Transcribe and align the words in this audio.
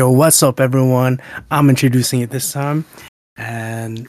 Yo, 0.00 0.10
what's 0.10 0.42
up, 0.42 0.60
everyone? 0.60 1.20
I'm 1.50 1.68
introducing 1.68 2.22
it 2.22 2.30
this 2.30 2.54
time, 2.54 2.86
and 3.36 4.08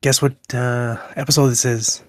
guess 0.00 0.22
what 0.22 0.34
uh, 0.54 0.96
episode 1.14 1.48
this 1.48 1.66
is? 1.66 2.02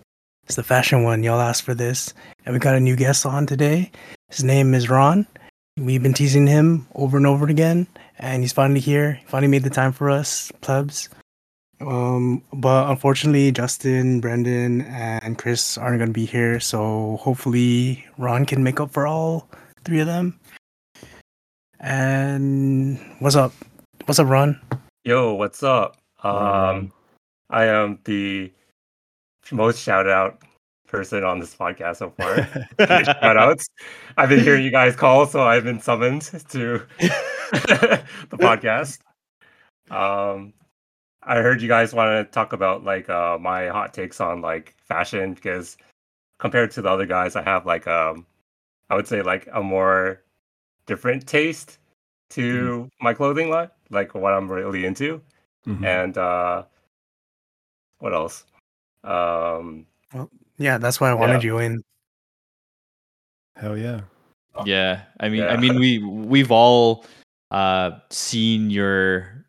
It's 0.45 0.55
the 0.55 0.63
fashion 0.63 1.03
one. 1.03 1.21
Y'all 1.21 1.41
asked 1.41 1.63
for 1.63 1.73
this, 1.73 2.13
and 2.45 2.53
we 2.53 2.59
got 2.59 2.77
a 2.77 2.79
new 2.79 2.95
guest 2.95 3.25
on 3.25 3.45
today. 3.45 3.91
His 4.29 4.45
name 4.45 4.73
is 4.73 4.89
Ron. 4.89 5.27
We've 5.75 6.01
been 6.01 6.13
teasing 6.13 6.47
him 6.47 6.87
over 6.95 7.17
and 7.17 7.27
over 7.27 7.47
again, 7.47 7.85
and 8.17 8.43
he's 8.43 8.53
finally 8.53 8.79
here. 8.79 9.15
He 9.15 9.25
finally 9.25 9.51
made 9.51 9.63
the 9.63 9.69
time 9.69 9.91
for 9.91 10.09
us, 10.09 10.49
plebs. 10.61 11.09
Um, 11.81 12.43
but 12.53 12.89
unfortunately, 12.89 13.51
Justin, 13.51 14.21
Brendan, 14.21 14.83
and 14.83 15.37
Chris 15.37 15.77
aren't 15.77 15.97
going 15.97 16.11
to 16.11 16.13
be 16.13 16.25
here, 16.25 16.61
so 16.61 17.17
hopefully 17.19 18.05
Ron 18.17 18.45
can 18.45 18.63
make 18.63 18.79
up 18.79 18.91
for 18.91 19.05
all 19.05 19.49
three 19.83 19.99
of 19.99 20.07
them. 20.07 20.39
And 21.79 22.99
what's 23.19 23.37
up? 23.37 23.53
What's 24.03 24.19
up, 24.19 24.27
Ron? 24.27 24.59
Yo, 25.05 25.33
what's 25.35 25.63
up? 25.63 25.95
Um, 26.23 26.91
I 27.49 27.65
am 27.65 27.99
the 28.03 28.51
most 29.51 29.81
shout 29.81 30.07
out 30.09 30.41
person 30.87 31.23
on 31.23 31.39
this 31.39 31.55
podcast 31.55 31.97
so 31.97 32.09
far. 32.09 32.45
shout 33.05 33.37
outs. 33.37 33.69
I've 34.17 34.27
been 34.27 34.41
hearing 34.41 34.65
you 34.65 34.71
guys 34.71 34.95
call, 34.97 35.25
so 35.25 35.43
I've 35.43 35.63
been 35.63 35.79
summoned 35.79 36.23
to 36.23 36.85
the 36.99 38.03
podcast. 38.31 38.99
Um, 39.89 40.53
I 41.23 41.37
heard 41.37 41.61
you 41.61 41.69
guys 41.69 41.93
want 41.93 42.27
to 42.27 42.29
talk 42.29 42.51
about 42.51 42.83
like 42.83 43.09
uh, 43.09 43.37
my 43.39 43.69
hot 43.69 43.93
takes 43.93 44.19
on 44.19 44.41
like 44.41 44.75
fashion 44.85 45.33
because 45.33 45.77
compared 46.39 46.71
to 46.71 46.81
the 46.81 46.89
other 46.89 47.05
guys, 47.05 47.37
I 47.37 47.43
have 47.43 47.65
like 47.65 47.87
um, 47.87 48.25
I 48.89 48.95
would 48.95 49.07
say 49.07 49.21
like 49.21 49.47
a 49.53 49.63
more 49.63 50.21
different 50.89 51.27
taste 51.27 51.77
to 52.31 52.41
mm-hmm. 52.41 53.05
my 53.05 53.13
clothing 53.13 53.49
line, 53.49 53.69
like 53.91 54.13
what 54.15 54.33
I'm 54.33 54.51
really 54.51 54.85
into. 54.85 55.21
Mm-hmm. 55.65 55.85
And 55.85 56.17
uh 56.17 56.63
what 57.99 58.13
else? 58.13 58.43
Um 59.03 59.85
well, 60.13 60.29
yeah, 60.57 60.77
that's 60.77 60.99
why 60.99 61.11
I 61.11 61.13
wanted 61.13 61.43
yeah. 61.43 61.47
you 61.47 61.59
in. 61.59 61.83
Hell 63.55 63.77
yeah. 63.77 64.01
Yeah. 64.65 65.03
I 65.19 65.29
mean 65.29 65.43
yeah. 65.43 65.53
I 65.53 65.57
mean 65.57 65.79
we 65.83 65.99
we've 65.99 66.51
all 66.51 67.05
uh 67.51 67.91
seen 68.09 68.69
your 68.69 69.45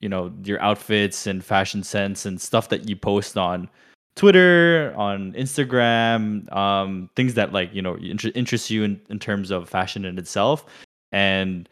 you 0.00 0.08
know 0.08 0.32
your 0.44 0.60
outfits 0.60 1.26
and 1.26 1.42
fashion 1.42 1.82
sense 1.82 2.26
and 2.26 2.40
stuff 2.40 2.68
that 2.68 2.88
you 2.88 2.94
post 2.94 3.38
on 3.38 3.70
Twitter, 4.16 4.94
on 4.96 5.32
Instagram, 5.32 6.50
um, 6.54 7.10
things 7.16 7.34
that 7.34 7.52
like 7.52 7.74
you 7.74 7.82
know 7.82 7.96
inter- 7.96 8.30
interest 8.34 8.70
you 8.70 8.84
in, 8.84 9.00
in 9.08 9.18
terms 9.18 9.50
of 9.50 9.68
fashion 9.68 10.04
in 10.04 10.18
itself, 10.18 10.64
and 11.10 11.68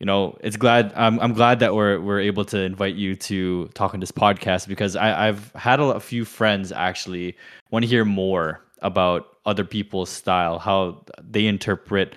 you 0.00 0.06
know 0.06 0.36
it's 0.40 0.56
glad 0.56 0.92
I'm 0.96 1.20
I'm 1.20 1.34
glad 1.34 1.60
that 1.60 1.74
we're 1.74 2.00
we're 2.00 2.20
able 2.20 2.44
to 2.46 2.58
invite 2.58 2.94
you 2.94 3.14
to 3.16 3.68
talk 3.74 3.92
on 3.92 4.00
this 4.00 4.12
podcast 4.12 4.68
because 4.68 4.96
I, 4.96 5.28
I've 5.28 5.52
had 5.52 5.80
a, 5.80 5.84
a 5.84 6.00
few 6.00 6.24
friends 6.24 6.72
actually 6.72 7.36
want 7.70 7.82
to 7.84 7.88
hear 7.88 8.06
more 8.06 8.62
about 8.80 9.36
other 9.44 9.64
people's 9.64 10.10
style, 10.10 10.58
how 10.58 11.04
they 11.22 11.46
interpret 11.46 12.14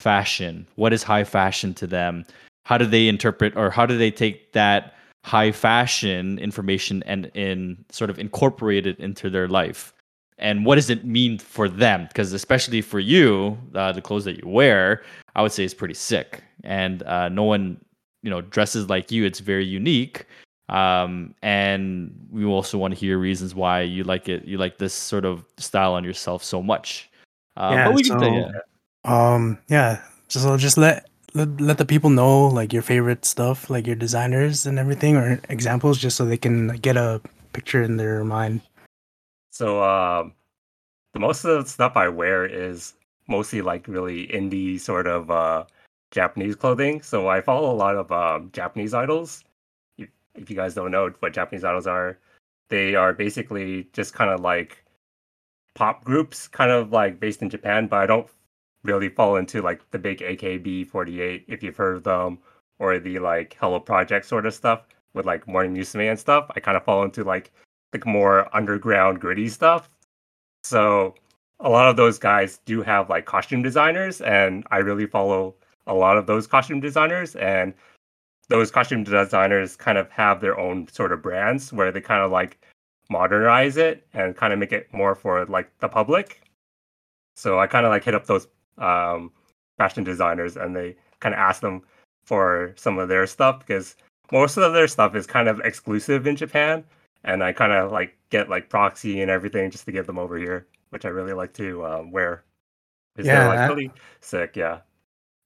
fashion, 0.00 0.66
what 0.76 0.92
is 0.92 1.02
high 1.02 1.24
fashion 1.24 1.74
to 1.74 1.86
them, 1.86 2.24
how 2.64 2.78
do 2.78 2.86
they 2.86 3.08
interpret 3.08 3.56
or 3.56 3.70
how 3.70 3.84
do 3.84 3.98
they 3.98 4.10
take 4.10 4.52
that 4.52 4.94
high 5.24 5.52
fashion 5.52 6.38
information 6.38 7.02
and 7.06 7.30
in 7.34 7.84
sort 7.90 8.10
of 8.10 8.18
incorporate 8.18 8.86
it 8.86 8.98
into 8.98 9.28
their 9.28 9.48
life. 9.48 9.92
And 10.38 10.64
what 10.64 10.76
does 10.76 10.88
it 10.88 11.04
mean 11.04 11.38
for 11.38 11.68
them? 11.68 12.06
Because 12.06 12.32
especially 12.32 12.80
for 12.80 13.00
you 13.00 13.58
uh, 13.74 13.92
the 13.92 14.00
clothes 14.00 14.24
that 14.24 14.36
you 14.42 14.48
wear 14.48 15.02
i 15.34 15.42
would 15.42 15.52
say 15.52 15.64
is 15.64 15.74
pretty 15.74 15.94
sick. 15.94 16.42
And 16.64 17.02
uh, 17.04 17.28
no 17.28 17.44
one 17.44 17.80
you 18.22 18.30
know 18.30 18.40
dresses 18.40 18.88
like 18.88 19.10
you. 19.10 19.24
It's 19.24 19.40
very 19.40 19.64
unique. 19.64 20.26
Um, 20.68 21.34
and 21.42 22.12
we 22.30 22.44
also 22.44 22.76
want 22.76 22.92
to 22.92 23.00
hear 23.00 23.18
reasons 23.18 23.54
why 23.54 23.82
you 23.82 24.04
like 24.04 24.28
it 24.28 24.44
you 24.44 24.58
like 24.58 24.78
this 24.78 24.92
sort 24.92 25.24
of 25.24 25.44
style 25.56 25.94
on 25.94 26.04
yourself 26.04 26.44
so 26.44 26.62
much. 26.62 27.10
Uh, 27.56 27.70
yeah, 27.72 28.02
so, 28.02 28.22
yeah. 28.22 28.50
um 29.04 29.58
yeah 29.68 30.00
so 30.28 30.56
just 30.56 30.78
let 30.78 31.07
let, 31.38 31.60
let 31.60 31.78
the 31.78 31.86
people 31.86 32.10
know 32.10 32.48
like 32.48 32.72
your 32.72 32.82
favorite 32.82 33.24
stuff, 33.24 33.70
like 33.70 33.86
your 33.86 33.96
designers 33.96 34.66
and 34.66 34.78
everything, 34.78 35.16
or 35.16 35.40
examples, 35.48 35.98
just 35.98 36.16
so 36.16 36.24
they 36.24 36.36
can 36.36 36.68
get 36.78 36.96
a 36.96 37.20
picture 37.52 37.82
in 37.82 37.96
their 37.96 38.24
mind. 38.24 38.60
So, 39.50 39.82
um, 39.82 40.34
the 41.14 41.20
most 41.20 41.44
of 41.44 41.64
the 41.64 41.70
stuff 41.70 41.96
I 41.96 42.08
wear 42.08 42.44
is 42.44 42.94
mostly 43.28 43.62
like 43.62 43.86
really 43.86 44.26
indie 44.28 44.80
sort 44.80 45.06
of 45.06 45.30
uh, 45.30 45.64
Japanese 46.10 46.56
clothing. 46.56 47.02
So 47.02 47.28
I 47.28 47.40
follow 47.40 47.70
a 47.70 47.76
lot 47.76 47.96
of 47.96 48.10
um, 48.10 48.50
Japanese 48.52 48.94
idols. 48.94 49.44
If, 49.96 50.08
if 50.34 50.50
you 50.50 50.56
guys 50.56 50.74
don't 50.74 50.90
know 50.90 51.12
what 51.20 51.32
Japanese 51.32 51.64
idols 51.64 51.86
are, 51.86 52.18
they 52.68 52.94
are 52.94 53.12
basically 53.12 53.88
just 53.92 54.14
kind 54.14 54.30
of 54.30 54.40
like 54.40 54.84
pop 55.74 56.04
groups, 56.04 56.48
kind 56.48 56.70
of 56.70 56.92
like 56.92 57.20
based 57.20 57.42
in 57.42 57.50
Japan. 57.50 57.86
But 57.86 58.00
I 58.00 58.06
don't 58.06 58.28
really 58.84 59.08
fall 59.08 59.36
into 59.36 59.62
like 59.62 59.88
the 59.90 59.98
big 59.98 60.20
AKB48 60.20 61.44
if 61.48 61.62
you've 61.62 61.76
heard 61.76 61.96
of 61.96 62.04
them 62.04 62.38
or 62.78 62.98
the 62.98 63.18
like 63.18 63.56
Hello 63.60 63.80
Project 63.80 64.26
sort 64.26 64.46
of 64.46 64.54
stuff 64.54 64.82
with 65.14 65.26
like 65.26 65.48
Morning 65.48 65.74
Musume 65.74 66.10
and 66.10 66.18
stuff. 66.18 66.50
I 66.54 66.60
kind 66.60 66.76
of 66.76 66.84
fall 66.84 67.02
into 67.02 67.24
like 67.24 67.52
the 67.92 68.00
more 68.06 68.54
underground 68.54 69.20
gritty 69.20 69.48
stuff. 69.48 69.88
So 70.62 71.14
a 71.60 71.68
lot 71.68 71.88
of 71.88 71.96
those 71.96 72.18
guys 72.18 72.60
do 72.64 72.82
have 72.82 73.10
like 73.10 73.24
costume 73.24 73.62
designers 73.62 74.20
and 74.20 74.64
I 74.70 74.78
really 74.78 75.06
follow 75.06 75.54
a 75.86 75.94
lot 75.94 76.16
of 76.16 76.26
those 76.26 76.46
costume 76.46 76.80
designers 76.80 77.34
and 77.36 77.74
those 78.48 78.70
costume 78.70 79.04
designers 79.04 79.76
kind 79.76 79.98
of 79.98 80.10
have 80.10 80.40
their 80.40 80.58
own 80.58 80.88
sort 80.88 81.12
of 81.12 81.22
brands 81.22 81.72
where 81.72 81.92
they 81.92 82.00
kind 82.00 82.22
of 82.22 82.30
like 82.30 82.58
modernize 83.10 83.76
it 83.76 84.06
and 84.12 84.36
kind 84.36 84.52
of 84.52 84.58
make 84.58 84.72
it 84.72 84.92
more 84.92 85.14
for 85.14 85.44
like 85.46 85.70
the 85.80 85.88
public. 85.88 86.42
So 87.36 87.58
I 87.58 87.66
kind 87.66 87.86
of 87.86 87.90
like 87.90 88.04
hit 88.04 88.14
up 88.14 88.26
those 88.26 88.46
um, 88.78 89.30
fashion 89.76 90.04
designers 90.04 90.56
and 90.56 90.74
they 90.74 90.96
kind 91.20 91.34
of 91.34 91.38
ask 91.38 91.60
them 91.60 91.82
for 92.24 92.74
some 92.76 92.98
of 92.98 93.08
their 93.08 93.26
stuff 93.26 93.60
because 93.60 93.96
most 94.30 94.56
of 94.56 94.72
their 94.72 94.88
stuff 94.88 95.14
is 95.14 95.26
kind 95.26 95.48
of 95.48 95.60
exclusive 95.60 96.26
in 96.26 96.36
Japan. 96.36 96.84
And 97.24 97.42
I 97.42 97.52
kind 97.52 97.72
of 97.72 97.90
like 97.90 98.16
get 98.30 98.48
like 98.48 98.68
proxy 98.68 99.20
and 99.20 99.30
everything 99.30 99.70
just 99.70 99.86
to 99.86 99.92
get 99.92 100.06
them 100.06 100.18
over 100.18 100.36
here, 100.36 100.66
which 100.90 101.04
I 101.04 101.08
really 101.08 101.32
like 101.32 101.52
to 101.54 101.84
um, 101.84 102.12
wear. 102.12 102.44
Yeah, 103.16 103.48
like 103.48 103.68
really 103.68 103.90
sick. 104.20 104.54
Yeah. 104.54 104.80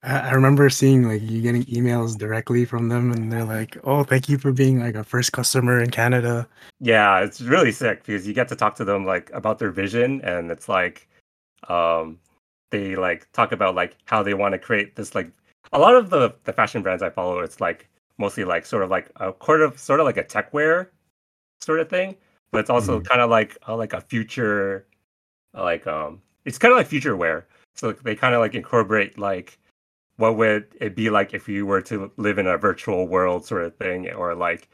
I 0.05 0.33
remember 0.33 0.69
seeing 0.69 1.07
like 1.07 1.23
you 1.23 1.41
getting 1.41 1.63
emails 1.67 2.19
directly 2.19 2.65
from 2.65 2.89
them, 2.89 3.13
and 3.13 3.33
they're 3.33 3.45
like, 3.45 3.79
"Oh, 3.85 4.03
thank 4.03 4.29
you 4.29 4.37
for 4.37 4.51
being 4.51 4.81
like 4.81 4.97
a 4.97 5.05
first 5.05 5.33
customer 5.33 5.81
in 5.81 5.91
Canada." 5.91 6.49
Yeah, 6.81 7.21
it's 7.21 7.41
really 7.41 7.71
sick 7.71 8.05
because 8.05 8.27
you 8.27 8.35
get 8.35 8.49
to 8.49 8.57
talk 8.57 8.75
to 8.77 8.85
them 8.85 9.07
like 9.07 9.31
about 9.33 9.61
their 9.61 9.71
vision, 9.71 10.21
and 10.23 10.51
it's 10.51 10.69
like, 10.69 11.09
um, 11.69 12.19
they 12.73 12.97
like 12.97 13.31
talk 13.33 13.53
about 13.53 13.77
like 13.77 13.97
how 14.07 14.23
they 14.23 14.35
want 14.35 14.53
to 14.53 14.59
create 14.59 14.97
this 14.97 15.15
like 15.15 15.31
a 15.73 15.79
lot 15.79 15.95
of 15.95 16.11
the 16.11 16.35
the 16.45 16.53
fashion 16.53 16.83
brands 16.83 17.03
I 17.03 17.11
follow. 17.11 17.39
It's 17.39 17.61
like 17.61 17.89
mostly 18.19 18.45
like 18.45 18.67
sort 18.67 18.83
of 18.83 18.91
like 18.91 19.11
a 19.17 19.33
sort 19.45 19.63
of 19.63 19.79
sort 19.79 20.01
of 20.01 20.07
like 20.07 20.17
a 20.17 20.25
tech 20.25 20.53
wear 20.53 20.91
sort 21.61 21.81
of 21.81 21.89
thing, 21.89 22.17
but 22.51 22.59
it's 22.59 22.71
also 22.71 22.99
mm-hmm. 22.99 23.07
kind 23.07 23.21
of 23.21 23.31
like 23.31 23.57
uh, 23.69 23.77
like 23.77 23.93
a 23.93 24.01
future 24.01 24.87
like 25.55 25.87
um 25.87 26.21
it's 26.45 26.59
kind 26.59 26.73
of 26.73 26.79
like 26.79 26.89
future 26.89 27.17
wear. 27.17 27.47
So 27.75 27.93
they 27.93 28.17
kind 28.17 28.35
of 28.35 28.41
like 28.41 28.55
incorporate 28.55 29.19
like 29.19 29.59
what 30.17 30.37
would 30.37 30.67
it 30.81 30.97
be 30.97 31.11
like 31.11 31.35
if 31.35 31.49
you 31.49 31.67
were 31.67 31.83
to 31.83 32.11
live 32.17 32.39
in 32.39 32.47
a 32.47 32.59
virtual 32.59 33.07
world 33.07 33.45
sort 33.47 33.65
of 33.65 33.77
thing, 33.77 34.11
or 34.11 34.35
like 34.35 34.69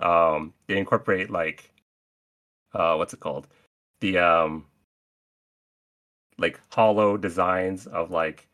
um 0.00 0.52
they 0.66 0.76
incorporate 0.76 1.30
like 1.30 1.70
uh 2.74 2.94
what's 2.96 3.14
it 3.14 3.20
called 3.20 3.46
the 4.00 4.18
um 4.18 4.66
like 6.38 6.60
hollow 6.70 7.16
designs 7.16 7.86
of 7.88 8.10
like 8.10 8.48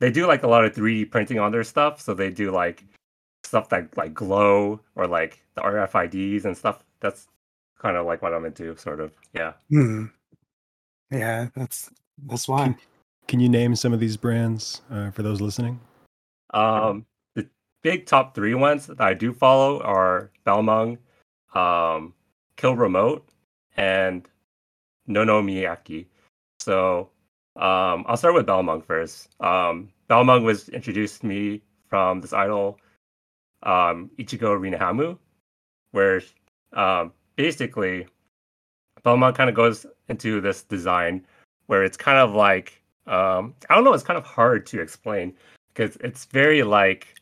they 0.00 0.10
do 0.10 0.26
like 0.26 0.42
a 0.42 0.48
lot 0.48 0.64
of 0.64 0.74
3D 0.74 1.10
printing 1.10 1.38
on 1.38 1.52
their 1.52 1.64
stuff. 1.64 2.00
So 2.00 2.14
they 2.14 2.30
do 2.30 2.50
like 2.50 2.84
stuff 3.44 3.68
that 3.68 3.96
like 3.96 4.14
glow 4.14 4.80
or 4.96 5.06
like 5.06 5.44
the 5.54 5.60
RFIDs 5.60 6.44
and 6.44 6.56
stuff. 6.56 6.84
That's 7.00 7.28
kind 7.78 7.96
of 7.96 8.06
like 8.06 8.22
what 8.22 8.34
I'm 8.34 8.44
into, 8.44 8.76
sort 8.76 9.00
of. 9.00 9.12
Yeah. 9.34 9.52
Hmm. 9.68 10.06
Yeah, 11.10 11.48
that's 11.54 11.90
that's 12.26 12.48
why. 12.48 12.64
Can, 12.64 12.76
can 13.28 13.40
you 13.40 13.48
name 13.48 13.76
some 13.76 13.92
of 13.92 14.00
these 14.00 14.16
brands 14.16 14.82
uh, 14.90 15.10
for 15.10 15.22
those 15.22 15.40
listening? 15.40 15.78
Um, 16.54 17.06
the 17.34 17.48
big 17.82 18.06
top 18.06 18.34
three 18.34 18.54
ones 18.54 18.86
that 18.86 19.00
I 19.00 19.14
do 19.14 19.32
follow 19.32 19.80
are 19.82 20.30
Balmung, 20.46 20.98
um, 21.54 22.14
Kill 22.56 22.74
Remote, 22.74 23.28
and 23.76 24.28
Nono 25.06 25.42
Miyake. 25.42 26.06
So 26.62 27.10
um, 27.56 28.04
I'll 28.06 28.16
start 28.16 28.34
with 28.34 28.46
Balmung 28.46 28.84
first. 28.84 29.28
Um, 29.40 29.92
Balmung 30.08 30.44
was 30.44 30.68
introduced 30.68 31.22
to 31.22 31.26
me 31.26 31.60
from 31.88 32.20
this 32.20 32.32
idol, 32.32 32.78
um, 33.64 34.10
Ichigo 34.16 34.56
Rinahamu, 34.56 35.18
where 35.90 36.22
um, 36.72 37.12
basically 37.34 38.06
Balmung 39.04 39.34
kind 39.34 39.50
of 39.50 39.56
goes 39.56 39.86
into 40.08 40.40
this 40.40 40.62
design 40.62 41.26
where 41.66 41.82
it's 41.82 41.96
kind 41.96 42.18
of 42.18 42.32
like 42.32 42.80
um, 43.08 43.54
I 43.68 43.74
don't 43.74 43.82
know, 43.82 43.92
it's 43.92 44.04
kind 44.04 44.18
of 44.18 44.24
hard 44.24 44.64
to 44.66 44.80
explain 44.80 45.34
because 45.74 45.96
it's 45.96 46.26
very 46.26 46.62
like 46.62 47.18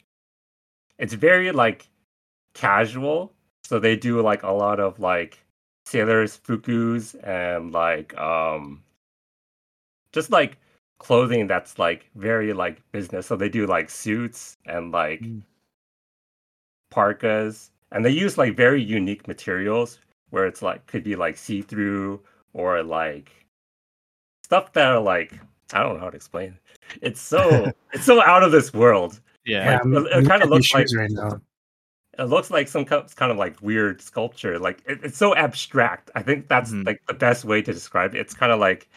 it's 0.98 1.14
very 1.14 1.50
like 1.50 1.88
casual. 2.52 3.32
So 3.64 3.78
they 3.78 3.96
do 3.96 4.20
like 4.20 4.42
a 4.42 4.50
lot 4.50 4.80
of 4.80 5.00
like 5.00 5.38
sailors 5.86 6.36
fukus 6.36 7.16
and 7.26 7.72
like 7.72 8.14
um 8.18 8.82
just 10.12 10.30
like 10.30 10.58
clothing 10.98 11.46
that's 11.46 11.78
like 11.78 12.10
very 12.14 12.52
like 12.52 12.82
business. 12.92 13.26
So 13.26 13.36
they 13.36 13.48
do 13.48 13.66
like 13.66 13.88
suits 13.90 14.56
and 14.66 14.92
like 14.92 15.20
Mm. 15.20 15.42
parkas 16.90 17.70
and 17.92 18.04
they 18.04 18.10
use 18.10 18.36
like 18.38 18.56
very 18.56 18.82
unique 18.82 19.26
materials 19.28 19.98
where 20.30 20.46
it's 20.46 20.62
like 20.62 20.86
could 20.86 21.02
be 21.04 21.16
like 21.16 21.36
see-through 21.36 22.20
or 22.52 22.82
like 22.82 23.30
stuff 24.44 24.72
that 24.72 24.86
are 24.86 25.00
like 25.00 25.38
I 25.72 25.82
don't 25.82 25.94
know 25.94 26.00
how 26.00 26.10
to 26.10 26.16
explain. 26.16 26.58
It's 27.00 27.20
so 27.20 27.72
it's 27.92 28.04
so 28.04 28.22
out 28.22 28.42
of 28.42 28.52
this 28.52 28.72
world. 28.72 29.20
Yeah. 29.46 29.80
Like, 29.84 30.06
it- 30.06 30.18
it 30.24 30.28
kinda 30.28 30.46
looks 30.46 30.72
like- 30.74 30.86
right 30.94 31.10
now. 31.10 31.40
It 32.18 32.24
looks 32.24 32.50
like 32.50 32.68
some 32.68 32.84
kind 32.84 33.04
kind 33.16 33.32
of 33.32 33.38
like 33.38 33.62
weird 33.62 34.02
sculpture. 34.02 34.58
Like 34.58 34.82
it, 34.86 34.98
it's 35.04 35.16
so 35.16 35.34
abstract. 35.36 36.10
I 36.14 36.22
think 36.22 36.48
that's 36.48 36.72
Mhm. 36.72 36.84
like 36.84 37.00
the 37.06 37.14
best 37.14 37.44
way 37.44 37.62
to 37.62 37.72
describe 37.72 38.14
it. 38.14 38.18
It's 38.20 38.34
kind 38.34 38.52
of 38.52 38.58
like 38.60 38.88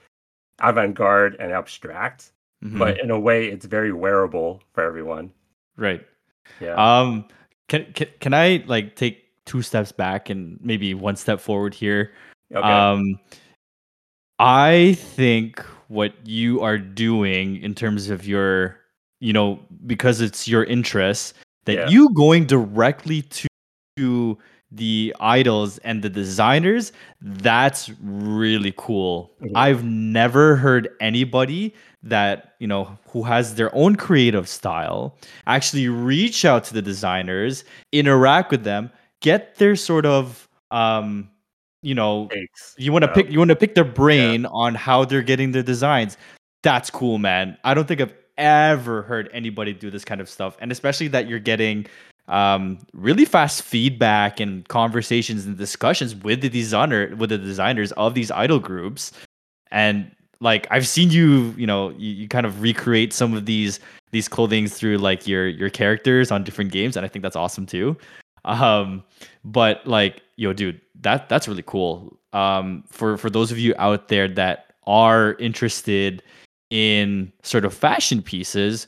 avant-garde 0.61 1.35
and 1.39 1.51
abstract, 1.51 2.31
Mhm. 2.63 2.77
but 2.79 2.99
in 2.99 3.11
a 3.11 3.19
way, 3.19 3.47
it's 3.47 3.65
very 3.65 3.91
wearable 3.91 4.61
for 4.73 4.83
everyone. 4.83 5.31
right. 5.77 6.05
Yeah. 6.59 6.75
Um, 6.75 7.25
can, 7.69 7.85
can 7.93 8.07
can 8.19 8.33
I 8.33 8.63
like 8.67 8.95
take 8.95 9.23
two 9.45 9.61
steps 9.61 9.91
back 9.93 10.29
and 10.29 10.59
maybe 10.61 10.93
one 10.93 11.15
step 11.15 11.39
forward 11.39 11.73
here? 11.73 12.11
okay. 12.53 12.61
Um, 12.61 13.17
I 14.39 14.93
think 14.99 15.59
what 15.87 16.13
you 16.25 16.61
are 16.61 16.77
doing 16.77 17.57
in 17.63 17.73
terms 17.75 18.09
of 18.09 18.27
your, 18.27 18.77
you 19.21 19.31
know, 19.33 19.59
because 19.87 20.21
it's 20.21 20.47
your 20.47 20.63
interest, 20.65 21.33
that 21.65 21.73
Yeah. 21.73 21.89
you 21.89 22.09
going 22.13 22.45
directly 22.45 23.21
to 23.97 24.37
the 24.75 25.15
idols 25.19 25.77
and 25.79 26.01
the 26.01 26.09
designers, 26.09 26.91
that's 27.21 27.91
really 28.01 28.73
cool. 28.77 29.31
Mhm. 29.41 29.51
I've 29.55 29.83
never 29.83 30.55
heard 30.55 30.89
anybody 30.99 31.73
that, 32.01 32.55
you 32.59 32.67
know, 32.67 32.97
who 33.07 33.23
has 33.23 33.55
their 33.55 33.73
own 33.75 33.95
creative 33.95 34.47
style 34.49 35.15
actually 35.47 35.87
reach 35.89 36.43
out 36.43 36.63
to 36.65 36.73
the 36.73 36.81
designers, 36.81 37.63
interact 37.91 38.51
with 38.51 38.63
them, 38.63 38.89
get 39.21 39.55
their 39.55 39.75
sort 39.75 40.05
of 40.05 40.47
um, 40.71 41.29
you 41.83 41.93
know, 41.93 42.27
Takes. 42.31 42.73
you 42.79 42.91
want 42.91 43.03
to 43.03 43.09
Yeah. 43.09 43.13
pick 43.13 43.31
you 43.31 43.37
want 43.39 43.49
to 43.49 43.55
pick 43.55 43.75
their 43.75 43.83
brain 43.83 44.45
on 44.47 44.73
how 44.73 45.05
they're 45.05 45.21
getting 45.21 45.51
their 45.51 45.61
designs 45.63 46.17
that's 46.63 46.89
cool 46.89 47.17
man 47.17 47.57
i 47.65 47.73
don't 47.73 47.87
think 47.89 47.99
i've 48.01 48.13
ever 48.37 49.01
heard 49.03 49.29
anybody 49.33 49.73
do 49.73 49.91
this 49.91 50.05
kind 50.05 50.19
of 50.21 50.29
stuff 50.29 50.55
and 50.61 50.71
especially 50.71 51.09
that 51.09 51.27
you're 51.27 51.39
getting 51.39 51.85
um, 52.27 52.79
really 52.93 53.25
fast 53.25 53.61
feedback 53.61 54.39
and 54.39 54.67
conversations 54.69 55.45
and 55.45 55.57
discussions 55.57 56.15
with 56.15 56.41
the 56.41 56.49
designer 56.49 57.15
with 57.15 57.29
the 57.29 57.37
designers 57.37 57.91
of 57.93 58.13
these 58.13 58.31
idol 58.31 58.59
groups. 58.59 59.11
And 59.71 60.11
like 60.43 60.67
i've 60.69 60.87
seen 60.87 61.09
you 61.09 61.55
you 61.57 61.65
know 61.65 61.89
you, 61.91 62.11
you 62.11 62.27
kind 62.27 62.45
of 62.45 62.61
recreate 62.61 63.13
some 63.13 63.33
of 63.33 63.45
these 63.45 63.79
these 64.11 64.27
clothings 64.27 64.75
through 64.75 64.97
like 64.97 65.25
your 65.25 65.47
your 65.47 65.69
characters 65.69 66.31
on 66.31 66.43
different 66.43 66.71
games 66.71 66.95
and 66.95 67.05
i 67.05 67.09
think 67.09 67.23
that's 67.23 67.35
awesome 67.35 67.65
too. 67.65 67.97
Um 68.45 69.03
but 69.45 69.87
like 69.87 70.21
yo 70.35 70.51
dude 70.53 70.81
that 71.01 71.29
that's 71.29 71.47
really 71.47 71.63
cool. 71.63 72.19
Um 72.33 72.83
for 72.89 73.17
for 73.17 73.29
those 73.29 73.51
of 73.51 73.57
you 73.57 73.73
out 73.79 74.09
there 74.09 74.27
that 74.27 74.73
are 74.85 75.35
interested 75.35 76.21
in 76.69 77.31
sort 77.41 77.63
of 77.63 77.73
fashion 77.73 78.21
pieces 78.21 78.85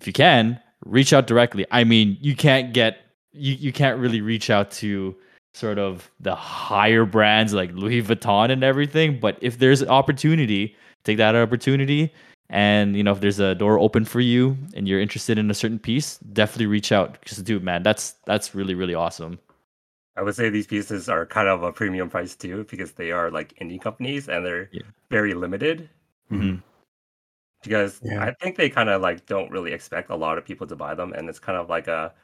if 0.00 0.06
you 0.06 0.12
can 0.12 0.58
reach 0.84 1.12
out 1.12 1.26
directly 1.26 1.66
i 1.70 1.84
mean 1.84 2.16
you 2.20 2.34
can't 2.36 2.72
get 2.72 2.98
you, 3.32 3.54
you 3.54 3.72
can't 3.72 3.98
really 3.98 4.20
reach 4.20 4.50
out 4.50 4.70
to 4.70 5.14
sort 5.54 5.78
of 5.78 6.10
the 6.20 6.34
higher 6.34 7.04
brands 7.04 7.52
like 7.52 7.70
louis 7.72 8.02
vuitton 8.02 8.50
and 8.50 8.62
everything 8.62 9.18
but 9.18 9.36
if 9.40 9.58
there's 9.58 9.82
an 9.82 9.88
opportunity 9.88 10.74
take 11.04 11.16
that 11.16 11.34
opportunity 11.34 12.12
and 12.50 12.96
you 12.96 13.02
know 13.02 13.12
if 13.12 13.20
there's 13.20 13.40
a 13.40 13.54
door 13.54 13.78
open 13.78 14.04
for 14.04 14.20
you 14.20 14.56
and 14.74 14.86
you're 14.88 15.00
interested 15.00 15.38
in 15.38 15.50
a 15.50 15.54
certain 15.54 15.78
piece 15.78 16.18
definitely 16.32 16.66
reach 16.66 16.92
out 16.92 17.18
because 17.20 17.38
dude 17.38 17.62
man 17.62 17.82
that's 17.82 18.12
that's 18.26 18.54
really 18.54 18.74
really 18.74 18.94
awesome 18.94 19.38
I 20.16 20.22
would 20.22 20.34
say 20.34 20.50
these 20.50 20.66
pieces 20.66 21.08
are 21.08 21.24
kind 21.26 21.46
of 21.46 21.62
a 21.62 21.70
premium 21.72 22.10
price 22.10 22.34
too 22.34 22.66
because 22.68 22.90
they 22.92 23.12
are 23.12 23.30
like 23.30 23.54
indie 23.60 23.80
companies 23.80 24.28
and 24.28 24.44
they're 24.44 24.68
Yeah. 24.72 24.82
very 25.10 25.32
limited. 25.32 25.88
Mhm. 26.32 26.60
Because 27.62 28.02
Yeah. 28.02 28.26
I 28.26 28.32
think 28.40 28.56
they 28.56 28.70
kind 28.70 28.88
of 28.88 29.02
like 29.02 29.26
don't 29.26 29.50
really 29.50 29.72
expect 29.72 30.10
a 30.10 30.16
lot 30.16 30.38
of 30.38 30.44
people 30.44 30.66
to 30.66 30.76
buy 30.76 30.94
them, 30.94 31.12
and 31.12 31.28
it's 31.28 31.38
kind 31.40 31.58
of 31.58 31.68
like 31.68 31.88
a 31.88 32.14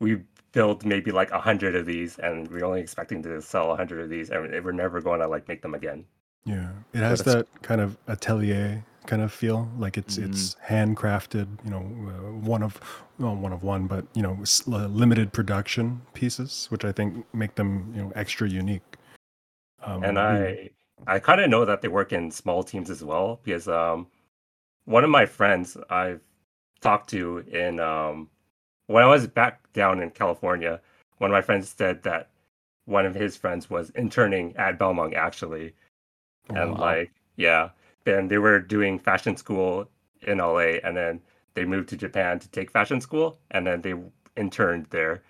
we 0.00 0.24
built 0.52 0.84
maybe 0.84 1.12
like 1.12 1.30
a 1.32 1.40
hundred 1.40 1.74
of 1.76 1.86
these, 1.86 2.18
and 2.20 2.48
we're 2.50 2.64
only 2.66 2.80
expecting 2.82 3.22
to 3.24 3.42
sell 3.42 3.72
a 3.72 3.76
hundred 3.76 4.00
of 4.02 4.10
these, 4.10 4.30
and 4.30 4.42
we're 4.64 4.72
never 4.72 5.00
going 5.02 5.20
to 5.20 5.28
like 5.28 5.48
make 5.48 5.62
them 5.62 5.74
again. 5.74 6.06
Yeah, 6.44 6.72
it 6.92 7.00
has 7.00 7.22
that 7.24 7.46
kind 7.62 7.80
of 7.80 7.96
atelier 8.06 8.84
kind 9.06 9.22
of 9.22 9.32
feel, 9.32 9.70
like 9.78 9.96
it's 9.98 10.16
Mhm. 10.16 10.24
it's 10.24 10.56
handcrafted. 10.66 11.46
You 11.64 11.70
know, 11.70 11.78
uh, 11.80 12.32
one 12.32 12.62
of 12.62 12.80
well, 13.18 13.36
one 13.36 13.52
of 13.52 13.62
one, 13.62 13.86
but 13.86 14.06
you 14.14 14.22
know, 14.22 14.38
s- 14.42 14.66
limited 14.66 15.32
production 15.32 16.02
pieces, 16.14 16.66
which 16.70 16.84
I 16.84 16.92
think 16.92 17.26
make 17.34 17.54
them 17.56 17.92
you 17.94 18.02
know 18.02 18.12
extra 18.14 18.48
unique. 18.48 18.96
Um, 19.82 20.02
and 20.02 20.18
I 20.18 20.70
I 21.06 21.18
kind 21.18 21.40
of 21.40 21.50
know 21.50 21.64
that 21.64 21.80
they 21.82 21.88
work 21.88 22.12
in 22.12 22.30
small 22.30 22.62
teams 22.62 22.90
as 22.90 23.02
well 23.04 23.40
because 23.42 23.68
um 23.68 24.08
one 24.88 25.04
of 25.04 25.10
my 25.10 25.26
friends 25.26 25.76
I've 25.90 26.22
talked 26.80 27.10
to 27.10 27.38
in 27.38 27.78
um 27.78 28.28
when 28.86 29.04
I 29.04 29.06
was 29.06 29.26
back 29.26 29.70
down 29.74 30.00
in 30.00 30.10
California, 30.10 30.80
one 31.18 31.30
of 31.30 31.34
my 31.34 31.42
friends 31.42 31.68
said 31.68 32.02
that 32.04 32.30
one 32.86 33.04
of 33.04 33.14
his 33.14 33.36
friends 33.36 33.68
was 33.68 33.90
interning 33.90 34.56
at 34.56 34.78
Balmung 34.78 35.14
actually, 35.14 35.74
and 36.48 36.72
wow. 36.72 36.80
like 36.80 37.12
yeah, 37.36 37.68
then 38.04 38.28
they 38.28 38.38
were 38.38 38.58
doing 38.60 38.98
fashion 38.98 39.36
school 39.36 39.88
in 40.22 40.38
LA, 40.38 40.80
and 40.82 40.96
then 40.96 41.20
they 41.54 41.66
moved 41.66 41.90
to 41.90 41.96
Japan 41.96 42.38
to 42.38 42.48
take 42.48 42.70
fashion 42.70 43.00
school, 43.00 43.38
and 43.50 43.66
then 43.66 43.82
they 43.82 43.94
interned 44.36 44.86
there. 44.88 45.22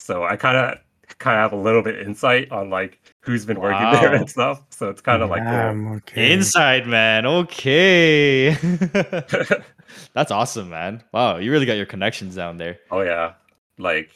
So 0.00 0.24
I 0.24 0.36
kind 0.36 0.56
of 0.56 0.78
kind 1.18 1.38
of 1.38 1.50
have 1.50 1.58
a 1.58 1.62
little 1.62 1.82
bit 1.82 2.00
insight 2.00 2.50
on 2.50 2.70
like 2.70 3.00
who's 3.20 3.44
been 3.46 3.60
working 3.60 3.90
there 3.92 4.14
and 4.14 4.28
stuff. 4.28 4.62
So 4.70 4.88
it's 4.88 5.00
kind 5.00 5.22
of 5.22 5.30
like 5.30 5.42
cool. 5.42 5.96
Okay. 5.96 6.32
Inside 6.32 6.86
man, 6.86 7.26
okay. 7.26 8.56
That's 10.14 10.30
awesome, 10.30 10.70
man. 10.70 11.02
Wow, 11.12 11.36
you 11.36 11.50
really 11.50 11.66
got 11.66 11.74
your 11.76 11.86
connections 11.86 12.34
down 12.34 12.56
there. 12.56 12.78
oh 12.90 13.00
yeah, 13.02 13.34
like 13.78 14.10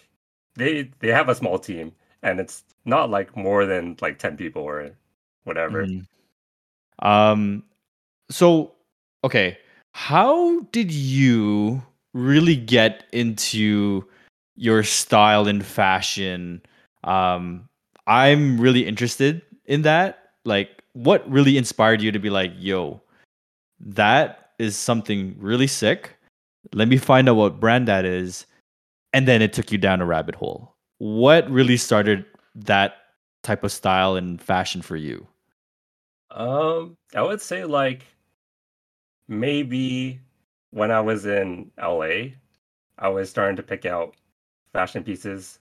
they 0.57 0.91
they 1.01 1.09
have 1.09 1.29
a 1.29 1.35
small 1.35 1.59
team, 1.59 1.93
and 2.23 2.41
it's 2.41 2.65
not 2.85 3.11
like 3.11 3.37
more 3.37 3.67
than 3.67 3.97
like 4.01 4.19
ten 4.19 4.37
people 4.37 4.63
or 4.63 4.91
whatever. 5.45 5.87
Mhm. 5.87 6.07
Um, 7.01 7.63
so 8.31 8.73
okay, 9.25 9.59
how 9.93 10.61
did 10.73 10.91
you 10.91 11.83
really 12.15 12.57
get 12.57 13.05
into 13.13 14.05
your 14.57 14.83
style 14.83 15.47
in 15.47 15.63
fashion? 15.63 16.61
Um, 17.09 17.69
I'm 18.07 18.61
really 18.61 18.87
interested 18.87 19.43
in 19.65 19.83
that. 19.83 20.31
Like, 20.45 20.83
what 20.93 21.29
really 21.31 21.57
inspired 21.57 22.03
you 22.03 22.13
to 22.13 22.19
be 22.19 22.31
like, 22.31 22.53
yo, 22.57 23.01
that 23.81 24.51
is 24.59 24.77
something 24.77 25.35
really 25.39 25.67
sick. 25.67 26.17
Let 26.75 26.89
me 26.89 26.99
find 26.99 27.29
out 27.29 27.37
what 27.37 27.61
brand 27.61 27.89
that 27.89 28.05
is. 28.05 28.47
And 29.13 29.27
then 29.27 29.41
it 29.41 29.53
took 29.53 29.73
you 29.73 29.79
down 29.79 30.01
a 30.01 30.07
rabbit 30.07 30.35
hole. 30.35 30.75
What 30.99 31.49
really 31.51 31.77
started 31.77 32.25
that 32.55 32.97
type 33.43 33.65
of 33.65 33.73
style 33.73 34.17
and 34.17 34.41
fashion 34.41 34.83
for 34.83 34.97
you? 34.97 35.27
Um, 36.31 36.97
I 37.15 37.23
would 37.23 37.41
say 37.41 37.65
like 37.65 38.05
maybe 39.29 40.21
when 40.73 40.91
I 40.91 41.01
was 41.01 41.25
in 41.25 41.71
LA, 41.79 42.33
I 42.99 43.09
was 43.09 43.31
starting 43.31 43.57
to 43.57 43.63
pick 43.63 43.87
out 43.87 44.15
fashion 44.73 45.03
pieces. 45.03 45.59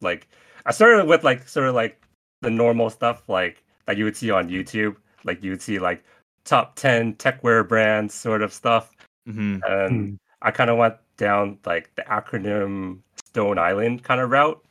Like 0.00 0.28
I 0.68 0.72
started 0.72 1.06
with 1.08 1.24
like 1.24 1.48
sort 1.48 1.68
of 1.68 1.74
like 1.74 2.00
the 2.42 2.50
normal 2.50 2.90
stuff 2.90 3.28
like 3.28 3.64
that 3.86 3.96
you 3.96 4.04
would 4.04 4.16
see 4.16 4.30
on 4.30 4.48
YouTube. 4.50 4.96
Like 5.24 5.42
you 5.42 5.50
would 5.50 5.62
see 5.62 5.78
like 5.80 6.04
top 6.44 6.76
ten 6.76 7.14
techwear 7.14 7.66
brands 7.68 8.14
sort 8.14 8.42
of 8.42 8.52
stuff. 8.52 8.92
Mm-hmm. 9.28 9.58
And 9.66 10.10
Hmm. 10.10 10.14
I 10.42 10.50
kind 10.52 10.70
of 10.70 10.78
went 10.78 10.94
down 11.16 11.58
like 11.66 11.92
the 11.96 12.02
acronym 12.02 13.00
Stone 13.26 13.58
Island 13.58 14.04
kind 14.04 14.20
of 14.20 14.30
route 14.30 14.62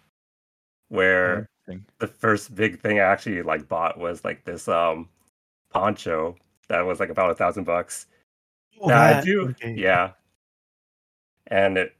where 0.89 1.49
the 1.99 2.07
first 2.07 2.55
big 2.55 2.79
thing 2.79 2.99
I 2.99 3.03
actually 3.03 3.41
like 3.43 3.67
bought 3.67 3.97
was 3.99 4.23
like 4.23 4.45
this 4.45 4.67
um 4.69 5.09
poncho 5.71 6.35
that 6.69 6.81
was 6.85 6.99
like 6.99 7.09
about 7.09 7.31
a 7.31 7.35
thousand 7.35 7.65
bucks. 7.65 8.07
Oh, 8.81 8.87
Now 8.87 9.01
I 9.01 9.21
do, 9.21 9.49
okay. 9.49 9.73
yeah. 9.77 10.11
And 11.47 11.77
it 11.77 11.95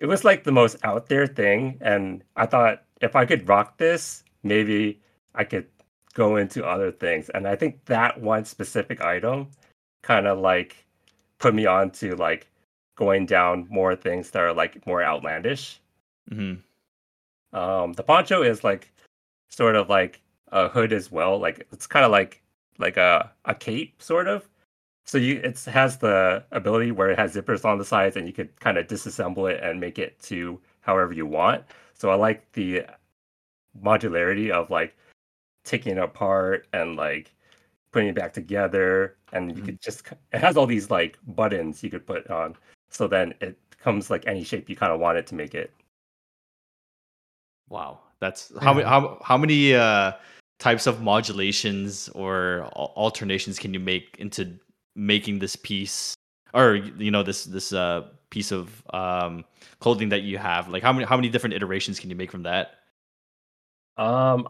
it 0.00 0.06
was 0.06 0.24
like 0.24 0.44
the 0.44 0.52
most 0.52 0.76
out 0.84 1.06
there 1.08 1.26
thing, 1.26 1.78
and 1.80 2.24
I 2.36 2.46
thought 2.46 2.82
if 3.02 3.16
I 3.16 3.26
could 3.26 3.48
rock 3.48 3.76
this, 3.76 4.24
maybe 4.42 5.00
I 5.34 5.44
could 5.44 5.66
go 6.14 6.36
into 6.36 6.64
other 6.64 6.90
things. 6.90 7.28
And 7.30 7.46
I 7.46 7.56
think 7.56 7.84
that 7.86 8.20
one 8.20 8.44
specific 8.44 9.02
item 9.02 9.48
kind 10.02 10.26
of 10.26 10.38
like 10.38 10.86
put 11.38 11.54
me 11.54 11.66
on 11.66 11.90
to 11.90 12.14
like 12.16 12.48
going 12.96 13.26
down 13.26 13.66
more 13.68 13.96
things 13.96 14.30
that 14.30 14.42
are 14.42 14.52
like 14.52 14.86
more 14.86 15.02
outlandish. 15.02 15.80
Mm-hmm. 16.30 17.56
Um, 17.58 17.92
the 17.94 18.02
poncho 18.02 18.42
is 18.42 18.64
like 18.64 18.92
sort 19.50 19.76
of 19.76 19.88
like 19.88 20.20
a 20.52 20.68
hood 20.68 20.92
as 20.92 21.10
well. 21.10 21.38
Like 21.38 21.66
it's 21.72 21.86
kind 21.86 22.04
of 22.04 22.12
like 22.12 22.42
like 22.78 22.96
a 22.96 23.30
a 23.44 23.54
cape 23.54 24.00
sort 24.02 24.28
of. 24.28 24.48
So 25.04 25.18
you 25.18 25.40
it 25.42 25.58
has 25.64 25.98
the 25.98 26.44
ability 26.52 26.92
where 26.92 27.10
it 27.10 27.18
has 27.18 27.34
zippers 27.34 27.64
on 27.64 27.78
the 27.78 27.84
sides, 27.84 28.16
and 28.16 28.26
you 28.26 28.32
could 28.32 28.58
kind 28.60 28.78
of 28.78 28.86
disassemble 28.86 29.50
it 29.50 29.62
and 29.62 29.80
make 29.80 29.98
it 29.98 30.18
to 30.22 30.60
however 30.80 31.12
you 31.12 31.26
want. 31.26 31.64
So 32.02 32.10
I 32.10 32.16
like 32.16 32.50
the 32.54 32.82
modularity 33.80 34.50
of 34.50 34.70
like 34.70 34.96
taking 35.64 35.92
it 35.92 35.98
apart 35.98 36.66
and 36.72 36.96
like 36.96 37.32
putting 37.92 38.08
it 38.08 38.16
back 38.16 38.32
together. 38.32 39.18
And 39.32 39.50
you 39.50 39.58
mm-hmm. 39.58 39.66
could 39.66 39.80
just 39.80 40.02
it 40.32 40.40
has 40.40 40.56
all 40.56 40.66
these 40.66 40.90
like 40.90 41.16
buttons 41.28 41.80
you 41.84 41.90
could 41.90 42.04
put 42.04 42.28
on. 42.28 42.56
So 42.90 43.06
then 43.06 43.34
it 43.40 43.56
comes 43.78 44.10
like 44.10 44.26
any 44.26 44.42
shape 44.42 44.68
you 44.68 44.74
kind 44.74 44.90
of 44.90 44.98
want 44.98 45.16
it 45.16 45.28
to 45.28 45.36
make 45.36 45.54
it. 45.54 45.72
Wow. 47.68 48.00
That's 48.18 48.50
how 48.60 48.74
many 48.74 48.84
how, 48.84 49.20
how 49.22 49.36
many 49.36 49.76
uh 49.76 50.10
types 50.58 50.88
of 50.88 51.02
modulations 51.02 52.08
or 52.16 52.68
alternations 52.74 53.60
can 53.60 53.72
you 53.72 53.78
make 53.78 54.16
into 54.18 54.58
making 54.96 55.38
this 55.38 55.54
piece? 55.54 56.16
Or 56.52 56.74
you 56.74 57.12
know 57.12 57.22
this 57.22 57.44
this 57.44 57.72
uh 57.72 58.08
piece 58.32 58.50
of 58.50 58.82
um 58.92 59.44
clothing 59.78 60.08
that 60.08 60.22
you 60.22 60.38
have 60.38 60.68
like 60.68 60.82
how 60.82 60.92
many 60.92 61.04
how 61.04 61.16
many 61.16 61.28
different 61.28 61.54
iterations 61.54 62.00
can 62.00 62.10
you 62.10 62.16
make 62.16 62.30
from 62.30 62.42
that 62.42 62.74
um 63.96 64.48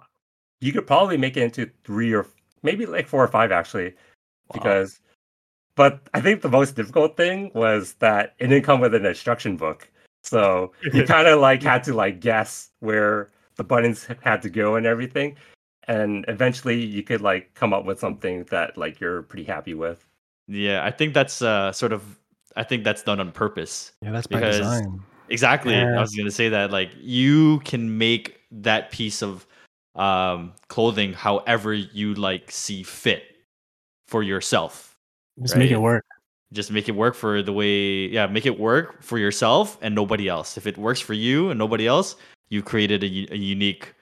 you 0.63 0.73
could 0.73 0.87
probably 0.87 1.19
make 1.19 1.37
it 1.37 1.43
into 1.43 1.69
three 1.85 2.15
or 2.15 2.27
maybe 2.63 2.87
like 2.87 3.09
four 3.09 3.23
or 3.23 3.29
five 3.29 3.53
actually, 3.53 3.91
wow. 3.91 4.55
because. 4.55 5.01
But 5.75 6.01
I 6.13 6.21
think 6.21 6.43
the 6.43 6.51
most 6.51 6.77
difficult 6.77 7.17
thing 7.17 7.51
was 7.55 7.95
that 7.95 8.35
it 8.39 8.49
didn't 8.49 8.65
come 8.65 8.81
with 8.81 8.95
an 8.95 9.07
instruction 9.07 9.57
book, 9.57 9.91
so 10.23 10.73
you 10.93 11.05
kind 11.07 11.27
of 11.27 11.41
like 11.41 11.63
had 11.63 11.83
to 11.85 11.95
like 11.95 12.21
guess 12.21 12.69
where 12.81 13.31
the 13.57 13.65
buttons 13.65 14.07
had 14.23 14.43
to 14.43 14.51
go 14.51 14.77
and 14.77 14.85
everything, 14.85 15.35
and 15.89 16.27
eventually 16.29 16.79
you 16.79 17.03
could 17.03 17.23
like 17.23 17.55
come 17.55 17.73
up 17.73 17.87
with 17.87 17.99
something 17.99 18.45
that 18.51 18.77
like 18.77 19.01
you're 19.01 19.23
pretty 19.23 19.45
happy 19.45 19.73
with. 19.73 20.07
Yeah, 20.47 20.85
I 20.85 20.91
think 20.91 21.15
that's 21.15 21.41
uh 21.41 21.73
sort 21.73 21.95
of 21.95 22.21
I 22.57 22.63
think 22.63 22.85
that's 22.85 23.03
done 23.03 23.21
on 23.21 23.33
purpose. 23.33 23.93
Yeah, 24.03 24.13
that's 24.13 24.27
by 24.27 24.39
because, 24.39 24.59
design. 24.59 25.03
Exactly. 25.29 25.75
Yeah. 25.75 25.97
I 25.97 26.01
was 26.01 26.15
going 26.15 26.27
to 26.27 26.33
say 26.33 26.49
that 26.51 26.71
like 26.71 26.91
you 27.01 27.61
can 27.61 27.97
make 27.99 28.41
that 28.51 28.91
piece 28.91 29.23
of 29.23 29.47
um, 29.95 30.53
clothing 30.69 31.13
however 31.13 31.73
you 31.73 32.15
like 32.15 32.51
see 32.51 32.83
fit 32.83 33.25
for 34.09 34.23
yourself. 34.23 34.97
Just 35.41 35.55
right? 35.55 35.61
make 35.61 35.71
it 35.71 35.79
work. 35.79 36.05
Just 36.53 36.71
make 36.71 36.89
it 36.89 36.93
work 36.93 37.15
for 37.15 37.43
the 37.43 37.53
way, 37.53 38.09
yeah, 38.09 38.27
make 38.27 38.45
it 38.45 38.61
work 38.61 39.03
for 39.03 39.17
yourself 39.17 39.79
and 39.81 39.95
nobody 39.95 40.29
else. 40.29 40.59
If 40.59 40.67
it 40.67 40.77
works 40.77 41.01
for 41.01 41.15
you 41.15 41.49
and 41.49 41.59
nobody 41.59 41.87
else, 41.87 42.17
you 42.51 42.63
created 42.63 43.03
a, 43.03 43.07
a 43.33 43.37
unique 43.37 43.95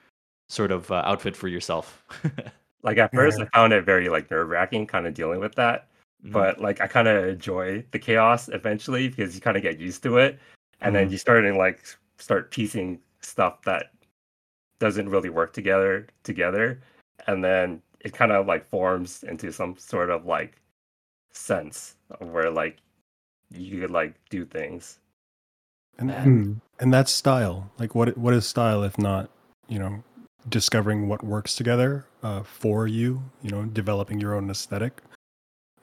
sort 0.49 0.71
of 0.71 0.91
uh, 0.91 1.01
outfit 1.05 1.33
for 1.33 1.47
yourself. 1.47 2.03
like 2.83 2.97
at 2.97 3.13
first, 3.13 3.39
yeah. 3.39 3.45
I 3.45 3.57
found 3.57 3.71
it 3.71 3.85
very 3.85 4.09
like 4.09 4.29
nerve 4.29 4.49
wracking, 4.49 4.85
kind 4.85 5.07
of 5.07 5.13
dealing 5.13 5.39
with 5.39 5.55
that. 5.55 5.87
Mm-hmm. 6.23 6.33
But 6.33 6.61
like 6.61 6.81
I 6.81 6.87
kind 6.87 7.07
of 7.07 7.25
enjoy 7.25 7.83
the 7.91 7.99
chaos 7.99 8.49
eventually 8.49 9.09
because 9.09 9.35
you 9.35 9.41
kind 9.41 9.57
of 9.57 9.63
get 9.63 9.79
used 9.79 10.03
to 10.03 10.17
it, 10.17 10.39
and 10.81 10.93
mm-hmm. 10.93 11.03
then 11.03 11.11
you 11.11 11.17
start 11.17 11.43
to 11.43 11.53
like 11.53 11.83
start 12.17 12.51
piecing 12.51 12.99
stuff 13.21 13.61
that 13.63 13.91
doesn't 14.79 15.09
really 15.09 15.29
work 15.29 15.53
together 15.53 16.07
together 16.23 16.81
and 17.27 17.43
then 17.43 17.81
it 17.99 18.13
kind 18.13 18.31
of 18.31 18.47
like 18.47 18.65
forms 18.65 19.23
into 19.23 19.51
some 19.51 19.75
sort 19.77 20.09
of 20.09 20.25
like 20.25 20.59
sense 21.31 21.95
where 22.19 22.49
like 22.49 22.77
you 23.51 23.79
could 23.79 23.91
like 23.91 24.15
do 24.29 24.43
things 24.45 24.99
and 25.99 26.09
and, 26.09 26.61
and 26.79 26.93
that's 26.93 27.11
style 27.11 27.69
like 27.77 27.93
what 27.93 28.17
what 28.17 28.33
is 28.33 28.45
style 28.45 28.83
if 28.83 28.97
not 28.97 29.29
you 29.67 29.77
know 29.77 30.03
discovering 30.49 31.07
what 31.07 31.23
works 31.23 31.55
together 31.55 32.05
uh, 32.23 32.41
for 32.41 32.87
you 32.87 33.21
you 33.43 33.51
know 33.51 33.65
developing 33.65 34.19
your 34.19 34.33
own 34.33 34.49
aesthetic 34.49 35.01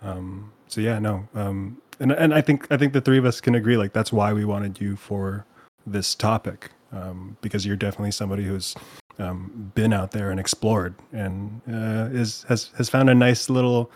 um 0.02 0.52
so 0.66 0.80
yeah 0.80 0.98
no 0.98 1.26
um 1.34 1.80
and 2.00 2.12
and 2.12 2.32
i 2.32 2.40
think 2.40 2.66
i 2.70 2.76
think 2.76 2.92
the 2.92 3.00
three 3.00 3.18
of 3.18 3.24
us 3.24 3.40
can 3.40 3.54
agree 3.54 3.76
like 3.76 3.92
that's 3.92 4.12
why 4.12 4.32
we 4.32 4.44
wanted 4.44 4.80
you 4.80 4.96
for 4.96 5.44
this 5.86 6.14
topic 6.14 6.70
um, 6.92 7.36
because 7.40 7.66
you're 7.66 7.76
definitely 7.76 8.10
somebody 8.10 8.44
who's 8.44 8.74
um, 9.18 9.72
been 9.74 9.92
out 9.92 10.12
there 10.12 10.30
and 10.30 10.38
explored 10.40 10.94
and 11.12 11.60
uh, 11.68 12.08
is 12.12 12.44
has 12.48 12.70
has 12.76 12.88
found 12.88 13.10
a 13.10 13.14
nice 13.14 13.50
little 13.50 13.90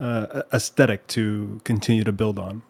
uh, 0.00 0.42
aesthetic 0.52 1.06
to 1.08 1.60
continue 1.64 2.04
to 2.04 2.12
build 2.12 2.38
on. 2.38 2.62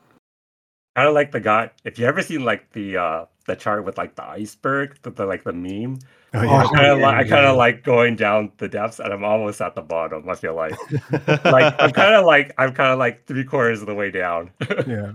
Kind 0.96 1.08
of 1.08 1.14
like 1.14 1.32
the 1.32 1.40
guy. 1.40 1.70
If 1.84 1.98
you 1.98 2.06
ever 2.06 2.22
seen 2.22 2.44
like 2.44 2.70
the 2.72 2.96
uh, 2.96 3.24
the 3.46 3.56
chart 3.56 3.84
with 3.84 3.98
like 3.98 4.14
the 4.14 4.24
iceberg, 4.24 4.96
the, 5.02 5.10
the 5.10 5.26
like 5.26 5.44
the 5.44 5.52
meme. 5.52 5.98
Oh, 6.34 6.42
yeah. 6.42 6.56
I 6.56 6.64
kind 6.64 6.86
of 6.86 6.98
yeah, 6.98 7.06
like, 7.06 7.32
I 7.32 7.50
like 7.52 7.84
going 7.84 8.16
down 8.16 8.50
the 8.58 8.68
depths, 8.68 8.98
and 8.98 9.12
I'm 9.12 9.24
almost 9.24 9.60
at 9.60 9.76
the 9.76 9.82
bottom. 9.82 10.28
I 10.28 10.34
feel 10.34 10.54
like, 10.54 10.74
like 11.44 11.74
I'm 11.78 11.92
kind 11.92 12.14
of 12.14 12.26
like 12.26 12.52
I'm 12.58 12.72
kind 12.72 12.90
of 12.90 12.98
like 12.98 13.24
three 13.26 13.44
quarters 13.44 13.80
of 13.80 13.86
the 13.86 13.94
way 13.94 14.10
down. 14.10 14.50
yeah, 14.86 15.12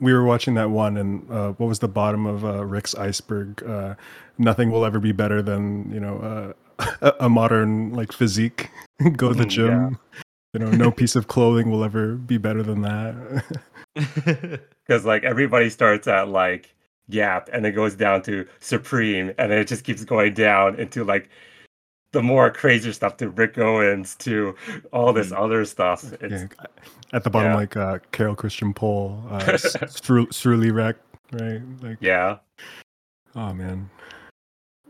we 0.00 0.12
were 0.12 0.24
watching 0.24 0.54
that 0.54 0.70
one, 0.70 0.96
and 0.96 1.30
uh, 1.30 1.52
what 1.52 1.68
was 1.68 1.78
the 1.78 1.88
bottom 1.88 2.26
of 2.26 2.44
uh, 2.44 2.64
Rick's 2.64 2.96
iceberg? 2.96 3.62
Uh, 3.62 3.94
nothing 4.38 4.72
will 4.72 4.84
ever 4.84 4.98
be 4.98 5.12
better 5.12 5.40
than 5.40 5.88
you 5.92 6.00
know 6.00 6.54
uh, 6.80 7.12
a 7.20 7.28
modern 7.28 7.92
like 7.92 8.10
physique. 8.10 8.70
Go 9.16 9.28
to 9.28 9.34
the 9.34 9.44
mm, 9.44 9.50
gym. 9.50 9.68
Yeah. 9.68 10.20
You 10.54 10.60
know, 10.60 10.70
no 10.72 10.90
piece 10.90 11.14
of 11.14 11.28
clothing 11.28 11.70
will 11.70 11.84
ever 11.84 12.14
be 12.14 12.38
better 12.38 12.64
than 12.64 12.80
that. 12.82 13.44
Because 13.94 15.04
like 15.04 15.22
everybody 15.22 15.70
starts 15.70 16.08
at 16.08 16.28
like 16.28 16.74
Gap, 17.10 17.48
and 17.52 17.64
it 17.66 17.72
goes 17.72 17.94
down 17.94 18.22
to 18.22 18.46
Supreme, 18.60 19.32
and 19.38 19.50
then 19.50 19.58
it 19.58 19.68
just 19.68 19.84
keeps 19.84 20.04
going 20.04 20.34
down 20.34 20.74
into 20.76 21.04
like 21.04 21.30
the 22.12 22.22
more 22.22 22.50
crazy 22.50 22.92
stuff 22.92 23.16
to 23.18 23.30
Rick 23.30 23.58
Owens 23.58 24.14
to 24.16 24.54
all 24.92 25.12
this 25.12 25.30
mm. 25.30 25.38
other 25.38 25.64
stuff. 25.64 26.04
Yeah. 26.20 26.46
At 27.12 27.24
the 27.24 27.30
bottom, 27.30 27.52
yeah. 27.52 27.56
like 27.56 27.76
uh, 27.76 27.98
Carol 28.12 28.34
Christian 28.34 28.74
Poell, 28.74 29.22
uh, 29.30 30.72
Wreck, 30.72 30.96
right? 31.32 31.62
Like, 31.82 31.98
yeah. 32.00 32.38
Oh 33.34 33.52
man, 33.54 33.88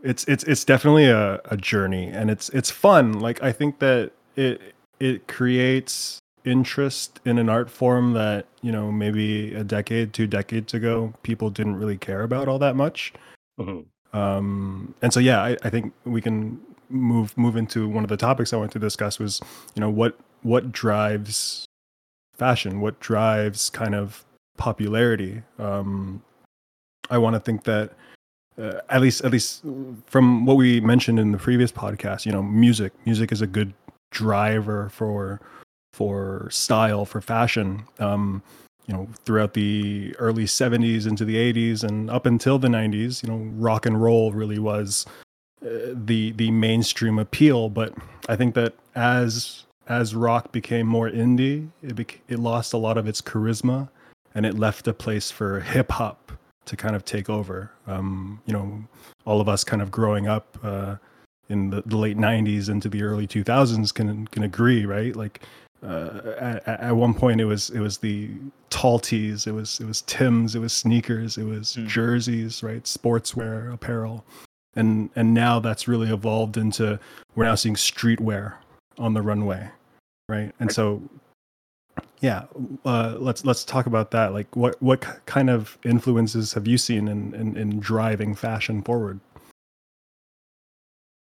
it's 0.03 0.25
it's 0.25 0.43
it's 0.45 0.65
definitely 0.65 1.05
a, 1.05 1.39
a 1.45 1.57
journey, 1.57 2.07
and 2.07 2.29
it's 2.29 2.49
it's 2.49 2.69
fun. 2.69 3.19
Like 3.19 3.41
I 3.43 3.51
think 3.51 3.79
that 3.79 4.11
it 4.35 4.73
it 4.99 5.27
creates 5.27 6.19
interest 6.45 7.19
in 7.25 7.37
an 7.37 7.49
art 7.49 7.69
form 7.69 8.13
that 8.13 8.45
you 8.61 8.71
know 8.71 8.91
maybe 8.91 9.53
a 9.53 9.63
decade, 9.63 10.13
two 10.13 10.27
decades 10.27 10.73
ago, 10.73 11.13
people 11.23 11.49
didn't 11.49 11.75
really 11.77 11.97
care 11.97 12.23
about 12.23 12.47
all 12.47 12.59
that 12.59 12.75
much. 12.75 13.13
Mm-hmm. 13.59 14.17
Um, 14.17 14.95
and 15.01 15.13
so 15.13 15.19
yeah, 15.19 15.41
I, 15.41 15.57
I 15.63 15.69
think 15.69 15.93
we 16.05 16.21
can 16.21 16.59
move 16.89 17.37
move 17.37 17.55
into 17.55 17.87
one 17.87 18.03
of 18.03 18.09
the 18.09 18.17
topics 18.17 18.51
I 18.53 18.57
want 18.57 18.71
to 18.71 18.79
discuss 18.79 19.19
was 19.19 19.41
you 19.75 19.81
know 19.81 19.89
what 19.89 20.17
what 20.41 20.71
drives 20.71 21.65
fashion, 22.33 22.81
what 22.81 22.99
drives 22.99 23.69
kind 23.69 23.93
of 23.93 24.25
popularity. 24.57 25.43
Um, 25.59 26.23
I 27.09 27.17
want 27.17 27.35
to 27.35 27.39
think 27.39 27.63
that 27.65 27.91
uh, 28.59 28.81
at 28.89 29.01
least 29.01 29.23
at 29.23 29.31
least 29.31 29.63
from 30.05 30.45
what 30.45 30.57
we 30.57 30.81
mentioned 30.81 31.19
in 31.19 31.31
the 31.31 31.37
previous 31.37 31.71
podcast, 31.71 32.25
you 32.25 32.31
know, 32.31 32.41
music 32.41 32.93
music 33.05 33.31
is 33.31 33.41
a 33.41 33.47
good 33.47 33.73
driver 34.11 34.89
for 34.89 35.39
for 35.93 36.47
style 36.51 37.05
for 37.05 37.21
fashion. 37.21 37.83
Um, 37.99 38.43
you 38.87 38.95
know, 38.95 39.07
throughout 39.23 39.53
the 39.53 40.15
early 40.17 40.45
70s 40.45 41.05
into 41.05 41.23
the 41.23 41.35
80s 41.35 41.83
and 41.83 42.09
up 42.09 42.25
until 42.25 42.57
the 42.57 42.69
90s, 42.69 43.21
you 43.21 43.29
know, 43.29 43.37
rock 43.53 43.85
and 43.85 44.01
roll 44.01 44.31
really 44.31 44.57
was 44.57 45.05
the 45.61 46.31
the 46.31 46.51
mainstream 46.51 47.19
appeal. 47.19 47.69
But 47.69 47.93
I 48.27 48.35
think 48.35 48.55
that 48.55 48.73
as 48.95 49.65
as 49.87 50.15
rock 50.15 50.51
became 50.51 50.87
more 50.87 51.09
indie, 51.09 51.69
it 51.81 51.95
bec- 51.95 52.21
it 52.27 52.39
lost 52.39 52.73
a 52.73 52.77
lot 52.77 52.97
of 52.97 53.07
its 53.07 53.21
charisma, 53.21 53.89
and 54.35 54.45
it 54.45 54.57
left 54.57 54.87
a 54.87 54.93
place 54.93 55.31
for 55.31 55.59
hip 55.59 55.91
hop 55.91 56.31
to 56.65 56.77
kind 56.77 56.95
of 56.95 57.03
take 57.03 57.29
over. 57.29 57.71
Um, 57.87 58.41
you 58.45 58.53
know, 58.53 58.83
all 59.25 59.41
of 59.41 59.49
us 59.49 59.63
kind 59.63 59.81
of 59.81 59.89
growing 59.89 60.27
up 60.27 60.57
uh, 60.63 60.95
in 61.49 61.71
the, 61.71 61.81
the, 61.85 61.97
late 61.97 62.17
'90s 62.17 62.69
into 62.69 62.89
the 62.89 63.01
early 63.03 63.27
2000s 63.27 63.93
can 63.93 64.27
can 64.27 64.43
agree, 64.43 64.85
right? 64.85 65.15
Like 65.15 65.41
uh, 65.83 66.33
at, 66.39 66.67
at, 66.67 66.95
one 66.95 67.13
point, 67.13 67.39
it 67.39 67.45
was 67.45 67.69
it 67.69 67.79
was 67.79 67.97
the 67.97 68.31
tall 68.69 68.99
tees, 68.99 69.47
it 69.47 69.53
was 69.53 69.79
it 69.79 69.85
was 69.85 70.01
Tim's, 70.03 70.55
it 70.55 70.59
was 70.59 70.73
sneakers, 70.73 71.37
it 71.37 71.45
was 71.45 71.75
mm. 71.75 71.87
jerseys, 71.87 72.61
right? 72.63 72.83
Sportswear, 72.83 73.73
apparel. 73.73 74.25
And 74.75 75.09
and 75.15 75.33
now 75.33 75.59
that's 75.59 75.87
really 75.87 76.11
evolved 76.11 76.57
into 76.57 76.99
we're 77.35 77.45
now 77.45 77.55
seeing 77.55 77.75
streetwear 77.75 78.53
on 78.97 79.13
the 79.13 79.21
runway 79.21 79.69
right? 80.29 80.53
And 80.61 80.71
so 80.71 81.01
yeah 82.21 82.45
uh, 82.85 83.15
let's 83.17 83.43
let's 83.43 83.65
talk 83.65 83.87
about 83.87 84.11
that. 84.11 84.31
Like 84.31 84.55
what 84.55 84.81
what 84.81 85.01
kind 85.25 85.49
of 85.49 85.77
influences 85.83 86.53
have 86.53 86.67
you 86.67 86.77
seen 86.77 87.09
in 87.09 87.33
in, 87.33 87.57
in 87.57 87.79
driving 87.81 88.35
fashion 88.35 88.81
forward? 88.81 89.19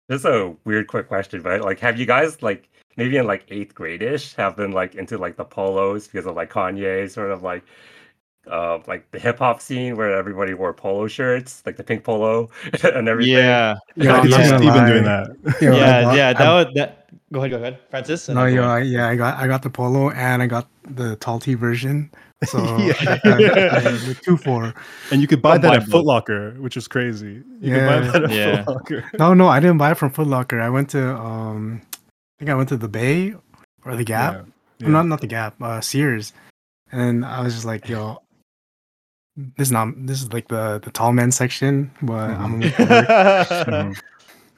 This 0.08 0.20
is 0.20 0.26
a 0.26 0.54
weird 0.64 0.86
quick 0.86 1.08
question 1.08 1.42
but 1.42 1.62
like 1.62 1.80
have 1.80 1.98
you 1.98 2.06
guys 2.06 2.40
like 2.42 2.68
maybe 3.00 3.16
in 3.16 3.26
like 3.26 3.44
eighth 3.48 3.74
grade-ish 3.74 4.34
have 4.34 4.56
been 4.56 4.72
like 4.72 4.94
into 4.94 5.16
like 5.18 5.36
the 5.36 5.44
polos 5.44 6.06
because 6.06 6.26
of 6.26 6.36
like 6.36 6.50
kanye 6.52 7.10
sort 7.10 7.30
of 7.30 7.42
like 7.42 7.64
uh, 8.50 8.78
like 8.86 9.10
the 9.10 9.18
hip 9.18 9.38
hop 9.38 9.60
scene 9.60 9.96
where 9.96 10.16
everybody 10.16 10.54
wore 10.54 10.72
polo 10.72 11.06
shirts, 11.06 11.62
like 11.66 11.76
the 11.76 11.84
pink 11.84 12.02
polo 12.04 12.48
and 12.82 13.08
everything. 13.08 13.34
Yeah, 13.36 13.76
Yo, 13.96 14.10
I 14.12 14.16
I'm 14.18 14.22
can 14.22 14.30
see 14.32 14.36
gonna 14.50 14.58
Stephen 14.58 14.86
doing 14.86 15.04
that. 15.04 15.28
Yo, 15.60 15.72
yeah, 15.76 16.02
bought- 16.04 16.16
yeah. 16.16 16.28
I 16.28 16.32
That 16.34 16.52
was 16.54 16.74
that. 16.74 16.96
Go 17.32 17.38
ahead, 17.40 17.50
go 17.52 17.56
ahead, 17.58 17.78
Francis. 17.90 18.28
No, 18.28 18.34
then 18.44 18.54
go 18.54 18.62
yo, 18.62 18.64
on. 18.64 18.70
I, 18.70 18.80
yeah, 18.82 19.08
I 19.08 19.14
got 19.16 19.38
I 19.38 19.46
got 19.46 19.62
the 19.62 19.70
polo 19.70 20.10
and 20.10 20.42
I 20.42 20.46
got 20.46 20.66
the 20.84 21.16
tall 21.16 21.38
T 21.38 21.54
version. 21.54 22.10
So 22.44 22.58
Yeah. 22.78 22.94
I 22.98 23.04
got 23.04 23.22
the, 23.22 23.70
I- 23.72 23.90
the 24.08 24.16
two 24.24 24.36
for. 24.36 24.72
And 25.12 25.20
you 25.20 25.28
could 25.28 25.42
buy 25.42 25.52
I'll 25.52 25.58
that 25.60 25.74
at 25.74 25.80
both. 25.82 25.90
Foot 25.90 26.04
Locker, 26.06 26.52
which 26.58 26.76
is 26.76 26.88
crazy. 26.88 27.42
You 27.60 27.74
Yeah. 27.74 27.74
could 27.76 27.86
buy 27.86 28.00
that 28.18 28.24
at 28.24 28.30
Yeah. 28.30 28.64
Foot 28.64 28.74
Locker. 28.74 29.10
No, 29.18 29.34
no, 29.34 29.46
I 29.48 29.60
didn't 29.60 29.78
buy 29.78 29.90
it 29.92 29.98
from 29.98 30.10
Foot 30.10 30.26
Locker. 30.26 30.60
I 30.60 30.70
went 30.70 30.88
to 30.90 31.14
um, 31.16 31.82
I 31.84 31.89
think 32.40 32.50
I 32.50 32.54
went 32.54 32.70
to 32.70 32.76
the 32.78 32.88
Bay 32.88 33.34
or 33.84 33.96
the 33.96 34.04
Gap. 34.04 34.34
Yeah. 34.78 34.88
No, 34.88 34.88
Not 34.88 35.06
not 35.06 35.20
the 35.20 35.26
Gap. 35.26 35.60
Uh, 35.60 35.80
Sears, 35.80 36.32
and 36.90 37.24
I 37.24 37.42
was 37.42 37.54
just 37.54 37.66
like, 37.66 37.88
yo. 37.88 38.22
This 39.36 39.68
is 39.68 39.72
not. 39.72 39.88
This 40.06 40.22
is 40.22 40.32
like 40.32 40.48
the 40.48 40.80
the 40.82 40.90
tall 40.90 41.12
man 41.12 41.30
section, 41.30 41.90
but 42.02 42.30
I'm 42.30 42.58
gonna 42.58 42.66
make 42.66 42.80
it 42.80 42.90
work. 42.90 43.96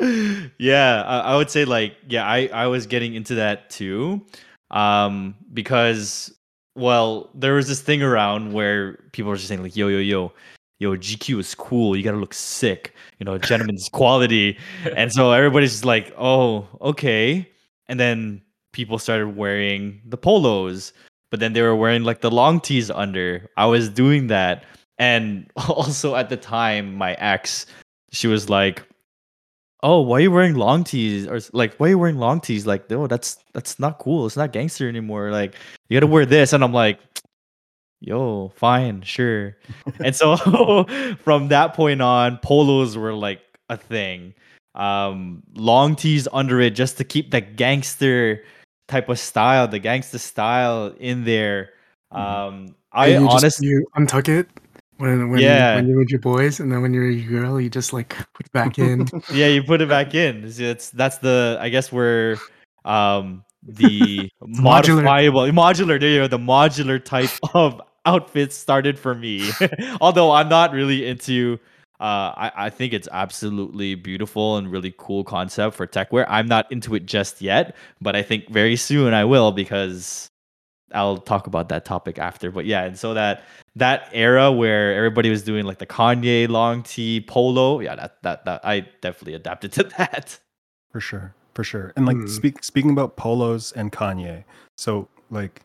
Mhm. 0.00 0.50
yeah, 0.58 1.02
I, 1.02 1.18
I 1.18 1.36
would 1.36 1.50
say 1.50 1.64
like 1.64 1.96
yeah, 2.08 2.24
I 2.24 2.48
I 2.52 2.66
was 2.68 2.86
getting 2.86 3.14
into 3.14 3.34
that 3.34 3.68
too, 3.68 4.24
um, 4.70 5.34
because 5.52 6.32
well, 6.74 7.30
there 7.34 7.54
was 7.54 7.68
this 7.68 7.80
thing 7.80 8.02
around 8.02 8.52
where 8.52 8.94
people 9.12 9.28
were 9.28 9.36
just 9.36 9.48
saying 9.48 9.62
like 9.62 9.76
yo 9.76 9.88
yo 9.88 9.98
yo. 9.98 10.32
Yo, 10.80 10.96
GQ 10.96 11.38
is 11.38 11.54
cool. 11.54 11.96
You 11.96 12.02
gotta 12.02 12.16
look 12.16 12.34
sick. 12.34 12.92
You 13.20 13.24
know, 13.24 13.38
gentleman's 13.38 13.88
quality. 13.92 14.58
And 14.96 15.12
so 15.12 15.30
everybody's 15.30 15.70
just 15.70 15.84
like, 15.84 16.12
oh, 16.18 16.66
okay. 16.80 17.48
And 17.88 17.98
then 17.98 18.42
people 18.72 18.98
started 18.98 19.36
wearing 19.36 20.00
the 20.04 20.16
polos, 20.16 20.92
but 21.30 21.40
then 21.40 21.52
they 21.52 21.62
were 21.62 21.76
wearing 21.76 22.04
like 22.04 22.20
the 22.20 22.30
long 22.30 22.60
tees 22.60 22.90
under. 22.90 23.48
I 23.56 23.66
was 23.66 23.88
doing 23.88 24.26
that. 24.28 24.64
And 24.98 25.50
also 25.68 26.14
at 26.14 26.28
the 26.28 26.36
time, 26.36 26.94
my 26.94 27.14
ex, 27.14 27.66
she 28.12 28.26
was 28.26 28.48
like, 28.48 28.82
Oh, 29.84 30.00
why 30.00 30.18
are 30.18 30.20
you 30.20 30.30
wearing 30.30 30.54
long 30.54 30.84
tees? 30.84 31.26
Or 31.26 31.40
like, 31.52 31.74
why 31.74 31.86
are 31.88 31.90
you 31.90 31.98
wearing 31.98 32.18
long 32.18 32.40
tees? 32.40 32.66
Like, 32.68 32.88
no, 32.88 33.08
that's 33.08 33.38
that's 33.52 33.80
not 33.80 33.98
cool. 33.98 34.26
It's 34.26 34.36
not 34.36 34.52
gangster 34.52 34.88
anymore. 34.88 35.32
Like, 35.32 35.56
you 35.88 35.96
gotta 35.96 36.06
wear 36.06 36.24
this. 36.24 36.52
And 36.52 36.62
I'm 36.62 36.72
like, 36.72 37.00
yo, 38.02 38.52
fine, 38.56 39.02
sure. 39.02 39.56
and 40.04 40.14
so 40.14 40.36
from 41.24 41.48
that 41.48 41.74
point 41.74 42.02
on, 42.02 42.38
polos 42.38 42.96
were 42.96 43.14
like 43.14 43.40
a 43.70 43.76
thing. 43.76 44.34
Um, 44.74 45.42
long 45.54 45.96
tees 45.96 46.26
under 46.32 46.60
it 46.60 46.70
just 46.70 46.96
to 46.98 47.04
keep 47.04 47.30
the 47.30 47.40
gangster 47.42 48.42
type 48.88 49.08
of 49.08 49.18
style, 49.18 49.68
the 49.68 49.78
gangster 49.78 50.18
style 50.18 50.94
in 50.98 51.24
there. 51.24 51.70
Mhm. 52.12 52.18
Um, 52.20 52.74
I 52.92 53.08
And 53.08 53.24
you 53.24 53.28
just- 53.30 53.44
honestly, 53.44 53.68
you 53.68 53.86
untuck 53.96 54.28
it 54.28 54.48
when 54.98 55.30
when 55.30 55.40
Yeah. 55.40 55.74
when 55.76 55.88
you're 55.88 55.98
with 55.98 56.10
your 56.10 56.20
boys, 56.20 56.60
and 56.60 56.70
then 56.72 56.80
when 56.82 56.92
you're 56.94 57.08
a 57.08 57.20
girl, 57.22 57.60
you 57.60 57.68
just 57.70 57.92
like 57.92 58.16
put 58.34 58.46
it 58.46 58.52
back 58.52 58.78
in. 58.78 59.06
yeah, 59.32 59.46
you 59.48 59.62
put 59.62 59.80
it 59.80 59.88
back 59.88 60.14
in. 60.24 60.44
It's, 60.44 60.58
it's 60.58 60.90
that's 60.90 61.18
the 61.18 61.58
I 61.60 61.68
guess 61.68 61.90
where 61.92 62.36
um 62.84 63.44
the 63.62 64.30
modular. 64.42 65.04
modifiable 65.04 65.42
modular 65.52 66.00
there 66.00 66.08
you 66.10 66.20
go, 66.20 66.28
the 66.28 66.38
modular 66.38 67.02
type 67.02 67.30
of 67.54 67.80
outfits 68.04 68.56
started 68.56 68.98
for 68.98 69.14
me. 69.14 69.48
Although 70.00 70.32
I'm 70.32 70.48
not 70.48 70.72
really 70.72 71.06
into 71.06 71.58
uh 72.02 72.34
I, 72.36 72.52
I 72.66 72.70
think 72.70 72.92
it's 72.92 73.08
absolutely 73.12 73.94
beautiful 73.94 74.56
and 74.56 74.70
really 74.70 74.92
cool 74.98 75.24
concept 75.24 75.76
for 75.76 75.86
tech 75.86 76.12
wear. 76.12 76.28
I'm 76.30 76.48
not 76.48 76.70
into 76.72 76.94
it 76.94 77.06
just 77.06 77.40
yet, 77.40 77.76
but 78.00 78.16
I 78.16 78.22
think 78.22 78.50
very 78.50 78.76
soon 78.76 79.14
I 79.14 79.24
will 79.24 79.52
because 79.52 80.28
I'll 80.92 81.18
talk 81.18 81.46
about 81.46 81.68
that 81.70 81.84
topic 81.84 82.18
after. 82.18 82.50
But 82.50 82.66
yeah, 82.66 82.84
and 82.84 82.98
so 82.98 83.14
that 83.14 83.44
that 83.76 84.08
era 84.12 84.52
where 84.52 84.94
everybody 84.94 85.30
was 85.30 85.42
doing 85.42 85.64
like 85.64 85.78
the 85.78 85.86
Kanye 85.86 86.48
long 86.48 86.82
tee 86.82 87.20
polo, 87.26 87.80
yeah, 87.80 87.94
that 87.96 88.22
that 88.22 88.44
that 88.44 88.60
I 88.64 88.80
definitely 89.00 89.34
adapted 89.34 89.72
to 89.72 89.82
that. 89.98 90.38
For 90.90 91.00
sure, 91.00 91.34
for 91.54 91.64
sure. 91.64 91.92
And 91.96 92.04
like 92.04 92.16
Hmm. 92.16 92.26
speak, 92.26 92.62
speaking 92.64 92.90
about 92.90 93.16
polos 93.16 93.72
and 93.72 93.90
Kanye, 93.92 94.44
so 94.76 95.08
like, 95.30 95.62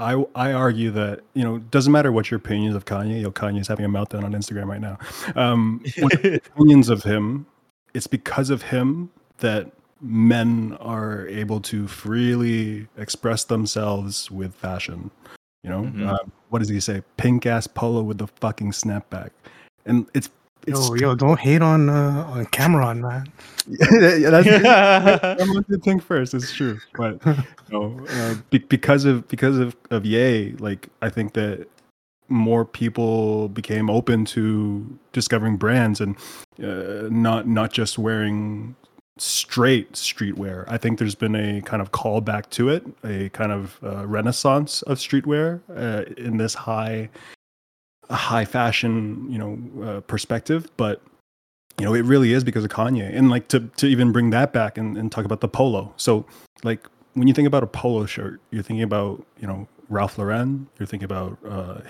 I 0.00 0.24
I 0.34 0.52
argue 0.52 0.90
that 0.92 1.20
you 1.34 1.44
know 1.44 1.58
doesn't 1.58 1.92
matter 1.92 2.10
what 2.10 2.30
your 2.30 2.38
opinions 2.38 2.74
of 2.74 2.86
Kanye. 2.86 3.16
You 3.16 3.22
Yo, 3.22 3.30
Kanye's 3.30 3.68
having 3.68 3.84
a 3.84 3.88
meltdown 3.88 4.24
on 4.24 4.32
Instagram 4.32 4.66
right 4.66 4.80
now. 4.80 4.98
Um, 5.36 5.84
what 5.98 6.14
opinions 6.24 6.88
of 6.88 7.02
him? 7.02 7.46
It's 7.92 8.06
because 8.06 8.50
of 8.50 8.62
him 8.62 9.10
that 9.38 9.70
men 10.00 10.76
are 10.80 11.26
able 11.28 11.60
to 11.60 11.86
freely 11.86 12.88
express 12.96 13.44
themselves 13.44 14.30
with 14.30 14.54
fashion. 14.54 15.10
You 15.62 15.70
know, 15.70 15.82
Mhm. 15.82 16.08
Um, 16.08 16.32
what 16.48 16.60
does 16.60 16.68
he 16.70 16.80
say? 16.80 17.02
Pink 17.18 17.44
ass 17.44 17.66
polo 17.66 18.02
with 18.02 18.16
the 18.18 18.26
fucking 18.26 18.72
snapback, 18.72 19.30
and 19.84 20.06
it's 20.14 20.30
yo, 20.66 20.94
yo, 20.94 21.14
don't 21.14 21.38
hate 21.38 21.62
on 21.62 21.88
uh, 21.88 22.26
on 22.28 22.46
Cam'ron, 22.46 23.00
man. 23.00 23.32
yeah, 24.20 24.30
that's 24.30 25.40
I'm 25.40 25.52
going 25.52 25.64
to 25.64 25.78
think 25.78 26.02
first. 26.02 26.34
It's 26.34 26.52
true, 26.52 26.78
but 26.94 27.24
no, 27.70 28.04
uh, 28.08 28.34
be, 28.50 28.58
because 28.58 29.04
of 29.04 29.26
because 29.28 29.58
of 29.58 29.76
of 29.90 30.04
Yay, 30.04 30.52
like 30.52 30.88
I 31.02 31.10
think 31.10 31.34
that 31.34 31.68
more 32.28 32.64
people 32.64 33.48
became 33.48 33.90
open 33.90 34.24
to 34.24 34.98
discovering 35.12 35.56
brands 35.56 36.00
and 36.00 36.16
uh, 36.62 37.08
not 37.10 37.46
not 37.46 37.72
just 37.72 37.98
wearing 37.98 38.74
straight 39.18 39.92
streetwear. 39.92 40.64
I 40.66 40.78
think 40.78 40.98
there's 40.98 41.14
been 41.14 41.34
a 41.34 41.60
kind 41.62 41.82
of 41.82 41.92
callback 41.92 42.48
to 42.50 42.70
it, 42.70 42.84
a 43.04 43.28
kind 43.30 43.52
of 43.52 43.78
uh, 43.82 44.06
renaissance 44.06 44.82
of 44.82 44.98
streetwear 44.98 45.60
uh, 45.76 46.04
in 46.16 46.38
this 46.38 46.54
high 46.54 47.10
high 48.16 48.44
fashion, 48.44 49.26
you 49.30 49.38
know, 49.38 49.58
uh, 49.84 50.00
perspective, 50.00 50.68
but 50.76 51.02
you 51.78 51.86
know, 51.86 51.94
it 51.94 52.04
really 52.04 52.32
is 52.32 52.44
because 52.44 52.64
of 52.64 52.70
Kanye. 52.70 53.16
And 53.16 53.30
like 53.30 53.48
to 53.48 53.60
to 53.60 53.86
even 53.86 54.12
bring 54.12 54.30
that 54.30 54.52
back 54.52 54.76
and, 54.76 54.98
and 54.98 55.10
talk 55.10 55.24
about 55.24 55.40
the 55.40 55.48
polo. 55.48 55.92
So 55.96 56.26
like 56.62 56.86
when 57.14 57.26
you 57.26 57.34
think 57.34 57.48
about 57.48 57.62
a 57.62 57.66
polo 57.66 58.06
shirt, 58.06 58.40
you're 58.50 58.62
thinking 58.62 58.82
about, 58.82 59.24
you 59.40 59.46
know, 59.46 59.66
Ralph 59.88 60.18
Lauren, 60.18 60.68
you're 60.78 60.86
thinking 60.86 61.04
about 61.04 61.38
uh 61.44 61.80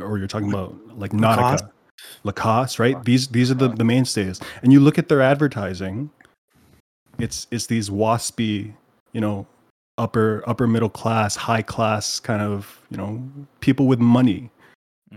or 0.00 0.18
you're 0.18 0.26
talking 0.26 0.48
about 0.48 0.74
like 0.98 1.12
Lacoste. 1.12 1.64
Nautica, 1.64 1.70
Lacoste, 2.24 2.78
right? 2.78 3.04
These 3.04 3.28
these 3.28 3.50
are 3.50 3.54
the, 3.54 3.68
the 3.68 3.84
mainstays. 3.84 4.40
And 4.62 4.72
you 4.72 4.80
look 4.80 4.98
at 4.98 5.08
their 5.08 5.22
advertising, 5.22 6.10
it's 7.18 7.46
it's 7.50 7.66
these 7.66 7.90
waspy, 7.90 8.74
you 9.12 9.20
know, 9.20 9.46
upper 9.96 10.42
upper 10.46 10.66
middle 10.66 10.90
class, 10.90 11.36
high 11.36 11.62
class 11.62 12.18
kind 12.18 12.42
of, 12.42 12.80
you 12.90 12.96
know, 12.96 13.22
people 13.60 13.86
with 13.86 14.00
money. 14.00 14.50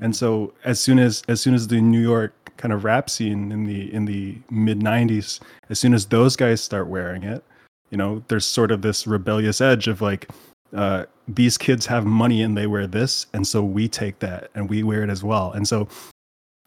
And 0.02 0.16
so 0.16 0.54
as 0.64 0.80
soon 0.80 1.00
as 1.00 1.24
as 1.28 1.42
soon 1.42 1.54
as 1.54 1.68
the 1.68 1.82
New 1.82 2.02
York 2.02 2.34
kind 2.58 2.74
of 2.74 2.84
rap 2.84 3.10
scene 3.10 3.52
in 3.52 3.66
the 3.66 3.94
in 3.94 4.06
the 4.06 4.38
mid 4.50 4.80
90s, 4.80 5.40
as 5.70 5.80
soon 5.80 5.94
as 5.94 6.06
those 6.06 6.36
guys 6.36 6.62
start 6.62 6.88
wearing 6.88 7.24
it, 7.24 7.44
you 7.90 7.98
know, 7.98 8.24
there's 8.28 8.46
sort 8.46 8.72
of 8.72 8.82
this 8.82 9.08
rebellious 9.08 9.62
edge 9.62 9.88
of 9.88 10.02
like 10.02 10.30
uh, 10.76 11.06
these 11.28 11.58
kids 11.58 11.86
have 11.86 12.06
money 12.06 12.42
and 12.42 12.58
they 12.58 12.68
wear 12.68 12.88
this, 12.88 13.26
and 13.34 13.48
so 13.48 13.64
we 13.64 13.88
take 13.88 14.20
that 14.20 14.50
and 14.54 14.70
we 14.70 14.84
wear 14.84 15.04
it 15.04 15.10
as 15.10 15.24
well. 15.24 15.52
And 15.52 15.68
so 15.68 15.88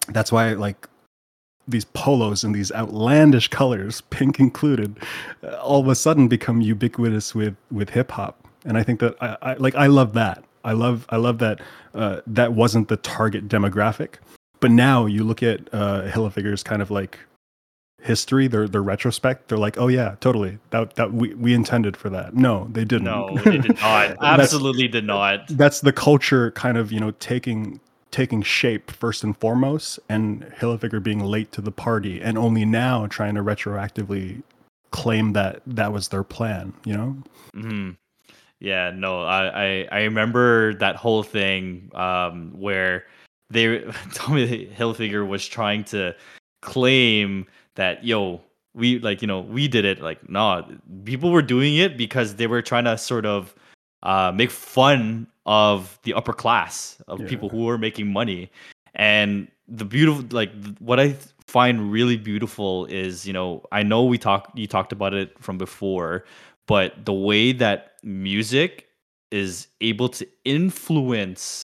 that's 0.09 0.33
why 0.33 0.53
like 0.53 0.89
these 1.69 1.85
polos 1.85 2.43
and 2.43 2.55
these 2.55 2.73
outlandish 2.73 3.49
colors, 3.49 4.01
pink 4.11 4.41
included, 4.41 4.99
all 5.61 5.81
of 5.81 5.89
a 5.89 5.95
sudden 5.95 6.29
become 6.29 6.61
ubiquitous 6.61 7.35
with 7.35 7.57
with 7.71 7.91
hip 7.91 8.11
hop. 8.13 8.47
And 8.65 8.77
I 8.77 8.83
think 8.83 9.01
that 9.01 9.17
I, 9.21 9.37
I 9.43 9.55
like 9.55 9.75
I 9.75 9.87
love 9.87 10.15
that. 10.15 10.45
I 10.65 10.73
love 10.73 11.07
I 11.11 11.17
love 11.17 11.39
that 11.39 11.61
uh, 11.95 12.21
that 12.27 12.53
wasn't 12.53 12.89
the 12.89 12.97
target 12.97 13.49
demographic. 13.49 14.15
But 14.61 14.71
now 14.71 15.07
you 15.07 15.25
look 15.25 15.43
at 15.43 15.61
uh, 15.73 16.03
Hilfiger's 16.03 16.63
kind 16.63 16.83
of 16.83 16.91
like 16.91 17.19
history, 18.03 18.47
their 18.47 18.69
their 18.69 18.83
retrospect. 18.83 19.49
They're 19.49 19.59
like, 19.59 19.79
oh 19.79 19.89
yeah, 19.89 20.17
totally. 20.21 20.59
That 20.71 20.97
that 20.97 21.13
we, 21.13 21.35
we 21.35 21.55
intended 21.55 21.97
for 21.97 22.11
that. 22.11 22.35
No, 22.35 22.69
they 22.73 22.85
didn't. 22.85 23.05
No, 23.05 23.39
they 23.45 23.59
did 23.59 23.81
not. 23.81 24.17
Absolutely 24.23 24.89
did 24.89 25.07
not. 25.07 25.47
that's 25.49 25.81
the 25.81 25.93
culture 25.93 26.51
kind 26.53 26.77
of 26.77 26.93
you 26.93 27.01
know 27.01 27.13
taking 27.13 27.81
taking 28.11 28.43
shape 28.43 28.91
first 28.91 29.23
and 29.23 29.37
foremost 29.39 30.01
and 30.09 30.43
Hilfiger 30.59 31.03
being 31.03 31.21
late 31.21 31.53
to 31.53 31.61
the 31.61 31.71
party 31.71 32.21
and 32.21 32.37
only 32.37 32.65
now 32.65 33.07
trying 33.07 33.37
to 33.37 33.41
retroactively 33.43 34.43
claim 34.91 35.33
that 35.35 35.63
that 35.65 35.93
was 35.93 36.09
their 36.09 36.25
plan 36.25 36.73
you 36.85 36.97
know 36.97 37.17
hmm 37.55 37.91
Yeah, 38.61 38.93
no, 38.95 39.23
I, 39.23 39.65
I 39.65 39.89
I 39.91 40.03
remember 40.03 40.75
that 40.75 40.97
whole 40.97 41.23
thing 41.23 41.91
um, 41.95 42.53
where 42.53 43.07
they 43.49 43.79
Tommy 44.15 44.67
Hilfiger 44.67 45.27
was 45.27 45.47
trying 45.47 45.85
to 45.85 46.15
claim 46.63 47.47
that 47.75 48.05
yo 48.05 48.41
we 48.75 48.99
like 49.01 49.23
you 49.23 49.29
know 49.29 49.41
we 49.41 49.67
did 49.67 49.85
it 49.85 50.01
like 50.01 50.29
no 50.29 50.65
people 51.05 51.31
were 51.31 51.43
doing 51.43 51.77
it 51.77 51.97
because 51.97 52.37
they 52.37 52.47
were 52.47 52.63
trying 52.63 52.85
to 52.85 52.97
sort 52.99 53.25
of 53.27 53.55
uh, 54.03 54.31
make 54.35 54.51
fun 54.51 55.27
of 55.47 55.99
the 56.03 56.15
upper 56.15 56.33
class 56.33 57.01
of 57.09 57.21
Yeah. 57.21 57.27
people 57.29 57.49
who 57.49 57.65
were 57.65 57.79
making 57.79 58.07
money 58.13 58.51
and 58.95 59.49
the 59.69 59.85
beautiful 59.85 60.25
like 60.31 60.53
what 60.79 61.01
i 61.01 61.17
find 61.47 61.91
really 61.91 62.17
beautiful 62.17 62.87
is 62.87 63.27
you 63.27 63.33
know 63.33 63.65
i 63.73 63.83
know 63.83 64.05
we 64.05 64.19
talked 64.19 64.57
you 64.57 64.67
talked 64.67 64.93
about 64.93 65.15
it 65.15 65.37
from 65.43 65.59
before 65.59 66.25
but 66.71 67.05
the 67.05 67.13
way 67.13 67.51
that 67.51 67.97
music 68.05 68.87
is 69.33 69.67
able 69.81 70.09
to 70.09 70.25
influence 70.45 71.63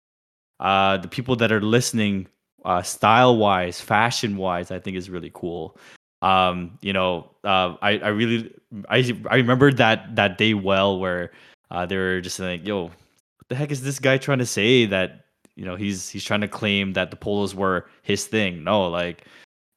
uh, 0.59 0.97
the 0.97 1.07
people 1.07 1.37
that 1.37 1.53
are 1.53 1.61
listening, 1.61 2.27
uh, 2.65 2.83
style 2.83 3.37
wise, 3.37 3.81
fashion 3.81 4.37
wise, 4.37 4.73
I 4.73 4.81
think 4.81 4.97
is 4.97 5.09
really 5.09 5.31
cool. 5.33 5.79
Um, 6.21 6.81
you 6.83 6.93
know, 6.93 7.31
uh, 7.45 7.77
I 7.81 7.99
I 7.99 8.09
really 8.09 8.53
I 8.89 9.15
I 9.31 9.37
remember 9.37 9.71
that 9.75 10.17
that 10.17 10.37
day 10.37 10.55
well 10.55 10.99
where 10.99 11.31
uh, 11.71 11.87
they 11.87 11.97
were 11.97 12.21
just 12.21 12.41
like, 12.41 12.67
"Yo, 12.67 12.87
what 12.87 13.49
the 13.49 13.55
heck 13.55 13.71
is 13.71 13.83
this 13.83 14.01
guy 14.01 14.19
trying 14.19 14.41
to 14.41 14.47
say 14.47 14.85
that 14.87 15.27
you 15.55 15.65
know 15.65 15.77
he's 15.77 16.09
he's 16.09 16.25
trying 16.25 16.41
to 16.41 16.49
claim 16.49 16.95
that 16.95 17.13
the 17.13 17.17
polos 17.17 17.55
were 17.55 17.87
his 18.03 18.27
thing?" 18.27 18.65
No, 18.65 18.89
like 18.89 19.27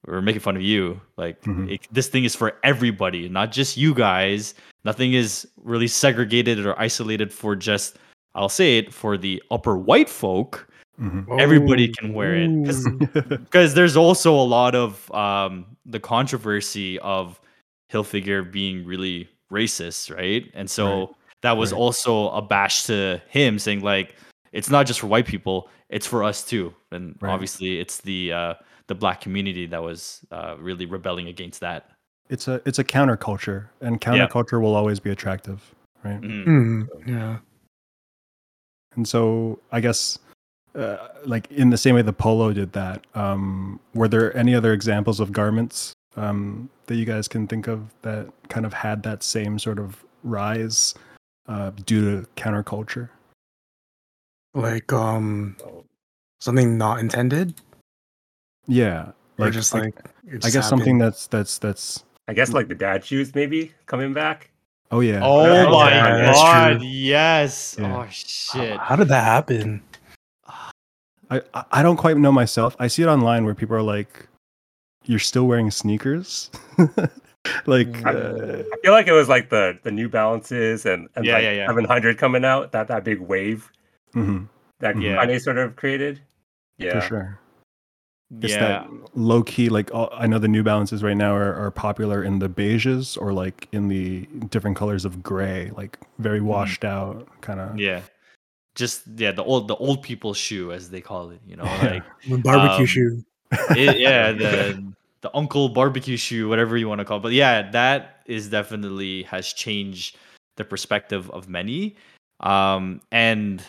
we're 0.07 0.21
making 0.21 0.41
fun 0.41 0.55
of 0.55 0.61
you. 0.61 0.99
Like 1.17 1.41
Mhm. 1.43 1.71
it, 1.73 1.87
this 1.91 2.07
thing 2.07 2.23
is 2.23 2.35
for 2.35 2.53
everybody, 2.63 3.29
not 3.29 3.51
just 3.51 3.77
you 3.77 3.93
guys. 3.93 4.53
Nothing 4.83 5.13
is 5.13 5.47
really 5.63 5.87
segregated 5.87 6.65
or 6.65 6.79
isolated 6.79 7.31
for 7.31 7.55
just 7.55 7.97
I'll 8.33 8.47
say 8.49 8.77
it 8.77 8.93
for 8.93 9.17
the 9.17 9.43
upper 9.51 9.77
white 9.77 10.07
folk. 10.09 10.67
Mhm. 10.99 11.39
Everybody 11.39 11.89
can 11.89 12.13
wear 12.13 12.33
it. 12.35 12.49
'Cause- 12.65 12.87
because 13.29 13.73
there's 13.73 13.97
also 13.97 14.33
a 14.33 14.41
lot 14.47 14.73
of 14.73 15.11
um, 15.13 15.65
the 15.85 15.99
controversy 15.99 16.97
of 16.99 17.39
Hilfiger 17.91 18.49
being 18.49 18.85
really 18.85 19.27
racist, 19.51 20.15
right? 20.15 20.49
And 20.53 20.69
so 20.69 20.99
Right. 20.99 21.09
that 21.41 21.57
was 21.57 21.73
Right. 21.73 21.79
also 21.79 22.29
a 22.29 22.41
bash 22.41 22.83
to 22.83 23.21
him, 23.27 23.59
saying 23.59 23.81
like 23.81 24.15
it's 24.53 24.69
not 24.69 24.85
just 24.87 24.99
for 25.01 25.07
white 25.07 25.25
people, 25.27 25.69
it's 25.89 26.07
for 26.07 26.23
us 26.23 26.43
too. 26.45 26.73
And 26.91 27.17
Right. 27.21 27.31
obviously, 27.33 27.79
it's 27.79 27.97
the 28.01 28.31
uh, 28.31 28.53
the 28.91 28.95
black 28.95 29.21
community 29.21 29.65
that 29.67 29.81
was 29.81 30.19
uh, 30.31 30.55
really 30.59 30.85
rebelling 30.85 31.27
against 31.29 31.59
that. 31.61 31.89
it's 32.29 32.47
a 32.47 32.61
it's 32.65 32.79
a 32.79 32.83
counterculture, 32.83 33.61
and 33.79 34.01
counterculture 34.01 34.59
will 34.61 34.75
always 34.75 34.99
be 34.99 35.09
attractive, 35.09 35.59
right? 36.03 36.19
Mhm. 36.21 36.43
Hmm, 36.43 37.09
yeah. 37.09 37.37
And 38.95 39.07
so 39.07 39.59
I 39.71 39.79
guess, 39.79 40.19
uh, 40.75 40.97
like 41.25 41.49
in 41.51 41.69
the 41.69 41.77
same 41.77 41.95
way 41.95 42.01
the 42.01 42.11
polo 42.13 42.51
did 42.53 42.73
that, 42.73 43.05
um, 43.15 43.79
were 43.93 44.09
there 44.09 44.35
any 44.35 44.53
other 44.55 44.73
examples 44.73 45.19
of 45.21 45.31
garments 45.31 45.93
um, 46.17 46.69
that 46.87 46.95
you 46.95 47.05
guys 47.05 47.27
can 47.29 47.47
think 47.47 47.67
of 47.67 47.79
that 48.01 48.27
kind 48.49 48.65
of 48.65 48.73
had 48.73 49.03
that 49.03 49.23
same 49.23 49.57
sort 49.57 49.79
of 49.79 50.03
rise 50.23 50.93
uh, 51.47 51.71
due 51.85 52.01
to 52.21 52.27
counterculture? 52.35 53.07
Like 54.53 54.91
um 54.91 55.55
something 56.41 56.77
not 56.77 56.99
intended, 56.99 57.53
Yeah, 58.71 59.11
or 59.37 59.49
just 59.49 59.73
like, 59.73 59.95
it 60.25 60.35
I 60.35 60.37
just 60.37 60.53
guess 60.53 60.69
something 60.69 60.97
that's 60.97 61.27
that's 61.27 61.57
that's. 61.59 62.05
I 62.29 62.33
guess 62.33 62.53
like 62.53 62.69
the 62.69 62.75
dad 62.75 63.03
shoes 63.03 63.35
maybe 63.35 63.73
coming 63.85 64.13
back. 64.13 64.49
Oh 64.91 65.01
yeah. 65.01 65.19
Oh 65.21 65.43
Yeah, 65.45 65.69
my 65.69 65.89
yeah, 65.89 66.31
god! 66.33 66.81
Yes. 66.81 67.75
Yeah. 67.77 67.97
Oh 67.97 68.07
shit. 68.09 68.79
how 68.79 68.95
did 68.95 69.09
that 69.09 69.23
happen? 69.25 69.81
I 71.29 71.41
I- 71.53 71.65
I 71.71 71.83
don't 71.83 71.97
quite 71.97 72.17
know 72.17 72.31
myself. 72.31 72.75
I 72.79 72.87
see 72.87 73.03
it 73.03 73.07
online 73.07 73.43
where 73.43 73.55
people 73.55 73.75
are 73.75 73.81
like, 73.81 74.27
"You're 75.03 75.19
still 75.19 75.47
wearing 75.47 75.69
sneakers." 75.71 76.49
like, 77.65 78.05
I- 78.05 78.13
uh, 78.13 78.63
I 78.71 78.77
feel 78.83 78.91
like 78.93 79.07
it 79.07 79.13
was 79.13 79.27
like 79.27 79.49
the 79.49 79.77
the 79.83 79.91
New 79.91 80.07
Balances 80.07 80.85
and, 80.85 81.09
and 81.15 81.25
Yeah, 81.25 81.33
like 81.35 81.43
yeah, 81.43 81.51
yeah. 81.51 81.67
700 81.67 82.17
coming 82.17 82.45
out. 82.45 82.71
That 82.71 82.87
that 82.87 83.03
big 83.03 83.19
wave 83.19 83.69
mhm, 84.15 84.47
that 84.79 84.95
Yeah. 85.01 85.17
Kanye 85.25 85.41
sort 85.41 85.57
of 85.57 85.75
created. 85.75 86.21
Yeah, 86.77 86.99
for 86.99 87.07
sure. 87.07 87.39
It's 88.39 88.53
yeah. 88.53 88.59
that 88.59 88.89
low 89.13 89.43
key, 89.43 89.67
like 89.69 89.93
all, 89.93 90.09
I 90.13 90.25
know 90.25 90.39
the 90.39 90.47
New 90.47 90.63
Balances 90.63 91.03
right 91.03 91.17
now 91.17 91.35
are, 91.35 91.53
are 91.53 91.71
popular 91.71 92.23
in 92.23 92.39
the 92.39 92.47
beiges 92.47 93.19
or 93.21 93.33
like 93.33 93.67
in 93.73 93.89
the 93.89 94.21
different 94.49 94.77
colors 94.77 95.03
of 95.03 95.21
gray, 95.21 95.69
like 95.75 95.99
very 96.19 96.39
washed 96.39 96.85
out 96.85 97.27
kind 97.41 97.59
of. 97.59 97.69
Mm-hmm. 97.69 97.79
Yeah. 97.79 98.01
Just 98.75 99.03
yeah, 99.17 99.33
the 99.33 99.43
old 99.43 99.67
the 99.67 99.75
old 99.75 100.01
people 100.01 100.33
shoe 100.33 100.71
as 100.71 100.89
they 100.89 101.01
call 101.01 101.29
it, 101.31 101.41
you 101.45 101.57
know, 101.57 101.65
Yeah. 101.65 101.99
like 102.29 102.43
barbecue 102.43 102.79
Um, 102.79 102.85
shoe. 102.85 103.25
it, 103.51 103.99
yeah, 103.99 104.31
the 104.31 104.81
the 105.19 105.35
uncle 105.35 105.67
barbecue 105.69 106.15
shoe, 106.15 106.47
whatever 106.47 106.77
you 106.77 106.87
want 106.87 106.99
to 106.99 107.05
call 107.05 107.17
it. 107.17 107.23
But 107.23 107.33
yeah, 107.33 107.69
that 107.71 108.23
is 108.27 108.49
definitely 108.49 109.23
has 109.23 109.51
changed 109.51 110.17
the 110.55 110.63
perspective 110.63 111.29
of 111.31 111.49
many. 111.49 111.97
Um, 112.39 113.01
and 113.11 113.61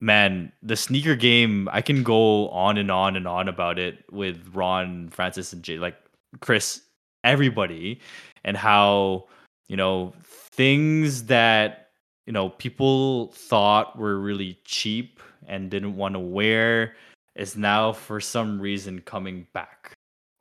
man, 0.00 0.52
the 0.62 0.76
sneaker 0.76 1.16
game, 1.16 1.68
I 1.72 1.80
can 1.80 2.02
go 2.02 2.48
on 2.50 2.76
and 2.78 2.90
on 2.90 3.16
and 3.16 3.26
on 3.26 3.48
about 3.48 3.78
it 3.78 4.04
with 4.10 4.50
Ron, 4.52 5.08
Francis, 5.08 5.52
and 5.52 5.62
Jay, 5.62 5.78
like 5.78 5.96
Chris, 6.40 6.82
everybody, 7.22 8.00
and 8.44 8.56
how 8.56 9.26
you 9.68 9.76
know 9.76 10.12
things 10.24 11.24
that 11.24 11.90
you 12.26 12.32
know 12.32 12.50
people 12.50 13.32
thought 13.32 13.98
were 13.98 14.18
really 14.18 14.58
cheap 14.64 15.20
and 15.46 15.70
didn't 15.70 15.96
want 15.96 16.14
to 16.14 16.20
wear 16.20 16.94
is 17.36 17.56
now 17.56 17.92
for 17.92 18.20
some 18.20 18.60
reason 18.60 19.00
coming 19.00 19.46
back. 19.52 19.93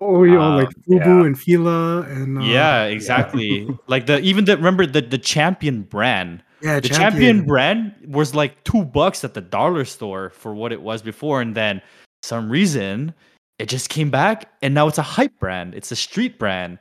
Oh, 0.06 0.24
yeah, 0.24 0.56
like 0.56 0.68
um, 0.68 0.74
Fubu 0.88 1.06
yeah. 1.06 1.26
and 1.26 1.40
Fila 1.40 2.02
and 2.02 2.38
uh, 2.40 2.42
yeah, 2.42 2.84
exactly. 2.86 3.68
like 3.88 4.06
the 4.06 4.20
even 4.20 4.46
the 4.46 4.58
remember 4.58 4.86
the 4.86 5.02
the 5.02 5.18
champion 5.18 5.84
brand. 5.84 6.44
yeah, 6.62 6.80
The 6.80 6.90
champion. 6.90 7.46
brand 7.46 7.94
was 8.08 8.36
like 8.36 8.62
two 8.66 8.84
bucks 8.84 9.24
at 9.24 9.34
the 9.34 9.42
dollar 9.42 9.86
store 9.86 10.30
for 10.32 10.54
what 10.54 10.72
it 10.74 10.82
was 10.82 11.02
before, 11.02 11.42
and 11.42 11.56
then 11.56 11.82
some 12.22 12.50
reason 12.50 13.14
it 13.60 13.70
just 13.70 13.90
came 13.90 14.10
back 14.10 14.52
and 14.62 14.74
now 14.74 14.88
it's 14.88 14.98
a 14.98 15.04
hype 15.04 15.38
brand. 15.40 15.74
It's 15.76 15.92
a 15.92 15.96
street 15.96 16.38
brand. 16.38 16.80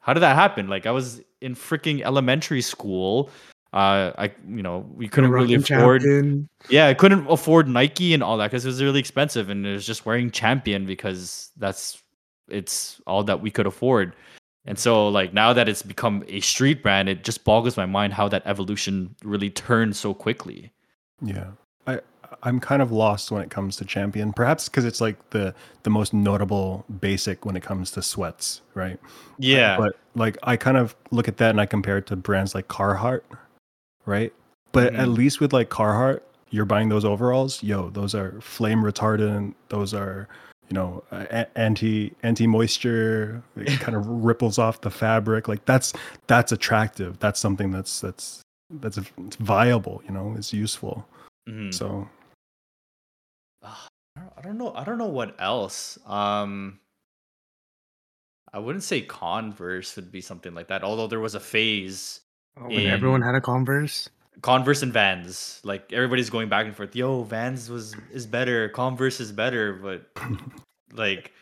How 0.00 0.12
did 0.12 0.20
that 0.20 0.34
happen? 0.36 0.68
Like 0.68 0.84
I 0.86 0.90
was 0.90 1.22
in 1.40 1.54
freaking 1.54 2.02
elementary 2.02 2.60
school. 2.60 3.30
Uh, 3.72 4.12
I 4.18 4.32
you 4.48 4.62
know 4.62 4.86
we 4.94 5.08
couldn't 5.08 5.30
really 5.30 5.54
afford. 5.54 6.02
Champion. 6.02 6.48
Yeah, 6.68 6.86
I 6.86 6.94
couldn't 6.94 7.26
afford 7.28 7.68
Nike 7.68 8.14
and 8.14 8.22
all 8.22 8.36
that 8.38 8.50
because 8.50 8.64
it 8.64 8.68
was 8.68 8.82
really 8.82 9.00
expensive, 9.00 9.50
and 9.50 9.66
it 9.66 9.72
was 9.72 9.86
just 9.86 10.06
wearing 10.06 10.30
Champion 10.30 10.86
because 10.86 11.50
that's 11.58 12.02
it's 12.48 13.00
all 13.06 13.22
that 13.24 13.40
we 13.40 13.50
could 13.50 13.66
afford. 13.66 14.14
And 14.66 14.78
so, 14.78 15.08
like 15.08 15.32
now 15.32 15.52
that 15.52 15.68
it's 15.68 15.82
become 15.82 16.24
a 16.28 16.40
street 16.40 16.82
brand, 16.82 17.08
it 17.08 17.24
just 17.24 17.44
boggles 17.44 17.76
my 17.76 17.86
mind 17.86 18.12
how 18.12 18.28
that 18.28 18.42
evolution 18.44 19.14
really 19.24 19.50
turned 19.50 19.96
so 19.96 20.12
quickly. 20.12 20.72
Yeah. 21.22 21.52
I 21.86 22.00
I'm 22.42 22.60
kind 22.60 22.82
of 22.82 22.92
lost 22.92 23.30
when 23.30 23.42
it 23.42 23.50
comes 23.50 23.76
to 23.76 23.84
champion. 23.86 24.32
Perhaps 24.34 24.68
because 24.68 24.84
it's 24.84 25.00
like 25.00 25.30
the 25.30 25.54
the 25.84 25.90
most 25.90 26.12
notable 26.12 26.84
basic 27.00 27.46
when 27.46 27.56
it 27.56 27.62
comes 27.62 27.90
to 27.92 28.02
sweats, 28.02 28.60
right? 28.74 29.00
Yeah, 29.38 29.78
But 29.78 29.96
like 30.14 30.36
I 30.42 30.56
kind 30.56 30.76
of 30.76 30.94
look 31.10 31.28
at 31.28 31.38
that 31.38 31.50
and 31.50 31.60
I 31.60 31.66
compare 31.66 31.96
it 31.98 32.06
to 32.08 32.16
brands 32.16 32.54
like 32.54 32.68
Carhartt, 32.68 33.22
right? 34.04 34.32
But 34.72 34.94
at 34.94 35.08
Mhm. 35.08 35.16
least 35.16 35.40
with 35.40 35.54
like 35.54 35.70
Carhartt, 35.70 36.20
you're 36.50 36.66
buying 36.66 36.90
those 36.90 37.04
overalls. 37.06 37.62
Yo, 37.62 37.88
those 37.90 38.14
are 38.14 38.38
flame 38.42 38.82
retardant. 38.82 39.54
Those 39.70 39.94
are 39.94 40.28
you 40.68 40.74
know 40.74 41.02
uh, 41.10 41.44
anti 41.56 42.14
anti 42.22 42.46
moisture. 42.46 43.42
It 43.56 43.80
kind 43.80 43.96
of 43.96 44.06
ripples 44.28 44.58
off 44.58 44.80
the 44.80 44.90
fabric. 44.90 45.48
Like 45.48 45.64
that's 45.64 45.92
that's 46.26 46.52
attractive. 46.52 47.18
That's 47.18 47.40
something 47.40 47.70
that's 47.70 48.00
that's 48.00 48.42
that's 48.70 48.98
it's 48.98 49.36
viable. 49.36 50.02
You 50.06 50.12
know, 50.12 50.34
it's 50.36 50.52
useful. 50.52 51.06
Mhm. 51.48 51.72
So 51.72 52.08
I 53.64 54.42
don't- 54.42 54.58
know. 54.58 54.72
I 54.74 54.84
don't 54.84 54.98
know 54.98 55.06
what 55.06 55.34
else. 55.40 55.98
Um, 56.06 56.78
I 58.52 58.58
wouldn't 58.58 58.84
say 58.84 59.02
Converse 59.02 59.94
would 59.96 60.10
be 60.10 60.20
something 60.20 60.54
like 60.54 60.68
that. 60.68 60.82
Although 60.82 61.06
there 61.06 61.20
was 61.20 61.34
a 61.34 61.40
phase 61.40 62.20
Oh, 62.60 62.66
when 62.68 62.86
everyone 62.86 63.22
had 63.22 63.34
a 63.34 63.40
Converse. 63.40 64.08
Converse 64.42 64.82
and 64.82 64.92
Vans. 64.92 65.60
Like 65.64 65.92
everybody's 65.92 66.30
going 66.30 66.48
back 66.48 66.66
and 66.66 66.76
forth. 66.76 66.94
Yo, 66.94 67.22
Vans 67.24 67.70
was 67.70 67.94
is 68.12 68.26
better. 68.26 68.68
Converse 68.70 69.20
is 69.20 69.32
better, 69.32 69.74
but 69.74 70.06
like 70.92 71.32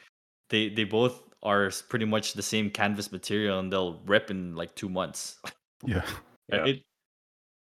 they 0.50 0.68
they 0.70 0.85
both 0.85 1.22
are 1.42 1.70
pretty 1.88 2.04
much 2.06 2.32
the 2.32 2.42
same 2.42 2.70
canvas 2.70 3.12
material 3.12 3.59
and 3.61 3.72
they'll 3.72 4.00
rip 4.06 4.30
in 4.30 4.56
like 4.56 4.74
two 4.74 4.88
months. 4.88 5.38
yeah, 5.85 6.02
Yeah. 6.52 6.59
Right? 6.59 6.82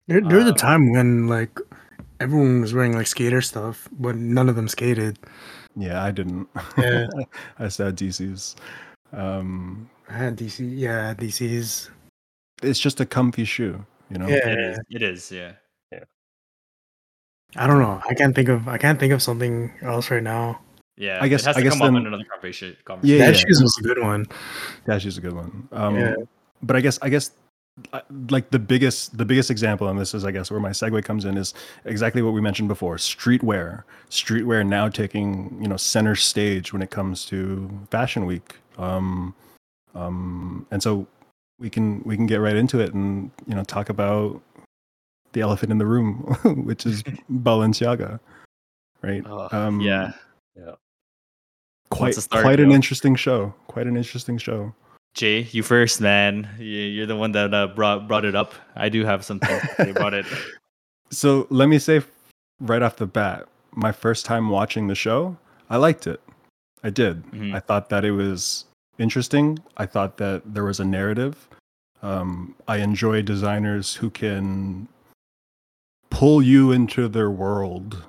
There, 0.08 0.22
there 0.22 0.38
was 0.38 0.48
a 0.48 0.50
Um, 0.52 0.56
time 0.56 0.92
when 0.92 1.28
like 1.28 1.58
everyone 2.20 2.62
was 2.62 2.74
wearing 2.74 2.94
like 2.94 3.08
skater 3.08 3.42
stuff, 3.42 3.88
but 3.94 4.16
none 4.16 4.50
of 4.50 4.56
them 4.56 4.68
skated. 4.68 5.18
yeah. 5.76 6.04
I 6.04 6.12
didn't. 6.12 6.48
Yeah. 6.78 7.08
I 7.60 7.70
said 7.70 7.96
DC's. 7.96 8.56
Um, 9.14 9.90
I 10.10 10.14
had 10.14 10.38
DC, 10.38 10.60
yeah, 10.78 11.14
DC's. 11.14 11.90
it's 12.64 12.80
just 12.80 13.00
a 13.00 13.06
comfy 13.06 13.46
shoe. 13.46 13.86
You 14.12 14.18
know. 14.20 14.28
Yeah. 14.28 14.48
It 14.50 14.60
is. 14.60 14.80
It 14.90 15.02
is. 15.02 15.32
Yeah. 15.32 15.52
I 17.56 17.68
don't 17.68 17.80
know. 17.80 18.02
I 18.10 18.14
can't 18.14 18.34
think 18.34 18.48
of 18.50 18.68
I 18.70 18.78
can't 18.78 19.00
think 19.00 19.12
of 19.12 19.22
something 19.22 19.74
else 19.82 20.10
right 20.10 20.24
now. 20.24 20.62
Yeah. 20.98 21.20
I 21.22 21.28
guess- 21.28 21.42
it 21.42 21.48
has 21.48 21.58
I 21.58 21.62
guess 21.62 21.74
come 21.74 21.82
up 21.82 21.94
then- 21.94 22.06
another 22.08 22.24
conversation. 22.24 22.70
Yeah, 22.78 22.84
conversation. 22.86 23.20
that 23.20 23.36
yeah. 23.36 23.44
shoes 23.48 23.62
was 23.62 23.78
a 23.78 23.82
good 23.82 24.00
one. 24.00 24.26
That 24.86 25.02
shoe's 25.02 25.18
a 25.18 25.22
good 25.22 25.34
one. 25.34 25.68
Um, 25.72 25.96
Yeah. 25.96 26.16
But 26.64 26.76
I 26.78 26.82
guess 26.82 27.00
I 27.02 27.10
guess 27.10 27.32
uh, 27.92 28.02
like 28.30 28.52
the 28.52 28.60
biggest 28.60 29.18
the 29.18 29.26
biggest 29.26 29.50
example, 29.50 29.88
and 29.90 30.00
this 30.00 30.14
is 30.14 30.24
I 30.24 30.32
guess 30.32 30.52
where 30.52 30.60
my 30.60 30.70
segue 30.70 31.04
comes 31.04 31.26
in 31.26 31.38
is 31.38 31.54
exactly 31.86 32.22
what 32.22 32.34
we 32.34 32.40
mentioned 32.42 32.68
before: 32.68 32.98
streetwear. 32.98 33.84
Streetwear 34.10 34.66
now 34.66 34.88
taking 34.88 35.58
you 35.62 35.68
know 35.68 35.78
center 35.78 36.16
stage 36.16 36.72
when 36.72 36.82
it 36.84 36.92
comes 36.92 37.26
to 37.26 37.70
Fashion 37.90 38.26
Week. 38.28 38.58
Um, 38.78 39.34
um, 39.96 40.68
and 40.70 40.84
so 40.84 41.08
we 41.62 41.70
can 41.70 42.02
we 42.04 42.16
can 42.18 42.26
get 42.26 42.38
right 42.42 42.56
into 42.56 42.80
it 42.82 42.94
and 42.94 43.30
you 43.48 43.56
know 43.56 43.64
talk 43.64 43.90
about 43.90 44.42
the 45.34 45.42
elephant 45.42 45.72
in 45.72 45.78
the 45.78 45.86
room, 45.86 46.36
which 46.66 46.86
is 46.86 47.04
Balenciaga. 47.32 48.20
right? 49.02 49.24
Oh, 49.26 49.48
Um, 49.54 49.80
yeah. 49.80 50.12
Yeah. 50.58 50.76
quite 51.90 52.16
start, 52.16 52.44
quite 52.44 52.60
an 52.60 52.70
Joe? 52.70 52.76
interesting 52.76 53.16
show. 53.16 53.54
Quite 53.68 53.88
an 53.88 53.96
interesting 53.96 54.38
show. 54.38 54.74
Jay, 55.14 55.42
you 55.52 55.64
first, 55.64 56.02
man. 56.02 56.50
You- 56.58 56.66
You're 56.66 57.06
the 57.06 57.16
one 57.16 57.32
that 57.34 57.54
uh, 57.54 57.68
brought 57.68 58.08
brought 58.08 58.26
it 58.26 58.36
up. 58.36 58.54
I 58.76 58.90
do 58.90 59.06
have 59.06 59.24
something 59.24 59.48
to 59.60 59.68
say 59.78 59.90
about 59.92 60.14
it. 60.14 60.26
So 61.14 61.46
let 61.50 61.68
me 61.68 61.78
say 61.78 62.00
right 62.62 62.82
off 62.82 62.96
the 62.96 63.06
bat, 63.06 63.46
my 63.76 63.92
first 63.92 64.26
time 64.26 64.48
watching 64.48 64.88
the 64.88 64.96
show, 64.96 65.36
I 65.70 65.76
liked 65.76 66.08
it. 66.08 66.22
I 66.86 66.90
did. 66.90 67.24
Mhm. 67.32 67.54
I 67.54 67.60
thought 67.60 67.90
that 67.90 68.06
it 68.06 68.12
was 68.12 68.64
interesting. 69.02 69.60
I 69.78 69.86
thought 69.86 70.18
that 70.18 70.54
there 70.54 70.64
was 70.64 70.80
a 70.80 70.86
narrative. 70.86 71.50
Um, 72.02 72.56
I 72.68 72.78
enjoy 72.78 73.22
designers 73.22 73.96
who 73.96 74.10
can 74.10 74.88
pull 76.10 76.42
you 76.42 76.72
into 76.72 77.08
their 77.08 77.30
world, 77.30 78.04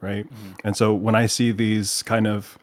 right? 0.00 0.26
Mhm. 0.26 0.54
And 0.64 0.76
so 0.76 0.94
when 0.94 1.14
I 1.14 1.26
see 1.26 1.52
these 1.52 2.02
kind 2.02 2.26
of 2.26 2.58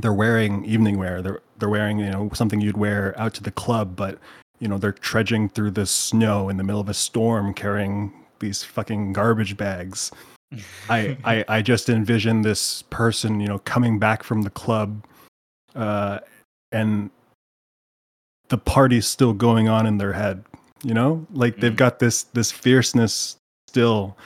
they're 0.00 0.12
wearing 0.12 0.64
evening 0.64 0.98
wear, 0.98 1.20
they're 1.20 1.40
they're 1.58 1.68
wearing, 1.68 1.98
you 1.98 2.10
know, 2.10 2.30
something 2.32 2.60
you'd 2.60 2.76
wear 2.76 3.18
out 3.18 3.34
to 3.34 3.42
the 3.42 3.50
club, 3.50 3.96
but 3.96 4.18
you 4.60 4.68
know, 4.68 4.78
they're 4.78 4.92
trudging 4.92 5.48
through 5.48 5.72
the 5.72 5.86
snow 5.86 6.48
in 6.48 6.56
the 6.56 6.62
middle 6.62 6.80
of 6.80 6.88
a 6.88 6.94
storm 6.94 7.52
carrying 7.54 8.12
these 8.38 8.62
fucking 8.62 9.12
garbage 9.12 9.56
bags. 9.56 10.10
I, 10.88 11.16
I 11.24 11.44
I 11.48 11.62
just 11.62 11.88
envision 11.88 12.42
this 12.42 12.82
person, 12.82 13.40
you 13.40 13.48
know, 13.48 13.58
coming 13.60 13.98
back 13.98 14.22
from 14.22 14.42
the 14.42 14.50
club, 14.50 15.04
uh, 15.74 16.20
and 16.72 17.10
the 18.48 18.58
party's 18.58 19.06
still 19.06 19.32
going 19.32 19.68
on 19.68 19.86
in 19.86 19.98
their 19.98 20.12
head. 20.12 20.44
You 20.82 20.94
know, 20.94 21.26
like 21.32 21.60
they've 21.60 21.72
Mm. 21.72 21.76
got 21.76 21.98
this 21.98 22.22
this 22.24 22.50
fierceness 22.50 23.36
still 23.68 24.16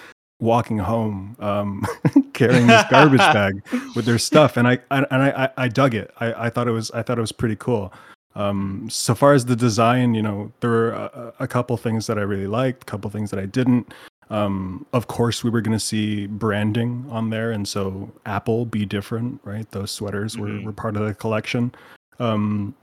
walking 0.40 0.78
home, 0.78 1.36
um, 1.40 1.84
carrying 2.32 2.66
this 2.68 2.84
garbage 2.90 3.18
bag 3.32 3.62
with 3.96 4.04
their 4.04 4.18
stuff, 4.18 4.56
and 4.56 4.68
I, 4.68 4.78
I 4.90 4.98
and 5.10 5.22
I, 5.22 5.48
I 5.56 5.68
dug 5.68 5.94
it. 5.94 6.12
I, 6.20 6.46
I 6.46 6.50
thought 6.50 6.68
it 6.68 6.72
was 6.72 6.90
I 6.92 7.02
thought 7.02 7.18
it 7.18 7.20
was 7.22 7.32
pretty 7.32 7.56
cool. 7.56 7.92
Um, 8.36 8.88
so 8.90 9.14
far 9.14 9.32
as 9.32 9.44
the 9.46 9.54
design, 9.56 10.14
you 10.14 10.22
know, 10.22 10.50
there 10.60 10.70
were 10.70 10.90
a, 10.90 11.32
a 11.40 11.46
couple 11.48 11.76
things 11.76 12.06
that 12.08 12.18
I 12.18 12.22
really 12.22 12.48
liked, 12.48 12.82
a 12.82 12.86
couple 12.86 13.08
things 13.10 13.30
that 13.30 13.38
I 13.38 13.46
didn't. 13.46 13.94
Um, 14.30 14.86
of 14.92 15.06
course, 15.06 15.44
we 15.44 15.50
were 15.50 15.60
going 15.60 15.76
to 15.78 15.84
see 15.84 16.26
branding 16.26 17.06
on 17.10 17.30
there, 17.30 17.52
and 17.52 17.66
so 17.68 18.10
Apple 18.26 18.64
be 18.66 18.86
different, 18.86 19.40
right? 19.44 19.70
Those 19.70 19.90
sweaters 19.92 20.36
were, 20.38 20.48
Mhm. 20.48 20.64
were 20.64 20.72
part 20.72 20.96
of 20.96 21.06
the 21.06 21.14
collection, 21.14 21.72
um, 22.18 22.74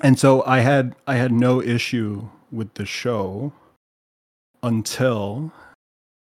and 0.00 0.18
so 0.18 0.42
I 0.46 0.60
had 0.60 0.94
I 1.06 1.16
had 1.16 1.32
no 1.32 1.60
issue 1.62 2.28
with 2.52 2.74
the 2.74 2.86
show 2.86 3.52
until 4.62 5.52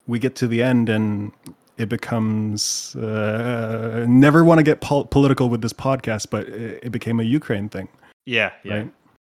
we 0.07 0.19
get 0.19 0.35
to 0.37 0.47
the 0.49 0.63
end 0.63 0.89
and 0.89 1.33
it 1.77 1.89
becomes 1.89 2.97
uh, 2.97 4.05
never 4.09 4.45
want 4.45 4.59
to 4.59 4.63
get 4.65 4.81
pol- 4.81 5.05
political 5.05 5.49
with 5.49 5.61
this 5.63 5.73
podcast, 5.73 6.27
but 6.31 6.49
it, 6.49 6.81
it 6.85 6.91
became 6.91 7.21
a 7.21 7.25
Ukraine 7.25 7.69
thing 7.69 7.89
yeah, 8.27 8.53
yeah. 8.65 8.75
right? 8.75 8.93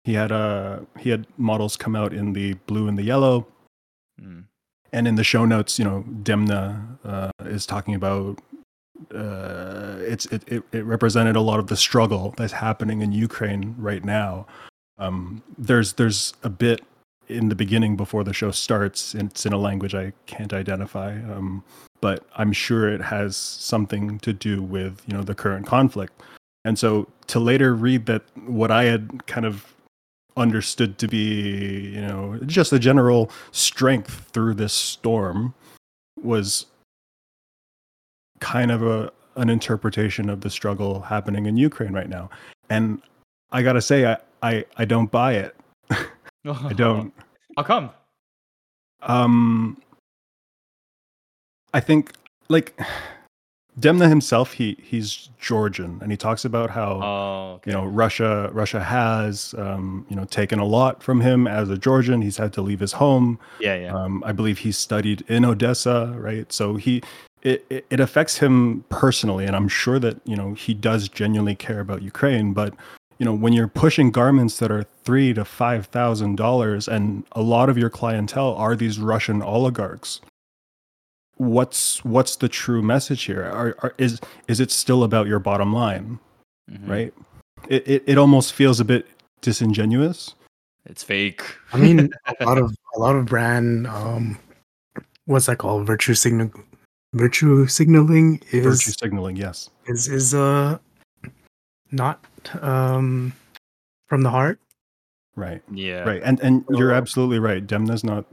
He 0.05 0.13
had 0.13 0.31
uh 0.31 0.79
he 0.97 1.09
had 1.09 1.27
models 1.37 1.75
come 1.77 1.95
out 1.95 2.13
in 2.13 2.33
the 2.33 2.53
blue 2.67 2.87
and 2.87 2.97
the 2.97 3.03
yellow, 3.03 3.47
Mm. 4.21 4.43
and 4.91 5.07
in 5.07 5.15
the 5.15 5.23
show 5.23 5.45
notes, 5.45 5.79
you 5.79 5.85
know, 5.85 6.03
Demna 6.23 6.97
uh, 7.05 7.31
is 7.45 7.65
talking 7.65 7.95
about 7.95 8.39
uh, 9.13 9.95
it's 9.99 10.25
it, 10.27 10.43
it 10.47 10.63
it 10.71 10.85
represented 10.85 11.35
a 11.35 11.41
lot 11.41 11.59
of 11.59 11.67
the 11.67 11.77
struggle 11.77 12.33
that's 12.37 12.53
happening 12.53 13.01
in 13.01 13.11
Ukraine 13.11 13.75
right 13.77 14.03
now. 14.03 14.45
Um, 14.97 15.41
there's 15.57 15.93
there's 15.93 16.33
a 16.43 16.49
bit 16.49 16.81
in 17.27 17.49
the 17.49 17.55
beginning 17.55 17.95
before 17.95 18.23
the 18.23 18.33
show 18.33 18.51
starts. 18.51 19.13
and 19.13 19.29
It's 19.29 19.45
in 19.45 19.53
a 19.53 19.57
language 19.57 19.95
I 19.95 20.13
can't 20.25 20.53
identify, 20.53 21.13
um, 21.13 21.63
but 22.01 22.25
I'm 22.35 22.51
sure 22.51 22.89
it 22.89 23.01
has 23.01 23.37
something 23.37 24.19
to 24.19 24.33
do 24.33 24.61
with 24.61 25.01
you 25.07 25.13
know 25.15 25.23
the 25.23 25.35
current 25.35 25.65
conflict. 25.65 26.21
And 26.65 26.77
so 26.77 27.07
to 27.27 27.39
later 27.39 27.73
read 27.73 28.05
that 28.07 28.23
what 28.45 28.71
I 28.71 28.83
had 28.83 29.25
kind 29.27 29.45
of 29.45 29.73
understood 30.35 30.97
to 30.97 31.07
be, 31.07 31.91
you 31.93 32.01
know, 32.01 32.39
just 32.45 32.73
a 32.73 32.79
general 32.79 33.31
strength 33.51 34.29
through 34.31 34.55
this 34.55 34.73
storm 34.73 35.53
was 36.21 36.65
kind 38.39 38.71
of 38.71 38.83
a 38.83 39.11
an 39.35 39.49
interpretation 39.49 40.29
of 40.29 40.41
the 40.41 40.49
struggle 40.49 40.99
happening 41.01 41.45
in 41.45 41.55
Ukraine 41.55 41.93
right 41.93 42.09
now. 42.09 42.29
And 42.69 43.01
I 43.51 43.61
got 43.63 43.73
to 43.73 43.81
say 43.81 44.05
I, 44.05 44.17
I 44.41 44.65
I 44.77 44.85
don't 44.85 45.09
buy 45.11 45.33
it. 45.35 45.55
I 45.89 46.73
don't. 46.73 47.13
How 47.57 47.63
come? 47.63 47.89
Um 49.01 49.81
I 51.73 51.79
think 51.79 52.13
like 52.49 52.79
Demna 53.79 54.09
himself 54.09 54.53
he 54.53 54.77
he's 54.81 55.29
Georgian 55.39 55.99
and 56.01 56.11
he 56.11 56.17
talks 56.17 56.43
about 56.43 56.69
how 56.69 56.99
Oh, 57.01 57.53
okay. 57.55 57.71
you 57.71 57.77
know 57.77 57.85
russia 57.85 58.49
russia 58.51 58.81
has 58.83 59.55
um, 59.57 60.05
you 60.09 60.15
know 60.17 60.25
taken 60.25 60.59
a 60.59 60.65
lot 60.65 61.01
from 61.01 61.21
him 61.21 61.47
as 61.47 61.69
a 61.69 61.77
georgian 61.77 62.21
he's 62.21 62.35
had 62.35 62.51
to 62.53 62.61
leave 62.61 62.81
his 62.81 62.91
home 62.91 63.39
yeah, 63.61 63.75
yeah. 63.75 63.93
um, 63.95 64.21
i 64.25 64.33
believe 64.33 64.57
he 64.57 64.71
studied 64.73 65.21
in 65.29 65.45
odessa 65.45 66.13
right 66.17 66.51
so 66.51 66.75
he 66.75 67.01
it, 67.43 67.65
it, 67.69 67.85
it 67.89 67.99
affects 67.99 68.37
him 68.37 68.83
personally 68.89 69.45
and 69.45 69.55
i'm 69.55 69.67
sure 69.67 69.99
that 69.99 70.19
you 70.25 70.35
know 70.35 70.53
he 70.53 70.73
does 70.73 71.07
genuinely 71.09 71.55
care 71.55 71.79
about 71.79 72.01
ukraine 72.01 72.53
but 72.53 72.73
you 73.17 73.25
know 73.25 73.33
when 73.33 73.53
you're 73.53 73.67
pushing 73.67 74.11
garments 74.11 74.59
that 74.59 74.71
are 74.71 74.83
three 75.03 75.33
to 75.33 75.45
five 75.45 75.85
thousand 75.87 76.35
dollars 76.35 76.87
and 76.87 77.23
a 77.33 77.41
lot 77.41 77.69
of 77.69 77.77
your 77.77 77.89
clientele 77.89 78.53
are 78.55 78.75
these 78.75 78.99
russian 78.99 79.41
oligarchs 79.41 80.21
what's 81.37 82.03
what's 82.03 82.35
the 82.35 82.49
true 82.49 82.81
message 82.81 83.23
here 83.23 83.43
are, 83.43 83.75
are 83.79 83.93
is 83.97 84.19
is 84.47 84.59
it 84.59 84.71
still 84.71 85.03
about 85.03 85.27
your 85.27 85.39
bottom 85.39 85.71
line 85.73 86.19
Mhm. 86.71 86.89
right? 86.89 87.13
It, 87.67 87.87
it 87.87 88.03
it 88.05 88.17
almost 88.17 88.53
feels 88.53 88.79
a 88.79 88.85
bit 88.85 89.07
disingenuous. 89.41 90.35
It's 90.85 91.03
fake. 91.03 91.41
I 91.73 91.77
mean, 91.77 92.09
a 92.39 92.45
lot 92.45 92.57
of 92.57 92.75
a 92.95 92.99
lot 92.99 93.15
of 93.15 93.25
brand 93.25 93.87
um, 93.87 94.37
what's 95.25 95.47
that 95.47 95.57
called? 95.57 95.85
Virtue 95.87 96.13
signal, 96.13 96.51
virtue 97.13 97.65
signaling 97.67 98.41
is 98.51 98.65
Virtue 98.65 98.91
signaling, 98.91 99.35
yes. 99.35 99.69
is 99.87 100.07
is 100.07 100.33
uh 100.33 100.77
not 101.91 102.23
um 102.61 103.33
from 104.07 104.23
the 104.23 104.29
heart. 104.29 104.59
Right, 105.35 105.61
yeah. 105.71 106.01
right, 106.01 106.21
and 106.23 106.39
and 106.41 106.65
you're 106.69 106.91
absolutely 106.91 107.39
right. 107.39 107.65
Demna's 107.65 108.03
not 108.03 108.25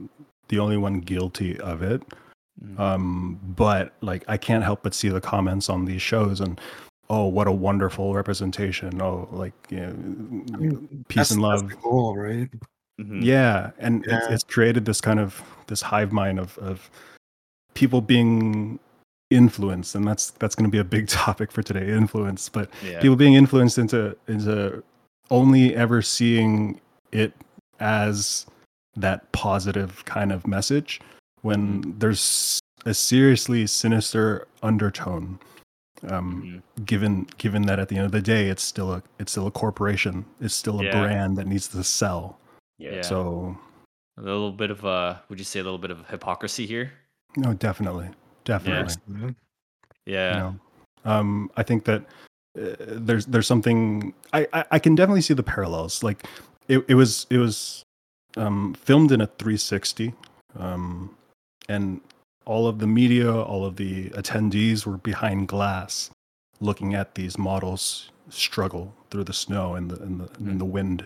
the 0.49 0.59
only 0.59 0.77
one 0.77 0.99
guilty 0.99 1.59
of 1.59 1.81
it. 1.81 2.01
Mhm. 2.63 2.79
Um, 2.79 3.39
but 3.55 3.93
like, 4.01 4.23
I 4.27 4.35
can't 4.37 4.63
help 4.63 4.81
but 4.83 4.93
see 4.93 5.09
the 5.09 5.21
comments 5.21 5.69
on 5.69 5.85
these 5.85 6.01
shows 6.01 6.41
and. 6.41 6.59
Oh, 7.09 7.25
what 7.27 7.47
a 7.47 7.51
wonderful 7.53 8.13
representation! 8.13 9.01
Oh, 9.01 9.29
like 9.31 9.53
you 9.69 9.79
know, 9.79 10.77
peace 11.07 11.29
That's- 11.29 11.31
and 11.31 11.41
that's 11.41 11.61
love. 11.61 11.69
the 11.69 11.75
goal, 11.77 12.17
right? 12.17 12.49
Mhm. 12.99 13.23
Yeah, 13.23 13.71
and 13.79 14.05
It's, 14.05 14.27
it's 14.27 14.43
created 14.43 14.83
this 14.83 14.99
kind 14.99 15.17
of 15.17 15.41
this 15.67 15.81
hive 15.81 16.11
mind 16.11 16.37
of 16.37 16.57
of 16.57 16.89
people 17.77 18.01
being 18.01 18.79
influenced, 19.29 19.93
and 19.93 20.07
that's 20.07 20.31
that's 20.31 20.55
going 20.55 20.65
to 20.65 20.71
be 20.71 20.79
a 20.79 20.83
big 20.83 21.07
topic 21.23 21.51
for 21.51 21.61
today. 21.61 21.89
Influence, 21.91 22.49
but 22.49 22.69
Yeah. 22.83 22.99
people 22.99 23.15
being 23.15 23.35
influenced 23.35 23.77
into 23.77 24.17
into 24.27 24.83
only 25.29 25.75
ever 25.75 26.01
seeing 26.01 26.81
it 27.11 27.33
as 27.79 28.47
that 28.95 29.31
positive 29.31 30.03
kind 30.05 30.31
of 30.31 30.47
message 30.47 30.99
when 31.43 31.93
there's 31.99 32.59
a 32.85 32.93
seriously 32.93 33.67
sinister 33.67 34.47
undertone 34.63 35.37
um, 36.09 36.61
Mhm. 36.77 36.85
given 36.85 37.27
given 37.37 37.63
that 37.63 37.79
at 37.79 37.89
the 37.89 37.97
end 37.97 38.05
of 38.05 38.11
the 38.11 38.21
day 38.21 38.49
it's 38.49 38.63
still 38.63 38.91
a 38.93 39.03
it's 39.19 39.31
still 39.31 39.45
a 39.47 39.51
corporation 39.51 40.25
it's 40.41 40.55
still 40.55 40.79
a 40.79 40.83
Yeah. 40.85 40.91
brand 40.99 41.37
that 41.37 41.45
needs 41.47 41.67
to 41.69 41.83
sell 41.83 42.39
Yeah. 42.79 42.95
Yeah. 42.95 43.01
so 43.03 43.57
A 44.17 44.21
little 44.21 44.51
bit 44.51 44.71
of 44.71 44.83
uh 44.85 45.17
would 45.29 45.37
you 45.39 45.45
say 45.45 45.59
a 45.59 45.63
little 45.63 45.77
bit 45.85 45.91
of 45.91 46.07
hypocrisy 46.09 46.65
here? 46.65 46.91
No 47.37 47.53
definitely 47.53 48.09
definitely. 48.43 48.93
Mhm. 49.09 49.35
Yeah. 50.05 50.31
you 50.33 50.39
know 50.39 50.55
um 51.05 51.51
i 51.57 51.63
think 51.63 51.85
that 51.85 52.01
uh, 52.59 52.75
there's 52.79 53.25
there's 53.27 53.47
something 53.47 54.13
I, 54.33 54.47
I 54.53 54.65
i 54.71 54.79
can 54.79 54.95
definitely 54.95 55.21
see 55.21 55.33
the 55.35 55.43
parallels. 55.43 56.01
Like 56.03 56.25
it, 56.67 56.83
it 56.87 56.95
was 56.95 57.27
it 57.29 57.37
was 57.37 57.83
um 58.35 58.73
filmed 58.73 59.11
in 59.11 59.21
a 59.21 59.27
360 59.27 60.13
um 60.57 61.15
and 61.69 62.01
all 62.45 62.67
of 62.67 62.79
the 62.79 62.87
media 62.87 63.31
all 63.31 63.63
of 63.65 63.75
the 63.75 64.09
attendees 64.11 64.85
were 64.85 64.97
behind 64.97 65.47
glass 65.47 66.09
looking 66.59 66.95
at 66.95 67.15
these 67.15 67.37
models 67.37 68.11
struggle 68.29 68.93
through 69.09 69.23
the 69.23 69.33
snow 69.33 69.75
and 69.75 69.91
the 69.91 69.97
and 70.01 70.19
the, 70.21 70.29
and 70.39 70.59
the 70.59 70.65
wind 70.65 71.05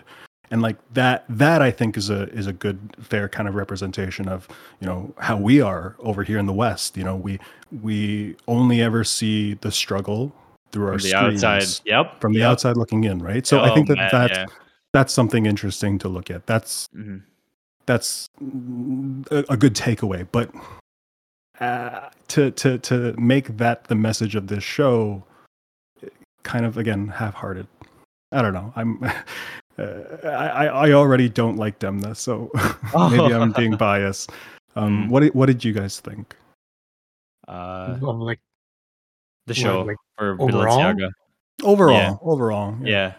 and 0.52 0.62
like 0.62 0.76
that 0.92 1.24
that 1.28 1.60
i 1.62 1.70
think 1.70 1.96
is 1.96 2.08
a 2.10 2.28
is 2.30 2.46
a 2.46 2.52
good 2.52 2.78
fair 3.00 3.28
kind 3.28 3.48
of 3.48 3.54
representation 3.56 4.28
of 4.28 4.46
you 4.80 4.86
know 4.86 5.12
how 5.18 5.36
we 5.36 5.60
are 5.60 5.96
over 5.98 6.22
here 6.22 6.38
in 6.38 6.46
the 6.46 6.52
west 6.52 6.96
you 6.96 7.02
know 7.02 7.16
we 7.16 7.40
we 7.82 8.36
only 8.46 8.80
ever 8.80 9.02
see 9.02 9.54
the 9.54 9.72
struggle 9.72 10.32
through 10.70 10.86
our 10.86 10.92
From 10.98 11.02
the 11.02 11.08
screens 11.08 11.44
outside. 11.44 11.80
Yep. 11.88 12.20
from 12.20 12.32
the 12.34 12.40
yep. 12.40 12.50
outside 12.50 12.76
looking 12.76 13.02
in 13.04 13.18
right 13.18 13.44
so 13.46 13.58
i 13.58 13.70
Oh, 13.70 13.74
think 13.74 13.88
that 13.88 13.96
man, 13.96 14.08
that's 14.12 14.38
yeah. 14.38 14.46
that's 14.92 15.12
something 15.12 15.46
interesting 15.46 15.98
to 15.98 16.08
look 16.08 16.30
at 16.30 16.46
that's 16.46 16.88
Mhm. 16.94 17.22
that's 17.86 18.28
a, 19.30 19.44
a 19.48 19.56
good 19.56 19.74
takeaway 19.74 20.26
but 20.30 20.50
uh, 21.60 22.08
to 22.28 22.50
to 22.52 22.78
to 22.78 23.14
make 23.20 23.56
that 23.58 23.84
the 23.84 23.94
message 23.94 24.34
of 24.34 24.48
this 24.48 24.64
show, 24.64 25.22
kind 26.42 26.64
of 26.66 26.76
again 26.76 27.06
half-hearted. 27.08 27.68
I 28.32 28.42
don't 28.42 28.52
know. 28.54 28.72
I'm. 28.74 28.98
Uh, 29.78 30.26
I 30.26 30.66
I 30.66 30.92
already 30.92 31.28
don't 31.28 31.56
like 31.56 31.78
Demna, 31.78 32.16
so 32.16 32.50
maybe 33.10 33.34
I'm 33.34 33.52
being 33.52 33.76
biased. 33.76 34.30
Um, 34.76 35.06
mm. 35.06 35.10
What 35.10 35.34
what 35.34 35.46
did 35.46 35.64
you 35.64 35.72
guys 35.72 36.00
think? 36.00 36.36
Uh, 37.48 37.98
well, 38.00 38.18
like 38.18 38.40
the 39.46 39.54
show 39.54 39.78
what, 39.78 39.86
like 39.88 39.96
for 40.16 40.36
overall? 40.40 40.78
Balenciaga. 40.78 41.10
Overall, 41.62 41.96
yeah. 41.96 42.16
overall, 42.22 42.76
yeah. 42.82 42.88
yeah. 42.90 43.12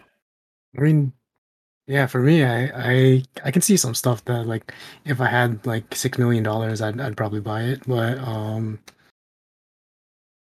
I 0.78 0.82
mean, 0.82 1.12
yeah, 1.86 2.06
for 2.06 2.20
me, 2.20 2.44
I, 2.44 2.70
I 2.74 3.22
I 3.44 3.50
can 3.50 3.62
see 3.62 3.76
some 3.76 3.94
stuff 3.94 4.24
that 4.24 4.46
like 4.46 4.72
if 5.04 5.20
I 5.20 5.26
had 5.26 5.64
like 5.66 5.94
six 5.94 6.18
million 6.18 6.42
dollars, 6.42 6.80
I'd 6.80 7.00
I'd 7.00 7.16
probably 7.16 7.40
buy 7.40 7.62
it. 7.62 7.82
But 7.86 8.18
um, 8.18 8.78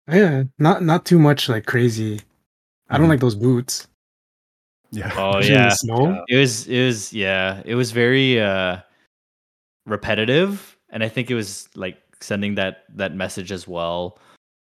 yeah, 0.08 0.44
not 0.58 0.82
not 0.82 1.06
too 1.06 1.18
much 1.18 1.48
like 1.48 1.66
crazy. 1.66 2.20
I 2.90 2.98
don't 2.98 3.06
mm. 3.06 3.10
like 3.10 3.20
those 3.20 3.34
boots. 3.34 3.88
Yeah. 4.92 5.12
Oh 5.16 5.38
yeah. 5.42 5.70
Snow. 5.70 6.22
It 6.28 6.36
was 6.36 6.68
it 6.68 6.84
was 6.84 7.12
yeah. 7.12 7.62
It 7.64 7.74
was 7.74 7.90
very 7.90 8.40
uh 8.40 8.78
repetitive, 9.86 10.76
and 10.90 11.02
I 11.02 11.08
think 11.08 11.30
it 11.30 11.34
was 11.34 11.68
like 11.74 11.96
sending 12.20 12.54
that 12.54 12.84
that 12.94 13.14
message 13.14 13.50
as 13.50 13.66
well 13.66 14.18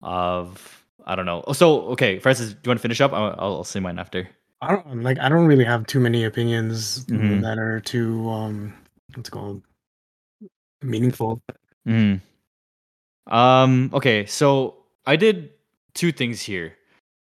of 0.03 0.85
I 1.05 1.15
don't 1.15 1.25
know. 1.25 1.43
So 1.53 1.87
okay, 1.93 2.19
Francis, 2.19 2.49
do 2.49 2.59
you 2.63 2.69
want 2.69 2.79
to 2.79 2.81
finish 2.81 3.01
up? 3.01 3.13
I'll, 3.13 3.35
I'll 3.39 3.63
say 3.63 3.79
mine 3.79 3.97
after. 3.97 4.27
I 4.61 4.75
don't 4.75 5.03
like. 5.03 5.19
I 5.19 5.29
don't 5.29 5.47
really 5.47 5.63
have 5.63 5.87
too 5.87 5.99
many 5.99 6.25
opinions 6.25 7.05
mm-hmm. 7.05 7.41
that 7.41 7.57
are 7.57 7.79
too 7.79 8.29
um, 8.29 8.73
what's 9.15 9.29
called 9.29 9.63
meaningful. 10.81 11.41
Mm. 11.87 12.21
Um. 13.27 13.89
Okay. 13.93 14.25
So 14.25 14.83
I 15.05 15.15
did 15.15 15.51
two 15.93 16.11
things 16.11 16.41
here, 16.41 16.75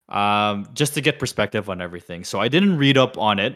um, 0.10 0.68
just 0.74 0.94
to 0.96 1.02
get 1.02 1.20
perspective 1.20 1.70
on 1.70 1.82
everything. 1.82 2.24
So 2.24 2.40
I 2.40 2.48
didn't 2.48 2.78
read 2.78 2.98
up 2.98 3.18
on 3.18 3.40
it 3.40 3.56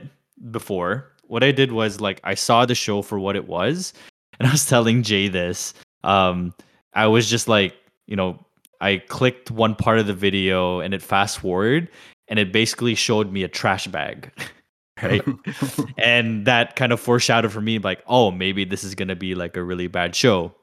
before. 0.52 1.12
What 1.24 1.44
I 1.44 1.52
did 1.52 1.72
was 1.72 2.00
like 2.00 2.22
I 2.24 2.36
saw 2.36 2.66
the 2.66 2.76
show 2.76 3.02
for 3.02 3.20
what 3.20 3.36
it 3.36 3.48
was, 3.48 3.94
and 4.40 4.48
I 4.48 4.52
was 4.52 4.66
telling 4.66 5.04
Jay 5.04 5.28
this. 5.28 5.74
Um, 6.04 6.54
I 6.94 7.08
was 7.08 7.30
just 7.30 7.48
like, 7.48 7.76
you 8.08 8.16
know, 8.16 8.44
I 8.82 8.98
clicked 9.08 9.52
one 9.52 9.76
part 9.76 10.00
of 10.00 10.08
the 10.08 10.14
video 10.14 10.80
and 10.80 10.94
it 10.94 11.02
fast 11.02 11.40
forward 11.40 11.90
and 12.28 12.40
it 12.40 12.52
basically 12.52 12.96
showed 12.96 13.32
me 13.32 13.44
a 13.44 13.48
trash 13.48 13.88
bag. 13.88 14.32
right? 15.04 15.24
and 15.98 16.46
that 16.46 16.76
kind 16.76 16.92
of 16.92 17.00
foreshadowed 17.00 17.52
for 17.52 17.62
me 17.62 17.80
like, 17.80 18.04
oh, 18.08 18.32
maybe 18.32 18.66
this 18.66 18.84
is 18.84 18.96
going 18.96 19.08
to 19.08 19.16
be 19.16 19.36
like 19.36 19.56
a 19.58 19.64
really 19.64 19.88
bad 19.88 20.16
show. 20.16 20.54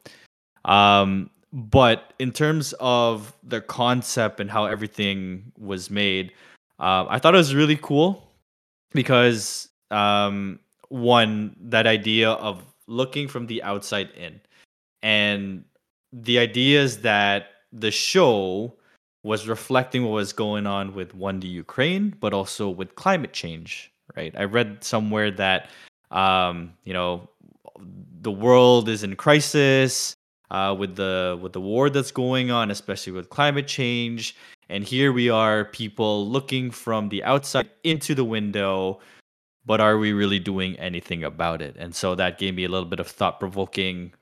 Um 0.65 1.31
but 1.55 2.13
in 2.19 2.33
terms 2.33 2.75
of 2.81 3.33
the 3.45 3.61
concept 3.61 4.41
and 4.41 4.51
how 4.51 4.65
everything 4.65 5.53
was 5.57 5.89
made, 5.89 6.33
uh, 6.81 7.07
I 7.09 7.21
thought 7.21 7.35
it 7.35 7.39
was 7.39 7.55
really 7.55 7.79
cool 7.81 8.29
because 8.91 9.69
um, 9.93 10.59
one 10.89 11.55
that 11.61 11.87
idea 11.87 12.31
of 12.31 12.61
looking 12.89 13.29
from 13.29 13.47
the 13.47 13.63
outside 13.63 14.11
in, 14.17 14.41
and 15.05 15.65
the 16.13 16.41
idea 16.41 16.83
is 16.83 17.03
that 17.03 17.47
the 17.73 17.93
show 17.93 18.75
was 19.23 19.47
reflecting 19.47 20.03
what 20.03 20.11
was 20.11 20.33
going 20.33 20.67
on 20.67 20.93
with 20.93 21.15
one 21.15 21.39
the 21.39 21.47
Ukraine, 21.47 22.17
but 22.19 22.35
also 22.35 22.69
with 22.69 22.97
climate 22.97 23.33
change. 23.33 23.93
Right. 24.17 24.35
I 24.37 24.45
read 24.45 24.83
somewhere 24.83 25.31
that 25.31 25.71
um, 26.11 26.75
you 26.83 26.93
know 26.93 27.31
the 28.23 28.33
world 28.33 28.89
is 28.89 29.05
in 29.05 29.15
crisis 29.15 30.17
uh, 30.55 30.73
with 30.73 30.95
the 30.95 31.37
with 31.43 31.53
the 31.53 31.61
war 31.61 31.91
that's 31.91 32.13
going 32.13 32.53
on, 32.53 32.71
especially 32.71 33.13
with 33.13 33.29
climate 33.29 33.67
change. 33.67 34.37
And 34.69 34.85
here 34.85 35.13
we 35.13 35.29
are, 35.29 35.65
people 35.65 36.29
looking 36.29 36.71
from 36.71 37.09
the 37.09 37.25
outside 37.25 37.69
into 37.83 38.15
the 38.15 38.25
window, 38.25 39.01
but 39.67 39.81
are 39.81 39.99
we 39.99 40.13
really 40.13 40.39
doing 40.39 40.79
anything 40.79 41.25
about 41.25 41.61
it? 41.61 41.75
And 41.77 41.93
so 41.93 42.15
that 42.15 42.39
gave 42.39 42.55
me 42.55 42.65
a 42.65 42.69
little 42.69 42.89
bit 42.89 43.01
of 43.01 43.09
thought 43.09 43.41
provoking, 43.41 44.13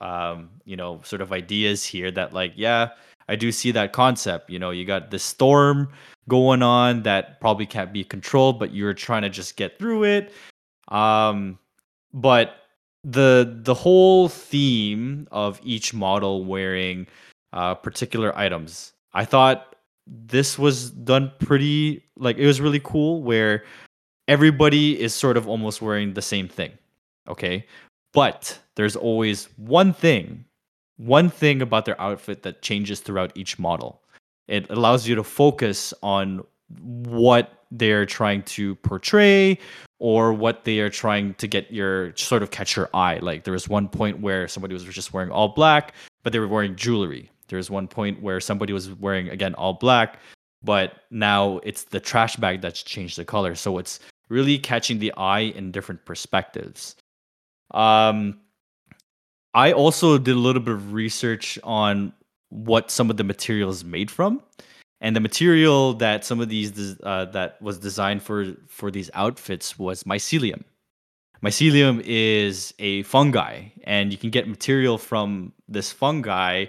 um, 0.00 0.48
you 0.64 0.76
know, 0.76 1.00
sort 1.04 1.20
of 1.20 1.30
ideas 1.30 1.84
here 1.84 2.10
that 2.10 2.32
like, 2.32 2.54
yeah, 2.56 2.88
I 3.28 3.36
do 3.36 3.52
see 3.52 3.70
that 3.72 3.92
concept. 3.92 4.48
You 4.48 4.58
know, 4.58 4.70
you 4.70 4.86
got 4.86 5.10
the 5.10 5.18
storm 5.18 5.92
going 6.26 6.62
on 6.62 7.02
that 7.02 7.38
probably 7.38 7.66
can't 7.66 7.92
be 7.92 8.02
controlled, 8.02 8.58
but 8.58 8.72
you're 8.72 8.94
trying 8.94 9.22
to 9.22 9.30
just 9.30 9.56
get 9.56 9.78
through 9.78 10.04
it. 10.04 10.32
Um, 10.88 11.58
but 12.14 12.61
the 13.04 13.60
the 13.62 13.74
whole 13.74 14.28
theme 14.28 15.26
of 15.32 15.60
each 15.62 15.92
model 15.92 16.44
wearing 16.44 17.06
uh, 17.52 17.74
particular 17.74 18.36
items, 18.38 18.92
I 19.12 19.24
thought 19.24 19.76
this 20.06 20.58
was 20.58 20.90
done 20.90 21.32
pretty 21.38 22.04
like 22.16 22.38
it 22.38 22.46
was 22.46 22.60
really 22.60 22.80
cool 22.80 23.22
where 23.22 23.64
everybody 24.28 25.00
is 25.00 25.14
sort 25.14 25.36
of 25.36 25.48
almost 25.48 25.82
wearing 25.82 26.14
the 26.14 26.22
same 26.22 26.48
thing. 26.48 26.72
Okay. 27.28 27.66
But 28.12 28.58
there's 28.76 28.96
always 28.96 29.48
one 29.56 29.92
thing 29.92 30.44
one 30.96 31.30
thing 31.30 31.62
about 31.62 31.84
their 31.84 32.00
outfit 32.00 32.42
that 32.42 32.62
changes 32.62 33.00
throughout 33.00 33.32
each 33.34 33.58
model. 33.58 34.02
It 34.48 34.70
allows 34.70 35.08
you 35.08 35.14
to 35.16 35.24
focus 35.24 35.94
on 36.02 36.44
what 36.80 37.64
they're 37.70 38.06
trying 38.06 38.42
to 38.42 38.74
portray 38.76 39.58
or 39.98 40.32
what 40.32 40.64
they 40.64 40.80
are 40.80 40.90
trying 40.90 41.34
to 41.34 41.46
get 41.46 41.70
your 41.72 42.14
sort 42.16 42.42
of 42.42 42.50
catch 42.50 42.76
your 42.76 42.90
eye. 42.92 43.18
Like 43.18 43.44
there 43.44 43.52
was 43.52 43.68
one 43.68 43.88
point 43.88 44.20
where 44.20 44.48
somebody 44.48 44.74
was 44.74 44.84
just 44.84 45.12
wearing 45.12 45.30
all 45.30 45.48
black, 45.48 45.94
but 46.22 46.32
they 46.32 46.38
were 46.38 46.48
wearing 46.48 46.76
jewelry. 46.76 47.30
There 47.48 47.56
was 47.56 47.70
one 47.70 47.88
point 47.88 48.22
where 48.22 48.40
somebody 48.40 48.72
was 48.72 48.90
wearing 48.90 49.28
again 49.28 49.54
all 49.54 49.74
black, 49.74 50.18
but 50.62 51.02
now 51.10 51.58
it's 51.62 51.84
the 51.84 52.00
trash 52.00 52.36
bag 52.36 52.60
that's 52.60 52.82
changed 52.82 53.16
the 53.16 53.24
color. 53.24 53.54
So 53.54 53.78
it's 53.78 54.00
really 54.28 54.58
catching 54.58 54.98
the 54.98 55.12
eye 55.16 55.52
in 55.54 55.70
different 55.72 56.04
perspectives. 56.04 56.96
Um, 57.72 58.40
I 59.54 59.72
also 59.72 60.18
did 60.18 60.34
a 60.34 60.38
little 60.38 60.62
bit 60.62 60.74
of 60.74 60.92
research 60.92 61.58
on 61.62 62.12
what 62.48 62.90
some 62.90 63.10
of 63.10 63.16
the 63.16 63.24
material 63.24 63.70
is 63.70 63.84
made 63.84 64.10
from, 64.10 64.42
and 65.02 65.16
the 65.16 65.20
material 65.20 65.94
that 65.94 66.24
some 66.24 66.40
of 66.40 66.48
these 66.48 66.96
uh, 67.02 67.26
that 67.26 67.60
was 67.60 67.78
designed 67.78 68.22
for 68.22 68.54
for 68.68 68.90
these 68.90 69.10
outfits 69.12 69.78
was 69.78 70.04
mycelium. 70.04 70.62
Mycelium 71.42 72.00
is 72.06 72.72
a 72.78 73.02
fungi, 73.02 73.64
and 73.82 74.12
you 74.12 74.16
can 74.16 74.30
get 74.30 74.48
material 74.48 74.96
from 74.96 75.52
this 75.68 75.90
fungi 75.90 76.66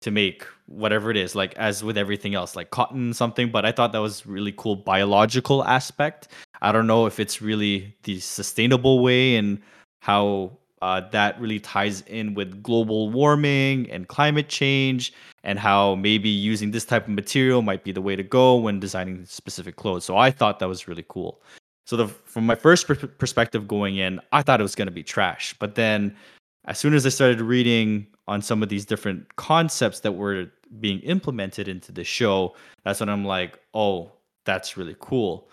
to 0.00 0.10
make 0.12 0.46
whatever 0.66 1.10
it 1.10 1.16
is. 1.16 1.34
Like 1.34 1.54
as 1.56 1.82
with 1.82 1.98
everything 1.98 2.36
else, 2.36 2.54
like 2.54 2.70
cotton, 2.70 3.12
something. 3.12 3.50
But 3.50 3.66
I 3.66 3.72
thought 3.72 3.92
that 3.92 3.98
was 3.98 4.24
really 4.24 4.54
cool 4.56 4.76
biological 4.76 5.64
aspect. 5.64 6.28
I 6.62 6.70
don't 6.70 6.86
know 6.86 7.06
if 7.06 7.18
it's 7.18 7.42
really 7.42 7.96
the 8.04 8.20
sustainable 8.20 9.02
way 9.02 9.34
and 9.34 9.60
how 10.02 10.56
uh, 10.82 11.00
that 11.10 11.40
really 11.40 11.60
ties 11.60 12.00
in 12.02 12.34
with 12.34 12.60
global 12.60 13.08
warming 13.08 13.88
and 13.90 14.08
climate 14.08 14.48
change 14.48 15.12
and 15.44 15.56
how 15.56 15.94
maybe 15.94 16.28
using 16.28 16.72
this 16.72 16.84
type 16.84 17.04
of 17.04 17.12
material 17.14 17.62
might 17.62 17.84
be 17.84 17.92
the 17.92 18.02
way 18.02 18.16
to 18.16 18.22
go 18.24 18.56
when 18.56 18.80
designing 18.80 19.24
specific 19.24 19.76
clothes. 19.76 20.04
So 20.04 20.16
I 20.16 20.32
thought 20.32 20.58
that 20.58 20.68
was 20.68 20.88
really 20.88 21.04
cool. 21.08 21.40
So 21.86 21.96
the, 21.96 22.08
from 22.08 22.46
my 22.46 22.56
first 22.56 22.88
pr- 22.88 22.94
perspective 22.94 23.68
going 23.68 23.96
in, 23.96 24.20
I 24.32 24.42
thought 24.42 24.58
it 24.58 24.64
was 24.64 24.74
going 24.74 24.86
to 24.86 24.92
be 24.92 25.04
trash. 25.04 25.54
But 25.60 25.76
then 25.76 26.16
as 26.64 26.80
soon 26.80 26.94
as 26.94 27.06
I 27.06 27.10
started 27.10 27.40
reading 27.40 28.08
on 28.26 28.42
some 28.42 28.60
of 28.60 28.68
these 28.68 28.84
different 28.84 29.36
concepts 29.36 30.00
that 30.00 30.12
were 30.12 30.50
being 30.80 30.98
implemented 31.00 31.68
into 31.68 31.92
the 31.92 32.02
show, 32.02 32.56
that's 32.82 32.98
when 32.98 33.08
I'm 33.08 33.24
like, 33.24 33.56
oh, 33.72 34.10
that's 34.44 34.76
really 34.76 34.96
cool. 34.98 35.48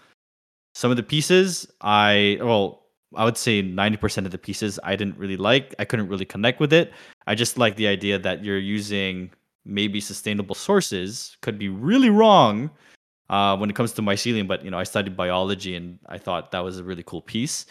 Some 0.73 0.89
of 0.89 0.97
the 0.97 1.03
pieces 1.03 1.67
I 1.81 2.39
well, 2.41 2.83
I 3.15 3.25
would 3.25 3.37
say 3.37 3.63
90% 3.63 4.25
of 4.25 4.31
the 4.31 4.37
pieces 4.37 4.79
I 4.83 4.95
didn't 4.95 5.17
really 5.17 5.37
like. 5.37 5.73
I 5.79 5.85
couldn't 5.85 6.07
really 6.07 6.25
connect 6.25 6.59
with 6.59 6.71
it. 6.73 6.93
I 7.27 7.35
just 7.35 7.57
like 7.57 7.75
the 7.75 7.87
idea 7.87 8.19
that 8.19 8.43
you're 8.43 8.59
using 8.59 9.31
maybe 9.65 9.99
sustainable 9.99 10.55
sources. 10.55 11.37
Could 11.41 11.57
be 11.57 11.69
really 11.69 12.09
wrong 12.09 12.69
uh, 13.29 13.57
when 13.57 13.69
it 13.69 13.75
comes 13.75 13.93
to 13.93 14.01
mycelium, 14.01 14.47
but 14.47 14.63
you 14.63 14.71
know, 14.71 14.79
I 14.79 14.83
studied 14.83 15.17
biology 15.17 15.75
and 15.75 15.99
I 16.07 16.17
thought 16.17 16.51
that 16.51 16.59
was 16.59 16.77
a 16.79 16.83
really 16.83 17.03
cool 17.03 17.21
piece. 17.21 17.65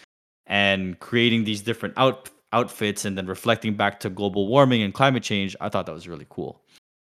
And 0.47 0.99
creating 1.01 1.45
these 1.45 1.63
different 1.63 1.95
out 1.97 2.31
outfits 2.53 3.05
and 3.05 3.19
then 3.19 3.27
reflecting 3.27 3.77
back 3.77 4.01
to 4.01 4.09
global 4.09 4.49
warming 4.49 4.83
and 4.83 4.95
climate 4.95 5.23
change, 5.23 5.55
I 5.61 5.69
thought 5.69 5.87
that 5.87 5.93
was 5.93 6.09
really 6.09 6.27
cool. 6.31 6.63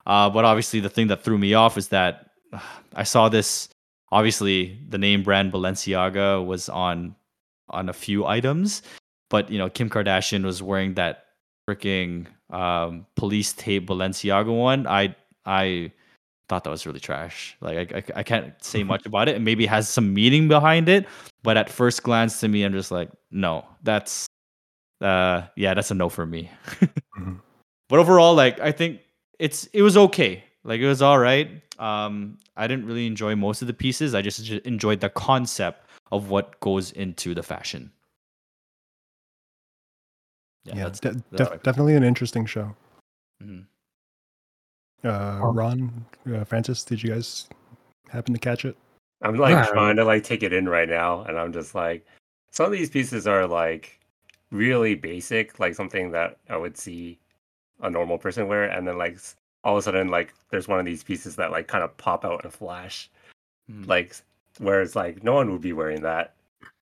Uh, 0.07 0.31
but 0.31 0.45
obviously, 0.45 0.81
the 0.81 0.89
thing 0.89 1.09
that 1.09 1.23
threw 1.23 1.37
me 1.37 1.55
off 1.55 1.77
is 1.77 1.89
that 1.89 2.31
uh, 2.53 2.61
I 2.95 3.03
saw 3.03 3.29
this. 3.29 3.69
Obviously, 4.13 4.81
the 4.89 4.99
name 4.99 5.23
brand 5.23 5.53
Balenciaga 5.53 6.45
was 6.45 6.69
on 6.69 7.17
on 7.71 7.89
a 7.89 7.93
few 7.93 8.27
items, 8.27 8.83
but 9.31 9.51
you 9.51 9.59
know 9.59 9.69
Kim 9.69 9.91
Kardashian 9.91 10.45
was 10.45 10.63
wearing 10.63 10.95
that 10.95 11.25
freaking 11.69 12.27
um, 12.51 13.07
police 13.17 13.53
tape 13.53 13.89
Balenciaga 13.89 14.55
one. 14.55 14.87
I 14.87 15.15
I 15.45 15.93
thought 16.49 16.65
that 16.65 16.71
was 16.71 16.87
really 16.87 17.01
trash. 17.01 17.57
Like 17.61 17.93
I, 17.93 17.99
I, 17.99 18.05
I 18.17 18.23
can't 18.23 18.53
say 18.63 18.83
much 18.93 19.07
about 19.07 19.29
it. 19.29 19.37
And 19.37 19.45
maybe 19.45 19.65
it 19.65 19.71
has 19.71 19.89
some 19.89 20.15
meaning 20.15 20.49
behind 20.49 20.89
it, 20.89 21.07
but 21.43 21.57
at 21.57 21.69
first 21.69 22.03
glance 22.03 22.41
to 22.41 22.49
me, 22.49 22.63
I'm 22.63 22.73
just 22.73 22.91
like, 22.91 23.11
no, 23.31 23.65
that's 23.83 24.27
uh 25.01 25.43
yeah, 25.57 25.75
that's 25.75 25.91
a 25.91 25.95
no 25.95 26.09
for 26.09 26.27
me. 26.27 26.51
mm-hmm. 26.81 27.35
But 27.89 27.99
overall, 27.99 28.35
like 28.35 28.61
I 28.61 28.73
think 28.73 29.01
it's 29.39 29.67
it 29.67 29.83
was 29.83 29.97
okay. 29.97 30.45
Like 30.65 30.81
it 30.81 30.87
was 30.87 31.03
all 31.03 31.19
right. 31.19 31.63
Um, 31.79 32.39
I 32.57 32.67
didn't 32.67 32.87
really 32.87 33.07
enjoy 33.07 33.37
most 33.37 33.61
of 33.61 33.69
the 33.69 33.75
pieces. 33.75 34.15
I 34.15 34.23
just 34.23 34.49
enjoyed 34.51 35.01
the 35.01 35.11
concept 35.11 35.86
of 36.13 36.31
what 36.31 36.59
goes 36.61 36.93
into 36.93 37.35
the 37.35 37.43
fashion. 37.43 37.91
Yeah, 40.65 40.89
de- 40.89 41.23
def- 41.33 41.63
definitely 41.63 41.95
an 41.95 42.03
interesting 42.03 42.45
show. 42.47 42.75
Mm-hmm. 43.43 43.61
Uh, 45.07 45.53
Ron, 45.53 46.05
uh, 46.35 46.45
Francis, 46.45 46.83
did 46.83 47.03
you 47.03 47.11
guys 47.11 47.49
happen 48.09 48.35
to 48.35 48.41
catch 48.41 48.65
it? 48.65 48.77
I'm 49.23 49.37
like 49.37 49.69
trying 49.69 49.97
to 49.97 50.05
like 50.05 50.25
take 50.25 50.43
it 50.43 50.53
in 50.53 50.69
right 50.69 50.89
now, 50.89 51.23
and 51.23 51.39
I'm 51.39 51.53
just 51.53 51.75
like, 51.75 52.05
some 52.51 52.67
of 52.67 52.73
these 52.73 52.91
pieces 52.91 53.27
are 53.27 53.47
like 53.47 54.01
really 54.51 54.95
basic, 54.95 55.59
like 55.61 55.75
something 55.75 56.11
that 56.13 56.39
I 56.49 56.57
would 56.57 56.77
see 56.77 57.19
a 57.81 57.91
normal 57.91 58.19
person 58.19 58.49
wear, 58.49 58.65
and 58.65 58.87
then 58.87 58.99
like 58.99 59.19
all 59.65 59.75
of 59.77 59.79
a 59.79 59.83
sudden, 59.83 60.09
like 60.09 60.35
there's 60.51 60.69
one 60.69 60.81
of 60.81 60.87
these 60.87 61.05
pieces 61.05 61.37
that 61.37 61.51
like 61.51 61.69
kind 61.69 61.85
of 61.85 61.97
pop 61.97 62.25
out 62.25 62.41
in 62.43 62.49
a 62.49 62.51
flash, 62.51 63.11
mm. 63.71 63.87
like 63.87 64.17
whereas 64.59 64.97
like 64.97 65.23
no 65.23 65.35
one 65.35 65.51
would 65.51 65.61
be 65.61 65.73
wearing 65.73 66.03
that. 66.03 66.35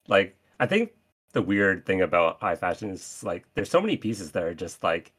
Like 0.08 0.36
I 0.60 0.66
think 0.66 0.92
the 1.34 1.42
weird 1.42 1.84
thing 1.84 2.00
about 2.00 2.40
high 2.40 2.56
fashion 2.56 2.90
is 2.90 3.22
like 3.22 3.44
there's 3.54 3.70
so 3.70 3.80
many 3.80 3.96
pieces 3.96 4.30
that 4.30 4.42
are 4.42 4.54
just 4.54 4.82
like 4.82 5.12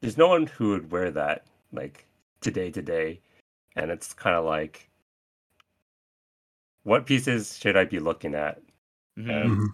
there's 0.00 0.18
no 0.18 0.28
one 0.28 0.46
who 0.46 0.70
would 0.70 0.90
wear 0.90 1.10
that 1.10 1.46
like 1.72 2.06
today 2.40 2.70
today 2.70 3.20
and 3.76 3.90
it's 3.90 4.12
kind 4.12 4.34
of 4.34 4.44
like 4.44 4.88
what 6.84 7.06
pieces 7.06 7.58
should 7.58 7.76
i 7.76 7.84
be 7.84 7.98
looking 7.98 8.34
at 8.34 8.60
mm-hmm. 9.18 9.30
mm-hmm. 9.30 9.66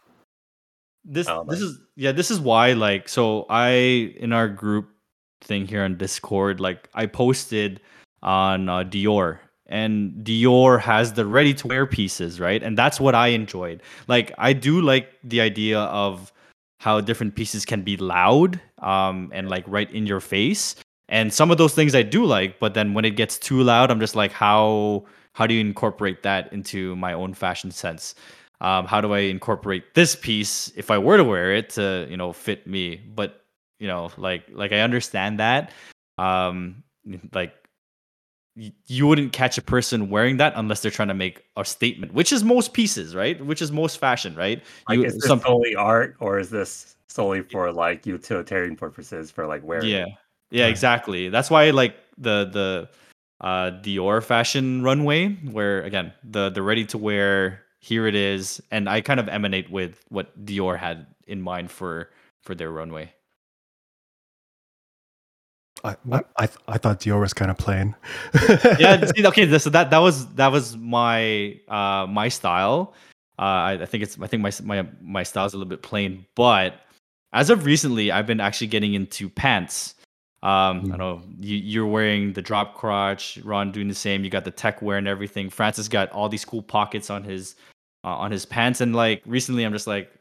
this 1.05 1.28
this 1.48 1.61
is 1.61 1.78
yeah 1.96 2.12
this 2.12 2.30
is 2.30 2.40
why 2.40 2.72
like 2.72 3.09
so 3.09 3.46
i 3.48 3.70
in 3.70 4.32
our 4.32 4.48
group 4.48 4.88
thing 5.42 5.66
here 5.66 5.82
on 5.82 5.96
discord 5.96 6.61
like 6.61 6.88
i 6.94 7.07
posted 7.07 7.80
on 8.22 8.68
uh, 8.68 8.82
dior 8.84 9.38
and 9.73 10.12
dior 10.25 10.79
has 10.79 11.14
the 11.14 11.25
ready 11.27 11.55
to 11.55 11.66
wear 11.66 11.87
pieces 11.87 12.39
right? 12.39 12.62
And 12.62 12.77
that's 12.79 13.01
what 13.01 13.14
i 13.14 13.29
enjoyed. 13.29 13.83
Like 14.07 14.33
i 14.39 14.53
do 14.53 14.81
like 14.81 15.09
the 15.25 15.41
idea 15.41 15.81
of 15.81 16.33
how 16.79 17.01
different 17.01 17.35
pieces 17.35 17.64
can 17.64 17.83
be 17.83 17.97
loud 17.97 18.61
um, 18.79 19.31
and 19.33 19.49
like 19.49 19.64
right 19.66 19.91
in 19.93 20.07
your 20.07 20.20
face. 20.20 20.77
And 21.09 21.33
some 21.33 21.51
of 21.51 21.59
those 21.59 21.75
things 21.75 21.95
i 21.95 22.03
do 22.03 22.25
like 22.25 22.61
but 22.61 22.75
then 22.75 22.95
when 22.95 23.05
it 23.05 23.16
gets 23.16 23.39
too 23.39 23.62
loud 23.62 23.91
i'm 23.91 24.01
just 24.01 24.14
like 24.16 24.33
how 24.33 25.05
how 25.35 25.47
do 25.47 25.55
you 25.55 25.61
incorporate 25.61 26.23
that 26.23 26.53
into 26.53 26.95
my 26.97 27.14
own 27.14 27.35
fashion 27.35 27.70
sense? 27.70 28.14
Um, 28.61 28.87
how 28.87 29.01
do 29.01 29.12
i 29.12 29.20
incorporate 29.20 29.95
this 29.95 30.14
piece 30.14 30.73
if 30.77 30.91
i 30.91 30.99
were 30.99 31.16
to 31.16 31.25
wear 31.25 31.53
it 31.55 31.70
to 31.70 32.07
you 32.11 32.16
know 32.16 32.33
fit 32.33 32.66
me? 32.66 32.97
But 32.97 33.45
you 33.79 33.89
know 33.89 34.11
like 34.16 34.45
like 34.53 34.73
i 34.73 34.81
understand 34.81 35.41
that. 35.41 35.73
Um 36.18 36.85
like 37.33 37.55
you 38.55 39.07
wouldn't 39.07 39.32
catch 39.32 39.57
a 39.57 39.62
person 39.62 40.11
wearing 40.11 40.36
that 40.36 40.53
unless 40.57 40.80
they're 40.82 40.90
trying 40.90 41.09
to 41.09 41.14
make 41.14 41.44
a 41.57 41.64
statement, 41.64 42.12
which 42.12 42.32
is 42.32 42.44
most 42.44 42.72
pieces, 42.74 43.14
right? 43.14 43.44
Which 43.44 43.62
is 43.62 43.72
most 43.72 43.98
fashion, 43.98 44.34
right? 44.34 44.62
Like, 44.88 44.98
you, 44.98 45.05
is 45.05 45.14
this 45.14 45.24
some... 45.24 45.40
solely 45.40 45.74
art, 45.74 46.16
or 46.20 46.38
is 46.38 46.50
this 46.50 46.96
solely 47.09 47.42
for 47.42 47.72
like 47.72 48.07
utilitarian 48.07 48.76
purposes 48.76 49.30
for 49.30 49.46
like 49.46 49.62
wearing? 49.64 49.88
Yeah, 49.88 50.07
yeah, 50.50 50.66
exactly. 50.66 51.28
That's 51.28 51.50
why 51.50 51.70
like 51.70 51.96
the 52.18 52.48
the 52.53 52.88
uh, 53.40 53.70
Dior 53.82 54.22
fashion 54.22 54.82
runway, 54.82 55.30
where 55.50 55.82
again 55.82 56.12
the 56.22 56.50
the 56.50 56.62
ready 56.62 56.84
to 56.86 56.98
wear, 56.98 57.62
here 57.80 58.07
it 58.07 58.14
is, 58.14 58.61
and 58.70 58.88
I 58.88 59.00
kind 59.00 59.18
of 59.18 59.28
emanate 59.28 59.70
with 59.70 60.05
what 60.11 60.44
Dior 60.44 60.78
had 60.78 61.07
in 61.26 61.40
mind 61.40 61.70
for 61.70 62.11
for 62.42 62.55
their 62.55 62.70
runway. 62.70 63.12
I 65.85 65.97
I, 66.12 66.49
I, 66.68 66.78
thought 66.78 67.01
Dior 67.01 67.20
was 67.20 67.35
kind 67.35 67.51
of 67.51 67.59
plain. 67.59 67.95
yeah. 68.78 69.05
See, 69.16 69.26
okay. 69.26 69.59
So 69.59 69.70
that 69.70 69.91
that 69.91 69.99
was 69.99 70.33
that 70.35 70.49
was 70.49 70.76
my 70.76 71.59
uh 71.68 72.07
my 72.09 72.28
style. 72.28 72.95
Uh, 73.39 73.43
I, 73.43 73.72
I 73.83 73.87
think 73.87 74.03
it's 74.03 74.18
I 74.20 74.26
think 74.26 74.43
my 74.43 74.53
my 74.62 74.87
my 75.01 75.22
style 75.22 75.47
is 75.47 75.55
a 75.55 75.57
little 75.57 75.68
bit 75.68 75.83
plain, 75.83 76.26
but 76.35 76.74
as 77.33 77.51
of 77.51 77.64
recently, 77.64 78.12
I've 78.12 78.26
been 78.26 78.41
actually 78.41 78.66
getting 78.68 78.95
into 78.95 79.28
pants. 79.28 79.95
Um, 80.43 80.83
mm. 80.83 80.95
I 80.95 80.97
know 80.97 81.22
you, 81.41 81.57
you're 81.57 81.87
wearing 81.87 82.33
the 82.33 82.43
drop 82.43 82.76
crotch. 82.76 83.39
Ron 83.43 83.72
doing 83.72 83.89
the 83.89 83.95
same. 83.95 84.24
You 84.24 84.30
got 84.30 84.45
the 84.45 84.51
tech 84.51 84.83
wear 84.83 84.99
and 84.99 85.09
everything. 85.09 85.51
Francis 85.51 85.89
got 85.89 86.11
all 86.12 86.28
these 86.28 86.45
cool 86.45 86.62
pockets 86.62 87.11
on 87.11 87.24
his 87.24 87.55
uh, 88.05 88.09
on 88.09 88.30
his 88.30 88.45
pants, 88.45 88.80
and 88.80 88.95
like 88.95 89.22
recently, 89.26 89.64
I'm 89.64 89.72
just 89.72 89.87
like, 89.87 90.12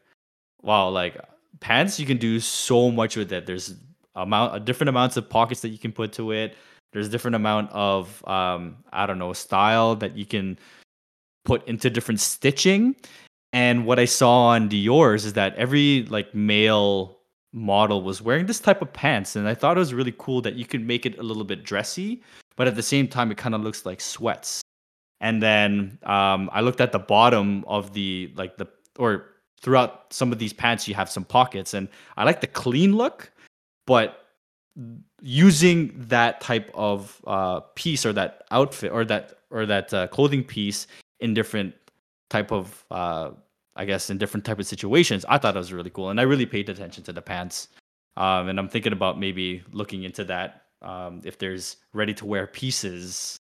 wow, 0.62 0.90
like 0.90 1.18
pants. 1.60 2.00
You 2.00 2.06
can 2.06 2.18
do 2.18 2.40
so 2.40 2.92
much 2.92 3.18
with 3.18 3.32
it. 3.34 3.46
There's 3.46 3.76
amount, 4.16 4.54
uh, 4.54 4.60
different 4.60 4.90
amounts 4.90 5.18
of 5.18 5.30
pockets 5.30 5.62
that 5.62 5.70
you 5.70 5.78
can 5.78 5.92
put 5.92 6.14
to 6.14 6.32
it. 6.32 6.56
There's 6.94 7.10
different 7.10 7.36
amount 7.36 7.72
of 7.72 8.26
um, 8.28 8.78
I 8.92 9.06
don't 9.06 9.20
know 9.20 9.34
style 9.34 9.96
that 9.98 10.18
you 10.18 10.26
can 10.26 10.60
put 11.46 11.68
into 11.68 11.90
different 11.90 12.20
stitching. 12.20 12.96
And 13.54 13.86
what 13.86 14.00
I 14.00 14.06
saw 14.06 14.48
on 14.48 14.70
Dior's 14.70 15.26
is 15.26 15.34
that 15.34 15.56
every 15.56 16.06
like 16.10 16.34
male 16.34 17.18
model 17.54 18.02
was 18.02 18.22
wearing 18.22 18.46
this 18.46 18.60
type 18.60 18.82
of 18.82 18.92
pants, 18.94 19.36
and 19.36 19.48
I 19.48 19.54
thought 19.54 19.78
it 19.78 19.80
was 19.80 19.94
really 19.94 20.14
cool 20.18 20.42
that 20.42 20.56
you 20.56 20.66
could 20.66 20.86
make 20.86 21.06
it 21.06 21.18
a 21.20 21.24
little 21.24 21.44
bit 21.44 21.64
dressy, 21.64 22.22
but 22.56 22.68
at 22.68 22.76
the 22.76 22.84
same 22.84 23.08
time 23.08 23.32
it 23.32 23.38
kind 23.38 23.56
of 23.56 23.62
looks 23.62 23.86
like 23.86 24.00
sweats. 24.00 24.62
And 25.20 25.42
then 25.42 26.00
um, 26.04 26.50
I 26.52 26.62
looked 26.62 26.82
at 26.82 26.92
the 26.92 27.00
bottom 27.00 27.64
of 27.68 27.94
the 27.94 28.32
like 28.36 28.58
the 28.58 28.68
or 28.98 29.28
throughout 29.62 30.12
some 30.12 30.32
of 30.32 30.40
these 30.40 30.54
pants 30.54 30.88
you 30.88 30.96
have 30.96 31.10
some 31.10 31.26
pockets, 31.26 31.74
and 31.74 31.88
I 32.18 32.24
like 32.24 32.42
the 32.42 32.48
clean 32.48 32.96
look 32.96 33.31
but 33.92 34.26
using 35.22 35.92
that 36.08 36.40
type 36.40 36.72
of 36.74 37.22
uh, 37.28 37.60
piece 37.76 38.06
or 38.06 38.14
that 38.14 38.44
outfit 38.52 38.90
or 38.90 39.04
that 39.04 39.34
or 39.50 39.66
that 39.66 39.94
uh, 39.94 40.08
clothing 40.08 40.46
piece 40.46 40.88
in 41.20 41.34
different 41.34 41.74
type 42.30 42.54
of 42.54 42.86
uh, 42.90 43.32
I 43.76 43.84
guess 43.84 44.10
in 44.10 44.18
different 44.18 44.46
type 44.46 44.60
of 44.60 44.66
situations, 44.66 45.26
I 45.28 45.38
thought 45.40 45.58
it 45.58 45.60
was 45.60 45.74
really 45.74 45.90
cool, 45.90 46.10
and 46.10 46.22
I 46.22 46.24
really 46.24 46.46
paid 46.46 46.70
attention 46.70 47.04
to 47.04 47.12
the 47.12 47.22
pants. 47.22 47.68
Um, 48.16 48.48
and 48.48 48.58
I'm 48.60 48.70
thinking 48.70 48.94
about 48.94 49.20
maybe 49.20 49.62
looking 49.74 50.04
into 50.04 50.24
that 50.26 50.64
um, 50.82 51.20
if 51.26 51.38
there's 51.38 51.76
ready 51.92 52.14
to 52.14 52.26
wear 52.26 52.48
pieces 52.48 53.38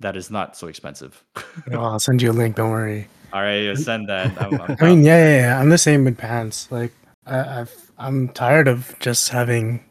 that 0.00 0.16
is 0.16 0.32
not 0.32 0.56
so 0.56 0.66
expensive. 0.66 1.22
oh, 1.72 1.78
I'll 1.78 2.00
send 2.00 2.22
you 2.22 2.32
a 2.32 2.32
link. 2.32 2.56
Don't 2.56 2.70
worry. 2.70 3.06
All 3.32 3.42
right, 3.42 3.76
send 3.78 4.08
that. 4.08 4.40
I'm, 4.42 4.60
I'm 4.60 4.76
i 4.80 4.84
mean, 4.88 5.04
yeah, 5.04 5.18
yeah, 5.18 5.40
yeah, 5.42 5.60
I'm 5.60 5.70
the 5.70 5.78
same 5.78 6.04
with 6.04 6.18
pants. 6.18 6.70
Like 6.72 6.92
I, 7.24 7.60
I've 7.60 7.85
I'm 7.98 8.28
tired 8.30 8.68
of 8.68 8.94
just 9.00 9.28
having 9.28 9.84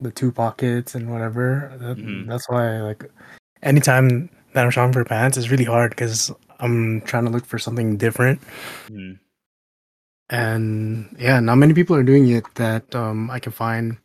the 0.00 0.10
two 0.10 0.32
pockets 0.32 0.94
and 0.94 1.10
whatever. 1.10 1.72
That, 1.78 1.96
mm-hmm. 1.96 2.28
That's 2.28 2.48
why 2.48 2.80
like 2.80 3.04
anytime 3.62 4.28
that 4.52 4.64
I'm 4.64 4.70
shopping 4.70 4.92
for 4.92 5.04
pants, 5.04 5.36
it's 5.36 5.50
really 5.50 5.64
hard 5.64 5.90
because 5.90 6.30
I'm 6.60 7.00
trying 7.02 7.24
to 7.24 7.30
look 7.30 7.46
for 7.46 7.58
something 7.58 7.96
different. 7.96 8.40
Mm. 8.88 9.18
And 10.30 11.16
yeah, 11.18 11.40
not 11.40 11.56
many 11.56 11.74
people 11.74 11.96
are 11.96 12.02
doing 12.02 12.28
it 12.30 12.44
that 12.54 12.94
um, 12.94 13.30
I 13.30 13.38
can 13.38 13.52
find 13.52 13.96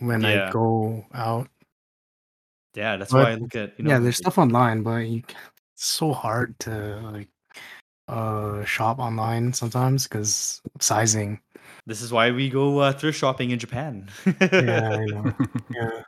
when 0.00 0.22
yeah. 0.22 0.48
I 0.48 0.50
go 0.50 1.04
out. 1.14 1.48
Yeah, 2.74 2.96
that's 2.96 3.12
but, 3.12 3.24
why 3.24 3.30
I 3.32 3.34
look 3.34 3.54
at 3.54 3.78
you 3.78 3.84
know, 3.84 3.90
yeah. 3.90 3.98
There's 3.98 4.16
stuff 4.16 4.38
online, 4.38 4.82
but 4.82 5.06
you, 5.06 5.22
it's 5.74 5.86
so 5.86 6.12
hard 6.12 6.58
to 6.60 7.00
like 7.12 7.28
uh 8.08 8.64
shop 8.64 8.98
online 8.98 9.52
sometimes 9.52 10.04
because 10.04 10.60
sizing. 10.80 11.40
This 11.86 12.02
is 12.02 12.12
why 12.12 12.30
we 12.30 12.48
go 12.50 12.78
uh, 12.78 12.92
thrift 12.92 13.18
shopping 13.18 13.50
in 13.50 13.58
Japan. 13.58 14.08
yeah, 14.40 14.90
I 14.90 15.04
know. 15.12 15.34
Yeah, 15.74 16.02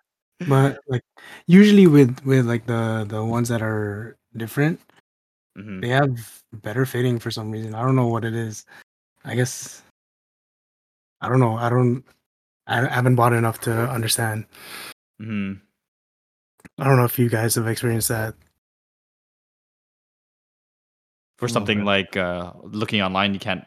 but 0.49 0.79
like 0.89 1.03
usually 1.47 1.87
with 1.87 2.21
with 2.25 2.47
like 2.47 2.67
the 2.67 3.07
the 3.09 3.25
ones 3.25 3.49
that 3.49 3.63
are 3.63 4.17
different, 4.37 4.81
mm-hmm. 5.59 5.81
they 5.81 5.89
have 5.89 6.43
better 6.53 6.87
fitting 6.87 7.19
for 7.19 7.31
some 7.31 7.51
reason. 7.51 7.75
I 7.75 7.83
don't 7.83 7.97
know 7.97 8.09
what 8.09 8.25
it 8.25 8.35
is. 8.35 8.65
I 9.25 9.35
guess 9.35 9.83
I 11.23 11.29
don't 11.29 11.41
know. 11.41 11.57
I 11.57 11.71
don't. 11.71 12.05
I 12.67 12.87
haven't 12.87 13.15
bought 13.15 13.33
enough 13.33 13.61
to 13.61 13.73
understand. 13.89 14.45
Mm-hmm. 15.21 15.55
I 16.79 16.85
don't 16.85 16.97
know 16.97 17.05
if 17.05 17.19
you 17.19 17.29
guys 17.29 17.55
have 17.55 17.69
experienced 17.69 18.09
that. 18.09 18.35
For 21.39 21.49
something 21.49 21.85
like 21.85 22.17
uh, 22.17 22.53
looking 22.63 23.03
online, 23.03 23.35
you 23.35 23.41
can't. 23.41 23.65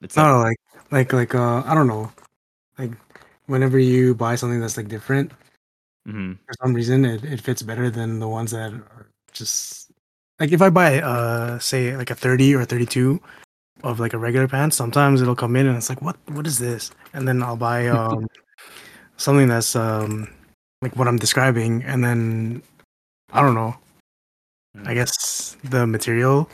It's 0.00 0.16
no, 0.16 0.38
like 0.38 0.56
like 0.92 1.12
like 1.12 1.34
uh 1.34 1.62
I 1.66 1.74
don't 1.74 1.88
know, 1.88 2.12
like 2.78 2.92
whenever 3.46 3.78
you 3.78 4.14
buy 4.14 4.36
something 4.36 4.60
that's 4.60 4.76
like 4.76 4.88
different, 4.88 5.32
mm-hmm. 6.06 6.34
for 6.46 6.54
some 6.62 6.74
reason 6.74 7.04
it, 7.04 7.24
it 7.24 7.40
fits 7.40 7.62
better 7.62 7.90
than 7.90 8.20
the 8.20 8.28
ones 8.28 8.52
that 8.52 8.72
are 8.72 9.08
just 9.32 9.90
like 10.38 10.52
if 10.52 10.60
I 10.62 10.70
buy 10.70 11.00
uh 11.00 11.58
say 11.58 11.96
like 11.96 12.10
a 12.10 12.14
thirty 12.14 12.54
or 12.54 12.60
a 12.60 12.66
thirty 12.66 12.86
two 12.86 13.20
of 13.82 13.98
like 13.98 14.12
a 14.12 14.18
regular 14.18 14.46
pants, 14.46 14.76
sometimes 14.76 15.22
it'll 15.22 15.34
come 15.34 15.56
in 15.56 15.66
and 15.66 15.76
it's 15.76 15.88
like 15.88 16.02
what 16.02 16.16
what 16.28 16.46
is 16.46 16.58
this, 16.58 16.92
and 17.14 17.26
then 17.26 17.42
I'll 17.42 17.56
buy 17.56 17.88
um 17.96 18.28
something 19.16 19.48
that's 19.48 19.74
um 19.74 20.28
like 20.82 20.94
what 20.96 21.08
I'm 21.08 21.18
describing, 21.18 21.82
and 21.84 22.04
then 22.04 22.62
I 23.32 23.40
don't 23.40 23.54
know. 23.54 23.74
I 24.84 24.92
mm. 24.92 24.94
guess 24.94 25.56
the 25.64 25.86
material 25.86 26.48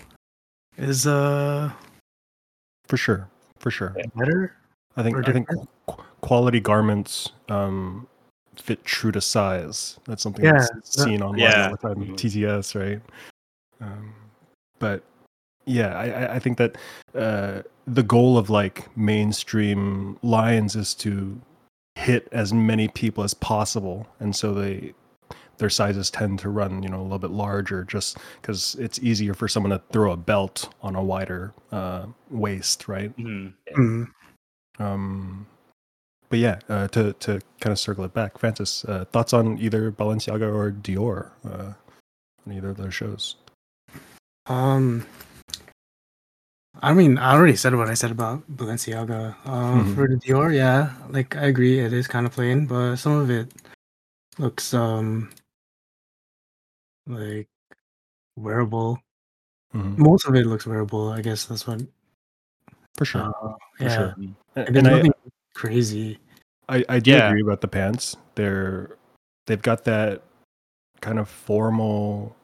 is 0.76 1.08
uh 1.08 1.72
for 2.86 2.96
sure 2.96 3.28
for 3.58 3.70
sure. 3.70 3.94
Better. 4.14 4.54
I 4.96 5.02
think 5.02 5.16
I 5.28 5.32
think 5.32 5.48
quality 6.20 6.60
garments 6.60 7.30
um, 7.48 8.06
fit 8.56 8.84
true 8.84 9.12
to 9.12 9.20
size. 9.20 9.98
That's 10.06 10.22
something 10.22 10.44
Yeah, 10.44 10.52
that's 10.52 10.96
that- 10.96 11.04
seen 11.04 11.22
online 11.22 11.40
Yeah. 11.40 11.66
all 11.66 11.76
the 11.76 11.94
time. 11.94 12.04
Mhm. 12.04 12.16
TTS, 12.16 12.74
right? 12.74 13.00
Um, 13.80 14.12
but 14.80 15.02
yeah, 15.66 15.96
I, 15.96 16.04
I- 16.24 16.34
I 16.34 16.38
think 16.40 16.58
that 16.58 16.76
uh, 17.14 17.62
the 17.86 18.02
goal 18.02 18.36
of 18.38 18.50
like 18.50 18.88
mainstream 18.96 20.18
lines 20.22 20.74
is 20.76 20.94
to 20.96 21.40
hit 21.94 22.28
as 22.32 22.52
many 22.52 22.88
people 22.88 23.22
as 23.24 23.34
possible, 23.34 24.06
and 24.20 24.34
so 24.34 24.52
they 24.54 24.94
their 25.58 25.70
sizes 25.70 26.10
tend 26.10 26.38
to 26.40 26.48
run 26.48 26.82
you 26.82 26.88
know 26.88 27.00
a 27.00 27.02
little 27.02 27.18
bit 27.18 27.30
larger 27.30 27.84
just 27.84 28.18
because 28.40 28.76
it's 28.76 28.98
easier 29.00 29.34
for 29.34 29.48
someone 29.48 29.70
to 29.70 29.82
throw 29.92 30.12
a 30.12 30.16
belt 30.16 30.72
on 30.82 30.94
a 30.96 31.02
wider 31.02 31.52
uh, 31.72 32.06
waist, 32.30 32.88
right? 32.88 33.16
Mhm. 33.16 33.52
Mm. 33.76 34.10
Um, 34.78 35.46
but 36.30 36.38
yeah, 36.38 36.58
uh, 36.68 36.88
to 36.88 37.12
to 37.14 37.40
kind 37.60 37.72
of 37.72 37.78
circle 37.78 38.04
it 38.04 38.14
back, 38.14 38.38
Francis, 38.38 38.84
uh, 38.84 39.04
thoughts 39.12 39.32
on 39.32 39.58
either 39.58 39.90
Balenciaga 39.90 40.52
or 40.52 40.70
Dior 40.70 41.30
uh, 41.44 41.72
on 42.46 42.52
either 42.52 42.70
of 42.70 42.76
those 42.76 42.94
shows? 42.94 43.36
Um, 44.46 45.04
I 46.80 46.94
mean, 46.94 47.18
I 47.18 47.32
already 47.34 47.56
said 47.56 47.74
what 47.74 47.88
I 47.88 47.94
said 47.94 48.10
about 48.12 48.42
Balenciaga. 48.56 49.34
Uh, 49.44 49.82
Mhm. 49.82 49.94
For 49.94 50.06
the 50.06 50.16
Dior, 50.16 50.54
yeah, 50.54 50.94
like 51.10 51.34
I 51.36 51.46
agree, 51.46 51.80
it 51.80 51.92
is 51.92 52.06
kind 52.06 52.24
of 52.24 52.32
plain, 52.32 52.66
but 52.66 52.96
some 52.96 53.12
of 53.12 53.30
it 53.30 53.52
looks 54.38 54.72
um 54.72 55.30
like 57.08 57.48
wearable. 58.36 59.00
Mhm. 59.74 59.98
Most 59.98 60.26
of 60.26 60.34
it 60.34 60.46
looks 60.46 60.66
wearable. 60.66 61.10
I 61.10 61.20
guess 61.20 61.46
that's 61.46 61.66
what. 61.66 61.82
For 62.96 63.04
sure, 63.04 63.22
Uh, 63.22 63.54
for 63.76 63.84
yeah, 63.84 63.96
sure. 63.96 64.14
and 64.18 64.34
And, 64.56 64.74
there's 64.76 64.86
I, 64.86 64.90
nothing 64.90 65.12
crazy. 65.54 66.18
I 66.68 66.84
I 66.88 66.98
do 67.00 67.12
Yeah. 67.12 67.28
agree 67.28 67.42
about 67.42 67.60
the 67.60 67.68
pants. 67.68 68.16
They're 68.34 68.96
they've 69.46 69.62
got 69.62 69.84
that 69.84 70.22
kind 71.00 71.18
of 71.18 71.28
formal 71.28 72.36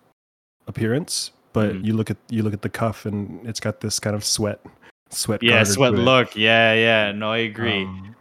appearance, 0.66 1.32
but 1.52 1.74
Mhm. 1.74 1.84
you 1.84 1.94
look 1.94 2.10
at 2.10 2.16
you 2.30 2.42
look 2.42 2.54
at 2.54 2.62
the 2.62 2.68
cuff 2.70 3.04
and 3.04 3.46
it's 3.46 3.60
got 3.60 3.80
this 3.80 3.98
kind 3.98 4.14
of 4.16 4.24
sweat 4.24 4.60
sweat. 5.10 5.42
Yeah, 5.42 5.64
sweat 5.64 5.92
look. 5.92 6.36
Yeah, 6.36 6.72
yeah. 6.74 7.12
No, 7.12 7.32
I 7.32 7.38
agree. 7.38 7.84
Um, 7.84 8.16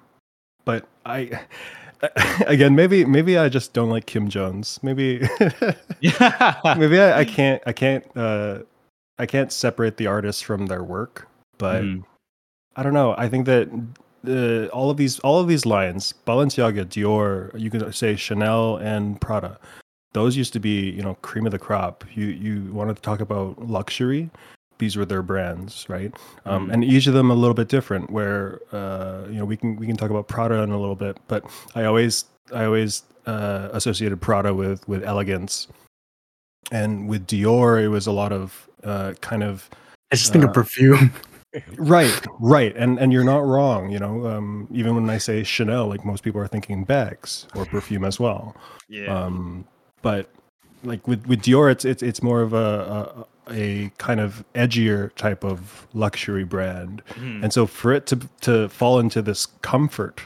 but 0.65 0.87
I 1.05 1.29
again 2.47 2.75
maybe 2.75 3.05
maybe 3.05 3.37
I 3.37 3.49
just 3.49 3.73
don't 3.73 3.89
like 3.89 4.05
Kim 4.05 4.29
Jones. 4.29 4.79
Maybe 4.83 5.27
yeah. 6.01 6.59
maybe 6.77 6.99
I, 6.99 7.19
I 7.19 7.25
can't 7.25 7.61
I 7.65 7.73
can't 7.73 8.05
uh 8.17 8.59
I 9.19 9.25
can't 9.25 9.51
separate 9.51 9.97
the 9.97 10.07
artists 10.07 10.41
from 10.41 10.65
their 10.67 10.83
work, 10.83 11.27
but 11.57 11.83
Mhm. 11.83 12.03
I 12.75 12.81
don't 12.83 12.93
know. 12.93 13.13
I 13.17 13.29
think 13.29 13.45
that 13.45 13.69
uh, 14.27 14.65
all 14.75 14.89
of 14.89 14.97
these 14.97 15.19
all 15.19 15.39
of 15.39 15.47
these 15.47 15.65
lines, 15.65 16.13
Balenciaga, 16.25 16.85
Dior, 16.85 17.51
you 17.59 17.69
can 17.69 17.91
say 17.93 18.15
Chanel 18.15 18.77
and 18.77 19.21
Prada. 19.21 19.59
Those 20.13 20.35
used 20.35 20.53
to 20.53 20.59
be, 20.59 20.89
you 20.89 21.01
know, 21.03 21.15
cream 21.21 21.45
of 21.45 21.51
the 21.51 21.59
crop. 21.59 22.03
You 22.15 22.25
you 22.27 22.71
wanted 22.73 22.95
to 22.95 23.01
talk 23.03 23.19
about 23.19 23.61
luxury. 23.69 24.29
These 24.83 24.97
were 24.97 25.05
their 25.05 25.21
brands, 25.23 25.85
right? 25.87 26.11
Um, 26.45 26.67
Mhm. 26.67 26.73
and 26.73 26.83
each 26.83 27.07
of 27.07 27.13
them 27.13 27.31
a 27.31 27.33
little 27.33 27.53
bit 27.53 27.69
different. 27.69 28.09
Where 28.11 28.59
uh, 28.73 29.21
you 29.31 29.37
know 29.39 29.45
we 29.45 29.55
can 29.55 29.77
we 29.77 29.87
can 29.87 29.95
talk 29.95 30.09
about 30.09 30.27
Prada 30.27 30.55
in 30.61 30.71
a 30.71 30.79
little 30.83 30.99
bit, 31.05 31.15
but 31.29 31.41
I 31.73 31.85
always 31.85 32.25
I 32.53 32.65
always 32.65 33.03
uh, 33.25 33.69
associated 33.71 34.19
Prada 34.19 34.53
with 34.53 34.85
with 34.89 35.01
elegance, 35.05 35.67
and 36.71 37.07
with 37.07 37.27
Dior 37.27 37.81
it 37.81 37.87
was 37.87 38.07
a 38.07 38.11
lot 38.11 38.33
of 38.33 38.67
uh, 38.83 39.13
kind 39.21 39.41
of 39.43 39.69
I 40.11 40.15
just 40.17 40.33
think 40.33 40.43
Uh, 40.43 40.49
of 40.49 40.53
perfume. 40.53 41.13
right 41.77 42.25
right 42.39 42.73
and 42.75 42.97
and 42.99 43.13
you're 43.13 43.23
not 43.23 43.45
wrong 43.45 43.91
you 43.91 43.99
know 43.99 44.25
um 44.25 44.67
even 44.71 44.95
when 44.95 45.07
i 45.07 45.19
say 45.19 45.43
chanel 45.43 45.85
like 45.85 46.03
most 46.03 46.23
people 46.23 46.41
are 46.41 46.47
thinking 46.47 46.83
bags 46.83 47.45
or 47.53 47.63
perfume 47.63 48.03
as 48.03 48.19
well 48.19 48.55
yeah. 48.89 49.05
um 49.05 49.63
but 50.01 50.25
like 50.83 51.07
with 51.07 51.21
with 51.27 51.43
dior 51.45 51.71
it's 51.71 51.85
it's 51.85 52.01
it's 52.01 52.23
more 52.23 52.41
of 52.41 52.53
a 52.53 53.23
a, 53.51 53.91
kind 53.97 54.19
of 54.19 54.43
edgier 54.55 55.13
type 55.15 55.43
of 55.43 55.87
luxury 55.93 56.43
brand 56.43 57.01
Mhm. 57.15 57.43
and 57.43 57.53
so 57.53 57.65
for 57.67 57.91
it 57.93 58.05
to 58.07 58.17
to 58.41 58.69
fall 58.69 58.99
into 58.99 59.21
this 59.21 59.45
comfort 59.61 60.21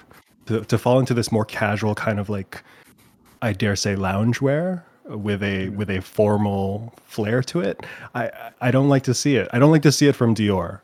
to, 0.46 0.62
to 0.66 0.78
fall 0.78 1.00
into 1.00 1.14
this 1.14 1.32
more 1.32 1.46
casual 1.46 1.96
kind 1.96 2.20
of 2.20 2.30
like 2.30 2.64
i 3.42 3.54
dare 3.54 3.76
say 3.76 3.96
loungewear 3.96 4.84
with 5.06 5.42
a 5.44 5.70
with 5.70 5.90
a 5.90 6.02
formal 6.02 6.94
flair 7.06 7.42
to 7.42 7.60
it 7.62 7.86
i 8.16 8.30
i 8.62 8.72
don't 8.72 8.90
like 8.90 9.04
to 9.04 9.14
see 9.14 9.36
it 9.36 9.48
i 9.54 9.60
don't 9.60 9.72
like 9.72 9.82
to 9.84 9.92
see 9.92 10.08
it 10.08 10.16
from 10.16 10.36
dior 10.36 10.80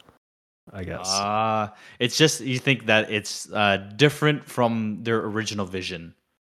i 0.72 0.84
guess 0.84 1.06
Ah, 1.08 1.74
it's 2.00 2.18
just 2.18 2.42
you 2.42 2.58
think 2.60 2.86
that 2.88 3.12
it's 3.12 3.52
uh, 3.52 3.78
different 3.96 4.46
from 4.50 5.00
their 5.04 5.20
original 5.20 5.66
vision. 5.66 6.14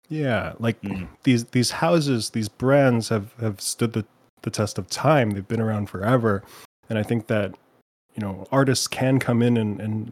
yeah 0.09 0.53
like 0.59 0.81
Mm. 0.81 1.07
these 1.23 1.45
these 1.55 1.71
houses 1.71 2.31
these 2.31 2.49
brands 2.49 3.09
have 3.09 3.33
have 3.39 3.61
stood 3.61 3.93
the 3.93 4.03
the 4.43 4.49
test 4.49 4.77
of 4.77 4.87
time 4.89 5.31
they've 5.31 5.47
been 5.47 5.61
around 5.61 5.87
forever 5.89 6.43
and 6.89 6.97
i 6.99 7.03
think 7.03 7.27
that 7.27 7.53
you 8.15 8.21
know 8.21 8.45
artists 8.51 8.87
can 8.87 9.19
come 9.19 9.41
in 9.41 9.57
and 9.57 9.79
and 9.79 10.11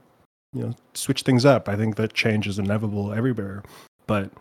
you 0.54 0.62
know 0.64 0.74
switch 0.94 1.22
things 1.24 1.46
up 1.46 1.68
i 1.70 1.76
think 1.76 1.96
that 1.96 2.14
change 2.14 2.48
is 2.48 2.58
inevitable 2.60 3.14
everywhere 3.14 3.64
but 4.08 4.32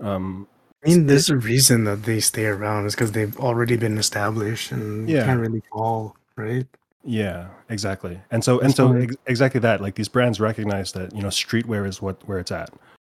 um 0.00 0.46
I 0.84 0.88
mean, 0.90 1.06
there's 1.06 1.30
a 1.30 1.36
reason 1.38 1.84
that 1.84 2.02
they 2.02 2.20
stay 2.20 2.44
around. 2.44 2.84
Is 2.84 2.94
because 2.94 3.12
they've 3.12 3.34
already 3.40 3.74
been 3.78 3.96
established 3.96 4.70
and 4.70 5.08
Yeah. 5.08 5.24
can't 5.24 5.40
really 5.40 5.62
fall, 5.72 6.14
right? 6.36 6.66
Yeah, 7.02 7.48
exactly. 7.70 8.20
And 8.30 8.44
so 8.44 8.60
and 8.60 8.74
so 8.74 8.92
ex- 8.92 9.16
exactly 9.24 9.60
that. 9.60 9.80
Like 9.80 9.94
these 9.94 10.10
brands 10.10 10.40
recognize 10.40 10.92
that 10.92 11.16
you 11.16 11.22
know 11.22 11.28
streetwear 11.30 11.86
is 11.88 12.02
what 12.02 12.22
where 12.28 12.38
it's 12.38 12.52
at, 12.52 12.68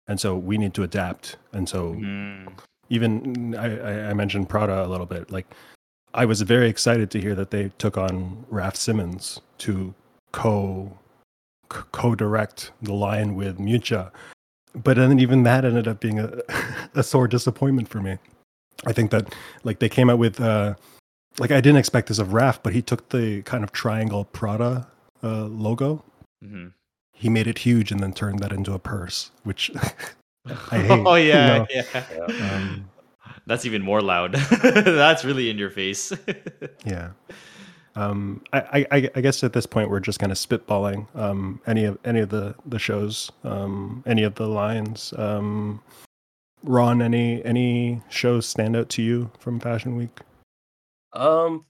and 0.08 0.18
so 0.18 0.34
we 0.38 0.58
need 0.58 0.74
to 0.76 0.84
adapt. 0.84 1.36
And 1.52 1.68
so 1.68 1.92
Mm. 1.96 2.54
even 2.90 3.54
I, 3.56 3.80
I- 3.80 4.10
I 4.12 4.14
mentioned 4.14 4.48
Prada 4.48 4.86
a 4.86 4.88
little 4.88 5.06
bit. 5.06 5.30
Like 5.30 5.48
I 6.18 6.26
was 6.26 6.42
very 6.42 6.68
excited 6.68 7.12
to 7.12 7.22
hear 7.22 7.36
that 7.36 7.52
they 7.52 7.72
took 7.78 7.96
on 7.98 8.44
Raf 8.50 8.76
Simons 8.76 9.40
to 9.60 9.94
co 10.34 10.98
co 11.70 12.16
direct 12.16 12.72
the 12.82 12.94
line 12.94 13.36
with 13.36 13.60
Miuccia, 13.60 14.12
but 14.74 14.98
then 14.98 15.20
even 15.20 15.44
that 15.44 15.64
ended 15.64 15.88
up 15.88 16.00
being 16.00 16.20
a 16.20 16.42
a 16.96 17.04
sore 17.04 17.28
disappointment 17.28 17.88
for 17.88 18.02
me. 18.02 18.18
I 18.88 18.94
think 18.94 19.12
that 19.12 19.34
like 19.64 19.78
they 19.80 19.90
came 19.90 20.10
out 20.10 20.18
with 20.18 20.42
uh 20.42 20.74
like 21.40 21.52
I 21.52 21.62
didn't 21.62 21.78
expect 21.78 22.08
this 22.08 22.18
of 22.18 22.34
Raf, 22.34 22.64
but 22.64 22.74
he 22.74 22.82
took 22.82 23.10
the 23.10 23.44
kind 23.44 23.64
of 23.64 23.72
triangle 23.72 24.26
Prada 24.26 24.88
uh, 25.24 25.46
logo. 25.46 26.04
Mhm. 26.44 26.74
He 27.14 27.30
made 27.30 27.46
it 27.48 27.60
huge 27.60 27.92
and 27.92 28.00
then 28.02 28.14
turned 28.14 28.40
that 28.40 28.52
into 28.52 28.74
a 28.74 28.80
purse, 28.80 29.30
which 29.44 29.70
I 30.72 30.78
hate. 30.80 31.04
oh 31.06 31.14
you 31.16 31.30
yeah, 31.30 31.58
know. 31.60 31.68
yeah. 31.70 31.84
Yeah. 31.94 32.56
um, 32.56 32.90
That's 33.48 33.66
even 33.66 33.82
more 33.82 34.02
loud. 34.02 34.34
That's 34.62 35.26
really 35.26 35.50
in 35.50 35.58
your 35.58 35.70
face. 35.72 36.14
Yeah. 36.86 37.12
Um, 37.96 38.44
I, 38.54 38.60
I, 38.62 38.86
I- 38.98 39.10
I 39.16 39.22
guess 39.22 39.44
at 39.44 39.54
this 39.54 39.66
point 39.66 39.90
we're 39.90 40.00
just 40.00 40.20
kind 40.20 40.32
of 40.32 40.38
spitballing 40.38 41.08
um, 41.16 41.60
any 41.66 41.84
of 41.86 41.98
any 42.06 42.20
of 42.20 42.30
the 42.30 42.54
the 42.66 42.78
shows, 42.78 43.32
um, 43.44 44.04
any 44.06 44.22
of 44.24 44.36
the 44.36 44.48
lines. 44.48 45.14
Um, 45.18 45.82
Ron, 46.64 47.02
any 47.02 47.44
any 47.44 48.04
shows 48.10 48.46
stand 48.46 48.76
out 48.76 48.90
to 48.90 49.02
you 49.02 49.32
from 49.40 49.60
Fashion 49.60 49.96
Week? 49.96 50.20
Um, 51.14 51.66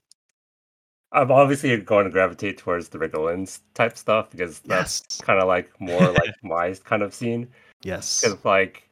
I'm 1.12 1.30
obviously 1.30 1.74
going 1.78 2.04
to 2.04 2.10
gravitate 2.10 2.58
towards 2.58 2.88
the 2.90 2.98
Rick 2.98 3.16
Owens 3.16 3.60
type 3.74 3.96
stuff 3.96 4.30
because 4.30 4.60
that's 4.60 5.02
Yes. 5.08 5.20
kind 5.22 5.40
of 5.40 5.48
like 5.48 5.70
more 5.80 6.00
like 6.12 6.34
my 6.42 6.74
kind 6.84 7.02
of 7.02 7.14
scene. 7.14 7.48
Yes. 7.82 8.20
Because 8.22 8.44
like, 8.44 8.87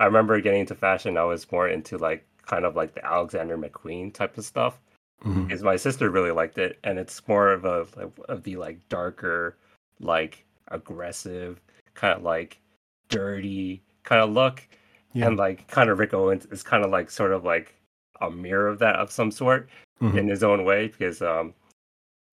I 0.00 0.06
remember 0.06 0.40
getting 0.40 0.60
into 0.60 0.74
fashion, 0.74 1.16
I 1.18 1.24
was 1.24 1.50
more 1.52 1.68
into 1.68 1.98
like 1.98 2.26
kind 2.46 2.64
of 2.64 2.74
like 2.74 2.94
the 2.94 3.04
Alexander 3.04 3.56
McQueen 3.58 4.12
type 4.12 4.36
of 4.38 4.44
stuff. 4.44 4.80
Mhm. 5.22 5.46
Because 5.46 5.62
my 5.62 5.76
sister 5.76 6.08
really 6.08 6.30
liked 6.30 6.56
it, 6.56 6.78
and 6.82 6.98
it's 6.98 7.28
more 7.28 7.52
of 7.52 7.66
a 7.66 7.86
like, 7.96 8.10
of 8.30 8.42
the 8.42 8.56
like 8.56 8.78
darker, 8.88 9.56
like 10.00 10.44
aggressive, 10.68 11.60
kind 11.94 12.16
of 12.16 12.22
like 12.22 12.58
dirty 13.10 13.82
kind 14.02 14.22
of 14.22 14.30
look, 14.30 14.66
Yeah. 15.12 15.26
and 15.26 15.36
like 15.36 15.68
kind 15.68 15.90
of 15.90 15.98
Rick 15.98 16.14
Owens 16.14 16.46
is 16.46 16.62
kind 16.62 16.82
of 16.84 16.90
like 16.90 17.10
sort 17.10 17.32
of 17.32 17.44
like 17.44 17.74
a 18.22 18.30
mirror 18.30 18.68
of 18.68 18.78
that 18.78 18.96
of 18.96 19.10
some 19.12 19.30
sort 19.30 19.68
Mhm. 20.00 20.16
in 20.16 20.28
his 20.28 20.42
own 20.42 20.64
way 20.64 20.86
because 20.88 21.20
um 21.20 21.52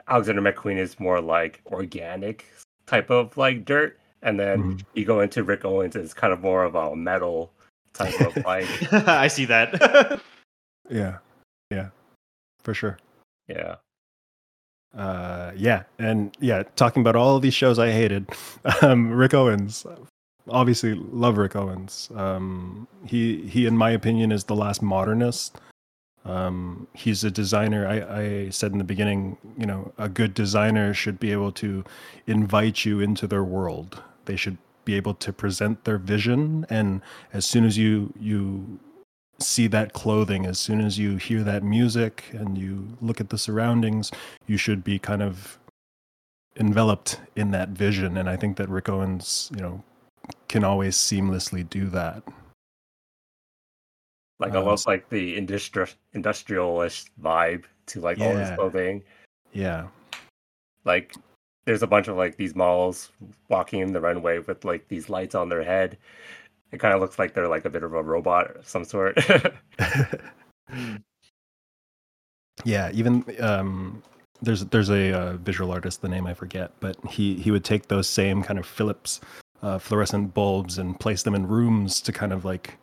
Alexander 0.07 0.41
McQueen 0.41 0.77
is 0.77 0.99
more 1.01 1.19
like 1.19 1.61
organic 1.67 2.45
type 2.85 3.09
of 3.09 3.35
like 3.35 3.65
dirt 3.65 3.99
and 4.21 4.39
then 4.39 4.63
Mhm. 4.77 4.85
you 4.93 5.03
go 5.03 5.19
into 5.19 5.43
Rick 5.43 5.65
Owens 5.65 5.95
is 5.97 6.13
kind 6.13 6.31
of 6.31 6.39
more 6.41 6.63
of 6.63 6.75
a 6.75 6.95
metal 6.95 7.51
type 7.97 8.19
of 8.21 8.35
like 8.45 8.67
I 9.07 9.27
see 9.27 9.45
that. 9.45 10.21
Yeah. 10.89 11.17
Yeah. 11.69 11.89
For 12.63 12.73
sure. 12.73 12.97
yeah 13.49 13.75
Uh, 14.95 15.51
yeah, 15.55 15.83
and 15.99 16.35
yeah, 16.39 16.63
talking 16.75 17.01
about 17.01 17.15
all 17.15 17.35
of 17.35 17.41
these 17.41 17.53
shows 17.53 17.77
I 17.79 17.91
hated. 17.91 18.29
Um, 18.81 19.11
Rick 19.11 19.33
Owens, 19.33 19.85
obviously 20.49 20.93
love 20.95 21.37
Rick 21.37 21.55
Owens. 21.55 22.09
Um, 22.15 22.87
he 23.05 23.41
he, 23.47 23.65
in 23.65 23.75
my 23.77 23.91
opinion, 23.91 24.31
is 24.31 24.45
the 24.45 24.55
last 24.55 24.81
modernist. 24.81 25.57
Um, 26.25 26.87
he's 26.93 27.23
a 27.23 27.31
designer. 27.31 27.87
I, 27.87 27.97
I 28.21 28.49
said 28.49 28.71
in 28.73 28.77
the 28.77 28.83
beginning, 28.83 29.37
you 29.57 29.65
know, 29.65 29.91
a 29.97 30.09
good 30.09 30.33
designer 30.33 30.93
should 30.93 31.19
be 31.19 31.31
able 31.31 31.51
to 31.53 31.83
invite 32.27 32.85
you 32.85 32.99
into 32.99 33.27
their 33.27 33.43
world. 33.43 34.01
They 34.25 34.35
should 34.35 34.57
be 34.87 34.95
able 34.95 35.13
to 35.13 35.33
present 35.33 35.83
their 35.83 35.97
vision. 35.97 36.65
And 36.69 37.01
as 37.33 37.45
soon 37.45 37.65
as 37.65 37.77
you 37.77 38.13
you 38.19 38.79
see 39.39 39.67
that 39.67 39.93
clothing 39.93 40.47
as 40.47 40.57
soon 40.57 40.81
as 40.81 40.97
you 40.97 41.17
hear 41.17 41.43
that 41.43 41.61
music 41.61 42.23
and 42.31 42.57
you 42.57 42.97
look 43.01 43.21
at 43.21 43.29
the 43.29 43.37
surroundings 43.37 44.11
you 44.47 44.57
should 44.57 44.83
be 44.83 44.97
kind 44.97 45.21
of 45.21 45.59
enveloped 46.55 47.19
in 47.35 47.51
that 47.51 47.69
vision. 47.69 48.17
And 48.17 48.27
i 48.27 48.35
think 48.35 48.57
that 48.57 48.67
rick 48.67 48.89
owens 48.89 49.51
you 49.55 49.61
know 49.61 49.83
can 50.47 50.63
always 50.63 50.95
seamlessly 50.95 51.69
do 51.69 51.87
that. 51.89 52.23
Like 54.39 54.51
um, 54.51 54.63
almost 54.63 54.87
like 54.87 55.09
the 55.09 55.37
industri- 55.37 55.95
industrialist 56.13 57.09
vibe 57.21 57.65
to 57.87 58.01
like 58.01 58.17
yeah. 58.17 58.25
all 58.25 58.35
his 58.35 58.51
clothing. 58.51 59.03
Yeah. 59.53 59.87
Like 60.85 61.15
there's 61.67 61.83
a 61.83 61.87
bunch 61.87 62.07
of 62.07 62.15
like 62.15 62.37
these 62.37 62.55
models 62.55 63.11
walking 63.49 63.81
in 63.81 63.91
the 63.93 64.01
runway 64.01 64.39
with 64.39 64.63
like 64.65 64.87
these 64.87 65.09
lights 65.09 65.35
on 65.35 65.49
their 65.49 65.63
head 65.63 65.97
it 66.71 66.79
kind 66.79 66.93
of 66.93 67.01
looks 67.01 67.19
like 67.19 67.33
they're 67.33 67.47
like 67.47 67.65
a 67.65 67.69
bit 67.69 67.83
of 67.83 67.93
a 67.93 68.01
robot 68.01 68.55
of 68.55 68.67
some 68.67 68.85
sort 68.85 69.17
yeah 72.63 72.89
even 72.93 73.23
um 73.39 74.01
there's 74.41 74.65
there's 74.65 74.89
a 74.89 75.11
uh, 75.11 75.33
visual 75.37 75.71
artist 75.71 76.01
the 76.01 76.09
name 76.09 76.25
i 76.25 76.33
forget 76.33 76.71
but 76.79 76.95
he 77.09 77.35
he 77.35 77.51
would 77.51 77.65
take 77.65 77.87
those 77.89 78.07
same 78.07 78.41
kind 78.41 78.57
of 78.57 78.65
philips 78.65 79.19
uh, 79.61 79.77
fluorescent 79.77 80.33
bulbs 80.33 80.77
and 80.77 80.99
place 80.99 81.23
them 81.23 81.35
in 81.35 81.45
rooms 81.47 81.99
to 81.99 82.13
kind 82.13 82.31
of 82.31 82.45
like 82.45 82.77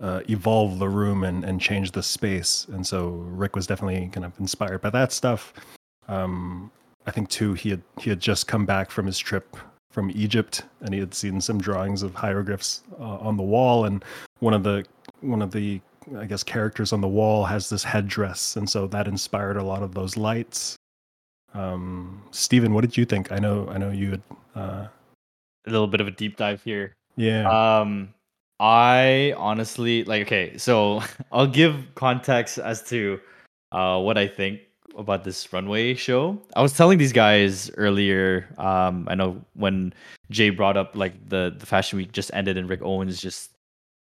uh, 0.00 0.20
evolve 0.28 0.78
the 0.78 0.88
room 0.88 1.24
and, 1.24 1.44
and 1.44 1.60
change 1.60 1.92
the 1.92 2.02
space. 2.02 2.66
And 2.72 2.86
so 2.86 3.08
Rick 3.08 3.56
was 3.56 3.66
definitely 3.66 4.08
kind 4.12 4.26
of 4.26 4.38
inspired 4.38 4.82
by 4.82 4.90
that 4.90 5.12
stuff. 5.12 5.54
Um, 6.08 6.70
I 7.06 7.10
think 7.10 7.28
too 7.28 7.54
he 7.54 7.70
had 7.70 7.82
he 8.00 8.10
had 8.10 8.20
just 8.20 8.46
come 8.46 8.66
back 8.66 8.90
from 8.90 9.06
his 9.06 9.18
trip 9.18 9.56
from 9.90 10.10
Egypt 10.14 10.62
and 10.82 10.92
he 10.92 11.00
had 11.00 11.14
seen 11.14 11.40
some 11.40 11.58
drawings 11.58 12.02
of 12.02 12.14
hieroglyphs 12.14 12.82
uh, 13.00 13.16
on 13.18 13.36
the 13.36 13.42
wall 13.42 13.86
and 13.86 14.04
one 14.40 14.52
of 14.54 14.62
the 14.62 14.84
one 15.20 15.42
of 15.42 15.52
the 15.52 15.80
I 16.18 16.26
guess 16.26 16.42
characters 16.42 16.92
on 16.92 17.00
the 17.00 17.08
wall 17.08 17.44
has 17.44 17.68
this 17.68 17.82
headdress 17.82 18.56
and 18.56 18.68
so 18.68 18.86
that 18.88 19.08
inspired 19.08 19.56
a 19.56 19.62
lot 19.62 19.82
of 19.82 19.94
those 19.94 20.16
lights. 20.16 20.76
Um, 21.54 22.22
Stephen, 22.32 22.74
what 22.74 22.82
did 22.82 22.96
you 22.96 23.04
think? 23.04 23.32
I 23.32 23.38
know 23.38 23.68
I 23.70 23.78
know 23.78 23.90
you 23.90 24.10
had 24.10 24.22
uh, 24.54 24.86
a 25.66 25.70
little 25.70 25.88
bit 25.88 26.00
of 26.00 26.06
a 26.06 26.10
deep 26.10 26.36
dive 26.36 26.62
here. 26.62 26.94
Yeah. 27.16 27.48
Um, 27.48 28.12
I 28.60 29.34
honestly 29.36 30.04
like. 30.04 30.22
Okay, 30.22 30.56
so 30.58 31.02
I'll 31.32 31.46
give 31.46 31.86
context 31.94 32.58
as 32.58 32.82
to 32.84 33.20
uh, 33.72 34.00
what 34.00 34.18
I 34.18 34.26
think 34.28 34.60
about 34.96 35.24
this 35.24 35.52
runway 35.52 35.94
show. 35.94 36.40
I 36.54 36.62
was 36.62 36.72
telling 36.72 36.98
these 36.98 37.12
guys 37.12 37.70
earlier. 37.76 38.48
Um, 38.58 39.06
I 39.10 39.14
know 39.14 39.40
when 39.54 39.92
Jay 40.30 40.50
brought 40.50 40.76
up 40.76 40.96
like 40.96 41.28
the 41.28 41.54
the 41.56 41.66
fashion 41.66 41.98
week 41.98 42.12
just 42.12 42.30
ended 42.34 42.56
and 42.56 42.68
Rick 42.68 42.82
Owens 42.82 43.20
just 43.20 43.50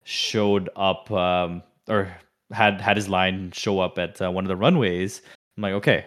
showed 0.04 0.70
up 0.76 1.10
um, 1.12 1.64
or 1.88 2.12
had 2.52 2.82
had 2.82 2.98
his 2.98 3.10
line 3.10 3.52
show 3.52 3.80
up 3.80 3.98
at 3.98 4.22
uh, 4.22 4.32
one 4.32 4.44
of 4.44 4.50
the 4.50 4.56
runways. 4.56 5.22
I'm 5.58 5.64
like, 5.64 5.74
okay, 5.74 6.06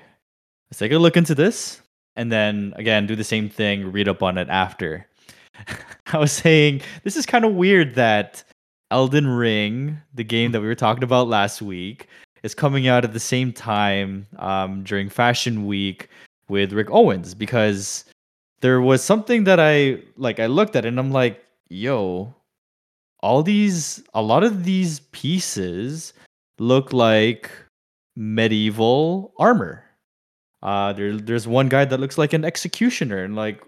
let's 0.70 0.78
take 0.78 0.92
a 0.92 0.98
look 0.98 1.16
into 1.16 1.34
this, 1.34 1.80
and 2.16 2.30
then 2.30 2.72
again 2.76 3.06
do 3.06 3.16
the 3.16 3.24
same 3.24 3.48
thing, 3.48 3.92
read 3.92 4.08
up 4.08 4.22
on 4.22 4.38
it 4.38 4.48
after. 4.48 5.06
I 6.12 6.18
was 6.18 6.32
saying 6.32 6.82
this 7.02 7.16
is 7.16 7.26
kind 7.26 7.44
of 7.44 7.54
weird 7.54 7.94
that 7.94 8.44
Elden 8.90 9.26
Ring, 9.26 10.00
the 10.14 10.24
game 10.24 10.52
that 10.52 10.60
we 10.60 10.66
were 10.66 10.74
talking 10.74 11.04
about 11.04 11.28
last 11.28 11.60
week, 11.60 12.08
is 12.46 12.54
coming 12.54 12.86
out 12.86 13.04
at 13.04 13.12
the 13.12 13.20
same 13.20 13.52
time 13.52 14.26
um, 14.38 14.84
during 14.84 15.10
Fashion 15.10 15.66
Week 15.66 16.08
with 16.48 16.72
Rick 16.72 16.90
Owens 16.90 17.34
because 17.34 18.04
there 18.60 18.80
was 18.80 19.02
something 19.02 19.44
that 19.44 19.60
I 19.60 20.00
like. 20.16 20.38
I 20.40 20.46
looked 20.46 20.76
at 20.76 20.86
and 20.86 20.98
I'm 20.98 21.10
like, 21.10 21.44
yo, 21.68 22.34
all 23.20 23.42
these, 23.42 24.02
a 24.14 24.22
lot 24.22 24.44
of 24.44 24.64
these 24.64 25.00
pieces 25.10 26.14
look 26.58 26.92
like 26.92 27.50
medieval 28.14 29.34
armor. 29.38 29.82
Uh, 30.62 30.92
there, 30.92 31.16
there's 31.16 31.48
one 31.48 31.68
guy 31.68 31.84
that 31.84 32.00
looks 32.00 32.16
like 32.16 32.32
an 32.32 32.44
executioner, 32.44 33.22
and 33.22 33.36
like, 33.36 33.60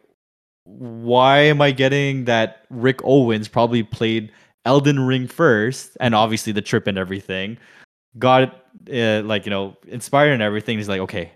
why 0.65 1.39
am 1.39 1.61
I 1.61 1.71
getting 1.71 2.25
that 2.25 2.65
Rick 2.71 3.01
Owens 3.05 3.47
probably 3.47 3.83
played 3.83 4.33
Elden 4.65 5.01
Ring 5.01 5.27
first, 5.27 5.97
and 6.01 6.15
obviously 6.15 6.53
the 6.53 6.63
trip 6.63 6.87
and 6.87 6.99
everything, 6.99 7.59
got 8.19 8.65
uh, 8.93 9.23
like 9.23 9.45
you 9.45 9.51
know 9.51 9.77
inspired 9.87 10.33
and 10.33 10.43
everything. 10.43 10.79
He's 10.79 10.89
like, 10.89 11.01
okay, 11.01 11.33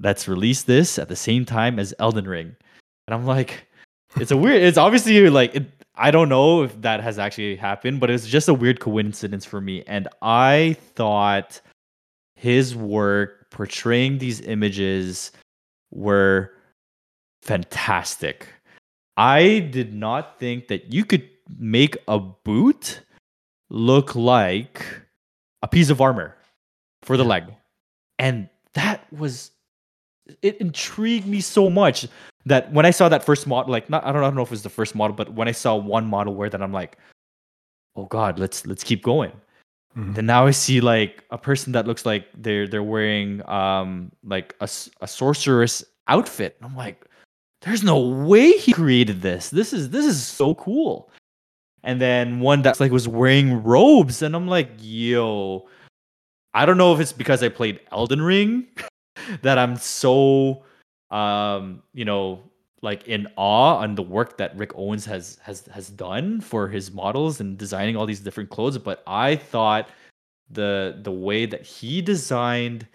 let's 0.00 0.28
release 0.28 0.62
this 0.62 0.98
at 0.98 1.08
the 1.08 1.16
same 1.16 1.44
time 1.44 1.78
as 1.78 1.94
Elden 1.98 2.26
Ring, 2.26 2.54
and 3.06 3.14
I'm 3.14 3.26
like, 3.26 3.66
it's 4.16 4.30
a 4.30 4.36
weird. 4.36 4.62
It's 4.62 4.78
obviously 4.78 5.30
like 5.30 5.54
it, 5.54 5.66
I 5.94 6.10
don't 6.10 6.28
know 6.28 6.62
if 6.62 6.80
that 6.82 7.00
has 7.00 7.18
actually 7.18 7.56
happened, 7.56 8.00
but 8.00 8.10
it's 8.10 8.26
just 8.26 8.48
a 8.48 8.54
weird 8.54 8.80
coincidence 8.80 9.44
for 9.44 9.60
me, 9.60 9.82
and 9.86 10.08
I 10.22 10.76
thought 10.94 11.60
his 12.36 12.74
work 12.74 13.50
portraying 13.50 14.18
these 14.18 14.40
images 14.40 15.32
were 15.92 16.50
fantastic. 17.42 18.48
I 19.16 19.60
did 19.70 19.94
not 19.94 20.40
think 20.40 20.68
that 20.68 20.92
you 20.92 21.04
could 21.04 21.28
make 21.56 21.96
a 22.08 22.18
boot 22.18 23.00
look 23.70 24.14
like 24.16 24.84
a 25.64 25.68
piece 25.68 25.88
of 25.88 26.00
armor 26.00 26.36
for 27.02 27.16
the 27.16 27.24
leg. 27.24 27.44
And 28.18 28.48
that 28.74 29.10
was 29.12 29.50
it 30.42 30.56
intrigued 30.58 31.26
me 31.26 31.40
so 31.40 31.68
much 31.68 32.06
that 32.46 32.70
when 32.72 32.86
I 32.86 32.90
saw 32.90 33.08
that 33.08 33.24
first 33.24 33.46
model, 33.46 33.72
like 33.72 33.88
not 33.88 34.04
I 34.04 34.12
don't, 34.12 34.22
I 34.22 34.26
don't 34.26 34.36
know 34.36 34.42
if 34.42 34.48
it 34.48 34.52
was 34.52 34.62
the 34.62 34.68
first 34.68 34.94
model, 34.94 35.16
but 35.16 35.32
when 35.32 35.48
I 35.48 35.52
saw 35.52 35.74
one 35.74 36.06
model 36.06 36.34
where 36.34 36.50
that 36.50 36.62
I'm 36.62 36.72
like, 36.72 36.98
oh 37.96 38.04
god, 38.04 38.38
let's 38.38 38.66
let's 38.66 38.84
keep 38.84 39.02
going. 39.02 39.32
Mm-hmm. 39.96 40.12
Then 40.12 40.26
now 40.26 40.46
I 40.46 40.50
see 40.50 40.80
like 40.80 41.24
a 41.30 41.38
person 41.38 41.72
that 41.72 41.86
looks 41.86 42.04
like 42.04 42.26
they're 42.36 42.68
they're 42.68 42.82
wearing 42.82 43.46
um 43.48 44.12
like 44.22 44.54
a, 44.60 44.68
a 45.00 45.08
sorceress 45.08 45.82
outfit. 46.08 46.56
And 46.60 46.70
I'm 46.70 46.76
like, 46.76 47.06
there's 47.62 47.82
no 47.82 47.98
way 47.98 48.52
he 48.52 48.74
created 48.74 49.22
this. 49.22 49.48
This 49.48 49.72
is 49.72 49.88
this 49.88 50.04
is 50.04 50.22
so 50.22 50.54
cool. 50.56 51.10
And 51.84 52.00
then 52.00 52.40
one 52.40 52.62
that's 52.62 52.80
like 52.80 52.90
was 52.90 53.06
wearing 53.06 53.62
robes, 53.62 54.22
and 54.22 54.34
I'm 54.34 54.48
like, 54.48 54.70
yo, 54.80 55.68
I 56.54 56.64
don't 56.66 56.78
know 56.78 56.94
if 56.94 57.00
it's 57.00 57.12
because 57.12 57.42
I 57.42 57.50
played 57.50 57.78
Elden 57.92 58.22
Ring 58.22 58.66
that 59.42 59.58
I'm 59.58 59.76
so 59.76 60.64
um, 61.10 61.82
you 61.92 62.04
know, 62.04 62.42
like 62.82 63.06
in 63.06 63.28
awe 63.36 63.76
on 63.76 63.94
the 63.94 64.02
work 64.02 64.36
that 64.38 64.56
Rick 64.56 64.72
Owens 64.74 65.04
has 65.06 65.38
has 65.42 65.66
has 65.66 65.90
done 65.90 66.40
for 66.40 66.68
his 66.68 66.92
models 66.92 67.40
and 67.40 67.56
designing 67.56 67.96
all 67.96 68.06
these 68.06 68.20
different 68.20 68.50
clothes. 68.50 68.78
But 68.78 69.02
I 69.06 69.36
thought 69.36 69.88
the 70.50 70.98
the 71.02 71.12
way 71.12 71.46
that 71.46 71.62
he 71.62 72.02
designed 72.02 72.86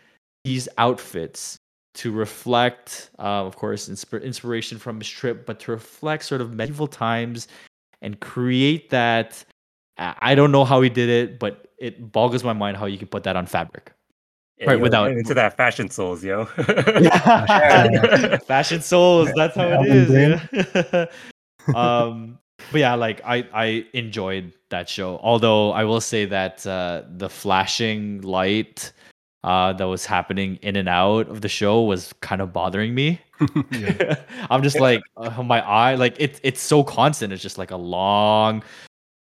these 0.43 0.67
outfits 0.77 1.57
to 1.95 2.11
reflect, 2.11 3.09
uh, 3.19 3.45
of 3.45 3.55
course, 3.55 3.89
insp- 3.89 4.23
inspiration 4.23 4.77
from 4.77 4.99
his 4.99 5.09
trip, 5.09 5.45
but 5.45 5.59
to 5.61 5.71
reflect 5.71 6.23
sort 6.23 6.41
of 6.41 6.53
medieval 6.53 6.87
times 6.87 7.47
and 8.01 8.19
create 8.19 8.89
that. 8.89 9.43
I 9.97 10.35
don't 10.35 10.51
know 10.51 10.63
how 10.63 10.81
he 10.81 10.89
did 10.89 11.09
it, 11.09 11.39
but 11.39 11.67
it 11.77 12.11
boggles 12.11 12.43
my 12.43 12.53
mind 12.53 12.77
how 12.77 12.85
you 12.85 12.97
can 12.97 13.07
put 13.07 13.23
that 13.23 13.35
on 13.35 13.45
fabric. 13.45 13.91
Yeah, 14.57 14.71
right, 14.71 14.79
without 14.79 15.11
into 15.11 15.33
that 15.33 15.55
fashion 15.55 15.89
souls, 15.89 16.23
yo. 16.23 16.47
yeah. 16.99 18.37
fashion 18.45 18.81
souls, 18.81 19.31
that's 19.35 19.55
how 19.55 19.81
it 19.81 19.87
is. 19.87 20.09
Yeah. 20.11 21.05
um, 21.75 22.39
but 22.71 22.79
yeah, 22.79 22.95
like 22.95 23.21
I 23.25 23.47
I 23.53 23.85
enjoyed 23.93 24.53
that 24.69 24.89
show. 24.89 25.17
Although 25.23 25.71
I 25.71 25.85
will 25.85 26.01
say 26.01 26.25
that 26.25 26.67
uh, 26.67 27.03
the 27.09 27.29
flashing 27.29 28.21
light 28.21 28.91
uh, 29.43 29.73
that 29.73 29.85
was 29.85 30.05
happening 30.05 30.57
in 30.61 30.75
and 30.75 30.89
out 30.89 31.29
of 31.29 31.41
the 31.41 31.49
show 31.49 31.83
was 31.83 32.13
kind 32.21 32.41
of 32.41 32.51
bothering 32.51 32.93
me. 32.93 33.21
I'm 34.49 34.63
just 34.63 34.79
like 34.79 35.01
uh, 35.17 35.43
my 35.43 35.61
eye, 35.61 35.95
like 35.95 36.15
it's 36.19 36.39
it's 36.43 36.61
so 36.61 36.83
constant. 36.83 37.31
It's 37.31 37.41
just 37.41 37.57
like 37.57 37.71
a 37.71 37.77
long 37.77 38.63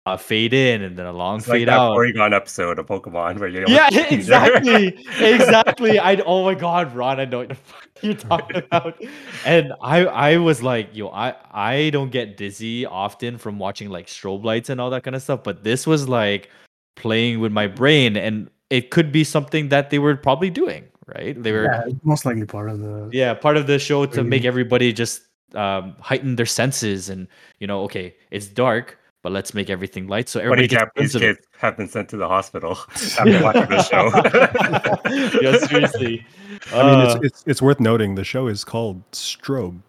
uh, 0.06 0.16
fade 0.16 0.54
in 0.54 0.82
and 0.82 0.96
then 0.96 1.04
a 1.04 1.12
long 1.12 1.38
it's 1.38 1.46
fade 1.46 1.66
like 1.66 1.76
out. 1.76 1.96
Porygon 1.96 2.32
episode 2.32 2.78
of 2.78 2.86
Pokemon 2.86 3.40
where 3.40 3.48
you 3.48 3.64
yeah 3.68 3.88
exactly 4.08 4.96
exactly. 5.20 5.98
I 5.98 6.14
oh 6.24 6.44
my 6.44 6.54
god, 6.54 6.94
Ron, 6.94 7.20
I 7.20 7.24
know 7.24 7.38
what 7.38 7.48
the 7.48 7.54
fuck 7.56 7.88
you're 8.00 8.14
talking 8.14 8.56
about. 8.56 9.02
And 9.44 9.74
I 9.82 10.06
I 10.06 10.36
was 10.38 10.62
like, 10.62 10.90
yo, 10.94 11.08
I 11.08 11.34
I 11.52 11.90
don't 11.90 12.10
get 12.10 12.36
dizzy 12.36 12.86
often 12.86 13.36
from 13.36 13.58
watching 13.58 13.90
like 13.90 14.06
strobe 14.06 14.44
lights 14.44 14.70
and 14.70 14.80
all 14.80 14.90
that 14.90 15.02
kind 15.02 15.16
of 15.16 15.22
stuff, 15.22 15.42
but 15.42 15.64
this 15.64 15.86
was 15.86 16.08
like 16.08 16.48
playing 16.94 17.40
with 17.40 17.52
my 17.52 17.66
brain 17.66 18.16
and 18.16 18.48
it 18.70 18.90
could 18.90 19.12
be 19.12 19.24
something 19.24 19.68
that 19.68 19.90
they 19.90 19.98
were 19.98 20.16
probably 20.16 20.50
doing, 20.50 20.84
right? 21.06 21.40
They 21.40 21.52
were 21.52 21.64
yeah, 21.64 21.84
most 22.02 22.24
likely 22.24 22.46
part 22.46 22.70
of 22.70 22.80
the 22.80 23.08
yeah 23.12 23.34
part 23.34 23.56
of 23.56 23.66
the 23.66 23.78
show 23.78 24.06
to 24.06 24.24
make 24.24 24.44
everybody 24.44 24.92
just 24.92 25.22
um, 25.54 25.94
heighten 26.00 26.36
their 26.36 26.46
senses 26.46 27.08
and 27.08 27.28
you 27.60 27.66
know, 27.66 27.82
okay, 27.84 28.16
it's 28.30 28.46
dark, 28.46 28.98
but 29.22 29.32
let's 29.32 29.54
make 29.54 29.70
everything 29.70 30.08
light 30.08 30.28
so 30.28 30.40
everybody. 30.40 30.66
Japanese 30.66 31.14
kids 31.14 31.38
have 31.58 31.76
been 31.76 31.88
sent 31.88 32.08
to 32.10 32.16
the 32.16 32.28
hospital 32.28 32.72
after 32.94 33.42
watching 33.42 33.68
the 33.68 33.82
show. 33.82 35.40
yeah, 35.42 35.58
seriously. 35.66 36.26
I 36.72 36.82
mean, 36.82 37.06
it's, 37.06 37.14
uh, 37.14 37.20
it's 37.22 37.44
it's 37.46 37.62
worth 37.62 37.80
noting 37.80 38.14
the 38.16 38.24
show 38.24 38.48
is 38.48 38.64
called 38.64 39.08
Strobe. 39.12 39.80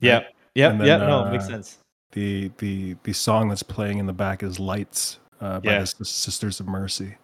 Yeah, 0.00 0.24
yeah, 0.54 0.72
yeah. 0.82 0.96
No, 0.96 1.24
uh, 1.24 1.30
makes 1.30 1.46
sense. 1.46 1.78
the 2.12 2.50
the 2.58 2.96
the 3.04 3.12
song 3.12 3.48
that's 3.48 3.62
playing 3.62 3.98
in 3.98 4.06
the 4.06 4.12
back 4.12 4.42
is 4.42 4.58
"Lights" 4.58 5.18
uh, 5.40 5.60
by 5.60 5.72
Yeah. 5.72 5.84
the 5.98 6.04
Sisters 6.04 6.60
of 6.60 6.66
Mercy. 6.66 7.16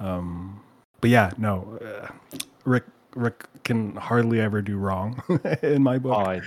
Um, 0.00 0.60
but 1.00 1.10
yeah, 1.10 1.30
no, 1.38 1.78
uh, 1.84 2.08
Rick 2.64 2.84
Rick 3.14 3.44
can 3.64 3.96
hardly 3.96 4.40
ever 4.40 4.62
do 4.62 4.76
wrong 4.76 5.22
in 5.62 5.82
my 5.82 5.98
book. 5.98 6.12
Oh, 6.16 6.20
I, 6.22 6.34
I- 6.36 6.42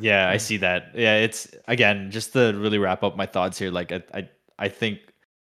yeah, 0.00 0.28
I 0.28 0.36
see 0.36 0.56
that. 0.58 0.90
Yeah, 0.94 1.16
it's 1.16 1.48
again 1.68 2.10
just 2.10 2.32
to 2.34 2.52
really 2.56 2.78
wrap 2.78 3.02
up 3.02 3.16
my 3.16 3.26
thoughts 3.26 3.58
here. 3.58 3.70
Like, 3.70 3.92
I, 3.92 4.02
I, 4.14 4.28
I 4.58 4.68
think 4.68 5.00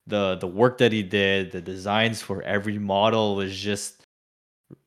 the 0.07 0.36
the 0.36 0.47
work 0.47 0.78
that 0.78 0.92
he 0.92 1.03
did, 1.03 1.53
the 1.53 1.61
designs 1.61 2.22
for 2.22 2.42
every 2.42 2.78
model 2.78 3.36
was 3.36 3.57
just, 3.57 4.03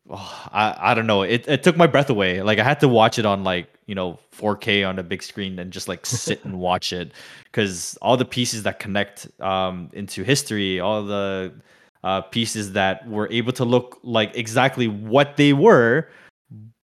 oh, 0.10 0.50
I, 0.52 0.92
I 0.92 0.94
don't 0.94 1.08
know. 1.08 1.24
It 1.24 1.48
it 1.48 1.64
took 1.64 1.78
my 1.78 1.88
breath 1.88 2.10
away. 2.10 2.42
Like, 2.42 2.60
I 2.60 2.64
had 2.64 2.80
to 2.82 2.88
watch 2.88 3.20
it 3.20 3.26
on 3.26 3.44
like 3.44 3.68
you 3.86 3.96
know 3.96 4.20
4K 4.36 4.88
on 4.88 5.00
a 5.00 5.04
big 5.04 5.22
screen 5.24 5.60
and 5.60 5.72
just 5.72 5.88
like 5.88 6.06
sit 6.06 6.44
and 6.46 6.60
watch 6.60 6.94
it 6.94 7.12
because 7.46 7.98
all 8.02 8.18
the 8.18 8.26
pieces 8.26 8.64
that 8.64 8.80
connect 8.80 9.28
um 9.42 9.90
into 9.94 10.24
history, 10.24 10.80
all 10.80 11.04
the 11.04 11.54
uh, 12.04 12.22
pieces 12.22 12.74
that 12.74 13.08
were 13.08 13.28
able 13.32 13.52
to 13.54 13.66
look 13.66 14.00
like 14.04 14.36
exactly 14.36 14.88
what 14.88 15.38
they 15.38 15.54
were 15.54 16.08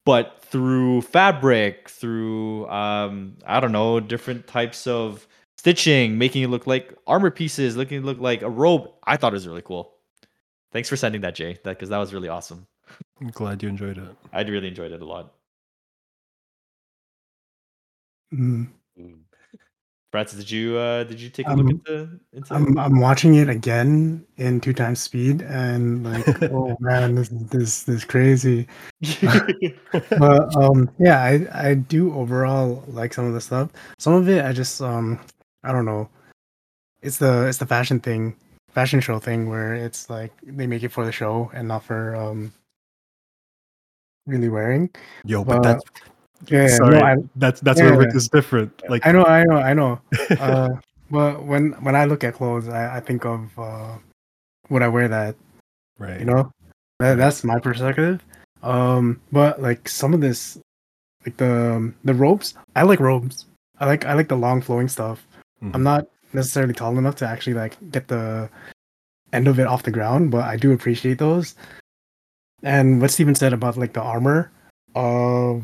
but 0.07 0.41
through 0.41 1.03
fabric, 1.03 1.89
through 1.91 2.67
um, 2.69 3.37
I 3.45 3.61
don't 3.61 3.73
know, 3.73 3.99
different 4.01 4.47
types 4.47 4.87
of 4.87 5.27
stitching, 5.59 6.17
making 6.17 6.45
it 6.45 6.49
look 6.49 6.67
like 6.67 6.95
armor 7.07 7.31
pieces, 7.31 7.77
looking 7.77 7.99
it 7.99 8.05
look 8.05 8.21
like 8.21 8.43
a 8.43 8.49
robe. 8.49 8.89
I 9.05 9.17
thought 9.17 9.33
it 9.33 9.35
was 9.35 9.49
really 9.49 9.63
cool. 9.63 9.95
Thanks 10.73 10.89
for 10.89 10.97
sending 10.97 11.23
that, 11.23 11.35
Jay, 11.35 11.55
that 11.65 11.71
because 11.71 11.89
that 11.89 11.99
was 11.99 12.15
really 12.15 12.29
awesome. 12.29 12.67
I'm 13.21 13.29
glad 13.29 13.63
you 13.63 13.69
enjoyed 13.69 13.99
it. 13.99 14.17
I 14.33 14.43
really 14.43 14.69
enjoyed 14.69 14.93
it 14.93 15.03
a 15.03 15.05
lot. 15.05 15.35
Mm. 18.33 18.71
Mm. 18.99 19.26
Francis, 20.17 20.39
did 20.39 20.51
you 20.51 20.79
uh, 20.79 21.05
did 21.05 21.21
you 21.21 21.29
take 21.29 21.47
a 21.47 21.51
Um, 21.51 21.59
look 21.59 21.71
into 21.73 22.09
into? 22.33 22.55
I'm 22.55 22.79
I'm 22.79 23.01
watching 23.01 23.35
it 23.35 23.51
again 23.51 24.25
in 24.39 24.63
two 24.63 24.73
times 24.73 24.99
speed, 24.99 25.43
and 25.43 26.05
like, 26.05 26.27
oh 26.51 26.75
man, 26.81 27.17
this 27.17 27.31
is 27.31 27.47
this 27.49 27.83
this 27.83 28.05
crazy. 28.05 28.67
But 30.19 30.57
um, 30.57 30.89
yeah, 30.99 31.23
I 31.23 31.47
I 31.53 31.75
do 31.75 32.15
overall 32.15 32.83
like 32.89 33.13
some 33.13 33.27
of 33.27 33.35
the 33.35 33.43
stuff. 33.43 33.69
Some 33.99 34.15
of 34.15 34.27
it, 34.31 34.43
I 34.43 34.55
just 34.55 34.81
um, 34.81 35.21
I 35.65 35.71
don't 35.71 35.85
know. 35.85 36.09
It's 37.03 37.19
the 37.19 37.47
it's 37.47 37.59
the 37.59 37.67
fashion 37.67 38.01
thing, 38.01 38.37
fashion 38.71 39.01
show 39.01 39.19
thing, 39.19 39.51
where 39.51 39.75
it's 39.75 40.09
like 40.09 40.33
they 40.43 40.67
make 40.67 40.83
it 40.83 40.93
for 40.93 41.05
the 41.05 41.13
show 41.13 41.51
and 41.53 41.69
not 41.69 41.85
for 41.85 42.17
um, 42.17 42.55
really 44.25 44.49
wearing. 44.49 44.89
Yo, 45.27 45.45
but 45.45 45.59
Uh, 45.59 45.61
that's 45.61 45.85
Yeah, 46.49 46.69
sorry. 46.69 46.99
no, 46.99 47.05
I, 47.05 47.17
that's 47.37 47.61
that's 47.61 47.81
where 47.81 47.93
yeah, 47.93 47.99
Rick 47.99 48.11
yeah. 48.11 48.17
is 48.17 48.29
different. 48.29 48.83
Like 48.89 49.07
I 49.07 49.13
know, 49.13 49.25
I 49.25 49.45
know, 49.45 49.57
I 49.57 49.75
know. 49.75 50.01
Uh, 50.41 50.69
but 51.11 51.45
when 51.45 51.73
when 51.83 51.95
I 51.95 52.05
look 52.05 52.25
at 52.25 52.35
clothes, 52.35 52.69
I, 52.69 52.97
I 52.97 53.01
think 53.01 53.25
of 53.25 53.59
uh, 53.59 53.97
would 54.71 54.83
I 54.83 54.89
wear 54.89 55.09
that? 55.09 55.37
right. 55.99 56.21
You 56.21 56.27
know, 56.27 56.53
that, 56.99 57.17
that's 57.17 57.45
my 57.45 57.59
perspective. 57.59 58.23
Um, 58.63 59.21
but 59.33 59.61
like 59.63 59.89
some 59.89 60.15
of 60.15 60.21
this, 60.21 60.59
like 61.25 61.37
the 61.37 61.93
the 62.05 62.15
robes, 62.15 62.55
I 62.75 62.83
like 62.83 63.01
robes. 63.01 63.47
I 63.79 63.87
like 63.87 64.05
I 64.05 64.15
like 64.15 64.29
the 64.29 64.37
long 64.37 64.61
flowing 64.61 64.89
stuff. 64.89 65.27
Mhm. 65.63 65.75
I'm 65.75 65.83
not 65.83 66.07
necessarily 66.33 66.75
tall 66.75 66.99
enough 66.99 67.17
to 67.17 67.27
actually 67.27 67.55
like 67.55 67.77
get 67.91 68.09
the 68.09 68.49
end 69.33 69.49
of 69.49 69.59
it 69.59 69.67
off 69.67 69.83
the 69.83 69.91
ground, 69.91 70.31
but 70.31 70.45
I 70.45 70.57
do 70.57 70.73
appreciate 70.73 71.19
those. 71.19 71.55
And 72.63 73.01
what 73.01 73.11
Stephen 73.11 73.35
said 73.35 73.53
about 73.53 73.77
like 73.77 73.93
the 73.93 74.03
armor, 74.03 74.51
uh, 74.95 75.61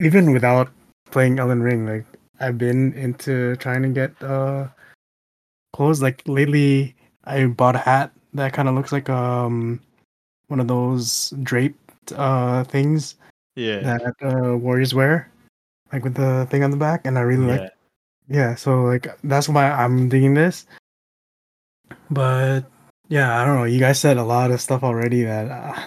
even 0.00 0.32
without 0.32 0.70
playing 1.10 1.38
Elden 1.38 1.62
Ring, 1.62 1.86
like 1.86 2.04
I've 2.40 2.58
been 2.58 2.92
into 2.94 3.56
trying 3.56 3.82
to 3.82 3.88
get 3.88 4.10
uh 4.22 4.68
clothes. 5.72 6.02
Like 6.02 6.22
lately, 6.26 6.94
I 7.24 7.46
bought 7.46 7.76
a 7.76 7.80
hat 7.80 8.12
that 8.34 8.52
kind 8.52 8.68
of 8.68 8.74
looks 8.74 8.92
like 8.92 9.08
um 9.08 9.80
one 10.48 10.60
of 10.60 10.68
those 10.68 11.30
draped 11.42 12.12
uh 12.12 12.64
things 12.64 13.16
yeah, 13.56 13.80
that 13.80 14.14
uh 14.22 14.56
warriors 14.56 14.94
wear, 14.94 15.30
like 15.92 16.04
with 16.04 16.14
the 16.14 16.46
thing 16.50 16.62
on 16.62 16.70
the 16.70 16.76
back, 16.76 17.06
and 17.06 17.18
I 17.18 17.22
really 17.22 17.46
like 17.46 17.60
yeah. 17.60 17.68
yeah 18.28 18.54
so 18.54 18.82
like 18.82 19.06
that's 19.24 19.48
why 19.48 19.70
i'm 19.70 20.08
digging 20.08 20.34
this 20.34 20.66
but 22.10 22.62
yeah 23.08 23.40
i 23.40 23.44
don't 23.44 23.56
know 23.56 23.64
you 23.64 23.78
guys 23.78 24.00
said 24.00 24.16
a 24.16 24.24
lot 24.24 24.50
of 24.50 24.60
stuff 24.60 24.82
already 24.82 25.22
that 25.22 25.50
uh, 25.50 25.80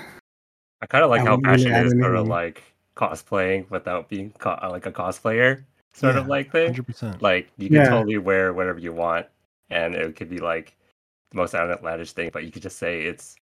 I 0.82 0.86
kind 0.86 1.04
of 1.04 1.10
like 1.10 1.22
I 1.22 1.26
how 1.26 1.36
wouldn't 1.36 1.48
really 1.48 1.66
Passion 1.66 1.76
add 1.76 1.86
is 1.88 1.92
sort 2.00 2.16
of 2.16 2.28
like 2.28 2.64
cosplaying 3.00 3.70
without 3.70 4.10
being 4.10 4.32
co- 4.44 4.60
uh, 4.62 4.70
like 4.70 4.86
a 4.86 4.92
cosplayer 4.92 5.64
sort 5.94 6.18
of 6.18 6.28
like 6.28 6.52
thing. 6.52 6.68
Hundred 6.68 6.86
percent. 6.88 7.22
Like 7.22 7.50
you 7.58 7.68
can 7.70 7.78
Yeah. 7.78 7.90
totally 7.90 8.18
wear 8.18 8.52
whatever 8.54 8.80
you 8.80 8.94
want, 8.94 9.26
and 9.70 9.96
it 9.96 10.16
could 10.18 10.30
be 10.30 10.40
like 10.40 10.76
the 11.32 11.38
most 11.38 11.56
outlandish 11.56 12.12
thing, 12.14 12.30
but 12.34 12.44
you 12.44 12.52
could 12.52 12.62
just 12.62 12.78
say 12.78 13.04
it's 13.04 13.36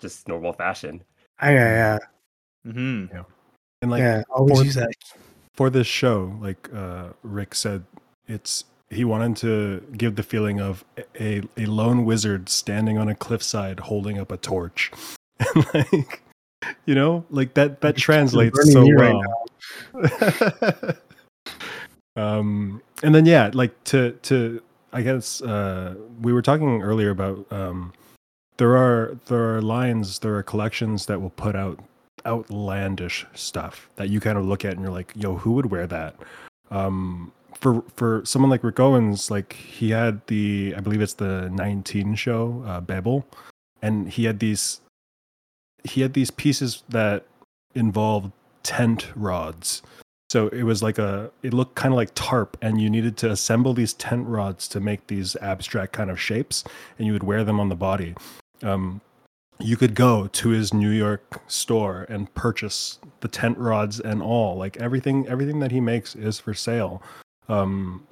just 0.00 0.26
normal 0.28 0.52
fashion. 0.52 1.02
I, 1.38 1.52
yeah 1.54 1.98
yeah 2.64 2.72
hmm 2.72 3.04
And 3.82 3.90
like 3.90 4.00
yeah 4.00 4.22
always 4.30 4.58
for- 4.58 4.64
use 4.64 4.74
that 4.74 4.90
for 5.54 5.70
this 5.70 5.86
show, 5.86 6.36
like 6.40 6.68
uh, 6.74 7.10
Rick 7.22 7.54
said, 7.54 7.84
it's 8.26 8.64
he 8.90 9.04
wanted 9.04 9.36
to 9.38 9.80
give 9.96 10.16
the 10.16 10.22
feeling 10.24 10.60
of 10.60 10.84
a 11.20 11.42
a 11.56 11.66
lone 11.66 12.04
wizard 12.04 12.48
standing 12.48 12.98
on 12.98 13.08
a 13.08 13.14
cliffside 13.14 13.78
holding 13.80 14.18
up 14.18 14.32
a 14.32 14.36
torch, 14.36 14.90
and 15.38 15.64
like 15.74 16.22
you 16.86 16.94
know, 16.94 17.24
like 17.30 17.54
that 17.54 17.80
that 17.80 17.94
It's 17.94 18.02
translates 18.02 18.72
so 18.72 18.88
right 18.90 19.14
well. 19.14 20.96
um, 22.16 22.82
and 23.02 23.14
then 23.14 23.26
yeah, 23.26 23.50
like 23.52 23.82
to 23.84 24.12
to 24.22 24.62
I 24.92 25.02
guess 25.02 25.42
uh, 25.42 25.94
we 26.20 26.32
were 26.32 26.42
talking 26.42 26.82
earlier 26.82 27.10
about 27.10 27.46
um, 27.52 27.92
there 28.56 28.76
are 28.76 29.18
there 29.26 29.56
are 29.56 29.62
lines, 29.62 30.20
there 30.20 30.34
are 30.36 30.42
collections 30.42 31.06
that 31.06 31.20
will 31.20 31.30
put 31.30 31.56
out 31.56 31.80
outlandish 32.26 33.26
stuff 33.34 33.88
that 33.96 34.08
you 34.08 34.20
kind 34.20 34.38
of 34.38 34.44
look 34.46 34.64
at 34.64 34.72
and 34.72 34.80
you're 34.80 34.92
like, 34.92 35.12
yo, 35.14 35.36
who 35.36 35.52
would 35.52 35.66
wear 35.66 35.86
that? 35.86 36.14
Um, 36.70 37.32
for 37.58 37.82
for 37.96 38.22
someone 38.24 38.50
like 38.50 38.62
Rick 38.62 38.80
Owens, 38.80 39.30
like 39.30 39.52
he 39.52 39.90
had 39.90 40.26
the 40.26 40.74
I 40.76 40.80
believe 40.80 41.00
it's 41.00 41.14
the 41.14 41.50
19 41.50 42.14
show, 42.14 42.62
uh, 42.66 42.80
Babel, 42.80 43.26
and 43.82 44.08
he 44.08 44.24
had 44.24 44.38
these 44.38 44.80
he 45.84 46.00
had 46.00 46.14
these 46.14 46.30
pieces 46.30 46.82
that 46.88 47.26
involved 47.74 48.32
tent 48.62 49.12
rods. 49.14 49.82
So 50.30 50.48
it 50.48 50.64
was 50.64 50.82
like 50.82 50.98
a 50.98 51.30
it 51.42 51.52
looked 51.54 51.76
kind 51.76 51.92
of 51.92 51.96
like 51.96 52.10
tarp 52.14 52.56
and 52.60 52.80
you 52.80 52.90
needed 52.90 53.16
to 53.18 53.30
assemble 53.30 53.74
these 53.74 53.92
tent 53.92 54.26
rods 54.26 54.66
to 54.68 54.80
make 54.80 55.06
these 55.06 55.36
abstract 55.36 55.92
kind 55.92 56.10
of 56.10 56.20
shapes 56.20 56.64
and 56.98 57.06
you 57.06 57.12
would 57.12 57.22
wear 57.22 57.44
them 57.44 57.60
on 57.60 57.68
the 57.68 57.76
body. 57.76 58.14
Um, 58.62 59.00
you 59.60 59.76
could 59.76 59.94
go 59.94 60.26
to 60.26 60.48
his 60.48 60.74
New 60.74 60.90
York 60.90 61.40
store 61.46 62.06
and 62.08 62.32
purchase 62.34 62.98
the 63.20 63.28
tent 63.28 63.58
rods 63.58 64.00
and 64.00 64.22
all. 64.22 64.56
Like 64.56 64.76
everything 64.78 65.28
everything 65.28 65.60
that 65.60 65.70
he 65.70 65.80
makes 65.80 66.16
is 66.16 66.40
for 66.40 66.54
sale. 66.54 67.02
Um 67.48 68.06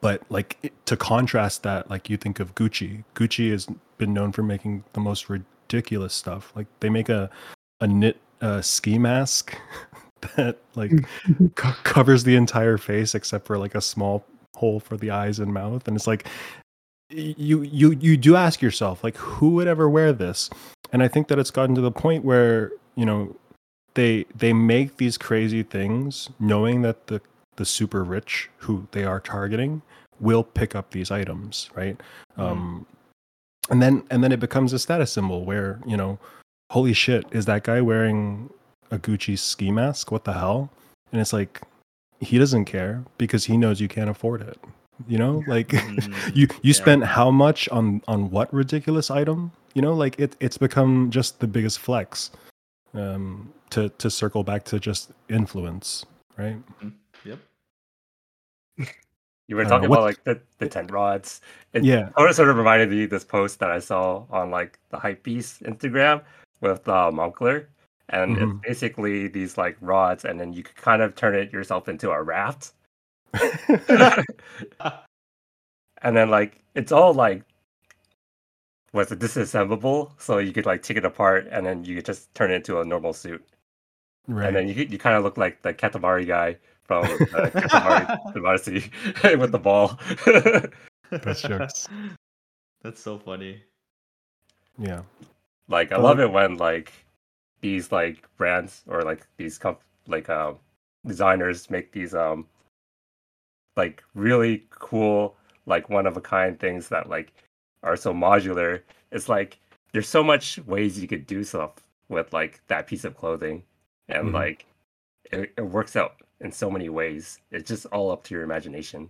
but 0.00 0.22
like 0.30 0.72
to 0.84 0.96
contrast 0.96 1.62
that 1.62 1.90
like 1.90 2.08
you 2.10 2.16
think 2.16 2.38
of 2.38 2.54
Gucci. 2.54 3.04
Gucci 3.14 3.50
has 3.50 3.66
been 3.98 4.12
known 4.12 4.32
for 4.32 4.42
making 4.42 4.84
the 4.92 5.00
most 5.00 5.28
ridiculous 5.66 6.14
stuff. 6.14 6.52
Like 6.54 6.66
they 6.80 6.88
make 6.88 7.08
a 7.08 7.30
a 7.80 7.86
knit 7.86 8.18
uh, 8.40 8.62
ski 8.62 8.98
mask 8.98 9.56
that 10.36 10.58
like 10.74 10.92
co- 11.54 11.74
covers 11.84 12.24
the 12.24 12.36
entire 12.36 12.78
face 12.78 13.14
except 13.14 13.46
for 13.46 13.58
like 13.58 13.74
a 13.74 13.80
small 13.80 14.24
hole 14.56 14.80
for 14.80 14.96
the 14.96 15.10
eyes 15.10 15.38
and 15.38 15.52
mouth. 15.52 15.86
And 15.86 15.96
it's 15.96 16.06
like 16.06 16.26
you 17.10 17.62
you 17.62 17.92
you 17.92 18.16
do 18.16 18.36
ask 18.36 18.62
yourself 18.62 19.04
like 19.04 19.16
who 19.16 19.50
would 19.50 19.68
ever 19.68 19.88
wear 19.88 20.12
this? 20.12 20.50
And 20.92 21.02
i 21.02 21.08
think 21.08 21.28
that 21.28 21.38
it's 21.38 21.50
gotten 21.50 21.74
to 21.74 21.80
the 21.80 21.90
point 21.90 22.24
where 22.24 22.72
you 22.94 23.04
know 23.04 23.36
they 23.94 24.24
they 24.34 24.52
make 24.52 24.96
these 24.96 25.18
crazy 25.18 25.62
things 25.62 26.30
knowing 26.38 26.82
that 26.82 27.08
the 27.08 27.20
the 27.56 27.64
super 27.64 28.04
rich 28.04 28.50
who 28.58 28.86
they 28.92 29.04
are 29.04 29.20
targeting 29.20 29.82
will 30.20 30.44
pick 30.44 30.74
up 30.74 30.90
these 30.90 31.10
items 31.10 31.70
right? 31.74 32.00
Um 32.36 32.86
and 33.70 33.82
then 33.82 34.02
and 34.10 34.22
then 34.22 34.32
it 34.32 34.40
becomes 34.40 34.72
a 34.72 34.78
status 34.78 35.12
symbol 35.12 35.44
where 35.44 35.80
you 35.86 35.96
know 35.96 36.18
holy 36.70 36.92
shit 36.92 37.24
is 37.32 37.46
that 37.46 37.64
guy 37.64 37.80
wearing 37.80 38.50
a 38.90 38.98
gucci 38.98 39.38
ski 39.38 39.70
mask? 39.70 40.10
What 40.12 40.24
the 40.24 40.32
hell? 40.32 40.70
And 41.12 41.20
it's 41.20 41.32
like 41.32 41.60
he 42.20 42.38
doesn't 42.38 42.64
care 42.64 43.04
because 43.18 43.44
he 43.44 43.56
knows 43.56 43.80
you 43.80 43.88
can't 43.88 44.10
afford 44.10 44.40
it 44.42 44.58
you 45.06 45.18
know? 45.18 45.44
Like 45.46 45.68
Mhm. 45.68 46.34
you 46.34 46.46
you 46.62 46.72
Yeah. 46.72 46.72
spent 46.72 47.04
how 47.04 47.30
much 47.30 47.68
on 47.68 48.00
on 48.08 48.30
what 48.30 48.52
ridiculous 48.52 49.10
item? 49.10 49.52
You 49.74 49.82
know 49.82 49.92
like 49.94 50.18
it 50.18 50.34
it's 50.40 50.56
become 50.58 51.10
just 51.10 51.40
the 51.40 51.46
biggest 51.46 51.78
flex 51.78 52.30
um 52.94 53.52
to 53.70 53.90
to 53.98 54.08
circle 54.10 54.42
back 54.42 54.64
to 54.64 54.78
just 54.80 55.10
influence 55.28 56.06
right? 56.38 56.56
Yep. 57.24 57.38
You 59.48 59.56
were 59.56 59.64
Uh, 59.64 59.68
talking 59.68 59.88
what- 59.88 59.98
about 59.98 60.04
like 60.06 60.24
the, 60.24 60.40
the 60.58 60.68
tent 60.68 60.90
rods. 60.90 61.40
It 61.72 61.84
Yeah. 61.84 62.10
sort 62.16 62.30
of, 62.30 62.36
sort 62.36 62.48
of 62.50 62.56
reminded 62.56 62.90
me 62.90 63.04
of 63.04 63.10
this 63.10 63.24
post 63.24 63.58
that 63.60 63.70
I 63.70 63.78
saw 63.78 64.24
on 64.30 64.50
like 64.50 64.78
the 64.90 64.96
Hypebeast 64.98 65.62
Instagram 65.62 66.22
with 66.60 66.88
uh, 66.88 67.10
Moncler. 67.12 67.66
And 68.08 68.36
Mhm. 68.36 68.58
it's 68.58 68.68
basically 68.68 69.26
these 69.28 69.58
like 69.58 69.76
rods, 69.80 70.24
and 70.24 70.38
then 70.38 70.52
you 70.52 70.62
could 70.62 70.76
kind 70.76 71.02
of 71.02 71.14
turn 71.16 71.34
it 71.34 71.52
yourself 71.52 71.88
into 71.88 72.10
a 72.10 72.22
raft. 72.22 72.72
and 76.02 76.16
then 76.16 76.30
like 76.30 76.62
it's 76.74 76.92
all 76.92 77.12
like 77.14 77.42
was 78.92 79.10
it 79.12 79.18
disassemblable 79.18 80.12
so 80.18 80.38
you 80.38 80.52
could 80.52 80.64
like 80.66 80.82
take 80.82 80.96
it 80.96 81.04
apart 81.04 81.46
and 81.50 81.66
then 81.66 81.84
you 81.84 81.96
could 81.96 82.04
just 82.04 82.32
turn 82.34 82.50
it 82.50 82.54
into 82.54 82.80
a 82.80 82.84
normal 82.84 83.12
suit 83.12 83.44
Right. 84.28 84.46
and 84.46 84.56
then 84.56 84.68
you 84.68 84.74
you 84.74 84.98
kind 84.98 85.16
of 85.16 85.24
look 85.24 85.36
like 85.36 85.62
the 85.62 85.74
katamari 85.74 86.26
guy 86.26 86.56
from 86.86 87.04
uh, 87.04 87.50
katamari 87.50 88.06
Damacy 88.34 89.38
with 89.40 89.52
the 89.52 89.58
ball 89.58 89.98
That's 91.10 91.42
jokes. 91.42 91.88
That's 92.82 93.00
so 93.02 93.18
funny. 93.18 93.62
yeah. 94.78 95.02
like 95.68 95.92
i 95.92 95.96
But, 95.96 96.02
love 96.02 96.20
it 96.20 96.30
when 96.30 96.56
like 96.56 96.92
these 97.60 97.90
like 97.92 98.24
brands 98.36 98.82
or 98.86 99.02
like 99.02 99.26
these 99.36 99.58
comp- 99.58 99.80
like 100.06 100.28
um 100.30 100.58
designers 101.06 101.70
make 101.70 101.92
these 101.92 102.14
um 102.14 102.46
like 103.76 104.02
really 104.14 104.64
cool 104.70 105.36
like 105.66 105.88
one 105.90 106.06
of 106.06 106.16
a 106.16 106.20
kind 106.20 106.58
things 106.58 106.88
that 106.88 107.08
like 107.08 107.32
are 107.82 107.96
so 107.96 108.12
modular 108.12 108.82
it's 109.12 109.28
like 109.28 109.58
there's 109.92 110.08
so 110.08 110.22
much 110.22 110.58
ways 110.66 110.98
you 111.00 111.08
could 111.08 111.26
do 111.26 111.42
stuff 111.44 111.72
with 112.08 112.32
like 112.32 112.60
that 112.68 112.86
piece 112.86 113.04
of 113.04 113.16
clothing 113.16 113.62
and 114.08 114.28
Mhm. 114.28 114.34
like 114.34 114.66
it, 115.32 115.52
it 115.56 115.62
works 115.62 115.96
out 115.96 116.20
in 116.40 116.52
so 116.52 116.70
many 116.70 116.88
ways 116.88 117.40
it's 117.50 117.68
just 117.68 117.86
all 117.86 118.10
up 118.10 118.22
to 118.24 118.34
your 118.34 118.42
imagination 118.44 119.08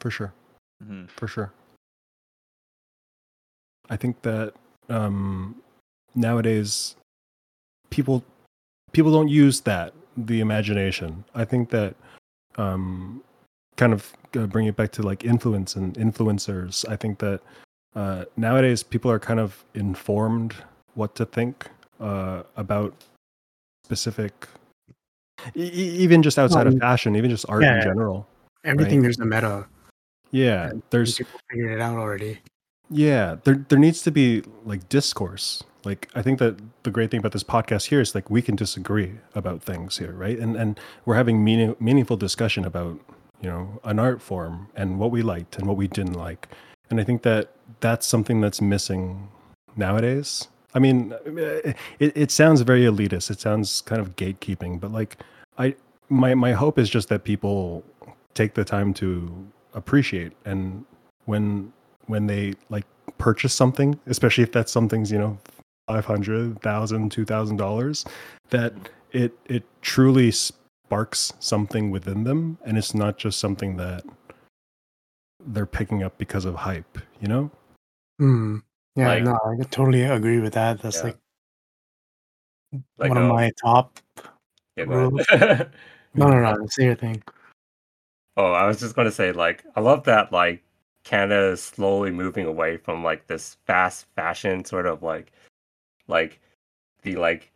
For 0.00 0.10
sure. 0.10 0.32
Mhm. 0.82 1.08
For 1.10 1.26
sure. 1.28 1.52
I 3.90 3.96
think 3.96 4.22
that 4.22 4.54
um, 4.88 5.62
nowadays 6.14 6.96
people 7.90 8.24
people 8.92 9.12
don't 9.12 9.28
use 9.28 9.60
that 9.62 9.92
the 10.16 10.40
imagination. 10.40 11.24
I 11.34 11.44
think 11.44 11.70
that 11.70 11.94
um, 12.56 13.22
kind 13.76 13.92
of 13.92 14.12
uh, 14.36 14.46
bring 14.46 14.66
it 14.66 14.76
back 14.76 14.92
to 14.92 15.02
like 15.02 15.24
influence 15.24 15.76
and 15.76 15.94
influencers. 15.94 16.88
I 16.88 16.96
think 16.96 17.18
that 17.18 17.40
uh, 17.96 18.24
nowadays 18.36 18.82
people 18.82 19.10
are 19.10 19.18
kind 19.18 19.40
of 19.40 19.64
informed 19.74 20.54
what 20.94 21.14
to 21.16 21.24
think 21.26 21.68
uh, 22.00 22.42
about 22.56 22.94
specific, 23.84 24.48
e- 25.56 25.60
even 25.62 26.22
just 26.22 26.38
outside 26.38 26.66
of 26.66 26.74
Um, 26.74 26.80
fashion, 26.80 27.16
even 27.16 27.30
just 27.30 27.44
art 27.48 27.62
yeah. 27.62 27.76
in 27.78 27.82
general. 27.82 28.26
Everything 28.64 28.98
Right. 29.00 29.02
there's 29.04 29.18
a 29.20 29.24
meta. 29.24 29.66
Yeah, 30.30 30.72
there's 30.90 31.16
people 31.18 31.38
figured 31.50 31.72
it 31.72 31.80
out 31.80 31.96
already. 31.98 32.38
yeah, 32.90 33.36
there 33.44 33.64
there 33.68 33.78
needs 33.78 34.02
to 34.02 34.10
be 34.10 34.42
like 34.64 34.88
discourse. 34.88 35.62
Like 35.84 36.08
I 36.14 36.22
think 36.22 36.38
that 36.38 36.56
the 36.82 36.90
great 36.90 37.10
thing 37.10 37.18
about 37.20 37.32
this 37.32 37.44
podcast 37.44 37.86
here 37.86 38.00
is 38.00 38.14
like 38.14 38.30
we 38.30 38.40
can 38.42 38.56
disagree 38.56 39.12
about 39.34 39.62
things 39.62 39.98
here, 39.98 40.12
right? 40.12 40.38
And 40.38 40.56
and 40.56 40.80
we're 41.04 41.14
having 41.16 41.44
meaning, 41.44 41.76
meaningful 41.78 42.16
discussion 42.16 42.64
about 42.64 42.98
you 43.42 43.50
know 43.50 43.80
an 43.84 43.98
art 43.98 44.22
form 44.22 44.68
and 44.74 44.98
what 44.98 45.10
we 45.10 45.22
liked 45.22 45.56
and 45.58 45.66
what 45.66 45.76
we 45.76 45.86
didn't 45.88 46.14
like. 46.14 46.48
And 46.90 47.00
I 47.00 47.04
think 47.04 47.22
that 47.22 47.50
that's 47.80 48.06
something 48.06 48.40
that's 48.40 48.60
missing 48.60 49.28
nowadays. 49.76 50.48
I 50.74 50.80
mean, 50.80 51.14
it, 51.24 51.76
it 51.98 52.30
sounds 52.30 52.60
very 52.62 52.82
elitist. 52.82 53.30
It 53.30 53.40
sounds 53.40 53.80
kind 53.82 54.00
of 54.00 54.16
gatekeeping, 54.16 54.80
but 54.80 54.92
like 54.92 55.18
I 55.58 55.76
my 56.08 56.34
my 56.34 56.52
hope 56.52 56.78
is 56.78 56.90
just 56.90 57.08
that 57.08 57.24
people 57.24 57.84
take 58.34 58.54
the 58.54 58.64
time 58.64 58.92
to 58.94 59.46
appreciate 59.74 60.32
and 60.44 60.84
when 61.26 61.72
when 62.06 62.26
they 62.26 62.54
like 62.68 62.84
purchase 63.18 63.54
something, 63.54 63.98
especially 64.06 64.44
if 64.44 64.52
that 64.52 64.68
something's 64.68 65.10
you 65.10 65.18
know 65.18 65.38
five 65.86 66.04
hundred 66.04 66.60
thousand, 66.62 67.10
two 67.12 67.24
thousand 67.24 67.56
dollars, 67.56 68.04
that 68.50 68.72
it 69.12 69.32
it 69.46 69.64
truly 69.80 70.30
sparks 70.30 71.32
something 71.40 71.90
within 71.90 72.24
them, 72.24 72.58
and 72.64 72.76
it's 72.76 72.94
not 72.94 73.16
just 73.16 73.38
something 73.38 73.76
that 73.76 74.04
they're 75.46 75.66
picking 75.66 76.02
up 76.02 76.16
because 76.18 76.44
of 76.44 76.54
hype. 76.54 76.98
You 77.20 77.28
know? 77.28 77.50
Hmm. 78.18 78.58
Yeah, 78.96 79.08
Like- 79.08 79.24
no, 79.24 79.38
I 79.44 79.62
totally 79.64 80.02
agree 80.02 80.38
with 80.40 80.54
that. 80.54 80.80
That's 80.80 80.98
Yeah. 80.98 81.02
like, 81.04 81.18
like 82.98 83.08
one 83.08 83.18
of 83.18 83.24
um, 83.24 83.28
my 83.30 83.50
top. 83.62 83.98
yeah. 84.76 84.84
No, 86.16 86.28
no, 86.28 86.40
no. 86.54 86.66
Say 86.68 86.84
your 86.84 86.94
thing. 86.94 87.20
Oh, 88.36 88.52
I 88.52 88.68
was 88.68 88.78
just 88.78 88.94
going 88.94 89.06
to 89.06 89.10
say, 89.12 89.32
like, 89.32 89.64
I 89.74 89.80
love 89.80 90.04
that, 90.04 90.30
like, 90.30 90.62
Canada 91.02 91.48
is 91.50 91.60
slowly 91.60 92.12
moving 92.12 92.46
away 92.46 92.76
from, 92.76 93.02
like, 93.02 93.26
this 93.26 93.56
fast 93.66 94.06
fashion 94.14 94.64
sort 94.64 94.86
of, 94.86 95.02
like, 95.02 95.32
like, 96.06 96.38
the, 97.02 97.16
like, 97.16 97.50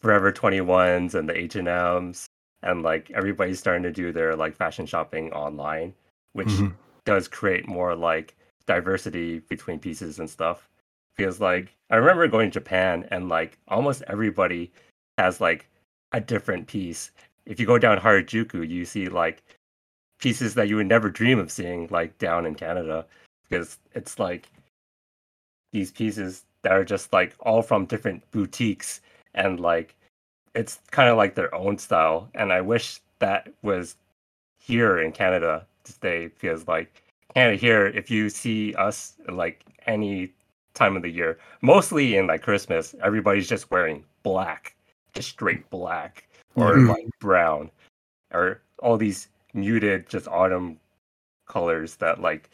Forever 0.00 0.32
21s 0.32 1.14
and 1.14 1.28
the 1.28 1.36
H&Ms, 1.38 2.26
and, 2.64 2.82
like, 2.82 3.12
everybody's 3.12 3.60
starting 3.60 3.84
to 3.84 3.92
do 3.92 4.10
their, 4.10 4.34
like, 4.34 4.56
fashion 4.56 4.86
shopping 4.86 5.32
online, 5.32 5.94
which 6.32 6.48
Mhm. 6.48 6.74
does 7.04 7.28
create 7.28 7.68
more, 7.68 7.94
like, 7.94 8.34
diversity 8.66 9.40
between 9.40 9.78
pieces 9.78 10.18
and 10.18 10.28
stuff. 10.28 10.68
Because, 11.16 11.40
like, 11.40 11.74
I 11.90 11.96
remember 11.96 12.26
going 12.28 12.50
to 12.50 12.60
Japan, 12.60 13.06
and, 13.10 13.28
like, 13.28 13.58
almost 13.68 14.02
everybody 14.08 14.72
has, 15.18 15.40
like, 15.40 15.68
a 16.14 16.20
different 16.20 16.68
piece. 16.68 17.10
If 17.44 17.58
you 17.58 17.66
go 17.66 17.76
down 17.76 17.98
Harajuku, 17.98 18.66
you 18.66 18.84
see 18.84 19.08
like 19.08 19.42
pieces 20.20 20.54
that 20.54 20.68
you 20.68 20.76
would 20.76 20.86
never 20.86 21.10
dream 21.10 21.38
of 21.38 21.50
seeing 21.50 21.88
like 21.90 22.16
down 22.18 22.46
in 22.46 22.54
Canada. 22.54 23.04
Because 23.48 23.78
it's 23.94 24.18
like 24.18 24.48
these 25.72 25.90
pieces 25.90 26.44
that 26.62 26.72
are 26.72 26.84
just 26.84 27.12
like 27.12 27.34
all 27.40 27.62
from 27.62 27.84
different 27.84 28.22
boutiques 28.30 29.00
and 29.34 29.60
like 29.60 29.94
it's 30.54 30.78
kind 30.92 31.08
of 31.10 31.16
like 31.16 31.34
their 31.34 31.52
own 31.54 31.78
style. 31.78 32.28
And 32.34 32.52
I 32.52 32.60
wish 32.60 33.00
that 33.18 33.48
was 33.62 33.96
here 34.60 35.00
in 35.00 35.10
Canada 35.10 35.66
to 35.82 35.92
stay 35.92 36.28
because 36.28 36.68
like 36.68 37.02
Canada 37.34 37.56
here 37.56 37.86
if 37.86 38.10
you 38.10 38.28
see 38.30 38.74
us 38.74 39.14
like 39.28 39.64
any 39.86 40.32
time 40.74 40.96
of 40.96 41.02
the 41.02 41.10
year 41.10 41.38
mostly 41.62 42.16
in 42.16 42.26
like 42.26 42.42
Christmas 42.42 42.94
everybody's 43.02 43.48
just 43.48 43.70
wearing 43.70 44.04
black 44.22 44.76
just 45.14 45.28
straight 45.30 45.68
black 45.70 46.28
or 46.56 46.74
Mhm. 46.74 46.88
like 46.88 47.06
brown 47.20 47.70
or 48.32 48.60
all 48.82 48.96
these 48.96 49.28
muted 49.52 50.08
just 50.08 50.26
autumn 50.28 50.78
colors 51.46 51.96
that 51.96 52.20
like 52.20 52.50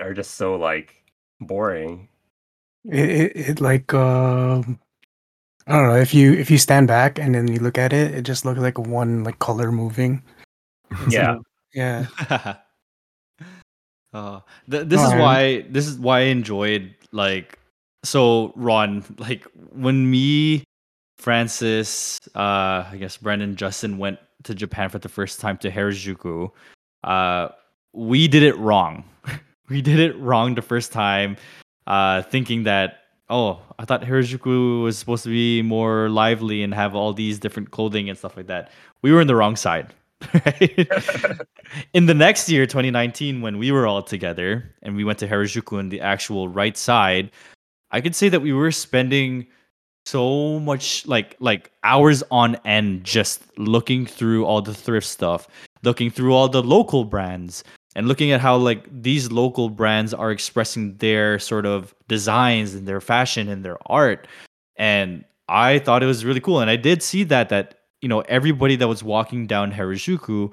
are 0.00 0.14
just 0.14 0.34
so 0.34 0.56
like 0.56 0.94
boring 1.40 2.08
It, 2.84 3.10
it, 3.10 3.36
it 3.36 3.60
like 3.60 3.92
um, 3.94 4.78
I 5.66 5.76
don't 5.76 5.88
know 5.88 5.96
if 6.00 6.14
you 6.14 6.32
if 6.32 6.50
you 6.50 6.58
stand 6.58 6.88
back 6.88 7.18
and 7.18 7.34
then 7.34 7.46
you 7.46 7.60
look 7.60 7.78
at 7.78 7.92
it, 7.92 8.14
it 8.14 8.22
just 8.22 8.44
looks 8.44 8.58
like 8.60 8.78
one 8.78 9.22
like 9.22 9.38
color 9.38 9.70
moving. 9.70 10.22
yeah 11.08 11.36
Yeah. 11.74 12.06
uh, 14.12 14.40
th- 14.70 14.88
this 14.88 15.00
is 15.00 15.12
why 15.14 15.64
this 15.70 15.86
is 15.86 15.98
why 15.98 16.20
I 16.20 16.22
enjoyed 16.22 16.94
like 17.12 17.58
so 18.04 18.52
Ron 18.56 19.04
like 19.18 19.46
when 19.72 20.10
me 20.10 20.64
Francis 21.18 22.18
uh 22.34 22.86
I 22.90 22.96
guess 22.98 23.16
Brendan 23.16 23.56
Justin 23.56 23.98
went 23.98 24.18
to 24.44 24.54
Japan 24.54 24.88
for 24.88 24.98
the 24.98 25.08
first 25.08 25.40
time 25.40 25.58
to 25.58 25.70
Harajuku 25.70 26.50
uh 27.04 27.48
we 27.92 28.28
did 28.28 28.42
it 28.42 28.56
wrong. 28.58 29.04
We 29.68 29.80
did 29.80 30.00
it 30.00 30.18
wrong 30.18 30.56
the 30.56 30.62
first 30.62 30.90
time 30.90 31.36
uh 31.86 32.22
thinking 32.22 32.64
that 32.64 33.04
oh 33.28 33.60
I 33.78 33.84
thought 33.84 34.02
Harajuku 34.02 34.82
was 34.82 34.98
supposed 34.98 35.22
to 35.24 35.30
be 35.30 35.62
more 35.62 36.08
lively 36.08 36.64
and 36.64 36.74
have 36.74 36.96
all 36.96 37.12
these 37.12 37.38
different 37.38 37.70
clothing 37.70 38.08
and 38.08 38.18
stuff 38.18 38.36
like 38.36 38.48
that. 38.48 38.72
We 39.02 39.12
were 39.12 39.20
in 39.20 39.28
the 39.28 39.36
wrong 39.36 39.54
side 39.54 39.94
right? 40.34 40.88
In 41.94 42.06
the 42.06 42.14
next 42.14 42.48
year 42.48 42.66
2019 42.66 43.40
when 43.40 43.58
we 43.58 43.72
were 43.72 43.86
all 43.86 44.02
together 44.02 44.74
and 44.82 44.96
we 44.96 45.04
went 45.04 45.18
to 45.20 45.28
harajuku 45.28 45.78
on 45.78 45.88
the 45.88 46.00
actual 46.00 46.48
right 46.48 46.76
side 46.76 47.30
i 47.90 48.00
could 48.00 48.14
say 48.14 48.28
that 48.28 48.40
we 48.40 48.52
were 48.52 48.70
spending 48.70 49.46
so 50.06 50.58
much 50.60 51.06
like 51.06 51.36
like 51.40 51.70
hours 51.84 52.22
on 52.30 52.56
end 52.64 53.04
just 53.04 53.42
looking 53.58 54.06
through 54.06 54.44
all 54.44 54.60
the 54.60 54.74
thrift 54.74 55.06
stuff 55.06 55.48
looking 55.82 56.10
through 56.10 56.34
all 56.34 56.48
the 56.48 56.62
local 56.62 57.04
brands 57.04 57.64
and 57.96 58.06
looking 58.06 58.30
at 58.32 58.40
how 58.40 58.56
like 58.56 58.86
these 59.02 59.32
local 59.32 59.68
brands 59.68 60.14
are 60.14 60.30
expressing 60.30 60.96
their 60.98 61.38
sort 61.38 61.66
of 61.66 61.94
designs 62.08 62.74
and 62.74 62.86
their 62.86 63.00
fashion 63.00 63.48
and 63.48 63.64
their 63.64 63.78
art. 63.86 64.26
And 64.76 65.24
i 65.48 65.80
thought 65.80 66.02
it 66.02 66.06
was 66.06 66.24
really 66.24 66.40
cool. 66.40 66.60
And 66.60 66.70
i 66.70 66.76
did 66.76 67.02
see 67.02 67.24
that 67.24 67.48
that 67.48 67.79
you 68.02 68.08
know 68.08 68.20
everybody 68.22 68.76
that 68.76 68.88
was 68.88 69.02
walking 69.02 69.46
down 69.46 69.72
harajuku 69.72 70.50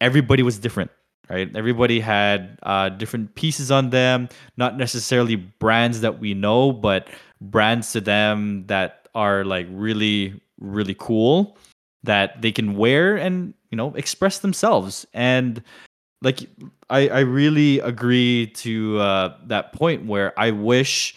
everybody 0.00 0.42
was 0.42 0.58
different 0.58 0.90
right? 1.28 1.50
Everybody 1.56 1.98
had 1.98 2.56
uh, 2.62 2.88
different 2.88 3.34
pieces 3.34 3.70
on 3.70 3.90
them 3.90 4.28
not 4.56 4.76
necessarily 4.76 5.36
brands 5.36 6.00
that 6.00 6.20
we 6.20 6.34
know 6.34 6.72
but 6.72 7.08
brands 7.40 7.92
to 7.92 8.00
them 8.00 8.64
that 8.68 9.08
are 9.14 9.44
like 9.44 9.66
really 9.70 10.40
really 10.60 10.94
cool 10.98 11.56
that 12.02 12.40
they 12.40 12.52
can 12.52 12.76
wear 12.76 13.16
and 13.16 13.54
you 13.70 13.76
know 13.76 13.92
express 13.94 14.38
themselves. 14.38 15.06
And 15.12 15.62
like 16.22 16.48
i 16.88 17.08
i 17.08 17.20
really 17.20 17.78
agree 17.80 18.46
to 18.48 18.98
uh, 18.98 19.36
that 19.46 19.72
point 19.72 20.06
where 20.06 20.38
i 20.40 20.50
wish 20.50 21.14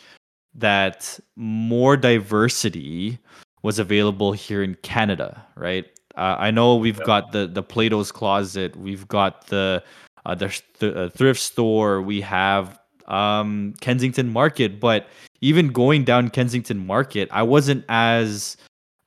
that 0.53 1.19
more 1.35 1.95
diversity 1.95 3.17
was 3.63 3.79
available 3.79 4.31
here 4.31 4.63
in 4.63 4.75
canada 4.75 5.45
right? 5.59 5.85
Uh, 6.15 6.35
I 6.39 6.51
know 6.51 6.75
we've 6.75 7.01
got 7.03 7.31
the 7.31 7.45
the 7.47 7.61
Plato's 7.61 8.11
Closet, 8.11 8.75
we've 8.75 9.07
got 9.07 9.47
the 9.47 9.83
uh, 10.25 10.35
the, 10.35 10.61
the 10.79 10.95
uh, 10.95 11.09
thrift 11.09 11.39
store, 11.39 12.01
we 12.01 12.21
have 12.21 12.79
um, 13.07 13.73
Kensington 13.81 14.29
Market, 14.29 14.79
but 14.79 15.07
even 15.41 15.69
going 15.69 16.03
down 16.03 16.29
Kensington 16.29 16.85
Market, 16.85 17.29
I 17.31 17.43
wasn't 17.43 17.85
as 17.89 18.57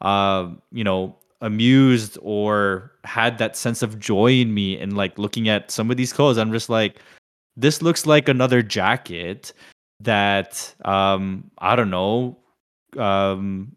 uh, 0.00 0.48
you 0.70 0.84
know 0.84 1.16
amused 1.40 2.16
or 2.22 2.92
had 3.04 3.38
that 3.38 3.56
sense 3.56 3.82
of 3.82 3.98
joy 3.98 4.32
in 4.32 4.54
me 4.54 4.78
and 4.78 4.96
like 4.96 5.18
looking 5.18 5.48
at 5.48 5.70
some 5.70 5.90
of 5.90 5.96
these 5.96 6.12
clothes. 6.12 6.38
I'm 6.38 6.52
just 6.52 6.68
like, 6.68 7.00
this 7.56 7.82
looks 7.82 8.06
like 8.06 8.28
another 8.28 8.62
jacket 8.62 9.52
that 10.00 10.74
um 10.84 11.50
I 11.58 11.76
don't 11.76 11.90
know 11.90 12.36
um 12.96 13.76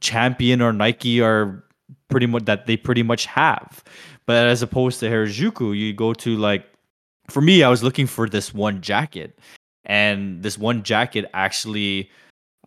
Champion 0.00 0.60
or 0.60 0.72
Nike 0.72 1.20
are 1.20 1.62
pretty 2.08 2.26
much 2.26 2.44
that 2.44 2.66
they 2.66 2.76
pretty 2.76 3.02
much 3.02 3.26
have. 3.26 3.82
But 4.26 4.46
as 4.46 4.62
opposed 4.62 5.00
to 5.00 5.08
Harajuku, 5.08 5.76
you 5.76 5.92
go 5.92 6.12
to 6.14 6.36
like 6.36 6.66
for 7.28 7.40
me, 7.40 7.62
I 7.62 7.68
was 7.68 7.82
looking 7.82 8.06
for 8.06 8.28
this 8.28 8.54
one 8.54 8.80
jacket. 8.80 9.38
And 9.84 10.42
this 10.42 10.58
one 10.58 10.82
jacket 10.82 11.26
actually 11.34 12.10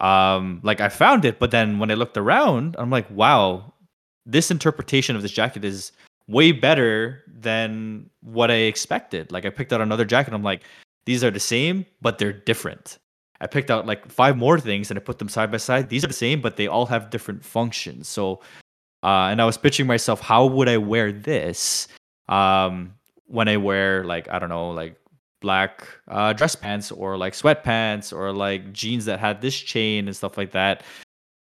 um 0.01 0.61
like 0.63 0.79
I 0.79 0.89
found 0.89 1.25
it, 1.25 1.39
but 1.39 1.51
then 1.51 1.79
when 1.79 1.91
I 1.91 1.95
looked 1.95 2.17
around, 2.17 2.75
I'm 2.79 2.89
like, 2.89 3.09
wow, 3.11 3.73
this 4.25 4.51
interpretation 4.51 5.15
of 5.15 5.21
this 5.21 5.31
jacket 5.31 5.65
is 5.65 5.91
way 6.27 6.51
better 6.51 7.23
than 7.27 8.09
what 8.21 8.51
I 8.51 8.55
expected. 8.69 9.31
Like 9.31 9.45
I 9.45 9.49
picked 9.49 9.73
out 9.73 9.81
another 9.81 10.05
jacket, 10.05 10.33
I'm 10.33 10.43
like, 10.43 10.63
these 11.05 11.23
are 11.23 11.31
the 11.31 11.39
same, 11.39 11.85
but 12.01 12.19
they're 12.19 12.31
different. 12.31 12.99
I 13.41 13.47
picked 13.47 13.71
out 13.71 13.85
like 13.85 14.09
five 14.11 14.37
more 14.37 14.59
things 14.59 14.91
and 14.91 14.99
I 14.99 15.01
put 15.01 15.19
them 15.19 15.29
side 15.29 15.51
by 15.51 15.57
side. 15.57 15.89
These 15.89 16.03
are 16.03 16.07
the 16.07 16.13
same, 16.13 16.41
but 16.41 16.57
they 16.57 16.67
all 16.67 16.85
have 16.87 17.09
different 17.09 17.43
functions. 17.43 18.07
So, 18.07 18.41
uh, 19.03 19.29
and 19.31 19.41
I 19.41 19.45
was 19.45 19.57
pitching 19.57 19.87
myself, 19.87 20.19
how 20.19 20.45
would 20.45 20.67
I 20.67 20.77
wear 20.77 21.11
this 21.11 21.87
um, 22.27 22.93
when 23.27 23.47
I 23.47 23.57
wear 23.57 24.03
like 24.03 24.29
I 24.29 24.39
don't 24.39 24.49
know, 24.49 24.71
like 24.71 24.95
black 25.41 25.87
uh, 26.07 26.33
dress 26.33 26.55
pants 26.55 26.91
or 26.91 27.17
like 27.17 27.33
sweatpants 27.33 28.11
or 28.11 28.31
like 28.33 28.73
jeans 28.73 29.05
that 29.05 29.19
had 29.19 29.41
this 29.41 29.57
chain 29.57 30.07
and 30.07 30.15
stuff 30.15 30.37
like 30.37 30.51
that. 30.51 30.83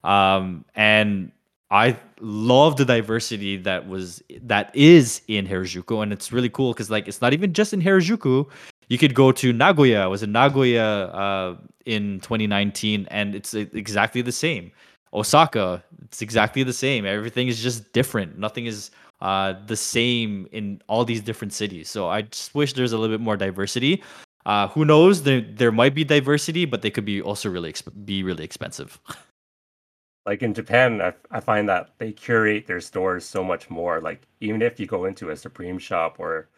Um, 0.05 0.65
and 0.75 1.33
I 1.71 1.99
love 2.21 2.77
the 2.77 2.85
diversity 2.85 3.57
that 3.59 3.89
was 3.89 4.23
that 4.43 4.75
is 4.75 5.23
in 5.27 5.47
Harajuku, 5.47 6.03
and 6.03 6.13
it's 6.13 6.33
really 6.33 6.49
cool 6.49 6.73
because 6.73 6.91
like 6.91 7.09
it's 7.09 7.21
not 7.21 7.33
even 7.33 7.53
just 7.53 7.73
in 7.73 7.83
Harajuku. 7.83 8.47
You 8.89 8.99
could 8.99 9.15
go 9.15 9.33
to 9.33 9.53
Nagoya. 9.53 10.03
I 10.03 10.07
was 10.07 10.23
in 10.23 10.33
Nagoya 10.33 11.07
uh, 11.07 11.57
in 11.87 12.21
2019, 12.21 13.07
and 13.11 13.35
it's 13.35 13.55
exactly 13.55 14.23
the 14.23 14.33
same. 14.33 14.71
Osaka, 15.13 15.83
it's 16.05 16.23
exactly 16.23 16.63
the 16.63 16.73
same. 16.73 17.07
Everything 17.07 17.49
is 17.49 17.63
just 17.63 17.93
different. 17.93 18.39
Nothing 18.39 18.67
is 18.67 18.91
uh, 19.21 19.55
the 19.67 19.77
same 19.77 20.47
in 20.53 20.81
all 20.89 21.05
these 21.05 21.21
different 21.21 21.53
cities. 21.53 21.89
So 21.89 22.09
I 22.09 22.23
just 22.23 22.55
wish 22.55 22.75
there's 22.75 22.93
a 22.93 22.99
little 22.99 23.17
bit 23.17 23.23
more 23.23 23.37
diversity. 23.37 24.03
Uh, 24.45 24.69
who 24.69 24.85
knows? 24.85 25.23
There 25.23 25.41
there 25.41 25.73
might 25.73 25.95
be 25.95 26.05
diversity, 26.05 26.67
but 26.67 26.83
they 26.83 26.91
could 26.91 27.05
be 27.05 27.21
also 27.21 27.49
really 27.49 27.73
exp- 27.73 28.05
be 28.05 28.23
really 28.23 28.45
expensive. 28.45 29.01
like 30.27 30.43
in 30.43 30.55
Japan, 30.55 31.01
I, 31.01 31.15
I 31.31 31.41
find 31.41 31.69
that 31.69 31.95
they 31.99 32.13
curate 32.13 32.67
their 32.67 32.81
stores 32.81 33.25
so 33.25 33.43
much 33.43 33.71
more. 33.71 34.01
Like 34.01 34.23
even 34.41 34.63
if 34.63 34.79
you 34.79 34.87
go 34.87 35.07
into 35.07 35.31
a 35.31 35.37
Supreme 35.37 35.79
shop 35.79 36.17
or 36.19 36.49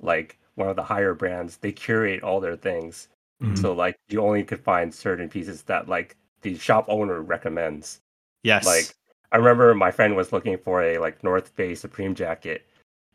like 0.00 0.38
one 0.54 0.68
of 0.68 0.76
the 0.76 0.82
higher 0.82 1.14
brands, 1.14 1.56
they 1.58 1.72
curate 1.72 2.22
all 2.22 2.40
their 2.40 2.56
things. 2.56 3.08
Mm-hmm. 3.42 3.56
So 3.56 3.72
like 3.72 3.98
you 4.08 4.20
only 4.20 4.44
could 4.44 4.60
find 4.60 4.94
certain 4.94 5.28
pieces 5.28 5.62
that 5.64 5.88
like 5.88 6.16
the 6.42 6.56
shop 6.56 6.86
owner 6.88 7.20
recommends. 7.22 8.00
Yes. 8.42 8.66
Like 8.66 8.94
I 9.32 9.36
remember 9.38 9.74
my 9.74 9.90
friend 9.90 10.14
was 10.14 10.32
looking 10.32 10.56
for 10.58 10.82
a 10.82 10.98
like 10.98 11.24
North 11.24 11.48
Face 11.48 11.80
Supreme 11.80 12.14
jacket 12.14 12.66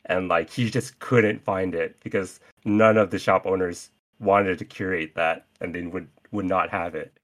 and 0.05 0.27
like 0.27 0.49
he 0.49 0.69
just 0.69 0.99
couldn't 0.99 1.43
find 1.43 1.75
it 1.75 1.95
because 2.03 2.39
none 2.65 2.97
of 2.97 3.11
the 3.11 3.19
shop 3.19 3.45
owners 3.45 3.91
wanted 4.19 4.59
to 4.59 4.65
curate 4.65 5.15
that 5.15 5.45
and 5.61 5.73
they 5.73 5.83
would 5.83 6.07
would 6.31 6.45
not 6.45 6.69
have 6.69 6.95
it 6.95 7.17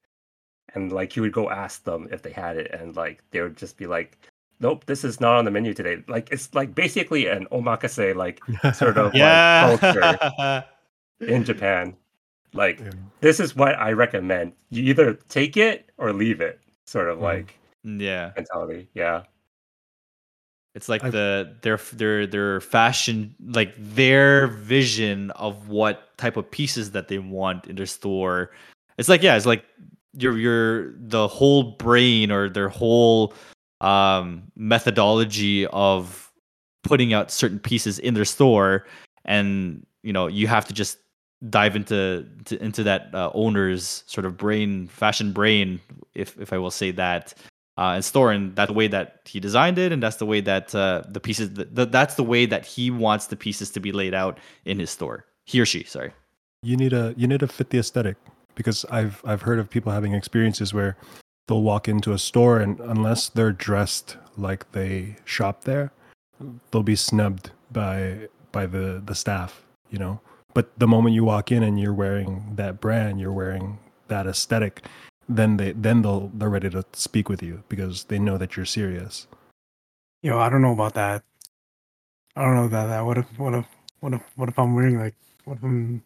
and 0.74 0.92
like 0.92 1.12
he 1.14 1.20
would 1.20 1.32
go 1.32 1.50
ask 1.50 1.84
them 1.84 2.08
if 2.12 2.22
they 2.22 2.32
had 2.32 2.58
it 2.58 2.72
and 2.72 2.96
like 2.96 3.22
they 3.32 3.42
would 3.42 3.58
just 3.58 3.78
be 3.78 3.86
like 3.86 4.18
nope 4.60 4.86
this 4.86 5.04
is 5.04 5.20
not 5.20 5.36
on 5.38 5.46
the 5.46 5.52
menu 5.52 5.74
today. 5.74 6.04
Like 6.08 6.30
it's 6.32 6.54
like 6.54 6.76
basically 6.76 7.28
an 7.28 7.48
omakase 7.52 8.16
like 8.16 8.42
sort 8.76 8.98
of 8.98 9.14
yeah. 9.14 9.78
like 9.82 9.82
culture 9.82 10.66
in 11.20 11.44
japan. 11.44 11.96
Like 12.54 12.80
yeah. 12.80 12.92
this 13.22 13.40
is 13.40 13.56
what 13.56 13.76
i 13.76 13.92
recommend. 13.92 14.54
You 14.70 14.84
either 14.84 15.14
take 15.30 15.58
it 15.58 15.90
or 15.98 16.14
leave 16.14 16.42
it 16.42 16.60
sort 16.86 17.10
of 17.10 17.20
mm. 17.20 17.24
like 17.24 17.58
yeah. 17.84 18.32
mentality. 18.36 18.88
Yeah. 18.94 19.24
It's 20.74 20.90
like 20.90 21.04
I've... 21.04 21.12
the 21.12 21.56
their 21.62 21.78
their 21.94 22.28
their 22.28 22.62
fashion 22.62 23.34
like 23.48 23.74
their 23.78 24.48
vision 24.48 25.32
of 25.32 25.70
what 25.70 26.18
type 26.18 26.38
of 26.38 26.50
pieces 26.50 26.92
that 26.92 27.08
they 27.08 27.20
want 27.20 27.68
in 27.68 27.76
their 27.76 27.86
store. 27.86 28.52
It's 28.98 29.10
like 29.10 29.24
yeah 29.24 29.36
it's 29.36 29.46
like 29.46 29.66
your 30.18 30.38
your 30.38 30.94
the 30.98 31.28
whole 31.28 31.64
brain 31.64 32.32
or 32.32 32.50
their 32.50 32.70
whole 32.70 33.34
um, 33.82 34.44
methodology 34.56 35.68
of 35.68 36.32
putting 36.84 37.14
out 37.14 37.32
certain 37.32 37.60
pieces 37.60 38.00
in 38.00 38.14
their 38.14 38.26
store, 38.26 38.86
and 39.26 39.86
you 40.04 40.14
know 40.14 40.28
you 40.28 40.48
have 40.48 40.66
to 40.66 40.74
just 40.74 40.98
dive 41.50 41.76
into 41.76 42.26
to, 42.46 42.64
into 42.64 42.84
that 42.84 43.14
uh, 43.14 43.32
owner's 43.34 44.04
sort 44.08 44.26
of 44.26 44.38
brain, 44.38 44.88
fashion 44.88 45.32
brain, 45.32 45.80
if 46.14 46.40
if 46.40 46.54
I 46.54 46.58
will 46.58 46.72
say 46.72 46.92
that, 46.92 47.34
uh, 47.78 47.94
and 47.96 48.06
store. 48.06 48.32
And 48.32 48.56
that's 48.56 48.70
the 48.70 48.74
way 48.74 48.88
that 48.88 49.22
he 49.26 49.40
designed 49.40 49.78
it, 49.78 49.92
and 49.92 50.02
that's 50.02 50.18
the 50.18 50.26
way 50.26 50.42
that 50.42 50.74
uh, 50.74 51.04
the 51.08 51.20
pieces. 51.20 51.54
The, 51.54 51.86
that's 51.86 52.16
the 52.16 52.24
way 52.24 52.46
that 52.46 52.66
he 52.66 52.92
wants 52.92 53.28
the 53.28 53.36
pieces 53.36 53.70
to 53.72 53.80
be 53.80 53.92
laid 53.92 54.14
out 54.14 54.40
in 54.66 54.80
his 54.80 54.90
store. 54.90 55.26
He 55.46 55.60
or 55.60 55.66
she, 55.66 55.84
sorry. 55.84 56.12
You 56.64 56.78
need 56.78 56.94
a 56.94 57.14
you 57.18 57.28
need 57.28 57.42
to 57.42 57.48
fit 57.48 57.70
the 57.70 57.80
aesthetic 57.80 58.18
because 58.56 58.86
I've 58.86 59.22
I've 59.26 59.42
heard 59.42 59.60
of 59.60 59.70
people 59.70 59.92
having 59.92 60.14
experiences 60.14 60.74
where 60.74 60.98
they'll 61.48 61.62
walk 61.62 61.88
into 61.88 62.14
a 62.14 62.20
store 62.20 62.60
and 62.60 62.80
unless 62.80 63.30
they're 63.30 63.52
dressed 63.52 64.18
like 64.38 64.72
they 64.72 65.18
shop 65.26 65.64
there, 65.64 65.92
they'll 66.72 66.84
be 66.84 66.96
snubbed 66.96 67.52
by 67.72 68.28
by 68.52 68.66
the 68.66 69.02
the 69.06 69.16
staff, 69.16 69.64
you 69.90 70.00
know. 70.00 70.20
But 70.54 70.78
the 70.80 70.88
moment 70.88 71.16
you 71.16 71.26
walk 71.26 71.52
in 71.52 71.64
and 71.64 71.80
you're 71.80 71.94
wearing 71.94 72.54
that 72.56 72.80
brand, 72.80 73.20
you're 73.20 73.34
wearing 73.34 73.78
that 74.08 74.28
aesthetic, 74.28 74.86
then 75.28 75.58
they 75.58 75.72
then 75.74 76.02
they'll 76.02 76.32
they're 76.34 76.50
ready 76.50 76.70
to 76.70 76.84
speak 76.94 77.30
with 77.30 77.44
you 77.44 77.64
because 77.70 78.06
they 78.06 78.20
know 78.20 78.38
that 78.38 78.56
you're 78.56 78.66
serious. 78.66 79.28
Yo, 80.22 80.40
I 80.40 80.50
don't 80.50 80.62
know 80.62 80.74
about 80.74 80.94
that. 80.96 81.24
I 82.36 82.44
don't 82.44 82.56
know 82.56 82.66
about 82.66 82.88
that. 82.88 83.02
What 83.02 83.18
if 83.18 83.26
what 83.38 83.54
if 83.54 83.66
what 84.00 84.14
if 84.14 84.22
what 84.36 84.50
if 84.50 84.58
I'm 84.60 84.76
wearing 84.76 85.00
like 85.00 85.16
what 85.44 85.58
if 85.58 85.64
I'm 85.64 86.04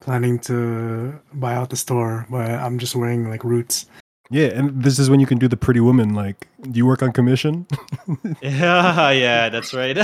planning 0.00 0.38
to 0.40 1.18
buy 1.34 1.54
out 1.54 1.70
the 1.70 1.76
store, 1.76 2.26
but 2.28 2.50
I'm 2.50 2.78
just 2.78 2.96
wearing 2.96 3.28
like 3.28 3.44
roots. 3.44 3.86
Yeah, 4.32 4.46
and 4.46 4.82
this 4.82 4.98
is 4.98 5.10
when 5.10 5.20
you 5.20 5.26
can 5.26 5.36
do 5.36 5.46
the 5.46 5.58
pretty 5.58 5.80
woman. 5.80 6.14
Like, 6.14 6.48
do 6.62 6.78
you 6.78 6.86
work 6.86 7.02
on 7.02 7.12
commission? 7.12 7.66
yeah, 8.42 9.10
yeah, 9.10 9.50
that's 9.50 9.74
right. 9.74 9.94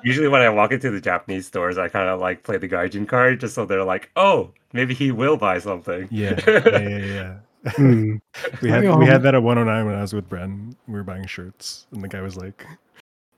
Usually, 0.04 0.28
when 0.28 0.40
I 0.40 0.48
walk 0.48 0.72
into 0.72 0.90
the 0.90 1.02
Japanese 1.02 1.46
stores, 1.46 1.76
I 1.76 1.88
kind 1.88 2.08
of 2.08 2.18
like 2.18 2.44
play 2.44 2.56
the 2.56 2.66
gaijin 2.66 3.06
card 3.06 3.40
just 3.40 3.54
so 3.54 3.66
they're 3.66 3.84
like, 3.84 4.10
"Oh, 4.16 4.52
maybe 4.72 4.94
he 4.94 5.12
will 5.12 5.36
buy 5.36 5.58
something." 5.58 6.08
Yeah, 6.10 6.40
yeah, 6.46 6.78
yeah. 6.78 6.98
yeah. 6.98 7.72
Hmm. 7.76 8.16
we 8.62 8.70
had 8.70 8.96
we 8.96 9.06
had 9.06 9.22
that 9.22 9.34
at 9.34 9.42
109 9.42 9.86
when 9.86 9.94
I 9.94 10.00
was 10.00 10.14
with 10.14 10.30
Bren. 10.30 10.74
We 10.88 10.94
were 10.94 11.04
buying 11.04 11.26
shirts, 11.26 11.86
and 11.92 12.02
the 12.02 12.08
guy 12.08 12.22
was 12.22 12.38
like, 12.38 12.66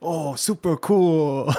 "Oh, 0.01 0.35
super 0.35 0.77
cool!" 0.77 1.53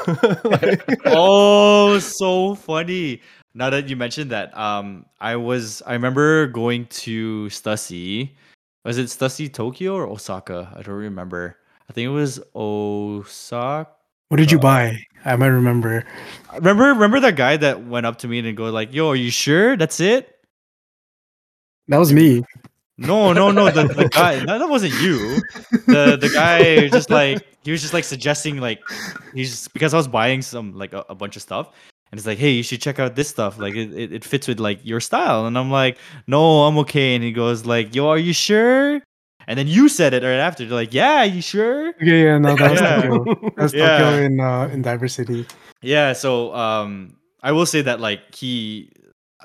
like, 0.45 0.83
oh, 1.05 1.99
so 1.99 2.55
funny 2.55 3.21
now 3.57 3.71
that 3.71 3.89
you 3.89 3.97
mentioned 3.97 4.31
that, 4.31 4.57
um, 4.57 5.07
I 5.19 5.37
was 5.37 5.83
I 5.87 5.95
remember 5.95 6.47
going 6.47 6.87
to 6.87 7.47
Stussy. 7.47 8.31
Was 8.87 8.99
it 8.99 9.07
Stussy 9.07 9.53
Tokyo 9.53 9.97
or 9.97 10.07
Osaka? 10.07 10.73
I 10.73 10.83
don't 10.83 10.95
remember. 10.95 11.59
I 11.91 11.93
think 11.93 12.07
it 12.07 12.11
was 12.11 12.39
Osaka. 12.55 13.91
What 14.29 14.37
did 14.37 14.53
you 14.53 14.61
buy? 14.61 15.03
I 15.25 15.35
might 15.35 15.49
remember. 15.49 16.05
Remember, 16.55 16.85
remember 16.85 17.19
that 17.19 17.35
guy 17.35 17.57
that 17.57 17.85
went 17.85 18.07
up 18.07 18.19
to 18.19 18.29
me 18.29 18.39
and 18.39 18.57
go 18.57 18.71
like, 18.71 18.95
"Yo, 18.95 19.09
are 19.09 19.17
you 19.17 19.33
sure 19.33 19.77
that's 19.77 19.99
it?" 19.99 20.39
That 21.89 21.99
was 21.99 22.13
me. 22.13 22.45
No, 22.97 23.33
no, 23.33 23.51
no. 23.51 23.73
The, 23.73 23.89
the 23.89 24.09
guy 24.13 24.37
that, 24.45 24.59
that 24.59 24.69
wasn't 24.69 24.95
you. 25.03 25.41
The 25.89 26.17
the 26.17 26.31
guy 26.33 26.87
just 26.87 27.11
like 27.11 27.45
he 27.65 27.73
was 27.73 27.83
just 27.83 27.93
like 27.93 28.05
suggesting 28.05 28.59
like 28.59 28.79
he's 29.35 29.67
because 29.67 29.95
I 29.95 29.97
was 29.97 30.07
buying 30.07 30.43
some 30.43 30.79
like 30.79 30.93
a, 30.93 31.05
a 31.09 31.15
bunch 31.17 31.35
of 31.35 31.43
stuff 31.43 31.73
and 32.11 32.19
it's 32.19 32.27
like, 32.27 32.39
hey, 32.39 32.51
you 32.51 32.63
should 32.63 32.81
check 32.81 32.99
out 32.99 33.17
this 33.17 33.29
stuff. 33.29 33.59
Like 33.59 33.75
it, 33.75 33.93
it, 33.93 34.13
it, 34.13 34.25
fits 34.25 34.47
with 34.47 34.61
like 34.61 34.81
your 34.85 35.01
style. 35.01 35.47
And 35.47 35.59
I'm 35.59 35.71
like, 35.71 35.99
no, 36.27 36.65
I'm 36.65 36.79
okay. 36.79 37.15
And 37.15 37.25
he 37.25 37.33
goes 37.33 37.67
like, 37.67 37.95
yo, 37.95 38.09
are 38.09 38.19
you 38.19 38.33
sure? 38.33 39.03
And 39.49 39.59
then 39.59 39.67
you 39.67 39.89
said 39.89 40.15
it 40.15 40.23
right 40.23 40.39
after. 40.39 40.65
You're 40.65 40.75
like, 40.75 40.95
yeah, 40.95 41.25
you 41.25 41.43
sure? 41.43 41.89
Yeah, 42.01 42.15
yeah, 42.15 42.39
no, 42.39 42.57
that's 42.57 42.81
yeah. 42.81 43.03
Tokyo. 43.03 43.53
That's 43.57 43.75
yeah. 43.75 43.99
Tokyo 43.99 44.23
in 44.23 44.41
uh, 44.41 44.69
in 44.73 44.83
diversity. 44.83 45.47
Yeah, 45.83 46.13
so 46.15 46.55
um, 46.55 47.17
I 47.43 47.53
will 47.53 47.67
say 47.67 47.83
that 47.83 48.01
like 48.01 48.35
he 48.35 48.91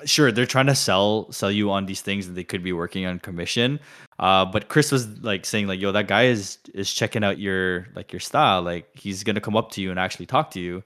sure 0.04 0.32
they're 0.32 0.46
trying 0.46 0.66
to 0.66 0.74
sell 0.74 1.30
sell 1.30 1.50
you 1.50 1.70
on 1.70 1.86
these 1.86 2.00
things 2.00 2.26
that 2.26 2.32
they 2.32 2.42
could 2.42 2.62
be 2.62 2.72
working 2.72 3.06
on 3.06 3.18
commission 3.20 3.78
uh 4.18 4.44
but 4.44 4.68
chris 4.68 4.90
was 4.90 5.06
like 5.22 5.44
saying 5.44 5.66
like 5.68 5.78
yo 5.78 5.92
that 5.92 6.08
guy 6.08 6.24
is 6.24 6.58
is 6.74 6.92
checking 6.92 7.22
out 7.22 7.38
your 7.38 7.86
like 7.94 8.12
your 8.12 8.18
style 8.18 8.62
like 8.62 8.88
he's 8.94 9.22
gonna 9.22 9.40
come 9.40 9.56
up 9.56 9.70
to 9.70 9.80
you 9.80 9.90
and 9.90 10.00
actually 10.00 10.26
talk 10.26 10.50
to 10.50 10.58
you 10.58 10.82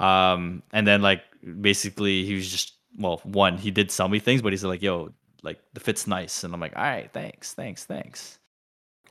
um 0.00 0.62
and 0.72 0.86
then 0.86 1.02
like 1.02 1.22
basically 1.60 2.24
he 2.24 2.34
was 2.34 2.50
just 2.50 2.74
well 2.98 3.20
one 3.24 3.56
he 3.56 3.70
did 3.70 3.90
sell 3.90 4.08
me 4.08 4.18
things 4.18 4.42
but 4.42 4.52
he's 4.52 4.64
like 4.64 4.82
yo 4.82 5.12
like 5.42 5.60
the 5.74 5.80
fit's 5.80 6.06
nice 6.06 6.44
and 6.44 6.52
i'm 6.52 6.60
like 6.60 6.76
all 6.76 6.82
right 6.82 7.12
thanks 7.12 7.54
thanks 7.54 7.84
thanks 7.84 8.38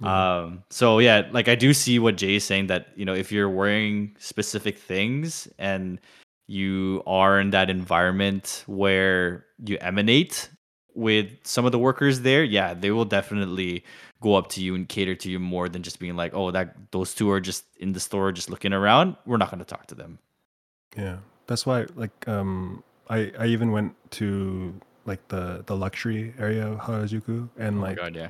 um 0.01 0.63
so 0.69 0.99
yeah 0.99 1.27
like 1.31 1.47
i 1.49 1.55
do 1.55 1.73
see 1.73 1.99
what 1.99 2.15
jay 2.15 2.35
is 2.35 2.43
saying 2.43 2.67
that 2.67 2.87
you 2.95 3.03
know 3.03 3.13
if 3.13 3.31
you're 3.31 3.49
wearing 3.49 4.15
specific 4.17 4.77
things 4.77 5.47
and 5.57 5.99
you 6.47 7.03
are 7.05 7.39
in 7.39 7.51
that 7.51 7.69
environment 7.69 8.63
where 8.65 9.45
you 9.65 9.77
emanate 9.81 10.49
with 10.95 11.29
some 11.43 11.65
of 11.65 11.71
the 11.71 11.79
workers 11.79 12.21
there, 12.21 12.43
yeah, 12.43 12.73
they 12.73 12.91
will 12.91 13.05
definitely 13.05 13.83
go 14.21 14.35
up 14.35 14.49
to 14.49 14.61
you 14.61 14.75
and 14.75 14.89
cater 14.89 15.15
to 15.15 15.29
you 15.29 15.39
more 15.39 15.69
than 15.69 15.83
just 15.83 15.99
being 15.99 16.15
like, 16.15 16.33
oh, 16.33 16.51
that 16.51 16.75
those 16.91 17.13
two 17.13 17.29
are 17.29 17.39
just 17.39 17.65
in 17.77 17.93
the 17.93 17.99
store 17.99 18.31
just 18.31 18.49
looking 18.49 18.73
around. 18.73 19.15
We're 19.25 19.37
not 19.37 19.51
going 19.51 19.59
to 19.59 19.65
talk 19.65 19.87
to 19.87 19.95
them. 19.95 20.19
Yeah, 20.97 21.17
that's 21.47 21.65
why. 21.65 21.85
Like, 21.95 22.27
um, 22.27 22.83
I 23.09 23.31
I 23.39 23.45
even 23.47 23.71
went 23.71 23.93
to 24.11 24.73
like 25.05 25.25
the 25.29 25.63
the 25.65 25.75
luxury 25.75 26.33
area 26.39 26.67
of 26.67 26.79
Harajuku 26.79 27.49
and 27.57 27.79
Oh 27.79 27.81
like 27.81 27.97
god, 27.97 28.15
yeah. 28.15 28.29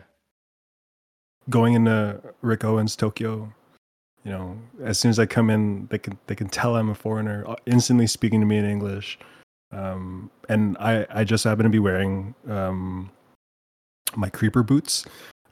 going 1.49 1.73
into 1.73 2.21
Rick 2.41 2.63
Owens 2.63 2.95
Tokyo. 2.95 3.53
You 4.25 4.31
know, 4.31 4.57
as 4.83 4.99
soon 4.99 5.09
as 5.09 5.17
I 5.19 5.25
come 5.25 5.49
in, 5.49 5.87
they 5.87 5.97
can 5.97 6.17
they 6.27 6.35
can 6.35 6.47
tell 6.49 6.75
I'm 6.75 6.89
a 6.89 6.95
foreigner, 6.95 7.45
uh, 7.47 7.55
instantly 7.65 8.05
speaking 8.07 8.39
to 8.41 8.45
me 8.45 8.57
in 8.57 8.65
English. 8.65 9.17
Um, 9.71 10.29
and 10.49 10.77
I 10.79 11.05
I 11.09 11.23
just 11.23 11.43
happen 11.43 11.63
to 11.63 11.69
be 11.69 11.79
wearing 11.79 12.35
um 12.49 13.09
my 14.15 14.29
creeper 14.29 14.63
boots. 14.63 15.05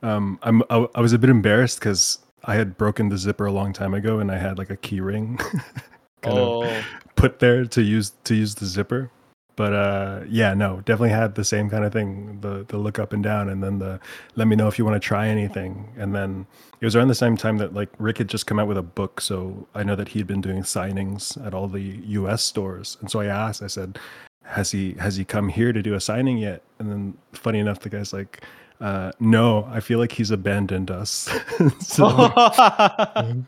Um, 0.03 0.37
I'm 0.43 0.61
I, 0.69 0.85
I 0.95 1.01
was 1.01 1.13
a 1.13 1.17
bit 1.19 1.29
embarrassed 1.29 1.79
because 1.79 2.19
I 2.43 2.55
had 2.55 2.77
broken 2.77 3.09
the 3.09 3.17
zipper 3.17 3.45
a 3.45 3.51
long 3.51 3.73
time 3.73 3.93
ago, 3.93 4.19
and 4.19 4.31
I 4.31 4.37
had 4.37 4.57
like 4.57 4.69
a 4.69 4.77
key 4.77 4.99
ring 5.01 5.39
kind 6.21 6.37
of 6.37 6.63
Oh, 6.63 6.83
put 7.15 7.39
there 7.39 7.65
to 7.65 7.81
use 7.81 8.11
to 8.25 8.35
use 8.35 8.55
the 8.55 8.65
zipper. 8.65 9.11
But 9.55 9.73
uh, 9.73 10.21
yeah, 10.29 10.53
no, 10.53 10.81
definitely 10.81 11.09
had 11.09 11.33
the 11.33 11.43
same 11.43 11.67
kind 11.69 11.83
of 11.83 11.91
thing. 11.91 12.39
The 12.41 12.63
the 12.67 12.77
look 12.77 12.99
up 12.99 13.11
and 13.11 13.23
down, 13.23 13.49
and 13.49 13.63
then 13.63 13.79
the 13.79 13.99
let 14.35 14.47
me 14.47 14.55
know 14.55 14.67
if 14.67 14.77
you 14.77 14.85
want 14.85 15.01
to 15.01 15.05
try 15.05 15.27
anything. 15.27 15.91
And 15.97 16.13
then 16.13 16.45
it 16.79 16.85
was 16.85 16.95
around 16.95 17.07
the 17.07 17.15
same 17.15 17.35
time 17.35 17.57
that 17.57 17.73
like 17.73 17.89
Rick 17.97 18.19
had 18.19 18.29
just 18.29 18.45
come 18.45 18.59
out 18.59 18.67
with 18.67 18.77
a 18.77 18.83
book, 18.83 19.19
so 19.19 19.67
I 19.73 19.83
know 19.83 19.95
that 19.95 20.09
he'd 20.09 20.27
been 20.27 20.41
doing 20.41 20.61
signings 20.61 21.43
at 21.45 21.55
all 21.55 21.67
the 21.67 21.81
U.S. 21.81 22.43
stores. 22.43 22.97
And 23.01 23.09
so 23.09 23.19
I 23.19 23.25
asked, 23.25 23.63
I 23.63 23.67
said, 23.67 23.97
"Has 24.43 24.69
he 24.71 24.93
has 24.99 25.15
he 25.15 25.25
come 25.25 25.49
here 25.49 25.73
to 25.73 25.81
do 25.81 25.95
a 25.95 25.99
signing 25.99 26.37
yet?" 26.37 26.61
And 26.79 26.91
then 26.91 27.17
funny 27.33 27.57
enough, 27.59 27.79
the 27.79 27.89
guy's 27.89 28.13
like, 28.13 28.43
uh, 28.79 29.11
"No, 29.19 29.65
I 29.71 29.79
feel 29.79 29.97
like 29.97 30.11
he's 30.11 30.29
abandoned 30.29 30.91
us." 30.91 31.29
so, 31.79 32.07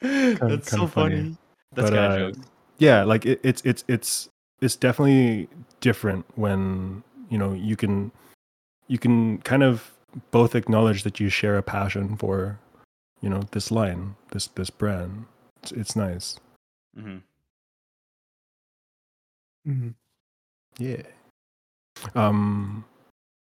that's 0.02 0.40
kinda 0.40 0.62
so 0.68 0.86
funny. 0.86 1.16
funny. 1.16 1.38
That's 1.74 1.90
But, 1.90 1.96
kind 1.96 2.12
uh, 2.12 2.26
of 2.26 2.34
jokes. 2.34 2.46
yeah 2.78 3.02
like 3.04 3.26
it, 3.26 3.40
it's 3.42 3.62
it's 3.64 3.84
it's 3.88 4.28
it's 4.60 4.76
definitely 4.76 5.48
different 5.80 6.24
when 6.36 7.02
you 7.28 7.38
know 7.38 7.52
you 7.52 7.76
can 7.76 8.10
you 8.88 8.98
can 8.98 9.38
kind 9.38 9.62
of 9.62 9.92
both 10.30 10.54
acknowledge 10.54 11.02
that 11.02 11.18
you 11.20 11.28
share 11.28 11.56
a 11.58 11.62
passion 11.62 12.16
for 12.16 12.58
you 13.20 13.28
know 13.28 13.42
this 13.52 13.70
line 13.70 14.14
this 14.32 14.46
this 14.48 14.70
brand. 14.70 15.26
It's, 15.62 15.72
it's 15.72 15.96
nice. 15.96 16.38
Hmm 16.96 17.18
Mhm. 19.66 19.94
yeah. 20.78 21.02
Um 22.14 22.84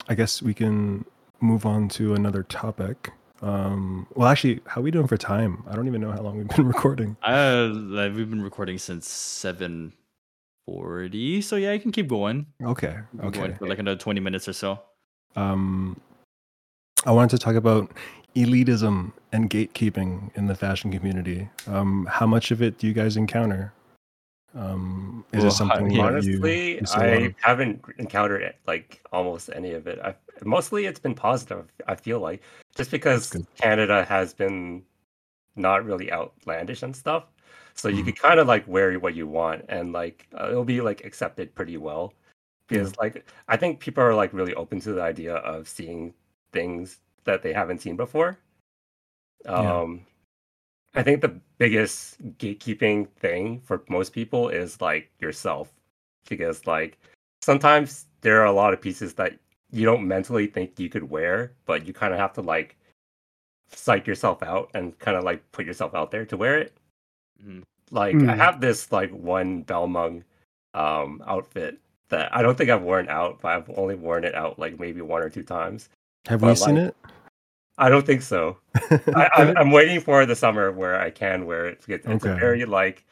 i 0.08 0.14
guess 0.14 0.40
we 0.42 0.54
can 0.54 1.04
move 1.40 1.66
on 1.66 1.88
to 1.88 2.14
another 2.14 2.42
topic 2.44 3.10
um 3.42 4.06
well 4.14 4.28
actually 4.28 4.60
how 4.66 4.80
are 4.80 4.84
we 4.84 4.90
doing 4.90 5.06
for 5.08 5.16
time 5.16 5.64
i 5.68 5.74
don't 5.74 5.86
even 5.88 6.00
know 6.00 6.12
how 6.12 6.20
long 6.22 6.36
we've 6.38 6.48
been 6.48 6.66
recording 6.76 7.16
Uh, 7.22 7.70
we've 8.14 8.30
been 8.30 8.42
recording 8.42 8.78
since 8.78 9.08
seven 9.08 9.92
forty, 10.66 11.40
so 11.42 11.56
yeah, 11.56 11.72
you 11.72 11.80
can 11.80 11.90
keep 11.90 12.06
going. 12.08 12.46
okay 12.64 12.98
Keep 13.20 13.32
going 13.32 13.50
okay 13.50 13.54
for 13.58 13.66
like 13.66 13.80
another 13.80 13.98
twenty 13.98 14.20
minutes 14.20 14.46
or 14.48 14.52
so. 14.52 14.80
um, 15.34 16.00
I 17.04 17.10
wanted 17.10 17.30
to 17.30 17.38
talk 17.38 17.56
about 17.56 17.90
elitism 18.36 19.12
and 19.32 19.50
gatekeeping 19.50 20.30
in 20.36 20.46
the 20.46 20.54
fashion 20.54 20.92
community. 20.92 21.48
Um, 21.66 22.06
how 22.08 22.26
much 22.28 22.52
of 22.52 22.62
it 22.62 22.78
do 22.78 22.86
you 22.86 22.92
guys 22.92 23.16
encounter? 23.16 23.72
Um, 24.54 25.24
is 25.32 25.44
Well, 25.44 25.52
it 25.52 25.56
something 25.56 25.90
you, 25.90 26.02
Honestly, 26.02 26.74
you 26.74 26.82
I 26.94 27.34
haven't 27.40 27.82
encountered 27.98 28.42
it, 28.42 28.56
like 28.66 29.00
almost 29.12 29.50
any 29.54 29.72
of 29.72 29.86
it. 29.86 29.98
I, 30.04 30.14
mostly, 30.44 30.86
it's 30.86 31.00
been 31.00 31.14
positive. 31.14 31.72
I 31.86 31.94
feel 31.94 32.20
like 32.20 32.42
just 32.74 32.90
because. 32.90 33.36
Canada 33.56 34.04
has 34.04 34.34
been 34.34 34.82
not 35.56 35.84
really 35.84 36.10
outlandish 36.10 36.82
and 36.82 36.96
stuff, 36.96 37.24
so 37.74 37.88
you 37.88 38.02
Mhm. 38.02 38.06
could 38.06 38.18
kind 38.18 38.40
of 38.40 38.46
like 38.48 38.66
wear 38.66 38.98
what 38.98 39.14
you 39.14 39.26
want, 39.26 39.64
and 39.68 39.92
like 39.92 40.26
uh, 40.38 40.48
it'll 40.50 40.64
be 40.64 40.80
like 40.80 41.04
accepted 41.04 41.54
pretty 41.54 41.76
well. 41.76 42.12
Because 42.68 42.96
like 42.98 43.24
I 43.48 43.56
think 43.56 43.80
people 43.80 44.02
are 44.02 44.14
like 44.14 44.32
really 44.32 44.54
open 44.54 44.80
to 44.80 44.92
the 44.92 45.02
idea 45.02 45.36
of 45.36 45.68
seeing 45.68 46.14
things 46.52 47.00
that 47.24 47.42
they 47.42 47.52
haven't 47.52 47.80
seen 47.82 47.96
before. 47.96 48.38
Yeah. 49.44 49.82
I 50.94 51.02
think 51.02 51.20
the 51.20 51.34
biggest 51.58 52.20
gatekeeping 52.38 53.08
thing 53.12 53.60
for 53.60 53.82
most 53.88 54.12
people 54.12 54.48
is 54.48 54.80
like 54.80 55.10
yourself, 55.20 55.72
because 56.28 56.66
like 56.66 56.98
sometimes 57.40 58.06
there 58.20 58.40
are 58.40 58.46
a 58.46 58.52
lot 58.52 58.72
of 58.74 58.80
pieces 58.80 59.14
that 59.14 59.38
you 59.70 59.86
don't 59.86 60.06
mentally 60.06 60.46
think 60.46 60.78
you 60.78 60.90
could 60.90 61.08
wear, 61.08 61.52
but 61.64 61.86
you 61.86 61.92
kind 61.94 62.12
of 62.12 62.18
have 62.20 62.34
to 62.34 62.42
like 62.42 62.76
psych 63.70 64.06
yourself 64.06 64.42
out 64.42 64.70
and 64.74 64.98
kind 64.98 65.16
of 65.16 65.24
like 65.24 65.42
put 65.52 65.64
yourself 65.64 65.94
out 65.94 66.10
there 66.10 66.26
to 66.26 66.36
wear 66.36 66.58
it. 66.58 66.74
Mhm. 67.42 67.62
Like 67.90 68.14
I 68.14 68.18
Mm. 68.18 68.36
have 68.36 68.60
this 68.60 68.92
like 68.92 69.10
one 69.12 69.62
Balmung 69.62 70.24
um 70.74 71.22
outfit 71.26 71.78
that 72.08 72.34
I 72.34 72.42
don't 72.42 72.56
think 72.56 72.68
I've 72.68 72.82
worn 72.82 73.08
out, 73.08 73.40
but 73.40 73.52
I've 73.52 73.70
only 73.78 73.94
worn 73.94 74.24
it 74.24 74.34
out 74.34 74.58
like 74.58 74.78
maybe 74.78 75.00
one 75.00 75.22
or 75.22 75.30
two 75.30 75.42
times. 75.42 75.88
Have 76.26 76.40
but 76.42 76.48
we 76.48 76.54
seen 76.56 76.74
like- 76.84 76.94
I 77.78 77.88
don't 77.88 78.04
think 78.06 78.22
so. 78.22 78.58
I, 79.14 79.28
I'm, 79.34 79.56
I'm 79.56 79.70
waiting 79.70 80.00
for 80.00 80.26
the 80.26 80.36
summer 80.36 80.70
where 80.72 81.00
I 81.00 81.10
can 81.10 81.46
wear 81.46 81.66
it. 81.66 81.78
It's, 81.78 81.88
it's 81.88 82.06
a 82.06 82.10
Okay. 82.30 82.38
very 82.38 82.64
like, 82.64 83.04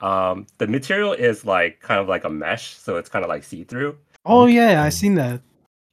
um, 0.00 0.46
the 0.58 0.66
material 0.66 1.12
is 1.12 1.44
like 1.46 1.80
kind 1.80 2.00
of 2.00 2.08
like 2.08 2.24
a 2.24 2.30
mesh, 2.30 2.74
so 2.76 2.96
it's 2.96 3.08
kind 3.08 3.24
of 3.24 3.28
like 3.28 3.42
see 3.44 3.64
through. 3.64 3.96
Oh 4.24 4.46
yeah, 4.46 4.82
I 4.82 4.88
seen 4.90 5.14
that. 5.16 5.40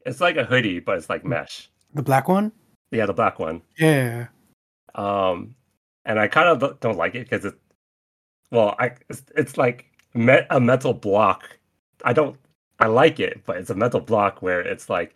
It's 0.06 0.20
like 0.22 0.36
a 0.38 0.44
hoodie, 0.44 0.80
but 0.80 0.98
it's 0.98 1.10
like 1.10 1.24
mesh. 1.26 1.70
The 1.94 2.02
black 2.04 2.28
one. 2.28 2.52
Yeah, 2.92 3.06
the 3.06 3.14
black 3.14 3.40
one. 3.40 3.62
Yeah. 3.78 4.28
Um, 4.96 5.56
and 6.06 6.20
I 6.20 6.28
kind 6.28 6.50
of 6.50 6.60
don't- 6.60 6.80
don't 6.80 6.98
like 6.98 7.16
it 7.16 7.30
because 7.30 7.46
it, 7.46 7.56
well, 8.52 8.76
I 8.80 8.92
it's, 9.10 9.24
it's 9.36 9.58
like 9.58 9.86
me- 10.14 10.46
a 10.50 10.60
metal 10.60 10.94
block. 10.94 11.58
I 12.04 12.14
don't. 12.14 12.36
I 12.80 12.88
like 12.88 13.20
it, 13.20 13.42
but 13.46 13.58
it's 13.58 13.70
a 13.70 13.76
metal 13.76 14.00
block 14.00 14.42
where 14.42 14.62
it's 14.62 14.90
like 14.90 15.16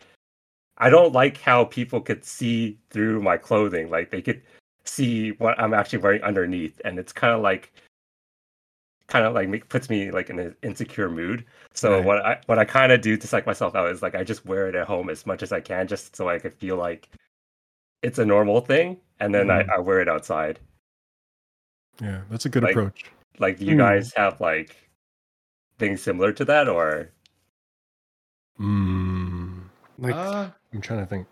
I 0.77 0.89
don't 0.89 1.13
like 1.13 1.37
how 1.37 1.65
people 1.65 2.01
could 2.01 2.25
see 2.25 2.77
through 2.89 3.21
my 3.21 3.37
clothing. 3.37 3.89
Like 3.89 4.09
they 4.09 4.21
could 4.21 4.41
see 4.85 5.31
what 5.33 5.59
I'm 5.59 5.73
actually 5.73 5.99
wearing 5.99 6.21
underneath, 6.23 6.79
and 6.83 6.97
it's 6.99 7.13
kind 7.13 7.33
of 7.33 7.41
like 7.41 7.71
kind 9.07 9.25
of 9.25 9.33
like 9.33 9.47
make, 9.49 9.67
puts 9.69 9.89
me 9.89 10.09
like 10.11 10.29
in 10.29 10.39
an 10.39 10.55
insecure 10.63 11.09
mood. 11.09 11.45
So 11.73 11.97
Right. 11.97 12.05
what 12.05 12.25
I 12.25 12.41
what 12.47 12.57
I 12.59 12.65
kind 12.65 12.91
of 12.91 13.01
do 13.01 13.15
to 13.17 13.27
psych 13.27 13.45
myself 13.45 13.75
out 13.75 13.89
is 13.91 14.01
like 14.01 14.15
I 14.15 14.23
just 14.23 14.45
wear 14.45 14.67
it 14.67 14.75
at 14.75 14.87
home 14.87 15.09
as 15.09 15.25
much 15.25 15.43
as 15.43 15.51
I 15.51 15.61
can, 15.61 15.87
just 15.87 16.15
so 16.15 16.27
I 16.29 16.39
could 16.39 16.55
feel 16.55 16.75
like 16.77 17.09
it's 18.01 18.19
a 18.19 18.25
normal 18.25 18.59
thing, 18.61 18.99
and 19.19 19.33
then 19.33 19.47
Mhm. 19.47 19.69
I, 19.69 19.75
I 19.75 19.79
wear 19.79 19.99
it 20.01 20.09
outside. 20.09 20.59
yeah, 22.01 22.21
that's 22.29 22.45
a 22.45 22.49
good 22.49 22.63
Like- 22.63 22.75
approach. 22.75 23.05
Like, 23.39 23.59
do 23.59 23.65
you 23.65 23.73
Hmm. 23.73 23.77
guys 23.79 24.13
have 24.15 24.41
like 24.41 24.75
things 25.79 26.01
similar 26.01 26.31
to 26.33 26.45
that, 26.45 26.67
or 26.67 27.09
Mm, 28.59 29.63
Like 29.97 30.15
Uh, 30.15 30.49
I'm 30.73 30.81
trying 30.81 30.99
to 30.99 31.05
think. 31.05 31.27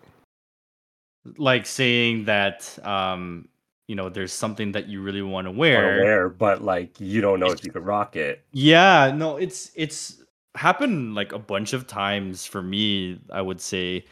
like 1.38 1.66
saying 1.66 2.24
that 2.24 2.78
um, 2.86 3.48
you 3.88 3.94
know, 3.96 4.08
there's 4.08 4.32
something 4.32 4.72
that 4.72 4.88
you 4.88 5.02
really 5.02 5.22
want 5.22 5.46
to 5.46 5.50
wear. 5.50 6.00
wear, 6.02 6.28
but 6.28 6.62
like 6.62 6.98
you 7.00 7.20
don't 7.20 7.40
know 7.40 7.46
It's- 7.46 7.60
if 7.60 7.66
you 7.66 7.72
could 7.72 7.84
rock 7.86 8.16
it? 8.16 8.44
Yeah, 8.52 9.12
no, 9.14 9.36
it's 9.36 9.70
it's 9.74 10.22
happened 10.54 11.14
like 11.14 11.32
a 11.32 11.38
bunch 11.38 11.72
of 11.72 11.86
times 11.86 12.44
for 12.46 12.62
me, 12.62 13.20
I 13.30 13.40
would 13.42 13.60
say. 13.60 14.04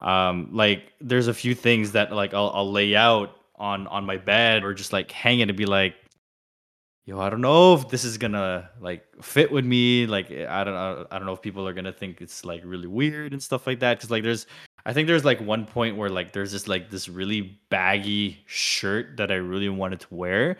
Um 0.00 0.48
like 0.52 0.92
there's 1.00 1.26
a 1.28 1.34
few 1.34 1.54
things 1.54 1.92
that 1.92 2.12
like 2.12 2.34
I'll 2.34 2.50
I'll 2.54 2.70
lay 2.70 2.94
out 2.94 3.30
on 3.56 3.86
on 3.86 4.04
my 4.04 4.16
bed 4.18 4.62
or 4.64 4.74
just 4.74 4.92
like 4.92 5.10
hang 5.10 5.40
it 5.40 5.48
and 5.48 5.56
be 5.56 5.64
like 5.66 5.94
yo, 7.06 7.20
I 7.20 7.30
don't 7.30 7.40
know 7.40 7.72
if 7.74 7.88
this 7.88 8.04
is 8.04 8.18
gonna 8.18 8.68
like 8.80 9.04
fit 9.22 9.50
with 9.50 9.64
me. 9.64 10.06
Like 10.06 10.30
I 10.30 10.64
don't 10.64 10.74
know, 10.74 11.06
I 11.10 11.18
don't 11.18 11.26
know 11.26 11.32
if 11.32 11.40
people 11.40 11.66
are 11.66 11.72
gonna 11.72 11.92
think 11.92 12.20
it's 12.20 12.44
like 12.44 12.62
really 12.64 12.88
weird 12.88 13.32
and 13.32 13.42
stuff 13.42 13.66
like 13.66 13.80
that. 13.80 14.00
Cause 14.00 14.10
like 14.10 14.22
there's 14.24 14.46
I 14.86 14.92
think 14.92 15.08
there's 15.08 15.24
like 15.24 15.40
one 15.40 15.66
point 15.66 15.96
where 15.96 16.08
like 16.08 16.32
there's 16.32 16.52
this 16.52 16.68
like 16.68 16.90
this 16.90 17.08
really 17.08 17.58
baggy 17.70 18.38
shirt 18.46 19.16
that 19.16 19.32
I 19.32 19.34
really 19.34 19.68
wanted 19.68 19.98
to 20.00 20.14
wear. 20.14 20.58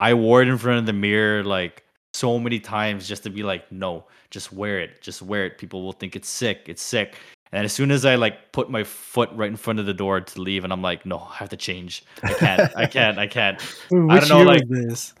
I 0.00 0.14
wore 0.14 0.42
it 0.42 0.48
in 0.48 0.58
front 0.58 0.80
of 0.80 0.86
the 0.86 0.92
mirror 0.92 1.44
like 1.44 1.84
so 2.12 2.40
many 2.40 2.58
times 2.58 3.06
just 3.06 3.22
to 3.22 3.30
be 3.30 3.44
like, 3.44 3.70
no, 3.70 4.04
just 4.30 4.52
wear 4.52 4.80
it, 4.80 5.00
just 5.00 5.22
wear 5.22 5.46
it. 5.46 5.58
People 5.58 5.84
will 5.84 5.92
think 5.92 6.16
it's 6.16 6.28
sick, 6.28 6.62
it's 6.66 6.82
sick. 6.82 7.14
And 7.52 7.64
as 7.64 7.72
soon 7.72 7.92
as 7.92 8.04
I 8.04 8.16
like 8.16 8.50
put 8.50 8.68
my 8.68 8.82
foot 8.82 9.30
right 9.32 9.48
in 9.48 9.56
front 9.56 9.78
of 9.78 9.86
the 9.86 9.94
door 9.94 10.20
to 10.20 10.40
leave, 10.40 10.64
and 10.64 10.72
I'm 10.72 10.82
like, 10.82 11.06
no, 11.06 11.20
I 11.20 11.36
have 11.36 11.48
to 11.50 11.56
change. 11.56 12.04
I 12.24 12.34
can't, 12.34 12.76
I 12.76 12.86
can't, 12.86 13.16
I 13.16 13.28
can't. 13.28 13.62
Which 13.90 14.10
I 14.10 14.18
don't 14.18 14.28
know, 14.28 14.42
like 14.42 14.68
this? 14.68 15.14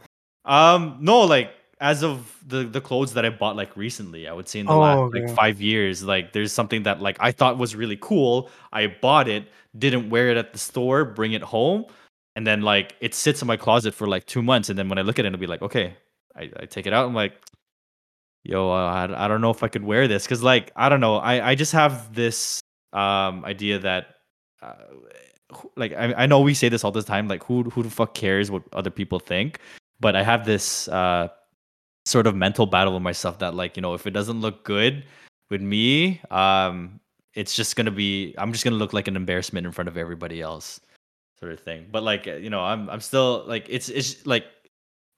um, 0.44 0.98
no, 1.00 1.20
like 1.20 1.52
as 1.80 2.02
of 2.02 2.36
the 2.46 2.64
the 2.64 2.80
clothes 2.80 3.14
that 3.14 3.24
I 3.24 3.30
bought 3.30 3.56
like 3.56 3.76
recently, 3.76 4.26
I 4.28 4.32
would 4.32 4.48
say 4.48 4.60
in 4.60 4.66
the 4.66 4.72
Oh, 4.72 4.80
last 4.80 5.14
like 5.14 5.36
five 5.36 5.60
years, 5.60 6.02
like 6.02 6.32
there's 6.32 6.52
something 6.52 6.82
that 6.84 7.00
like 7.00 7.16
I 7.20 7.32
thought 7.32 7.58
was 7.58 7.76
really 7.76 7.96
cool. 8.00 8.50
I 8.72 8.86
bought 8.88 9.28
it, 9.28 9.48
didn't 9.78 10.10
wear 10.10 10.28
it 10.30 10.36
at 10.36 10.52
the 10.52 10.58
store, 10.58 11.04
bring 11.04 11.32
it 11.32 11.42
home, 11.42 11.86
and 12.36 12.46
then 12.46 12.62
like 12.62 12.96
it 13.00 13.14
sits 13.14 13.42
in 13.42 13.48
my 13.48 13.56
closet 13.56 13.94
for 13.94 14.06
like 14.08 14.26
two 14.26 14.42
months, 14.42 14.68
and 14.70 14.78
then 14.78 14.88
when 14.88 14.98
I 14.98 15.02
look 15.02 15.18
at 15.18 15.24
it, 15.24 15.28
it'll 15.28 15.38
be 15.40 15.46
like, 15.46 15.62
okay, 15.62 15.96
I, 16.36 16.50
I 16.60 16.66
take 16.66 16.86
it 16.86 16.92
out, 16.92 17.06
I'm 17.06 17.14
like, 17.14 17.34
yo, 18.44 18.70
uh, 18.70 18.74
I 19.08 19.24
I 19.24 19.28
don't 19.28 19.40
know 19.40 19.50
if 19.50 19.62
I 19.62 19.68
could 19.68 19.84
wear 19.84 20.08
this 20.08 20.24
because 20.24 20.42
like 20.42 20.72
I 20.76 20.88
don't 20.88 21.00
know, 21.00 21.16
I 21.16 21.50
I 21.50 21.54
just 21.54 21.72
have 21.72 22.14
this 22.14 22.60
um 22.92 23.44
idea 23.44 23.78
that. 23.80 24.16
Uh, 24.62 24.74
like 25.76 25.92
I, 25.94 26.12
I 26.14 26.26
know 26.26 26.40
we 26.40 26.52
say 26.52 26.68
this 26.68 26.84
all 26.84 26.92
the 26.92 27.02
time 27.02 27.26
like 27.26 27.42
who 27.42 27.62
who 27.70 27.82
the 27.82 27.88
fuck 27.90 28.12
cares 28.12 28.50
what 28.50 28.62
other 28.74 28.90
people 28.90 29.18
think 29.18 29.60
but 29.98 30.14
I 30.14 30.22
have 30.22 30.44
this 30.44 30.88
uh 30.88 31.28
sort 32.08 32.26
of 32.26 32.34
mental 32.34 32.66
battle 32.66 32.94
with 32.94 33.02
myself 33.02 33.38
that 33.38 33.54
like 33.54 33.76
you 33.76 33.82
know 33.82 33.94
if 33.94 34.06
it 34.06 34.10
doesn't 34.10 34.40
look 34.40 34.64
good 34.64 35.04
with 35.50 35.60
me 35.60 36.20
um 36.30 36.98
it's 37.34 37.54
just 37.54 37.76
gonna 37.76 37.90
be 37.90 38.34
I'm 38.36 38.52
just 38.52 38.64
gonna 38.64 38.76
look 38.76 38.92
like 38.92 39.06
an 39.06 39.14
embarrassment 39.14 39.64
in 39.64 39.72
front 39.72 39.86
of 39.86 39.96
everybody 39.96 40.40
else 40.40 40.80
sort 41.38 41.52
of 41.52 41.60
thing. 41.60 41.86
But 41.90 42.02
like 42.02 42.26
uh, 42.26 42.34
you 42.34 42.50
know 42.50 42.60
I'm 42.60 42.90
I'm 42.90 43.00
still 43.00 43.44
like 43.46 43.66
it's 43.68 43.88
it's 43.88 44.26
like 44.26 44.44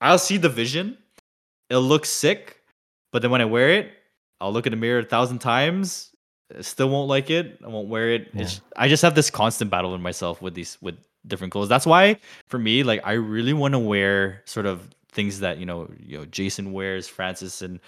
I'll 0.01 0.19
see 0.19 0.37
the 0.37 0.49
vision. 0.49 0.97
It'll 1.69 1.81
look 1.81 2.05
sick 2.05 2.61
but 3.11 3.21
then 3.21 3.31
when 3.31 3.41
I 3.41 3.45
wear 3.45 3.69
it 3.69 3.91
I'll 4.39 4.51
look 4.51 4.67
in 4.67 4.71
the 4.71 4.77
mirror 4.77 4.99
a 4.99 5.03
thousand 5.03 5.39
times 5.39 6.11
still 6.59 6.89
won't 6.89 7.07
like 7.07 7.29
it 7.29 7.59
I 7.65 7.69
won't 7.69 7.87
wear 7.87 8.09
it. 8.11 8.29
It's 8.35 8.61
I 8.75 8.87
just 8.87 9.01
have 9.01 9.15
this 9.15 9.29
constant 9.31 9.71
battle 9.71 9.91
with 9.91 10.01
myself 10.01 10.41
with 10.41 10.53
these 10.53 10.77
with 10.81 10.95
different 11.25 11.51
clothes. 11.51 11.69
That's 11.69 11.87
why 11.87 12.17
for 12.47 12.59
me 12.59 12.83
like 12.83 13.01
I 13.03 13.13
really 13.13 13.53
want 13.53 13.73
to 13.73 13.79
wear 13.79 14.43
sort 14.45 14.67
of 14.67 14.87
things 15.11 15.39
that 15.39 15.57
you 15.57 15.65
know 15.65 15.89
you 15.99 16.17
know 16.17 16.25
Jayson 16.25 16.71
wears 16.71 17.07
Francis 17.07 17.61
and 17.61 17.79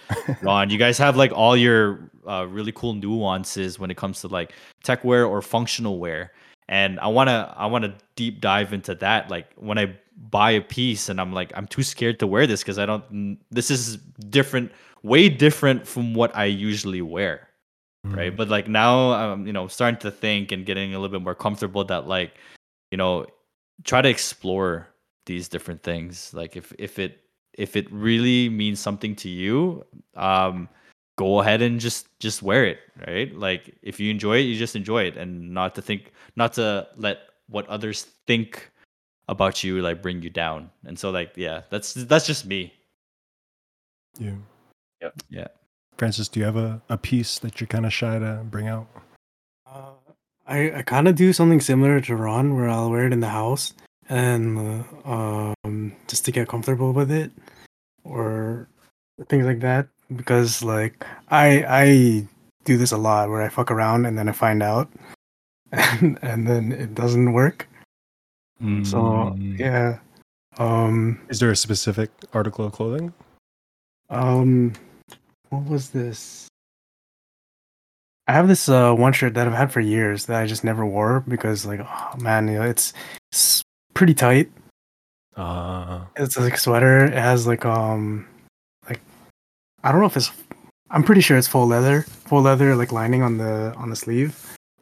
Ron. 0.42 0.70
You 0.70 0.78
guys 0.78 0.98
have 0.98 1.16
like 1.16 1.32
all 1.32 1.56
your 1.56 2.10
uh, 2.28 2.46
really 2.48 2.72
cool 2.72 2.94
nuances 2.94 3.78
when 3.78 3.90
it 3.90 3.96
comes 3.96 4.20
to 4.22 4.28
like 4.28 4.52
tech 4.82 5.04
wear 5.04 5.26
or 5.26 5.42
functional 5.42 5.98
wear. 5.98 6.32
And 6.68 6.98
I 7.00 7.08
want 7.08 7.28
to 7.28 7.54
I 7.56 7.66
want 7.66 7.84
to 7.84 7.94
deep 8.16 8.40
dive 8.40 8.72
into 8.72 8.94
that. 8.96 9.30
Like 9.30 9.48
when 9.56 9.78
I 9.78 9.94
buy 10.30 10.52
a 10.52 10.60
piece 10.60 11.08
and 11.08 11.20
I'm 11.20 11.32
like 11.32 11.52
I'm 11.54 11.66
too 11.66 11.82
scared 11.82 12.18
to 12.20 12.26
wear 12.26 12.46
this 12.46 12.62
because 12.62 12.78
I 12.78 12.86
don't 12.86 13.38
this 13.50 13.70
is 13.70 13.96
different 14.28 14.72
way 15.02 15.28
different 15.28 15.86
from 15.86 16.14
what 16.14 16.34
I 16.36 16.44
usually 16.44 17.02
wear 17.02 17.48
right? 18.04 18.36
But 18.36 18.48
like 18.48 18.68
now 18.68 19.12
i'm 19.12 19.46
you 19.46 19.52
know 19.52 19.68
starting 19.68 19.98
to 20.00 20.10
think 20.10 20.52
and 20.52 20.66
getting 20.66 20.94
a 20.94 20.98
little 20.98 21.18
bit 21.18 21.24
more 21.24 21.34
comfortable 21.34 21.84
that 21.84 22.06
like 22.06 22.34
you 22.90 22.98
know 22.98 23.26
try 23.84 24.02
to 24.02 24.08
explore 24.08 24.88
these 25.26 25.48
different 25.48 25.82
things 25.82 26.32
like 26.34 26.56
if 26.56 26.72
if 26.78 26.98
it 26.98 27.20
if 27.54 27.76
it 27.76 27.90
really 27.92 28.48
means 28.48 28.80
something 28.80 29.14
to 29.16 29.28
you 29.28 29.84
um 30.16 30.68
go 31.16 31.40
ahead 31.40 31.62
and 31.62 31.80
just 31.80 32.08
just 32.20 32.42
wear 32.42 32.64
it 32.64 32.78
right 33.06 33.34
like 33.36 33.74
if 33.82 34.00
you 34.00 34.10
enjoy 34.10 34.36
it 34.38 34.42
you 34.42 34.56
just 34.56 34.76
enjoy 34.76 35.02
it 35.02 35.16
and 35.16 35.52
not 35.52 35.74
to 35.74 35.82
think 35.82 36.12
not 36.36 36.52
to 36.52 36.86
let 36.96 37.18
what 37.48 37.66
others 37.68 38.04
think 38.26 38.70
about 39.28 39.62
you 39.64 39.80
like 39.80 40.02
bring 40.02 40.20
you 40.22 40.30
down 40.30 40.70
and 40.84 40.98
so 40.98 41.10
like 41.10 41.32
yeah 41.36 41.62
that's 41.70 41.94
that's 41.94 42.26
just 42.26 42.44
me 42.46 42.72
Yeah. 44.18 44.36
Yep. 45.02 45.14
Yeah. 45.30 45.46
Francis, 45.96 46.28
do 46.28 46.40
you 46.40 46.46
have 46.46 46.56
a, 46.56 46.82
a 46.88 46.98
piece 46.98 47.38
that 47.40 47.60
you're 47.60 47.68
kind 47.68 47.86
of 47.86 47.92
shy 47.92 48.18
to 48.18 48.42
bring 48.50 48.68
out? 48.68 48.88
Uh, 49.66 49.92
I 50.46 50.78
I 50.78 50.82
kind 50.82 51.08
of 51.08 51.14
do 51.14 51.32
something 51.32 51.60
similar 51.60 52.00
to 52.02 52.16
Ron, 52.16 52.54
where 52.54 52.68
I'll 52.68 52.90
wear 52.90 53.06
it 53.06 53.12
in 53.12 53.20
the 53.20 53.28
house 53.28 53.74
and 54.08 54.84
um 55.04 55.92
just 56.08 56.24
to 56.26 56.32
get 56.32 56.48
comfortable 56.48 56.92
with 56.92 57.10
it, 57.10 57.32
or 58.04 58.68
things 59.28 59.46
like 59.46 59.60
that. 59.60 59.88
Because 60.14 60.62
like 60.62 61.04
I 61.28 61.64
I 61.68 62.28
do 62.64 62.76
this 62.76 62.92
a 62.92 62.98
lot, 62.98 63.28
where 63.30 63.42
I 63.42 63.48
fuck 63.48 63.70
around 63.70 64.06
and 64.06 64.16
then 64.18 64.28
I 64.28 64.32
find 64.32 64.62
out, 64.62 64.88
and 65.72 66.18
and 66.22 66.46
then 66.46 66.72
it 66.72 66.94
doesn't 66.94 67.32
work. 67.32 67.68
So 68.84 69.34
Mm. 69.36 69.58
yeah, 69.58 69.98
um 70.58 71.20
Is 71.28 71.40
there 71.40 71.50
a 71.50 71.56
specific 71.56 72.10
article 72.32 72.64
of 72.66 72.72
clothing? 72.72 73.12
um, 74.10 74.74
what 75.48 75.64
was 75.64 75.90
this? 75.90 76.46
I 78.28 78.32
have 78.32 78.48
this 78.48 78.68
uh 78.68 78.92
one 78.94 79.12
shirt 79.12 79.34
that 79.34 79.46
I've 79.46 79.54
had 79.54 79.72
for 79.72 79.80
years 79.80 80.26
that 80.26 80.40
I 80.40 80.46
just 80.46 80.64
never 80.64 80.84
wore 80.86 81.20
because 81.28 81.66
like 81.66 81.80
oh 81.80 82.16
man, 82.18 82.48
you 82.48 82.54
know, 82.58 82.62
it's, 82.64 82.92
it's 83.32 83.62
pretty 83.94 84.14
tight. 84.14 84.50
Uh, 85.36 86.04
It's 86.16 86.36
like 86.38 86.54
a 86.54 86.58
sweater. 86.58 87.04
It 87.06 87.14
has 87.18 87.46
like 87.46 87.64
um 87.64 88.26
like 88.88 89.00
I 89.82 89.90
don't 89.92 90.00
know 90.00 90.06
if 90.06 90.16
it's 90.16 90.30
I'm 90.90 91.02
pretty 91.02 91.20
sure 91.22 91.36
it's 91.36 91.48
full 91.48 91.66
leather, 91.66 92.02
full 92.28 92.42
leather 92.42 92.76
like 92.76 92.92
lining 92.92 93.22
on 93.22 93.38
the 93.38 93.74
on 93.76 93.90
the 93.90 93.96
sleeve, 93.96 94.36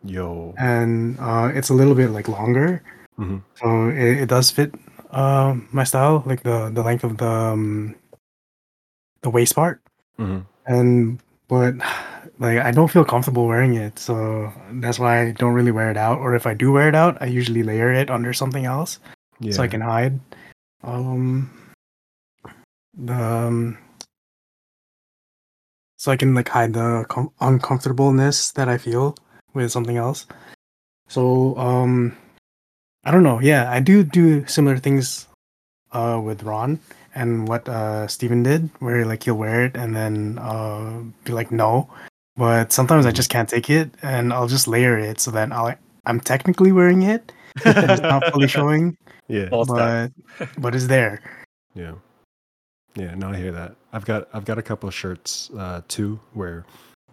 yo. 0.05 0.53
and 0.59 1.17
uh 1.21 1.51
it's 1.55 1.71
a 1.71 1.75
little 1.75 1.95
bit 1.95 2.11
like 2.11 2.29
longer, 2.29 2.83
Mhm. 3.19 3.41
so 3.57 3.89
it, 3.89 4.23
it 4.25 4.29
does 4.29 4.51
fit 4.51 4.75
uh 5.13 5.55
my 5.73 5.85
style, 5.85 6.23
like 6.27 6.43
the 6.43 6.69
the 6.75 6.83
length 6.83 7.05
of 7.05 7.17
the 7.17 7.29
um, 7.55 7.95
the 9.23 9.31
waist 9.31 9.55
part, 9.55 9.81
Mhm. 10.19 10.45
and 10.67 11.21
but 11.53 11.77
like 12.41 12.57
I 12.65 12.73
don't 12.73 12.89
feel 12.89 13.05
comfortable 13.05 13.45
wearing 13.47 13.75
it, 13.77 13.99
so 14.01 14.49
that's 14.81 14.97
why 14.99 15.21
I 15.21 15.33
don't 15.37 15.53
really 15.53 15.71
wear 15.71 15.91
it 15.93 15.99
out. 16.01 16.17
Or 16.17 16.33
if 16.35 16.47
I 16.49 16.55
do 16.57 16.73
wear 16.73 16.89
it 16.89 16.95
out, 16.97 17.21
I 17.21 17.27
usually 17.29 17.63
layer 17.63 17.93
it 17.93 18.09
under 18.09 18.33
something 18.33 18.65
else 18.65 18.97
Yeah. 19.37 19.53
so 19.53 19.61
I 19.63 19.69
can 19.69 19.85
hide. 19.85 20.17
Um, 20.83 21.53
the 22.97 23.13
um, 23.13 23.77
so 26.01 26.09
I 26.11 26.17
can 26.17 26.33
like 26.33 26.49
hide 26.49 26.73
the 26.73 27.05
com- 27.13 27.31
uncomfortableness 27.45 28.53
that 28.57 28.69
I 28.73 28.79
feel 28.81 29.15
with 29.53 29.71
something 29.71 30.01
else. 30.01 30.25
So 31.13 31.53
um, 31.61 32.17
I 33.05 33.11
don't 33.13 33.23
know. 33.29 33.41
Yeah, 33.45 33.69
I 33.71 33.81
do 33.85 34.03
do 34.03 34.47
similar 34.49 34.79
things 34.81 35.29
uh 35.93 36.17
with 36.17 36.43
Ron 36.49 36.81
and 37.15 37.49
what 37.49 37.69
uh 37.69 38.07
Stephen 38.09 38.43
did, 38.43 38.71
where 38.81 39.05
like 39.05 39.23
he'll 39.23 39.35
wear 39.37 39.65
it 39.65 39.77
and 39.77 39.95
then 39.95 40.39
uh 40.39 41.03
be 41.25 41.33
like 41.33 41.51
no, 41.51 41.89
but 42.37 42.73
sometimes 42.73 43.07
I 43.07 43.11
just 43.11 43.31
can't 43.31 43.49
take 43.49 43.69
it 43.71 43.91
and 44.03 44.33
I'll 44.33 44.49
just 44.49 44.67
layer 44.69 44.99
it 44.99 45.21
so 45.21 45.31
that 45.33 45.53
I'll 45.53 45.75
I'm 46.07 46.21
technically 46.21 46.73
wearing 46.73 47.03
it. 47.03 47.33
and 47.65 47.91
it's 47.91 48.03
not 48.03 48.25
fully 48.33 48.49
showing, 48.57 48.97
yeah. 49.29 49.49
But 49.51 50.11
but 50.59 50.75
it's 50.75 50.87
there. 50.87 51.21
Yeah. 51.75 51.95
Yeah, 52.95 53.15
no, 53.15 53.31
I 53.31 53.37
hear 53.37 53.53
that. 53.53 53.77
I've 53.93 54.05
got 54.05 54.29
I've 54.33 54.45
got 54.45 54.59
a 54.59 54.63
couple 54.63 54.89
of 54.89 54.95
shirts 54.95 55.51
uh 55.57 55.83
too 55.89 56.21
where 56.33 56.65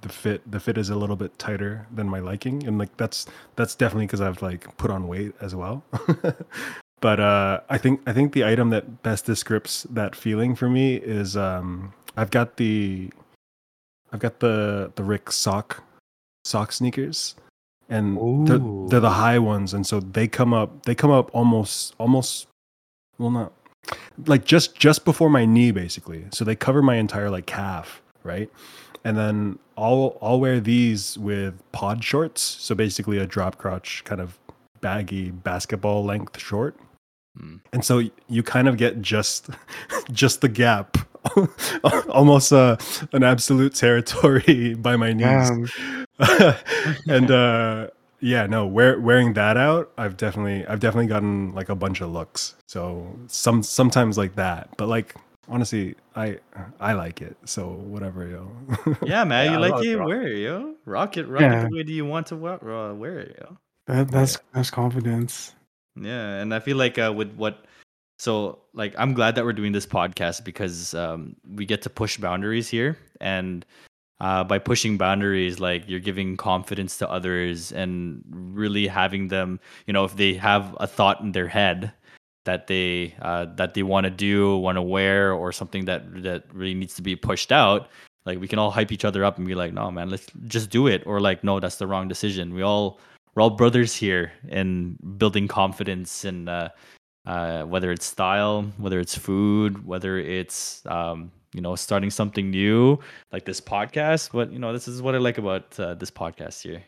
the 0.02 0.10
fit 0.10 0.50
the 0.50 0.60
fit 0.60 0.78
is 0.78 0.90
a 0.90 0.96
little 0.96 1.16
bit 1.18 1.38
tighter 1.38 1.86
than 1.94 2.08
my 2.08 2.20
liking 2.20 2.66
and 2.66 2.78
like 2.78 2.96
that's 2.96 3.26
that's 3.58 3.76
definitely 3.76 4.08
cuz 4.08 4.22
I've 4.22 4.42
like 4.42 4.78
put 4.78 4.92
on 4.92 5.08
weight 5.08 5.34
as 5.42 5.56
well. 5.56 5.84
but 7.02 7.20
uh 7.20 7.62
I 7.70 7.78
think 7.78 8.02
I 8.06 8.14
think 8.14 8.34
the 8.34 8.46
item 8.46 8.70
that 8.72 9.04
best 9.04 9.26
describes 9.26 9.86
that 9.90 10.16
feeling 10.16 10.56
for 10.56 10.70
me 10.70 10.96
is 10.96 11.38
um 11.38 11.94
I've 12.18 12.32
got 12.32 12.58
the 12.58 13.10
I've 14.12 14.20
got 14.20 14.40
the 14.40 14.92
the 14.96 15.04
Rick 15.04 15.32
sock 15.32 15.84
sock 16.46 16.72
sneakers 16.72 17.36
and 17.90 18.48
they're, 18.48 18.60
they're 18.90 19.00
the 19.00 19.10
high 19.10 19.40
ones 19.40 19.74
and 19.74 19.86
so 19.86 20.00
they 20.00 20.28
come 20.28 20.54
up 20.54 20.84
they 20.86 20.96
come 20.96 21.12
up 21.12 21.34
almost 21.34 21.96
almost 21.98 22.48
well 23.18 23.32
not 23.32 23.54
like 24.26 24.46
just 24.46 24.76
just 24.76 25.06
before 25.06 25.30
my 25.30 25.46
knee 25.46 25.72
basically. 25.72 26.26
So 26.32 26.44
they 26.44 26.56
cover 26.56 26.82
my 26.82 26.96
entire 26.96 27.30
like 27.30 27.46
calf 27.46 28.02
right? 28.24 28.50
And 29.06 29.18
then 29.18 29.60
i'll 29.78 30.18
i'll 30.22 30.40
wear 30.40 30.60
these 30.60 31.18
with 31.18 31.54
pod 31.72 32.04
shorts. 32.04 32.42
So 32.42 32.76
basically 32.76 33.18
a 33.18 33.26
drop 33.26 33.58
crotch 33.58 34.04
kind 34.04 34.22
of 34.22 34.38
baggy 34.82 35.32
basketball 35.32 36.04
length 36.04 36.40
short 36.40 36.78
Mm. 37.38 37.60
and 37.74 37.86
so 37.86 38.02
you 38.28 38.42
kind 38.44 38.68
of 38.68 38.78
get 38.78 39.02
just 39.02 39.50
just 40.12 40.42
the 40.42 40.50
gap 40.50 40.98
almost 42.10 42.52
uh, 42.52 42.76
an 43.14 43.24
absolute 43.24 43.76
territory 43.76 44.74
by 44.80 44.96
my 44.96 45.14
knees 45.14 45.50
Um, 45.52 46.56
and 47.08 47.30
uh 47.32 47.88
yeah 48.20 48.46
no 48.48 48.66
wear, 48.66 49.00
wearing 49.00 49.34
that 49.34 49.56
out 49.58 49.92
i've 49.98 50.18
definitely 50.18 50.66
i've 50.68 50.80
definitely 50.80 51.08
gotten 51.08 51.54
like 51.54 51.70
a 51.70 51.76
bunch 51.76 52.02
of 52.02 52.12
looks 52.12 52.56
so 52.68 53.08
some 53.28 53.64
sometimes 53.64 54.18
like 54.18 54.36
that 54.36 54.70
but 54.78 54.88
like 54.90 55.16
honestly 55.48 55.96
i 56.16 56.38
i 56.80 56.94
like 56.94 57.22
it 57.22 57.38
so 57.46 57.70
whatever 57.70 58.28
yo 58.28 58.52
Yeah, 59.06 59.24
man, 59.24 59.46
Yeah, 59.46 59.52
you 59.52 59.58
I 59.58 59.62
like 59.62 59.72
love 59.74 59.86
it, 59.86 59.96
rock. 59.98 60.08
wear 60.08 60.28
it, 60.28 60.40
yo. 60.40 60.76
Rock 60.86 61.16
it, 61.18 61.28
rock 61.28 61.42
it 61.42 61.70
the 61.70 61.76
way 61.78 61.84
do 61.84 61.94
you 61.94 62.06
want 62.06 62.28
to 62.28 62.36
wear, 62.36 62.60
uh, 62.70 62.94
wear 62.94 63.20
it, 63.20 63.38
yo. 63.40 63.58
that, 63.88 64.10
that's 64.12 64.38
that's 64.54 64.70
confidence. 64.72 65.56
Yeah, 65.96 66.36
and 66.36 66.54
I 66.54 66.60
feel 66.60 66.78
like 66.78 66.98
uh, 66.98 67.14
with 67.16 67.34
what 67.36 67.66
so 68.18 68.60
like 68.74 68.94
I'm 68.98 69.14
glad 69.14 69.36
that 69.36 69.46
we're 69.46 69.54
doing 69.54 69.72
this 69.72 69.86
podcast 69.86 70.44
because 70.44 70.94
um, 70.94 71.36
we 71.48 71.66
get 71.66 71.82
to 71.84 71.90
push 71.90 72.18
boundaries 72.18 72.70
here, 72.70 72.98
and 73.22 73.66
uh, 74.22 74.44
by 74.44 74.60
pushing 74.60 74.98
boundaries, 74.98 75.60
like 75.60 75.84
you're 75.88 76.00
giving 76.00 76.38
confidence 76.38 76.98
to 77.00 77.10
others 77.10 77.72
and 77.72 78.24
really 78.32 78.88
having 78.88 79.30
them, 79.30 79.60
you 79.88 79.94
know, 79.94 80.04
if 80.06 80.16
they 80.18 80.34
have 80.34 80.76
a 80.80 80.88
thought 80.88 81.22
in 81.22 81.32
their 81.32 81.48
head 81.48 81.92
that 82.46 82.68
they 82.68 83.16
uh, 83.22 83.46
that 83.56 83.74
they 83.74 83.84
want 83.84 84.06
to 84.06 84.12
do, 84.12 84.58
want 84.58 84.76
to 84.78 84.82
wear, 84.82 85.34
or 85.34 85.52
something 85.52 85.86
that 85.86 86.24
that 86.24 86.44
really 86.54 86.74
needs 86.76 86.96
to 86.96 87.02
be 87.02 87.16
pushed 87.16 87.52
out, 87.52 87.90
like 88.26 88.40
we 88.40 88.48
can 88.48 88.60
all 88.60 88.72
hype 88.72 88.92
each 88.92 89.06
other 89.06 89.24
up 89.26 89.38
and 89.38 89.48
be 89.48 89.56
like, 89.56 89.74
no, 89.74 89.92
man, 89.92 90.10
let's 90.10 90.28
just 90.48 90.70
do 90.70 90.88
it, 90.88 91.04
or 91.06 91.20
like, 91.22 91.44
no, 91.44 91.60
that's 91.60 91.78
the 91.78 91.88
wrong 91.88 92.08
decision. 92.08 92.54
We 92.54 92.62
all 92.64 93.00
we're 93.34 93.44
all 93.44 93.50
brothers 93.52 93.96
here 93.96 94.32
and 94.50 94.98
building 95.18 95.48
confidence 95.48 96.26
and 96.26 96.50
uh, 96.50 96.70
uh, 97.26 97.64
whether 97.64 97.92
it's 97.92 98.06
style, 98.06 98.64
whether 98.78 99.00
it's 99.00 99.18
food, 99.18 99.86
whether 99.86 100.18
it's 100.18 100.86
um, 100.88 101.32
you 101.54 101.62
know 101.62 101.76
starting 101.76 102.10
something 102.10 102.50
new 102.50 103.00
like 103.32 103.46
this 103.46 103.62
podcast. 103.62 104.32
But 104.32 104.52
you 104.52 104.60
know, 104.60 104.74
this 104.74 104.88
is 104.88 105.02
what 105.02 105.16
I 105.16 105.20
like 105.20 105.38
about 105.38 105.80
uh, 105.80 105.94
this 105.96 106.12
podcast 106.12 106.62
here. 106.64 106.84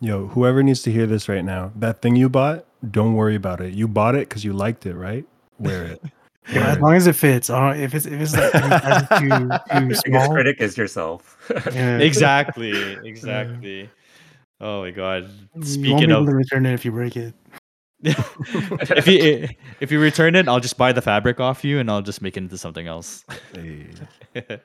Yo, 0.00 0.26
whoever 0.26 0.62
needs 0.62 0.82
to 0.82 0.92
hear 0.92 1.06
this 1.06 1.28
right 1.28 1.44
now, 1.44 1.72
that 1.76 2.02
thing 2.02 2.16
you 2.16 2.28
bought, 2.28 2.66
don't 2.90 3.14
worry 3.14 3.34
about 3.34 3.62
it. 3.62 3.72
You 3.72 3.88
bought 3.88 4.14
it 4.14 4.28
because 4.28 4.44
you 4.44 4.52
liked 4.52 4.84
it, 4.84 4.94
right? 4.94 5.24
Wear 5.58 5.84
it. 5.84 6.02
Yeah, 6.52 6.68
as 6.68 6.78
long 6.78 6.94
as 6.94 7.08
it 7.08 7.14
fits. 7.14 7.50
Uh, 7.50 7.74
if 7.76 7.92
it's 7.92 8.06
if 8.06 8.20
it's 8.20 8.36
like 8.36 8.52
too, 9.18 9.28
too 9.28 9.48
Biggest 9.80 10.06
small, 10.06 10.32
critic 10.32 10.60
is 10.60 10.78
yourself. 10.78 11.36
yeah, 11.72 11.98
exactly, 11.98 12.96
exactly. 13.04 13.90
Oh 14.60 14.82
my 14.82 14.90
god. 14.90 15.24
you 15.24 15.60
won't 15.60 15.66
Speaking 15.66 15.96
be 15.98 16.04
able 16.04 16.20
of 16.20 16.26
to 16.26 16.34
return 16.34 16.66
it 16.66 16.72
if 16.72 16.84
you 16.84 16.92
break 16.92 17.16
it. 17.16 17.34
if 18.02 19.06
you 19.06 19.48
if 19.80 19.90
you 19.90 19.98
return 20.00 20.34
it, 20.34 20.48
I'll 20.48 20.60
just 20.60 20.76
buy 20.76 20.92
the 20.92 21.02
fabric 21.02 21.40
off 21.40 21.64
you 21.64 21.78
and 21.78 21.90
I'll 21.90 22.02
just 22.02 22.20
make 22.22 22.36
it 22.36 22.40
into 22.40 22.58
something 22.58 22.86
else. 22.86 23.24
Hey. 23.54 23.86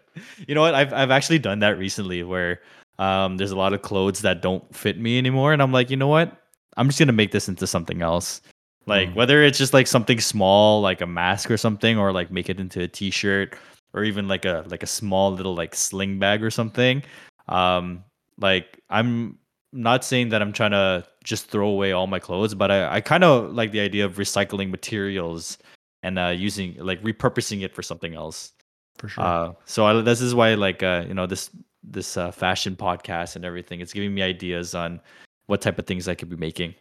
you 0.48 0.54
know 0.56 0.62
what? 0.62 0.76
I've 0.76 0.94
I've 0.94 1.12
actually 1.12 1.40
done 1.40 1.60
that 1.60 1.78
recently 1.78 2.24
where 2.24 2.62
um 3.00 3.38
there's 3.38 3.52
a 3.52 3.56
lot 3.56 3.74
of 3.74 3.82
clothes 3.82 4.22
that 4.22 4.42
don't 4.42 4.64
fit 4.76 5.00
me 5.00 5.18
anymore 5.18 5.54
and 5.54 5.62
I'm 5.62 5.72
like, 5.72 5.90
you 5.90 5.98
know 5.98 6.10
what? 6.10 6.38
I'm 6.78 6.88
just 6.88 7.00
gonna 7.00 7.14
make 7.14 7.32
this 7.32 7.48
into 7.48 7.66
something 7.68 8.02
else. 8.02 8.42
Like 8.86 9.10
Mm. 9.10 9.16
whether 9.16 9.44
it's 9.44 9.58
just 9.58 9.74
like 9.74 9.88
something 9.88 10.20
small, 10.20 10.82
like 10.82 11.02
a 11.02 11.08
mask 11.08 11.52
or 11.52 11.58
something, 11.58 11.98
or 11.98 12.12
like 12.12 12.32
make 12.32 12.50
it 12.50 12.60
into 12.60 12.82
a 12.82 12.88
t-shirt, 12.88 13.56
or 13.94 14.04
even 14.04 14.28
like 14.28 14.44
a 14.46 14.66
like 14.68 14.84
a 14.84 14.88
small 14.88 15.32
little 15.32 15.54
like 15.56 15.76
sling 15.76 16.20
bag 16.20 16.44
or 16.44 16.50
something. 16.50 17.04
Um, 17.48 18.04
like 18.40 18.82
I'm 18.90 19.38
not 19.74 20.04
saying 20.04 20.30
that 20.30 20.42
I'm 20.42 20.54
trying 20.54 20.72
to 20.72 21.06
just 21.24 21.48
throw 21.48 21.68
away 21.68 21.92
all 21.92 22.08
my 22.08 22.20
clothes, 22.20 22.54
but 22.54 22.72
I, 22.72 22.96
I 22.96 23.02
kind 23.02 23.24
of 23.24 23.54
like 23.54 23.72
the 23.72 23.80
idea 23.80 24.06
of 24.06 24.16
recycling 24.16 24.70
materials 24.70 25.58
and 26.04 26.20
uh, 26.20 26.28
using 26.28 26.76
like 26.78 27.02
repurposing 27.04 27.64
it 27.64 27.74
for 27.74 27.82
something 27.82 28.16
else. 28.16 28.54
For 28.98 29.08
sure. 29.08 29.24
Uh, 29.24 29.52
so 29.66 29.86
I, 29.86 30.02
this 30.02 30.22
is 30.22 30.36
why 30.36 30.54
like 30.56 30.84
uh, 30.84 31.06
you 31.08 31.14
know 31.14 31.26
this 31.26 31.50
this 31.84 32.18
uh, 32.18 32.32
fashion 32.32 32.76
podcast 32.76 33.36
and 33.36 33.46
everything. 33.46 33.80
It's 33.82 33.94
giving 33.94 34.14
me 34.14 34.22
ideas 34.22 34.76
on 34.76 35.00
what 35.48 35.62
type 35.62 35.80
of 35.80 35.88
things 35.88 36.08
I 36.08 36.16
could 36.16 36.30
be 36.30 36.36
making. 36.36 36.76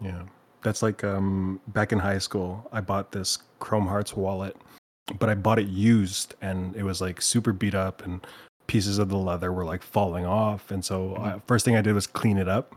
Yeah. 0.00 0.22
That's 0.62 0.82
like 0.82 1.04
um 1.04 1.60
back 1.68 1.92
in 1.92 1.98
high 1.98 2.18
school, 2.18 2.68
I 2.72 2.80
bought 2.80 3.12
this 3.12 3.38
Chrome 3.60 3.86
Hearts 3.86 4.16
wallet, 4.16 4.56
but 5.18 5.28
I 5.28 5.34
bought 5.34 5.58
it 5.58 5.68
used 5.68 6.34
and 6.42 6.74
it 6.74 6.82
was 6.82 7.00
like 7.00 7.22
super 7.22 7.52
beat 7.52 7.74
up 7.74 8.04
and 8.04 8.26
pieces 8.68 8.98
of 8.98 9.08
the 9.08 9.18
leather 9.18 9.52
were 9.52 9.64
like 9.64 9.82
falling 9.82 10.24
off. 10.24 10.70
And 10.70 10.84
so 10.84 11.16
I, 11.16 11.40
first 11.48 11.64
thing 11.64 11.74
I 11.76 11.82
did 11.82 11.94
was 11.94 12.06
clean 12.06 12.38
it 12.38 12.48
up. 12.48 12.74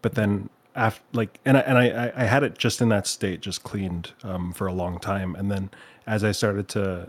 But 0.00 0.14
then 0.14 0.48
after 0.74 1.02
like 1.12 1.38
and 1.44 1.56
I 1.58 1.60
and 1.60 1.76
I 1.78 1.84
I- 2.06 2.12
I 2.22 2.24
had 2.24 2.42
it 2.42 2.56
just 2.56 2.80
in 2.80 2.88
that 2.88 3.06
state, 3.06 3.40
just 3.42 3.62
cleaned 3.62 4.12
um 4.22 4.52
for 4.52 4.66
a 4.66 4.72
long 4.72 4.98
time. 4.98 5.34
And 5.34 5.50
then 5.50 5.70
as 6.06 6.24
I 6.24 6.32
started 6.32 6.68
to 6.70 7.08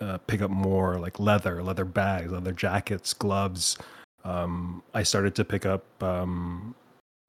uh, 0.00 0.18
pick 0.28 0.40
up 0.42 0.50
more 0.50 0.98
like 1.00 1.18
leather, 1.18 1.60
leather 1.62 1.84
bags, 1.84 2.30
leather 2.30 2.52
jackets, 2.52 3.12
gloves, 3.12 3.76
um, 4.24 4.82
I 4.94 5.02
started 5.02 5.34
to 5.36 5.44
pick 5.44 5.66
up 5.66 5.84
um, 6.02 6.74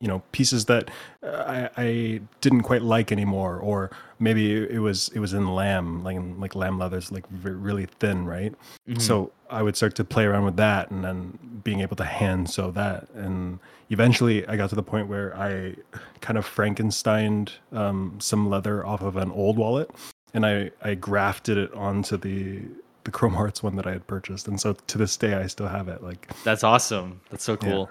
you 0.02 0.08
know 0.08 0.22
pieces 0.32 0.66
that 0.66 0.90
uh, 1.24 1.68
I, 1.76 1.84
I 1.84 2.22
didn't 2.40 2.62
quite 2.62 2.82
like 2.82 3.12
anymore 3.12 3.58
or 3.58 3.92
maybe 4.18 4.56
it 4.56 4.80
was 4.80 5.10
it 5.14 5.20
was 5.20 5.34
in 5.34 5.54
lamb 5.54 6.04
like 6.06 6.18
like 6.38 6.56
lamb 6.56 6.80
leathers 6.80 7.12
like 7.12 7.28
v- 7.30 7.50
really 7.50 7.86
thin 8.00 8.26
right 8.26 8.54
Mhm. 8.88 9.02
so 9.02 9.32
i 9.50 9.62
would 9.62 9.76
start 9.76 9.96
to 9.96 10.06
play 10.06 10.24
around 10.24 10.46
with 10.46 10.56
that 10.56 10.90
and 10.90 11.04
then 11.04 11.38
being 11.66 11.82
able 11.82 11.98
to 11.98 12.06
hand 12.06 12.50
sew 12.50 12.72
that 12.72 13.10
and 13.14 13.60
eventually 13.90 14.48
i 14.48 14.56
got 14.56 14.70
to 14.70 14.76
the 14.76 14.84
point 14.84 15.10
where 15.10 15.36
i 15.38 15.76
kind 16.22 16.38
of 16.38 16.46
frankensteined 16.48 17.50
um, 17.74 18.18
some 18.20 18.50
leather 18.50 18.86
off 18.86 19.02
of 19.02 19.18
an 19.18 19.32
old 19.32 19.58
wallet 19.58 19.92
and 20.34 20.46
i 20.46 20.72
i 20.82 20.96
grafted 20.96 21.58
it 21.58 21.74
onto 21.74 22.16
the 22.16 22.62
the 23.04 23.12
chrome 23.12 23.34
hearts 23.34 23.62
one 23.62 23.76
that 23.76 23.86
i 23.86 23.92
had 23.92 24.08
purchased 24.08 24.48
and 24.48 24.62
so 24.62 24.74
to 24.88 24.98
this 24.98 25.18
day 25.18 25.34
i 25.34 25.46
still 25.48 25.68
have 25.68 25.90
it 25.90 26.02
like 26.02 26.32
That's 26.46 26.64
awesome. 26.64 27.20
That's 27.30 27.44
so 27.44 27.54
Yeah. 27.62 27.70
cool. 27.70 27.90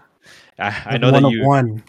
I, 0.59 0.83
I 0.87 0.99
know 0.99 1.13
one 1.13 1.23
that 1.23 1.29
of 1.29 1.33
you 1.33 1.47
one. 1.47 1.83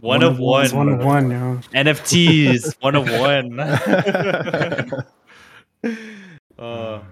One 0.00 0.22
of 0.22 0.38
one, 0.38 0.74
one 0.74 0.88
of 0.88 1.04
one. 1.04 1.30
You 1.30 1.38
know? 1.38 1.60
NFTs 1.72 2.74
one 2.80 2.96
of 2.96 3.10
one. 3.10 3.60
uh, 6.58 7.02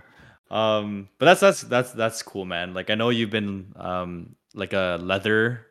um, 0.50 1.08
but 1.18 1.26
that's 1.26 1.40
that's 1.40 1.62
that's 1.62 1.92
that's 1.92 2.22
cool, 2.22 2.44
man. 2.44 2.74
Like 2.74 2.90
I 2.90 2.94
know 2.94 3.10
you've 3.10 3.30
been 3.30 3.72
um 3.76 4.34
like 4.54 4.72
a 4.72 4.98
leather 5.00 5.66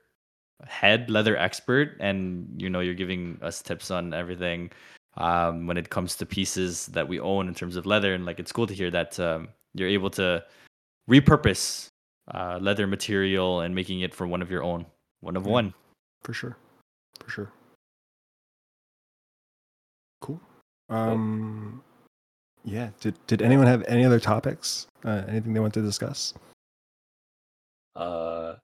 head, 0.65 1.10
leather 1.10 1.38
expert, 1.38 1.98
and 1.99 2.49
you 2.57 2.69
know 2.69 2.80
you're 2.80 2.94
giving 2.94 3.38
us 3.41 3.61
tips 3.61 3.91
on 3.91 4.14
everything 4.14 4.72
um 5.18 5.65
when 5.65 5.77
it 5.77 5.89
comes 5.89 6.15
to 6.15 6.26
pieces 6.26 6.85
that 6.88 7.07
we 7.07 7.19
own 7.19 7.48
in 7.48 7.56
terms 7.56 7.76
of 7.76 7.85
leather, 7.85 8.14
and 8.14 8.26
like 8.26 8.39
it's 8.39 8.52
cool 8.52 8.68
to 8.68 8.73
hear 8.73 8.91
that 8.91 9.19
um 9.19 9.48
you're 9.73 9.89
able 9.89 10.10
to 10.11 10.44
repurpose 11.10 11.88
uh 12.34 12.60
leather 12.61 12.88
material 12.88 13.61
and 13.61 13.73
making 13.73 14.02
it 14.02 14.14
for 14.14 14.27
one 14.27 14.41
of 14.41 14.52
your 14.52 14.64
own, 14.64 14.85
one 15.22 15.35
of 15.35 15.45
Yeah. 15.45 15.52
one. 15.53 15.73
for 16.23 16.34
sure 16.34 16.57
for 17.19 17.30
sure 17.30 17.52
cool 20.22 20.39
um 20.89 21.81
yeah 22.64 22.89
did 23.02 23.15
did 23.27 23.41
anyone 23.41 23.68
have 23.68 23.84
any 23.88 24.06
other 24.06 24.19
topics 24.19 24.88
uh, 25.06 25.23
anything 25.27 25.53
they 25.53 25.60
want 25.60 25.73
to 25.73 25.81
discuss 25.81 26.34
uh, 27.95 28.56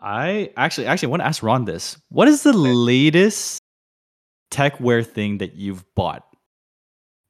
I 0.00 0.50
actually 0.56 0.86
actually 0.86 1.08
want 1.08 1.20
to 1.20 1.26
ask 1.26 1.42
Ron 1.42 1.64
this. 1.64 1.96
What 2.10 2.28
is 2.28 2.42
the 2.42 2.52
latest 2.52 3.58
techwear 4.50 5.06
thing 5.06 5.38
that 5.38 5.54
you've 5.54 5.84
bought? 5.94 6.26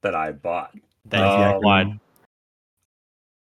that 0.01 0.15
I 0.15 0.31
bought. 0.31 0.75
That 1.05 1.21
Um, 1.21 1.55
you 1.55 1.61
bought? 1.61 1.87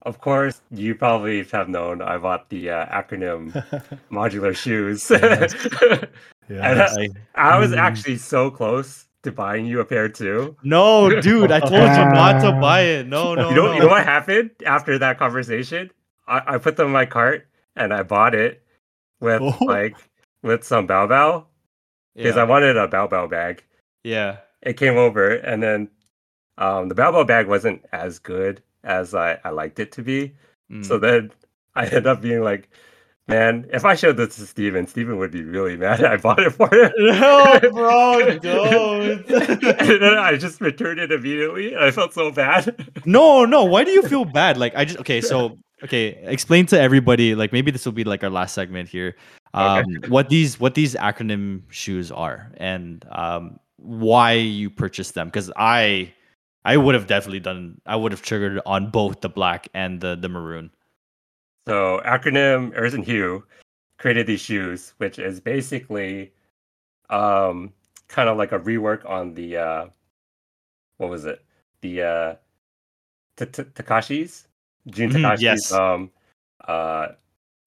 Of 0.05 0.21
course, 0.21 0.61
you 0.71 0.95
probably 0.97 1.45
have 1.45 1.69
known 1.69 2.03
I 2.03 2.19
bought 2.19 2.49
the 2.51 2.71
uh, 2.71 2.87
acronym 2.87 3.53
modular 4.11 4.55
shoes. 4.55 5.09
Yes. 5.11 5.55
And 6.49 6.59
yeah 6.79 6.89
I- 7.37 7.55
I 7.55 7.59
was 7.59 7.71
Mm. 7.71 7.79
actually 7.79 8.17
so 8.19 8.51
close 8.51 9.07
to 9.23 9.31
buying 9.31 9.65
you 9.65 9.79
a 9.81 9.85
pair 9.85 10.09
too. 10.09 10.57
No, 10.65 11.09
dude, 11.21 11.53
I 11.53 11.61
told 11.61 11.73
you 11.73 12.05
not 12.13 12.43
to 12.43 12.51
buy 12.61 12.81
it. 12.99 13.07
No, 13.07 13.35
no, 13.35 13.49
you 13.51 13.55
know, 13.57 13.67
no. 13.67 13.73
you 13.75 13.81
know 13.81 13.87
what 13.89 14.05
happened 14.05 14.51
after 14.67 14.99
that 14.99 15.19
conversation? 15.19 15.91
I, 16.27 16.55
I 16.55 16.59
put 16.59 16.77
them 16.77 16.87
in 16.89 16.93
my 16.93 17.07
cart 17.07 17.47
and 17.77 17.95
I 17.95 18.03
bought 18.03 18.35
it 18.35 18.61
with 19.21 19.41
Oh. 19.41 19.57
like 19.65 19.97
with 20.43 20.65
some 20.65 20.89
bao 20.89 21.07
bao 21.09 21.47
because 22.17 22.37
I 22.37 22.43
wanted 22.45 22.77
a 22.77 22.89
bao 22.89 23.09
bao 23.09 23.31
bag. 23.31 23.63
yeah. 24.03 24.39
It 24.63 24.77
came 24.77 24.97
over 24.97 25.31
and 25.31 25.63
then 25.63 25.89
um, 26.59 26.89
the 26.89 26.95
bao 26.97 27.13
bao 27.15 27.25
bag 27.27 27.47
wasn't 27.47 27.85
as 27.93 28.19
good 28.19 28.61
as 28.85 29.15
I, 29.15 29.39
I 29.45 29.51
liked 29.51 29.79
it 29.79 29.93
to 29.93 30.03
be. 30.03 30.35
Mm. 30.71 30.85
So 30.85 30.99
then 30.99 31.31
I 31.75 31.87
ended 31.87 32.07
up 32.07 32.21
being 32.21 32.43
like, 32.43 32.71
man, 33.29 33.67
if 33.73 33.85
I 33.85 33.95
showed 33.95 34.17
this 34.17 34.37
to 34.37 34.47
Stephen, 34.47 34.87
Stephen 34.87 35.19
would 35.19 35.31
be 35.31 35.43
really 35.43 35.77
mad 35.79 36.05
I 36.05 36.17
bought 36.17 36.41
it 36.41 36.51
for 36.51 36.73
him. 36.73 36.93
No, 36.99 37.61
bro, 37.73 38.39
don't. 38.39 39.31
and 39.31 40.03
then 40.03 40.19
I 40.19 40.37
just 40.37 40.61
returned 40.61 41.01
it 41.01 41.13
immediately 41.13 41.77
I 41.77 41.91
felt 41.91 42.15
so 42.15 42.31
bad. 42.31 42.87
no, 43.05 43.45
no. 43.45 43.65
Why 43.65 43.85
do 43.85 43.91
you 43.91 44.03
feel 44.03 44.25
bad? 44.25 44.57
Like 44.57 44.75
I 44.75 44.85
just 44.85 44.99
okay. 45.01 45.21
So 45.21 45.59
okay, 45.85 46.19
explain 46.25 46.67
to 46.67 46.81
everybody. 46.81 47.35
Like 47.35 47.53
maybe 47.53 47.71
this 47.71 47.85
will 47.85 47.93
be 47.93 48.05
like 48.05 48.23
our 48.25 48.31
last 48.31 48.55
segment 48.55 48.89
here. 48.89 49.17
Um, 49.55 49.85
what 50.09 50.29
these 50.29 50.59
what 50.59 50.75
these 50.75 50.95
acronym 50.95 51.63
shoes 51.69 52.11
are 52.11 52.53
and 52.57 53.05
um, 53.13 53.59
why 53.77 54.33
you 54.33 54.71
purchased 54.71 55.15
them? 55.15 55.29
Because 55.29 55.51
I 55.57 56.13
I 56.65 56.77
would 56.77 56.95
have 56.95 57.07
definitely 57.07 57.41
done. 57.41 57.81
I 57.87 57.97
would 57.97 58.13
have 58.13 58.23
triggered 58.23 58.61
on 58.67 58.91
both 58.91 59.21
the 59.21 59.29
black 59.29 59.69
and 59.75 60.01
the 60.01 60.15
the 60.17 60.29
maroon. 60.29 60.71
So 61.67 62.01
acronym 62.05 62.77
Errolson 62.77 63.05
Hugh 63.05 63.45
created 63.99 64.27
these 64.27 64.41
shoes, 64.41 64.95
which 64.99 65.19
is 65.19 65.41
basically 65.41 66.33
um 67.11 67.73
kind 68.09 68.29
of 68.29 68.37
like 68.37 68.53
a 68.53 68.59
rework 68.59 69.09
on 69.09 69.35
the 69.35 69.57
uh 69.57 69.87
what 70.99 71.11
was 71.11 71.25
it? 71.25 71.45
The 71.81 72.03
uh 72.03 72.35
Takashi's 73.37 74.47
Jun 74.89 75.11
Mhm, 75.11 75.23
Takashi's 75.23 75.43
yes. 75.43 75.73
um 75.73 76.11
uh 76.69 77.09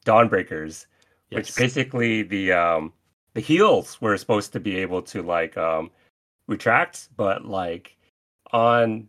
Dawnbreakers, 0.05 0.85
which 1.31 1.55
basically 1.55 2.21
the 2.21 2.51
um 2.53 2.93
the 3.33 3.41
heels 3.41 3.99
were 3.99 4.15
supposed 4.17 4.53
to 4.53 4.59
be 4.59 4.77
able 4.77 5.01
to 5.01 5.21
like 5.21 5.57
um 5.57 5.91
retract, 6.47 7.09
but 7.17 7.45
like 7.45 7.94
on 8.51 9.07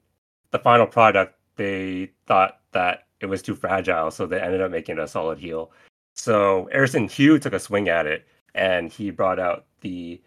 the 0.50 0.58
final 0.58 0.86
product, 0.86 1.34
they 1.56 2.10
thought 2.26 2.60
that 2.72 3.06
it 3.20 3.26
was 3.26 3.42
too 3.42 3.54
fragile, 3.54 4.10
so 4.10 4.26
they 4.26 4.40
ended 4.40 4.60
up 4.60 4.70
making 4.70 4.98
it 4.98 5.02
a 5.02 5.08
solid 5.08 5.38
heel. 5.38 5.70
So 6.14 6.68
Errolson 6.74 7.10
Hugh 7.10 7.38
took 7.38 7.52
a 7.52 7.58
swing 7.58 7.88
at 7.88 8.06
it, 8.06 8.26
and 8.54 8.90
he 8.90 9.10
brought 9.10 9.38
out 9.38 9.66
the 9.80 10.20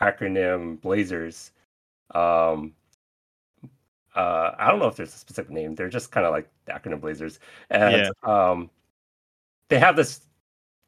acronym 0.00 0.80
Blazers. 0.80 1.52
Um, 2.14 2.74
uh, 4.14 4.52
I 4.58 4.68
don't 4.68 4.78
know 4.78 4.86
if 4.86 4.96
there's 4.96 5.14
a 5.14 5.18
specific 5.18 5.50
name. 5.50 5.74
They're 5.74 5.88
just 5.88 6.10
kind 6.10 6.26
of 6.26 6.32
like 6.32 6.48
the 6.66 6.72
acronym 6.72 7.00
Blazers, 7.00 7.40
and 7.70 8.10
yeah. 8.24 8.50
um, 8.50 8.70
they 9.68 9.78
have 9.78 9.96
this 9.96 10.20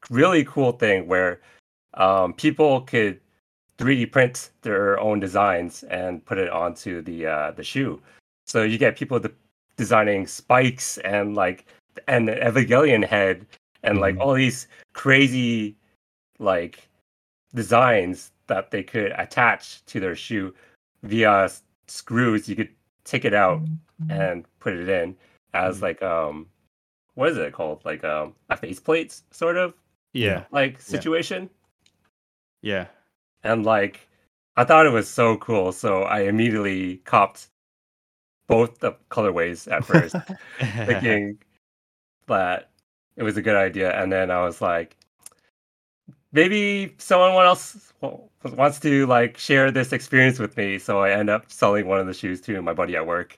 really 0.09 0.45
cool 0.45 0.71
thing 0.73 1.07
where 1.07 1.41
um, 1.95 2.33
people 2.33 2.81
could 2.81 3.19
3D 3.77 4.11
print 4.11 4.51
their 4.61 4.99
own 4.99 5.19
designs 5.19 5.83
and 5.83 6.25
put 6.25 6.37
it 6.37 6.49
onto 6.49 7.01
the 7.01 7.27
uh, 7.27 7.51
the 7.51 7.63
shoe. 7.63 8.01
So 8.45 8.63
you 8.63 8.77
get 8.77 8.97
people 8.97 9.19
de- 9.19 9.31
designing 9.75 10.25
spikes 10.27 10.97
and 10.99 11.35
like 11.35 11.65
and 12.07 12.27
the 12.27 12.33
Evangelion 12.33 13.05
head 13.05 13.45
and 13.83 13.95
mm-hmm. 13.95 14.01
like 14.01 14.17
all 14.19 14.33
these 14.33 14.67
crazy 14.93 15.75
like 16.39 16.87
designs 17.53 18.31
that 18.47 18.71
they 18.71 18.83
could 18.83 19.13
attach 19.17 19.85
to 19.85 19.99
their 19.99 20.15
shoe 20.15 20.53
via 21.03 21.49
screws. 21.87 22.49
You 22.49 22.55
could 22.55 22.69
take 23.03 23.25
it 23.25 23.33
out 23.33 23.63
mm-hmm. 23.63 24.11
and 24.11 24.45
put 24.59 24.73
it 24.73 24.89
in 24.89 25.15
as 25.53 25.75
mm-hmm. 25.75 25.85
like 25.85 26.01
um 26.01 26.47
what 27.15 27.29
is 27.29 27.37
it 27.37 27.53
called? 27.53 27.81
Like 27.85 28.03
um 28.03 28.33
a 28.49 28.57
faceplate 28.57 29.21
sort 29.31 29.57
of 29.57 29.73
yeah 30.13 30.45
like 30.51 30.81
situation. 30.81 31.49
Yeah. 32.61 32.87
And 33.43 33.65
like 33.65 34.07
I 34.55 34.63
thought 34.63 34.85
it 34.85 34.91
was 34.91 35.07
so 35.07 35.37
cool, 35.37 35.71
so 35.71 36.03
I 36.03 36.21
immediately 36.21 36.97
copped 37.05 37.47
both 38.47 38.79
the 38.79 38.93
colorways 39.11 39.71
at 39.71 39.85
first, 39.85 40.15
thinking 40.85 41.37
that 42.27 42.71
it 43.15 43.23
was 43.23 43.37
a 43.37 43.41
good 43.41 43.55
idea, 43.55 43.91
and 44.01 44.11
then 44.11 44.31
I 44.31 44.43
was 44.43 44.61
like, 44.61 44.95
maybe 46.31 46.95
someone 46.97 47.45
else 47.45 47.93
wants 48.01 48.79
to 48.79 49.05
like 49.07 49.37
share 49.37 49.71
this 49.71 49.93
experience 49.93 50.39
with 50.39 50.55
me. 50.57 50.79
So 50.79 50.99
I 50.99 51.11
end 51.11 51.29
up 51.29 51.51
selling 51.51 51.87
one 51.87 51.99
of 51.99 52.07
the 52.07 52.13
shoes 52.13 52.41
to 52.41 52.61
my 52.61 52.73
buddy 52.73 52.95
at 52.95 53.05
work. 53.05 53.37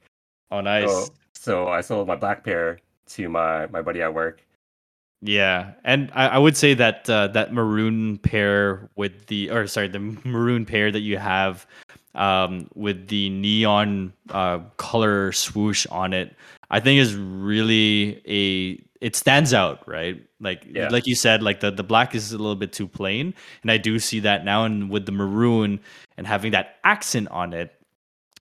Oh, 0.52 0.62
nice. 0.62 0.90
So, 0.90 1.14
so 1.34 1.68
I 1.68 1.82
sold 1.82 2.08
my 2.08 2.16
black 2.16 2.44
pair 2.44 2.80
to 3.08 3.30
my 3.30 3.68
my 3.68 3.82
buddy 3.82 4.02
at 4.02 4.14
work. 4.14 4.46
Yeah, 5.22 5.72
and 5.84 6.12
I, 6.14 6.28
I 6.28 6.38
would 6.38 6.56
say 6.56 6.74
that 6.76 7.10
uh, 7.10 7.28
that 7.30 7.54
maroon 7.54 8.20
pair 8.20 8.90
with 8.96 9.26
the 9.28 9.50
or 9.50 9.68
sorry 9.68 9.90
the 9.90 10.00
maroon 10.24 10.66
pair 10.66 10.92
that 10.92 11.02
you 11.02 11.18
have 11.18 11.68
um, 12.16 12.70
with 12.74 13.10
the 13.10 13.30
neon 13.30 14.14
uh, 14.30 14.60
color 14.78 15.34
swoosh 15.34 15.86
on 15.88 16.14
it, 16.14 16.36
I 16.72 16.80
think 16.80 17.02
is 17.02 17.16
really 17.16 18.22
a 18.28 18.82
it 19.02 19.16
stands 19.16 19.54
out, 19.54 19.86
right? 19.88 20.22
Like 20.40 20.66
yeah. 20.70 20.88
like 20.88 21.06
you 21.06 21.16
said, 21.16 21.44
like 21.44 21.60
the 21.60 21.72
the 21.72 21.84
black 21.84 22.16
is 22.16 22.32
a 22.32 22.38
little 22.38 22.56
bit 22.56 22.72
too 22.72 22.88
plain, 22.88 23.34
and 23.62 23.72
I 23.72 23.78
do 23.78 24.00
see 24.00 24.22
that 24.22 24.46
now. 24.46 24.64
And 24.64 24.90
with 24.90 25.06
the 25.06 25.12
maroon 25.12 25.82
and 26.18 26.28
having 26.28 26.52
that 26.52 26.78
accent 26.86 27.28
on 27.30 27.52
it, 27.52 27.74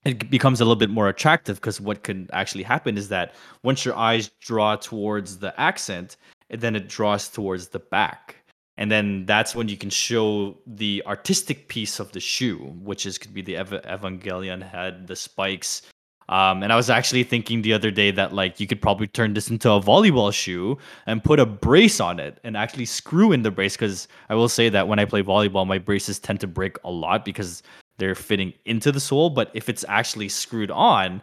it 0.05 0.29
becomes 0.29 0.61
a 0.61 0.63
little 0.63 0.75
bit 0.75 0.89
more 0.89 1.09
attractive 1.09 1.57
because 1.57 1.81
what 1.81 2.03
can 2.03 2.29
actually 2.31 2.63
happen 2.63 2.97
is 2.97 3.09
that 3.09 3.33
once 3.63 3.83
your 3.83 3.95
eyes 3.97 4.29
draw 4.39 4.75
towards 4.75 5.39
the 5.39 5.59
accent, 5.59 6.15
then 6.49 6.75
it 6.75 6.89
draws 6.89 7.29
towards 7.29 7.69
the 7.69 7.79
back. 7.79 8.35
And 8.77 8.89
then 8.89 9.25
that's 9.25 9.55
when 9.55 9.67
you 9.67 9.77
can 9.77 9.89
show 9.89 10.57
the 10.65 11.03
artistic 11.05 11.67
piece 11.67 11.99
of 11.99 12.13
the 12.13 12.21
shoe 12.21 12.73
which 12.81 13.05
is 13.05 13.17
could 13.17 13.33
be 13.33 13.41
the 13.41 13.57
Ev- 13.57 13.81
evangelion 13.83 14.61
head 14.61 15.07
the 15.07 15.15
spikes. 15.15 15.81
Um, 16.29 16.61
and 16.61 16.71
i 16.71 16.75
was 16.75 16.91
actually 16.91 17.23
thinking 17.23 17.63
the 17.63 17.73
other 17.73 17.89
day 17.89 18.11
that 18.11 18.33
like 18.33 18.59
you 18.59 18.67
could 18.67 18.83
probably 18.83 19.07
turn 19.07 19.33
this 19.33 19.49
into 19.49 19.71
a 19.71 19.81
volleyball 19.81 20.31
shoe 20.31 20.77
and 21.07 21.23
put 21.23 21.39
a 21.39 21.45
brace 21.45 21.99
on 21.99 22.19
it 22.19 22.39
and 22.43 22.55
actually 22.55 22.85
screw 22.85 23.31
in 23.31 23.41
the 23.41 23.49
brace 23.49 23.75
because 23.75 24.07
i 24.29 24.35
will 24.35 24.47
say 24.47 24.69
that 24.69 24.87
when 24.87 24.99
i 24.99 25.05
play 25.05 25.23
volleyball 25.23 25.65
my 25.65 25.79
braces 25.79 26.19
tend 26.19 26.39
to 26.41 26.45
break 26.45 26.77
a 26.83 26.91
lot 26.91 27.25
because 27.25 27.63
they're 27.97 28.13
fitting 28.13 28.53
into 28.65 28.91
the 28.91 28.99
sole 28.99 29.31
but 29.31 29.49
if 29.55 29.69
it's 29.69 29.83
actually 29.89 30.29
screwed 30.29 30.69
on 30.69 31.19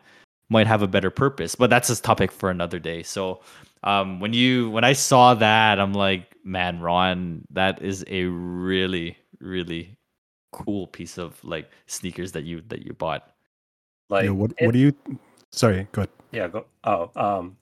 might 0.48 0.66
have 0.66 0.82
a 0.82 0.86
better 0.86 1.10
purpose. 1.10 1.54
But 1.54 1.70
that's 1.70 1.90
a 1.90 2.00
topic 2.00 2.30
for 2.30 2.50
another 2.50 2.78
day. 2.78 3.02
So 3.02 3.40
um, 3.86 4.20
when 4.20 4.32
you 4.32 4.68
when 4.70 4.84
i 4.84 4.92
saw 4.92 5.32
that 5.32 5.80
i'm 5.80 5.94
like 5.94 6.36
man, 6.46 6.80
Ron, 6.80 7.44
that 7.50 7.82
is 7.82 8.04
a 8.08 8.24
really, 8.24 9.18
really 9.40 9.98
cool 10.52 10.86
piece 10.86 11.18
of 11.18 11.42
like 11.44 11.70
sneakers 11.86 12.32
that 12.32 12.44
you 12.44 12.62
that 12.68 12.86
you 12.86 12.94
bought. 12.94 13.30
Like, 14.08 14.24
yeah, 14.24 14.30
what 14.30 14.52
it, 14.56 14.66
what 14.66 14.72
do 14.72 14.78
you? 14.78 14.94
Sorry, 15.52 15.86
go 15.92 16.02
ahead. 16.02 16.10
Yeah, 16.30 16.48
go. 16.48 16.64
Oh, 16.84 17.10
um, 17.16 17.56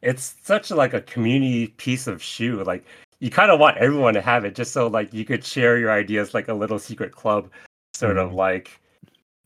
it's 0.00 0.36
such 0.42 0.70
like 0.70 0.94
a 0.94 1.02
community 1.02 1.66
piece 1.66 2.06
of 2.06 2.22
shoe. 2.22 2.62
Like, 2.62 2.84
you 3.18 3.30
kind 3.30 3.50
of 3.50 3.58
want 3.58 3.76
everyone 3.78 4.14
to 4.14 4.22
have 4.22 4.44
it, 4.44 4.54
just 4.54 4.72
so 4.72 4.86
like 4.86 5.12
you 5.12 5.24
could 5.24 5.44
share 5.44 5.78
your 5.78 5.90
ideas, 5.90 6.32
like 6.32 6.48
a 6.48 6.54
little 6.54 6.78
secret 6.78 7.12
club, 7.12 7.50
sort 7.92 8.16
mm. 8.16 8.22
of 8.22 8.28
mm-hmm. 8.28 8.38
like. 8.38 8.80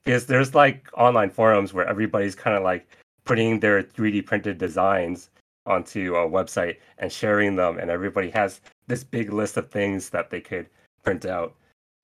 Because 0.05 0.27
there's 0.27 0.53
like 0.53 0.89
online 0.95 1.31
forums 1.31 1.73
where 1.73 1.87
everybody's 1.87 2.35
kind 2.35 2.57
of 2.57 2.65
like 2.65 2.89
putting 3.25 3.61
their 3.61 3.85
3D 3.85 4.27
printed 4.27 4.59
designs 4.59 5.31
onto 5.67 6.15
a 6.17 6.29
website 6.29 6.77
and 6.99 7.13
sharing 7.13 7.57
them, 7.57 7.79
and 7.79 7.91
everybody 7.91 8.31
has 8.31 8.61
this 8.87 9.05
big 9.05 9.33
list 9.33 9.57
of 9.57 9.71
things 9.71 10.11
that 10.11 10.31
they 10.31 10.41
could 10.41 10.67
print 11.03 11.27
out. 11.27 11.55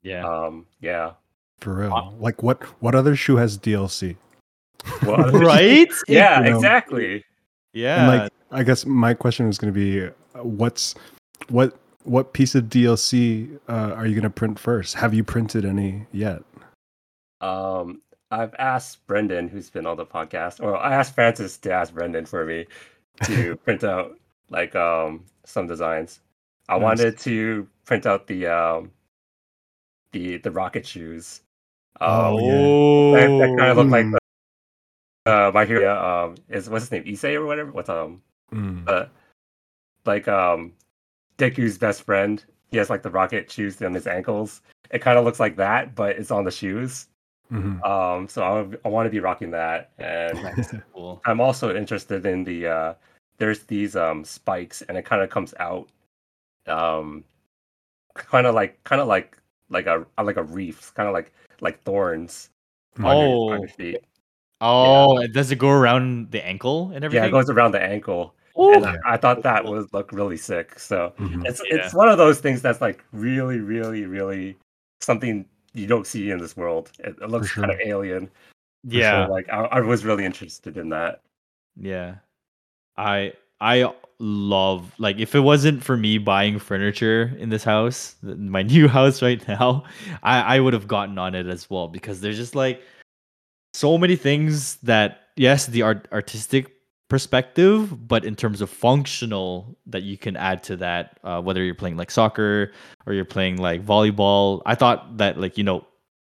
Yeah. 0.02 0.26
Um. 0.26 0.66
Yeah. 0.80 1.12
For 1.60 1.74
real. 1.74 2.14
Like 2.18 2.42
what? 2.42 2.62
What 2.80 2.94
other 2.94 3.16
shoe 3.16 3.36
has 3.36 3.58
DLC? 3.58 4.16
Well, 5.04 5.30
right? 5.32 5.90
yeah. 6.06 6.38
You 6.40 6.50
know, 6.50 6.56
exactly. 6.56 7.24
Yeah. 7.72 8.10
And 8.10 8.22
like, 8.22 8.32
I 8.50 8.62
guess 8.62 8.86
my 8.86 9.14
question 9.14 9.46
was 9.46 9.58
going 9.58 9.72
to 9.72 9.78
be, 9.78 10.06
uh, 10.06 10.44
what's 10.44 10.94
what 11.48 11.76
what 12.04 12.32
piece 12.32 12.54
of 12.54 12.64
DLC 12.64 13.58
uh, 13.68 13.92
are 13.94 14.06
you 14.06 14.14
going 14.14 14.22
to 14.22 14.30
print 14.30 14.58
first? 14.58 14.94
Have 14.94 15.12
you 15.12 15.24
printed 15.24 15.64
any 15.64 16.06
yet? 16.12 16.42
Um, 17.40 18.00
I've 18.30 18.54
asked 18.58 19.06
Brendan, 19.06 19.48
who's 19.48 19.70
been 19.70 19.86
on 19.86 19.96
the 19.96 20.06
podcast, 20.06 20.62
or 20.62 20.76
I 20.76 20.94
asked 20.94 21.14
Francis 21.14 21.56
to 21.58 21.72
ask 21.72 21.92
Brendan 21.92 22.26
for 22.26 22.44
me 22.44 22.66
to 23.24 23.56
print 23.64 23.84
out 23.84 24.18
like 24.50 24.74
um 24.74 25.24
some 25.44 25.66
designs. 25.66 26.20
I 26.68 26.74
nice. 26.74 26.82
wanted 26.82 27.18
to 27.18 27.68
print 27.84 28.06
out 28.06 28.26
the 28.26 28.46
um 28.46 28.90
the 30.12 30.38
the 30.38 30.50
rocket 30.50 30.86
shoes. 30.86 31.42
Um, 32.00 32.10
oh, 32.10 33.12
that, 33.12 33.26
that 33.26 33.56
kind 33.58 33.70
of 33.70 33.76
look 33.76 33.88
like 33.88 34.06
the, 34.10 34.18
uh, 35.30 35.50
my 35.52 35.64
hero. 35.64 36.26
Um, 36.26 36.36
is 36.48 36.70
what's 36.70 36.84
his 36.84 36.92
name? 36.92 37.04
Issei 37.04 37.34
or 37.34 37.46
whatever. 37.46 37.72
What's 37.72 37.88
um, 37.88 38.22
mm. 38.52 38.88
uh, 38.88 39.06
like 40.04 40.28
um, 40.28 40.72
Deku's 41.38 41.78
best 41.78 42.02
friend. 42.02 42.44
He 42.70 42.76
has 42.76 42.90
like 42.90 43.02
the 43.02 43.10
rocket 43.10 43.50
shoes 43.50 43.80
on 43.82 43.94
his 43.94 44.06
ankles. 44.06 44.60
It 44.90 45.00
kind 45.00 45.18
of 45.18 45.24
looks 45.24 45.40
like 45.40 45.56
that, 45.56 45.94
but 45.94 46.16
it's 46.16 46.30
on 46.30 46.44
the 46.44 46.50
shoes. 46.50 47.08
Mm-hmm. 47.52 47.82
Um, 47.82 48.28
so 48.28 48.42
I, 48.42 48.86
I 48.86 48.90
want 48.90 49.06
to 49.06 49.10
be 49.10 49.20
rocking 49.20 49.50
that, 49.52 49.90
and 49.98 50.82
cool. 50.94 51.22
I'm 51.24 51.40
also 51.40 51.74
interested 51.74 52.26
in 52.26 52.44
the 52.44 52.66
uh, 52.66 52.94
there's 53.38 53.64
these 53.64 53.96
um 53.96 54.24
spikes, 54.24 54.82
and 54.82 54.98
it 54.98 55.04
kind 55.04 55.22
of 55.22 55.30
comes 55.30 55.54
out, 55.58 55.88
um, 56.66 57.24
kind 58.14 58.46
of 58.46 58.54
like 58.54 58.82
kind 58.84 59.00
of 59.00 59.08
like 59.08 59.38
like 59.70 59.86
a 59.86 60.04
like 60.22 60.36
a 60.36 60.42
reef, 60.42 60.92
kind 60.94 61.08
of 61.08 61.14
like 61.14 61.32
like 61.60 61.82
thorns. 61.82 62.50
Oh, 63.00 63.52
on 63.52 63.60
your, 63.60 63.68
feet. 63.68 64.04
Oh, 64.60 65.20
yeah. 65.20 65.28
does 65.32 65.52
it 65.52 65.56
go 65.56 65.68
around 65.68 66.32
the 66.32 66.44
ankle 66.44 66.90
and 66.92 67.04
everything? 67.04 67.22
Yeah, 67.22 67.28
it 67.28 67.30
goes 67.30 67.48
around 67.48 67.72
the 67.72 67.80
ankle. 67.80 68.34
Ooh. 68.58 68.74
And 68.74 68.84
I, 68.84 68.96
I, 69.06 69.16
thought 69.16 69.42
that 69.44 69.64
would 69.64 69.86
look 69.92 70.10
really 70.10 70.36
sick. 70.36 70.78
So 70.80 71.12
mm-hmm. 71.18 71.46
it's 71.46 71.62
yeah. 71.70 71.76
it's 71.76 71.94
one 71.94 72.08
of 72.08 72.18
those 72.18 72.40
things 72.40 72.60
that's 72.60 72.80
like 72.80 73.04
really, 73.12 73.60
really, 73.60 74.04
really 74.04 74.56
something 75.00 75.46
you 75.74 75.86
don't 75.86 76.06
see 76.06 76.30
in 76.30 76.38
this 76.38 76.56
world. 76.56 76.90
It, 76.98 77.16
it 77.20 77.30
looks 77.30 77.48
sure. 77.48 77.64
kind 77.64 77.72
of 77.72 77.86
alien. 77.86 78.30
Yeah, 78.84 79.24
sure. 79.24 79.34
like 79.34 79.48
I, 79.50 79.64
I 79.64 79.80
was 79.80 80.04
really 80.04 80.24
interested 80.24 80.76
in 80.76 80.88
that. 80.90 81.22
Yeah, 81.76 82.16
I 82.96 83.32
I 83.60 83.92
love 84.20 84.92
like 84.98 85.18
if 85.18 85.34
it 85.34 85.40
wasn't 85.40 85.82
for 85.82 85.96
me 85.96 86.18
buying 86.18 86.58
furniture 86.58 87.34
in 87.38 87.48
this 87.50 87.64
house, 87.64 88.16
my 88.22 88.62
new 88.74 88.88
house 88.88 89.22
right 89.22 89.46
now, 89.48 89.84
I 90.22 90.56
I 90.56 90.60
would 90.60 90.72
have 90.72 90.88
gotten 90.88 91.18
on 91.18 91.34
it 91.34 91.46
as 91.46 91.68
well 91.68 91.88
because 91.88 92.20
there's 92.20 92.36
just 92.36 92.54
like 92.54 92.82
so 93.74 93.98
many 93.98 94.16
things 94.16 94.76
that 94.76 95.20
yes, 95.36 95.66
the 95.66 95.82
art 95.82 96.08
artistic 96.12 96.72
perspective, 97.08 98.06
but 98.06 98.24
in 98.24 98.36
terms 98.36 98.60
of 98.60 98.70
functional 98.70 99.76
that 99.86 100.02
you 100.02 100.16
can 100.18 100.36
add 100.36 100.62
to 100.64 100.76
that, 100.76 101.18
uh, 101.24 101.40
whether 101.40 101.62
you're 101.62 101.74
playing 101.74 101.96
like 101.96 102.10
soccer 102.10 102.72
or 103.06 103.12
you're 103.12 103.24
playing 103.24 103.56
like 103.56 103.84
volleyball, 103.84 104.62
I 104.66 104.74
thought 104.74 105.18
that 105.18 105.38
like 105.38 105.58
you 105.58 105.64
know 105.64 105.86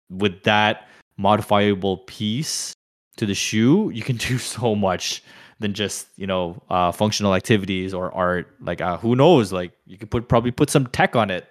with 0.10 0.43
that 0.43 0.88
modifiable 1.18 1.97
piece 1.97 2.73
to 3.18 3.26
the 3.26 3.35
shoe, 3.35 3.91
you 3.93 4.01
can 4.01 4.15
do 4.30 4.38
so 4.38 4.76
much 4.76 5.23
than 5.60 5.73
just 5.73 6.07
you 6.15 6.27
know 6.27 6.61
uh, 6.69 6.91
functional 6.91 7.35
activities 7.35 7.93
or 7.93 8.14
art. 8.15 8.47
Like 8.61 8.81
uh, 8.81 8.97
who 8.97 9.15
knows? 9.15 9.51
Like 9.51 9.73
you 9.85 9.97
could 9.97 10.10
put 10.10 10.27
probably 10.30 10.51
put 10.51 10.69
some 10.69 10.88
tech 10.88 11.15
on 11.15 11.30
it. 11.30 11.45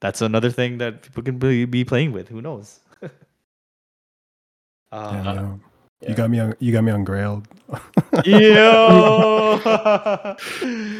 That's 0.00 0.22
another 0.22 0.50
thing 0.50 0.78
that 0.78 1.02
people 1.02 1.22
can 1.22 1.38
be, 1.38 1.66
be 1.66 1.84
playing 1.84 2.12
with. 2.12 2.28
Who 2.28 2.40
knows? 2.40 2.80
Yo. 4.92 5.60
Yeah. 6.00 6.08
You 6.10 6.14
got 6.14 6.30
me 6.30 6.38
on. 6.40 6.54
You 6.58 6.72
got 6.72 6.82
me 6.84 6.92
on 6.92 7.04
Grail. 7.04 7.42
yo. 8.24 9.60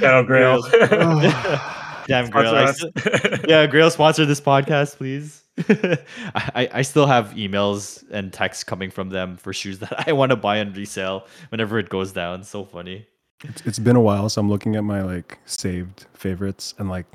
Channel 0.01 0.23
Grail. 0.25 0.63
Damn, 2.07 2.29
Grail. 2.31 2.73
Still- 2.73 2.91
yeah, 3.49 3.67
Grail 3.67 3.91
sponsor 3.91 4.25
this 4.27 4.41
podcast, 4.41 4.97
please. 4.97 5.45
I, 5.69 5.99
I- 6.55 6.69
I 6.75 6.83
still 6.83 7.07
have 7.07 7.31
emails 7.31 8.05
and 8.11 8.33
texts 8.33 8.65
coming 8.65 8.91
from 8.91 9.11
them 9.11 9.37
for 9.37 9.53
shoes 9.53 9.79
that 9.81 10.09
I 10.09 10.13
want 10.13 10.31
to 10.31 10.37
buy 10.37 10.57
and 10.57 10.77
resell 10.77 11.27
whenever 11.51 11.79
it 11.79 11.89
goes 11.89 12.13
down. 12.13 12.43
So 12.45 12.65
funny. 12.65 13.07
It's, 13.45 13.63
it's 13.65 13.79
been 13.79 13.97
a 13.97 14.01
while, 14.03 14.29
so 14.29 14.39
I'm 14.41 14.51
looking 14.51 14.77
at 14.77 14.85
my 14.85 15.03
like 15.03 15.39
saved 15.47 16.05
favorites 16.13 16.75
and 16.79 16.91
like 16.91 17.07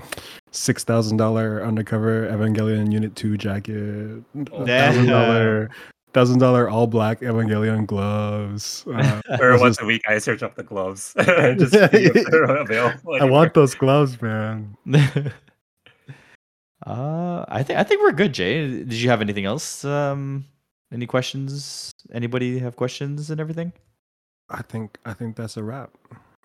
six 0.51 0.83
thousand 0.83 1.17
dollar 1.17 1.63
undercover 1.63 2.27
Evangelion 2.31 2.91
Unit 2.91 3.15
Two 3.15 3.37
jacket, 3.37 4.23
thousand 4.33 5.05
dollar, 5.05 5.69
thousand 6.15 6.39
dollar 6.39 6.67
all 6.67 6.87
black 6.87 7.19
Evangelion 7.19 7.85
gloves. 7.85 8.83
Uh, 8.87 9.21
or 9.39 9.59
once 9.59 9.77
is- 9.77 9.83
a 9.83 9.85
week, 9.85 10.01
I 10.07 10.17
search 10.17 10.41
up 10.41 10.55
the 10.55 10.63
gloves. 10.63 11.13
just 11.19 11.73
see 11.73 12.05
if 12.09 12.25
they're 12.31 12.43
available. 12.45 13.15
I 13.21 13.25
want 13.25 13.53
those 13.53 13.75
gloves, 13.75 14.19
man. 14.21 14.75
uh, 16.85 17.45
I 17.47 17.61
think 17.63 17.77
I 17.79 17.83
think 17.83 18.01
we're 18.01 18.11
good, 18.13 18.33
Jay. 18.33 18.67
Did 18.67 18.93
you 18.93 19.09
have 19.09 19.21
anything 19.21 19.45
else? 19.45 19.85
Um, 19.85 20.45
any 20.91 21.05
questions? 21.05 21.91
Anybody 22.11 22.59
have 22.59 22.75
questions 22.75 23.29
and 23.29 23.39
everything? 23.39 23.73
I 24.49 24.61
think 24.61 24.97
I 25.05 25.13
think 25.13 25.35
that's 25.35 25.57
a 25.57 25.63
wrap. 25.63 25.91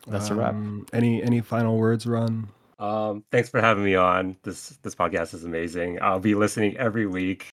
That's 0.06 0.30
a 0.30 0.34
wrap. 0.34 0.54
Um, 0.54 0.86
Any 0.92 1.22
any 1.22 1.40
final 1.40 1.76
words, 1.76 2.06
Ron? 2.06 2.48
Um, 2.78 3.22
thanks 3.30 3.50
for 3.50 3.60
having 3.60 3.84
me 3.84 3.94
on. 3.94 4.36
This 4.42 4.78
this 4.82 4.94
podcast 4.94 5.34
is 5.34 5.44
amazing. 5.44 5.98
I'll 6.00 6.18
be 6.20 6.34
listening 6.34 6.76
every 6.78 7.06
week. 7.06 7.48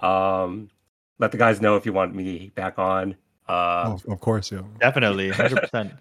Um, 0.00 0.68
let 1.18 1.32
the 1.32 1.38
guys 1.38 1.60
know 1.60 1.76
if 1.76 1.84
you 1.84 1.92
want 1.92 2.14
me 2.14 2.50
back 2.54 2.78
on. 2.78 3.16
Uh, 3.48 3.96
oh, 4.06 4.12
of 4.12 4.20
course, 4.20 4.52
yeah. 4.52 4.62
Definitely, 4.80 5.30
hundred 5.30 5.60
percent. 5.60 5.92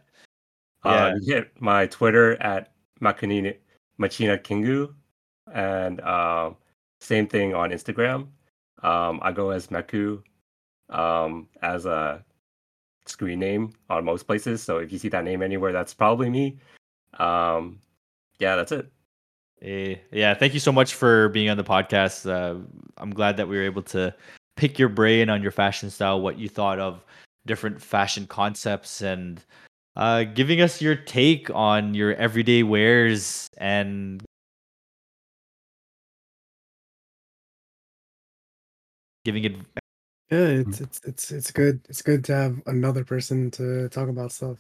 uh, 0.83 0.89
yeah. 0.89 1.15
you 1.19 1.33
hit 1.35 1.61
my 1.61 1.87
Twitter 1.87 2.41
at 2.41 2.73
Makanini 3.01 3.57
Machina 3.97 4.37
Kingu, 4.37 4.93
and 5.53 6.01
um, 6.01 6.55
same 6.99 7.27
thing 7.27 7.53
on 7.53 7.71
Instagram. 7.71 8.27
Um, 8.83 9.19
I 9.23 9.31
go 9.31 9.49
as 9.49 9.67
Meku 9.67 10.21
um, 10.89 11.47
as 11.61 11.85
a 11.85 12.23
screen 13.05 13.39
name 13.39 13.73
on 13.89 14.05
most 14.05 14.23
places. 14.23 14.61
So 14.61 14.77
if 14.77 14.91
you 14.91 14.99
see 14.99 15.09
that 15.09 15.23
name 15.23 15.41
anywhere, 15.41 15.71
that's 15.71 15.93
probably 15.93 16.29
me. 16.29 16.57
Um, 17.17 17.79
yeah, 18.39 18.55
that's 18.55 18.71
it. 18.71 18.91
Eh, 19.61 19.95
yeah, 20.11 20.35
thank 20.35 20.53
you 20.53 20.59
so 20.59 20.71
much 20.71 20.93
for 20.93 21.29
being 21.29 21.49
on 21.49 21.57
the 21.57 21.63
podcast. 21.63 22.29
Uh, 22.29 22.59
I'm 22.97 23.11
glad 23.11 23.37
that 23.37 23.47
we 23.47 23.57
were 23.57 23.63
able 23.63 23.81
to 23.83 24.13
pick 24.57 24.77
your 24.77 24.89
brain 24.89 25.29
on 25.29 25.41
your 25.41 25.51
fashion 25.51 25.89
style, 25.89 26.19
what 26.19 26.37
you 26.37 26.49
thought 26.49 26.79
of 26.79 27.05
different 27.45 27.81
fashion 27.81 28.27
concepts, 28.27 29.01
and 29.01 29.41
uh, 29.95 30.23
giving 30.25 30.59
us 30.59 30.81
your 30.81 30.95
take 30.95 31.49
on 31.51 31.93
your 31.93 32.13
everyday 32.15 32.63
wears 32.63 33.47
and 33.57 34.21
giving 39.23 39.45
it. 39.45 39.55
Yeah, 40.29 40.47
it's 40.47 40.81
it's 40.81 40.99
it's 41.05 41.31
it's 41.31 41.51
good. 41.51 41.79
It's 41.87 42.01
good 42.01 42.25
to 42.25 42.35
have 42.35 42.61
another 42.65 43.05
person 43.05 43.49
to 43.51 43.87
talk 43.89 44.09
about 44.09 44.33
stuff. 44.33 44.57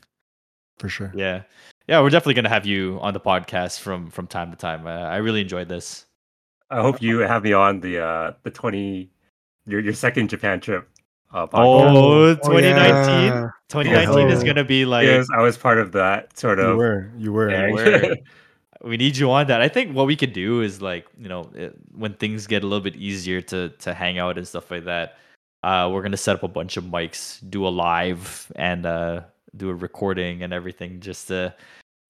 For 0.79 0.87
sure. 0.89 1.11
Yeah, 1.15 1.41
yeah, 1.87 1.99
we're 2.01 2.09
definitely 2.09 2.35
gonna 2.35 2.49
have 2.49 2.65
you 2.65 2.99
on 3.01 3.13
the 3.13 3.19
podcast 3.19 3.81
from 3.81 4.09
from 4.09 4.27
time 4.27 4.51
to 4.51 4.57
time. 4.57 4.87
Uh, 4.87 4.91
I 4.91 5.17
really 5.17 5.41
enjoyed 5.41 5.67
this. 5.67 6.05
I 6.69 6.81
hope 6.81 7.01
you 7.01 7.19
have 7.19 7.43
me 7.43 7.53
on 7.53 7.79
the 7.79 7.99
uh, 7.99 8.33
the 8.43 8.51
twenty 8.51 9.09
your 9.67 9.81
your 9.81 9.93
second 9.93 10.29
Japan 10.29 10.59
trip. 10.59 10.87
Uh, 11.33 11.45
podcast. 11.45 11.51
Oh, 11.93 12.25
Oh, 12.31 12.35
2019. 12.35 13.25
yeah. 13.27 13.49
2019 13.69 14.29
is 14.29 14.41
Oh. 14.41 14.45
gonna 14.45 14.63
be 14.63 14.85
like 14.85 15.05
Yes, 15.05 15.27
I 15.37 15.41
was 15.41 15.57
part 15.57 15.77
of 15.77 15.91
that 15.91 16.37
sort 16.37 16.57
You 16.57 16.65
of. 16.65 16.77
were, 16.77 17.11
you 17.17 17.33
were. 17.33 17.49
gang. 17.49 17.73
were. 17.73 18.15
we 18.83 18.95
need 18.95 19.17
you 19.17 19.29
on 19.29 19.47
that. 19.47 19.61
I 19.61 19.67
think 19.67 19.93
what 19.93 20.07
we 20.07 20.15
could 20.15 20.31
do 20.33 20.61
is 20.61 20.81
like 20.81 21.05
you 21.19 21.27
know 21.27 21.49
it, 21.53 21.75
when 21.93 22.13
things 22.13 22.47
get 22.47 22.63
a 22.63 22.67
little 22.67 22.83
bit 22.83 22.95
easier 22.95 23.41
to 23.41 23.69
to 23.69 23.93
hang 23.93 24.17
out 24.19 24.37
and 24.37 24.47
stuff 24.47 24.71
like 24.71 24.85
that. 24.85 25.17
Uh, 25.63 25.89
we're 25.91 26.01
gonna 26.01 26.15
set 26.15 26.35
up 26.35 26.43
a 26.43 26.47
bunch 26.47 26.77
of 26.77 26.85
mics, 26.85 27.41
do 27.49 27.67
a 27.67 27.69
live, 27.69 28.49
and 28.55 28.85
uh, 28.85 29.21
do 29.57 29.69
a 29.69 29.75
recording 29.75 30.43
and 30.43 30.53
everything, 30.53 31.01
just 31.01 31.27
to 31.27 31.53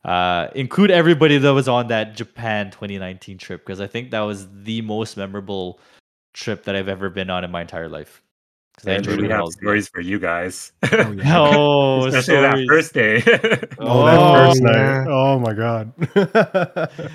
uh, 0.05 0.47
include 0.53 0.91
everybody 0.91 1.37
that 1.39 1.53
was 1.53 1.67
on 1.67 1.87
that 1.87 2.15
Japan 2.15 2.69
2019 2.69 3.37
trip 3.39 3.65
because 3.65 3.81
I 3.81 3.87
think 3.87 4.11
that 4.11 4.19
was 4.21 4.47
the 4.63 4.81
most 4.81 5.17
memorable 5.17 5.79
trip 6.37 6.63
that 6.65 6.75
I've 6.75 6.87
ever 6.87 7.09
been 7.09 7.29
on 7.29 7.43
in 7.43 7.51
my 7.51 7.61
entire 7.61 7.89
life. 7.89 8.21
'Cause 8.77 8.87
I 8.87 8.91
and 8.93 9.07
we 9.07 9.25
it 9.25 9.31
have 9.31 9.41
all. 9.41 9.51
stories 9.51 9.87
for 9.89 10.01
you 10.01 10.19
guys. 10.19 10.71
Oh, 10.91 11.11
yeah. 11.17 11.39
Oh, 11.39 12.05
Especially 12.05 12.41
that 12.41 12.65
first 12.69 12.93
day. 12.93 13.15
Oh, 13.79 14.05
that 14.05 14.19
Oh, 14.19 14.33
first 14.33 14.61
night. 14.61 14.77
yeah. 14.77 15.05
Oh 15.09 15.39
my 15.39 15.53
god. 15.53 15.91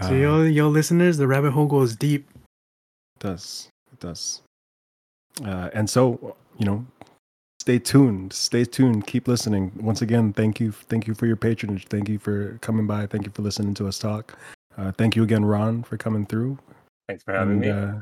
So 0.00 0.08
Ah, 0.08 0.10
yo 0.14 0.42
yo 0.42 0.68
listeners, 0.68 1.18
the 1.18 1.26
rabbit 1.28 1.52
hole 1.52 1.66
goes 1.66 1.94
deep. 1.94 2.26
it 2.34 3.20
does. 3.20 3.68
It 3.92 4.00
does. 4.00 4.40
Uh, 5.44 5.68
and 5.74 5.88
so, 5.88 6.34
you 6.58 6.64
know, 6.66 6.84
stay 7.60 7.78
tuned. 7.78 8.32
Stay 8.32 8.64
tuned. 8.64 9.06
Keep 9.06 9.28
listening. 9.28 9.70
Once 9.80 10.00
again, 10.02 10.32
thank 10.32 10.58
you. 10.60 10.72
Thank 10.72 11.06
you 11.06 11.14
for 11.14 11.26
your 11.26 11.36
patronage. 11.36 11.86
Thank 11.88 12.08
you 12.08 12.18
for 12.18 12.58
coming 12.62 12.86
by. 12.86 13.06
Thank 13.06 13.26
you 13.26 13.32
for 13.32 13.42
listening 13.42 13.74
to 13.74 13.86
us 13.86 13.98
talk. 13.98 14.36
Uh, 14.78 14.90
thank 14.92 15.14
you 15.14 15.22
again, 15.22 15.44
Ron, 15.44 15.82
for 15.84 15.96
coming 15.96 16.24
through. 16.26 16.58
Thanks 17.08 17.22
for 17.22 17.32
having 17.34 17.52
And, 17.52 17.60
me. 17.60 17.70
Uh, 17.70 18.00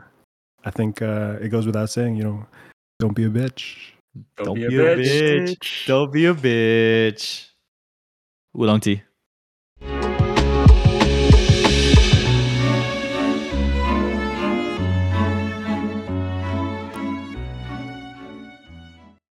I 0.65 0.71
think 0.71 1.03
uh, 1.03 1.39
it 1.41 1.49
goes 1.49 1.67
without 1.67 1.91
saying, 1.91 2.17
you 2.17 2.25
know, 2.25 2.47
don't 2.99 3.15
be 3.15 3.25
a 3.25 3.31
bitch. 3.31 3.93
Don't, 4.37 4.47
Don't 4.47 4.55
be, 4.57 4.69
be 4.69 4.77
a 4.77 4.93
a 4.93 4.97
bitch. 4.97 5.57
bitch. 5.59 5.87
Don't 5.87 6.13
be 6.13 6.27
a 6.27 6.35
bitch. 6.35 7.49
Oolong 8.59 8.81
tea. 8.81 9.03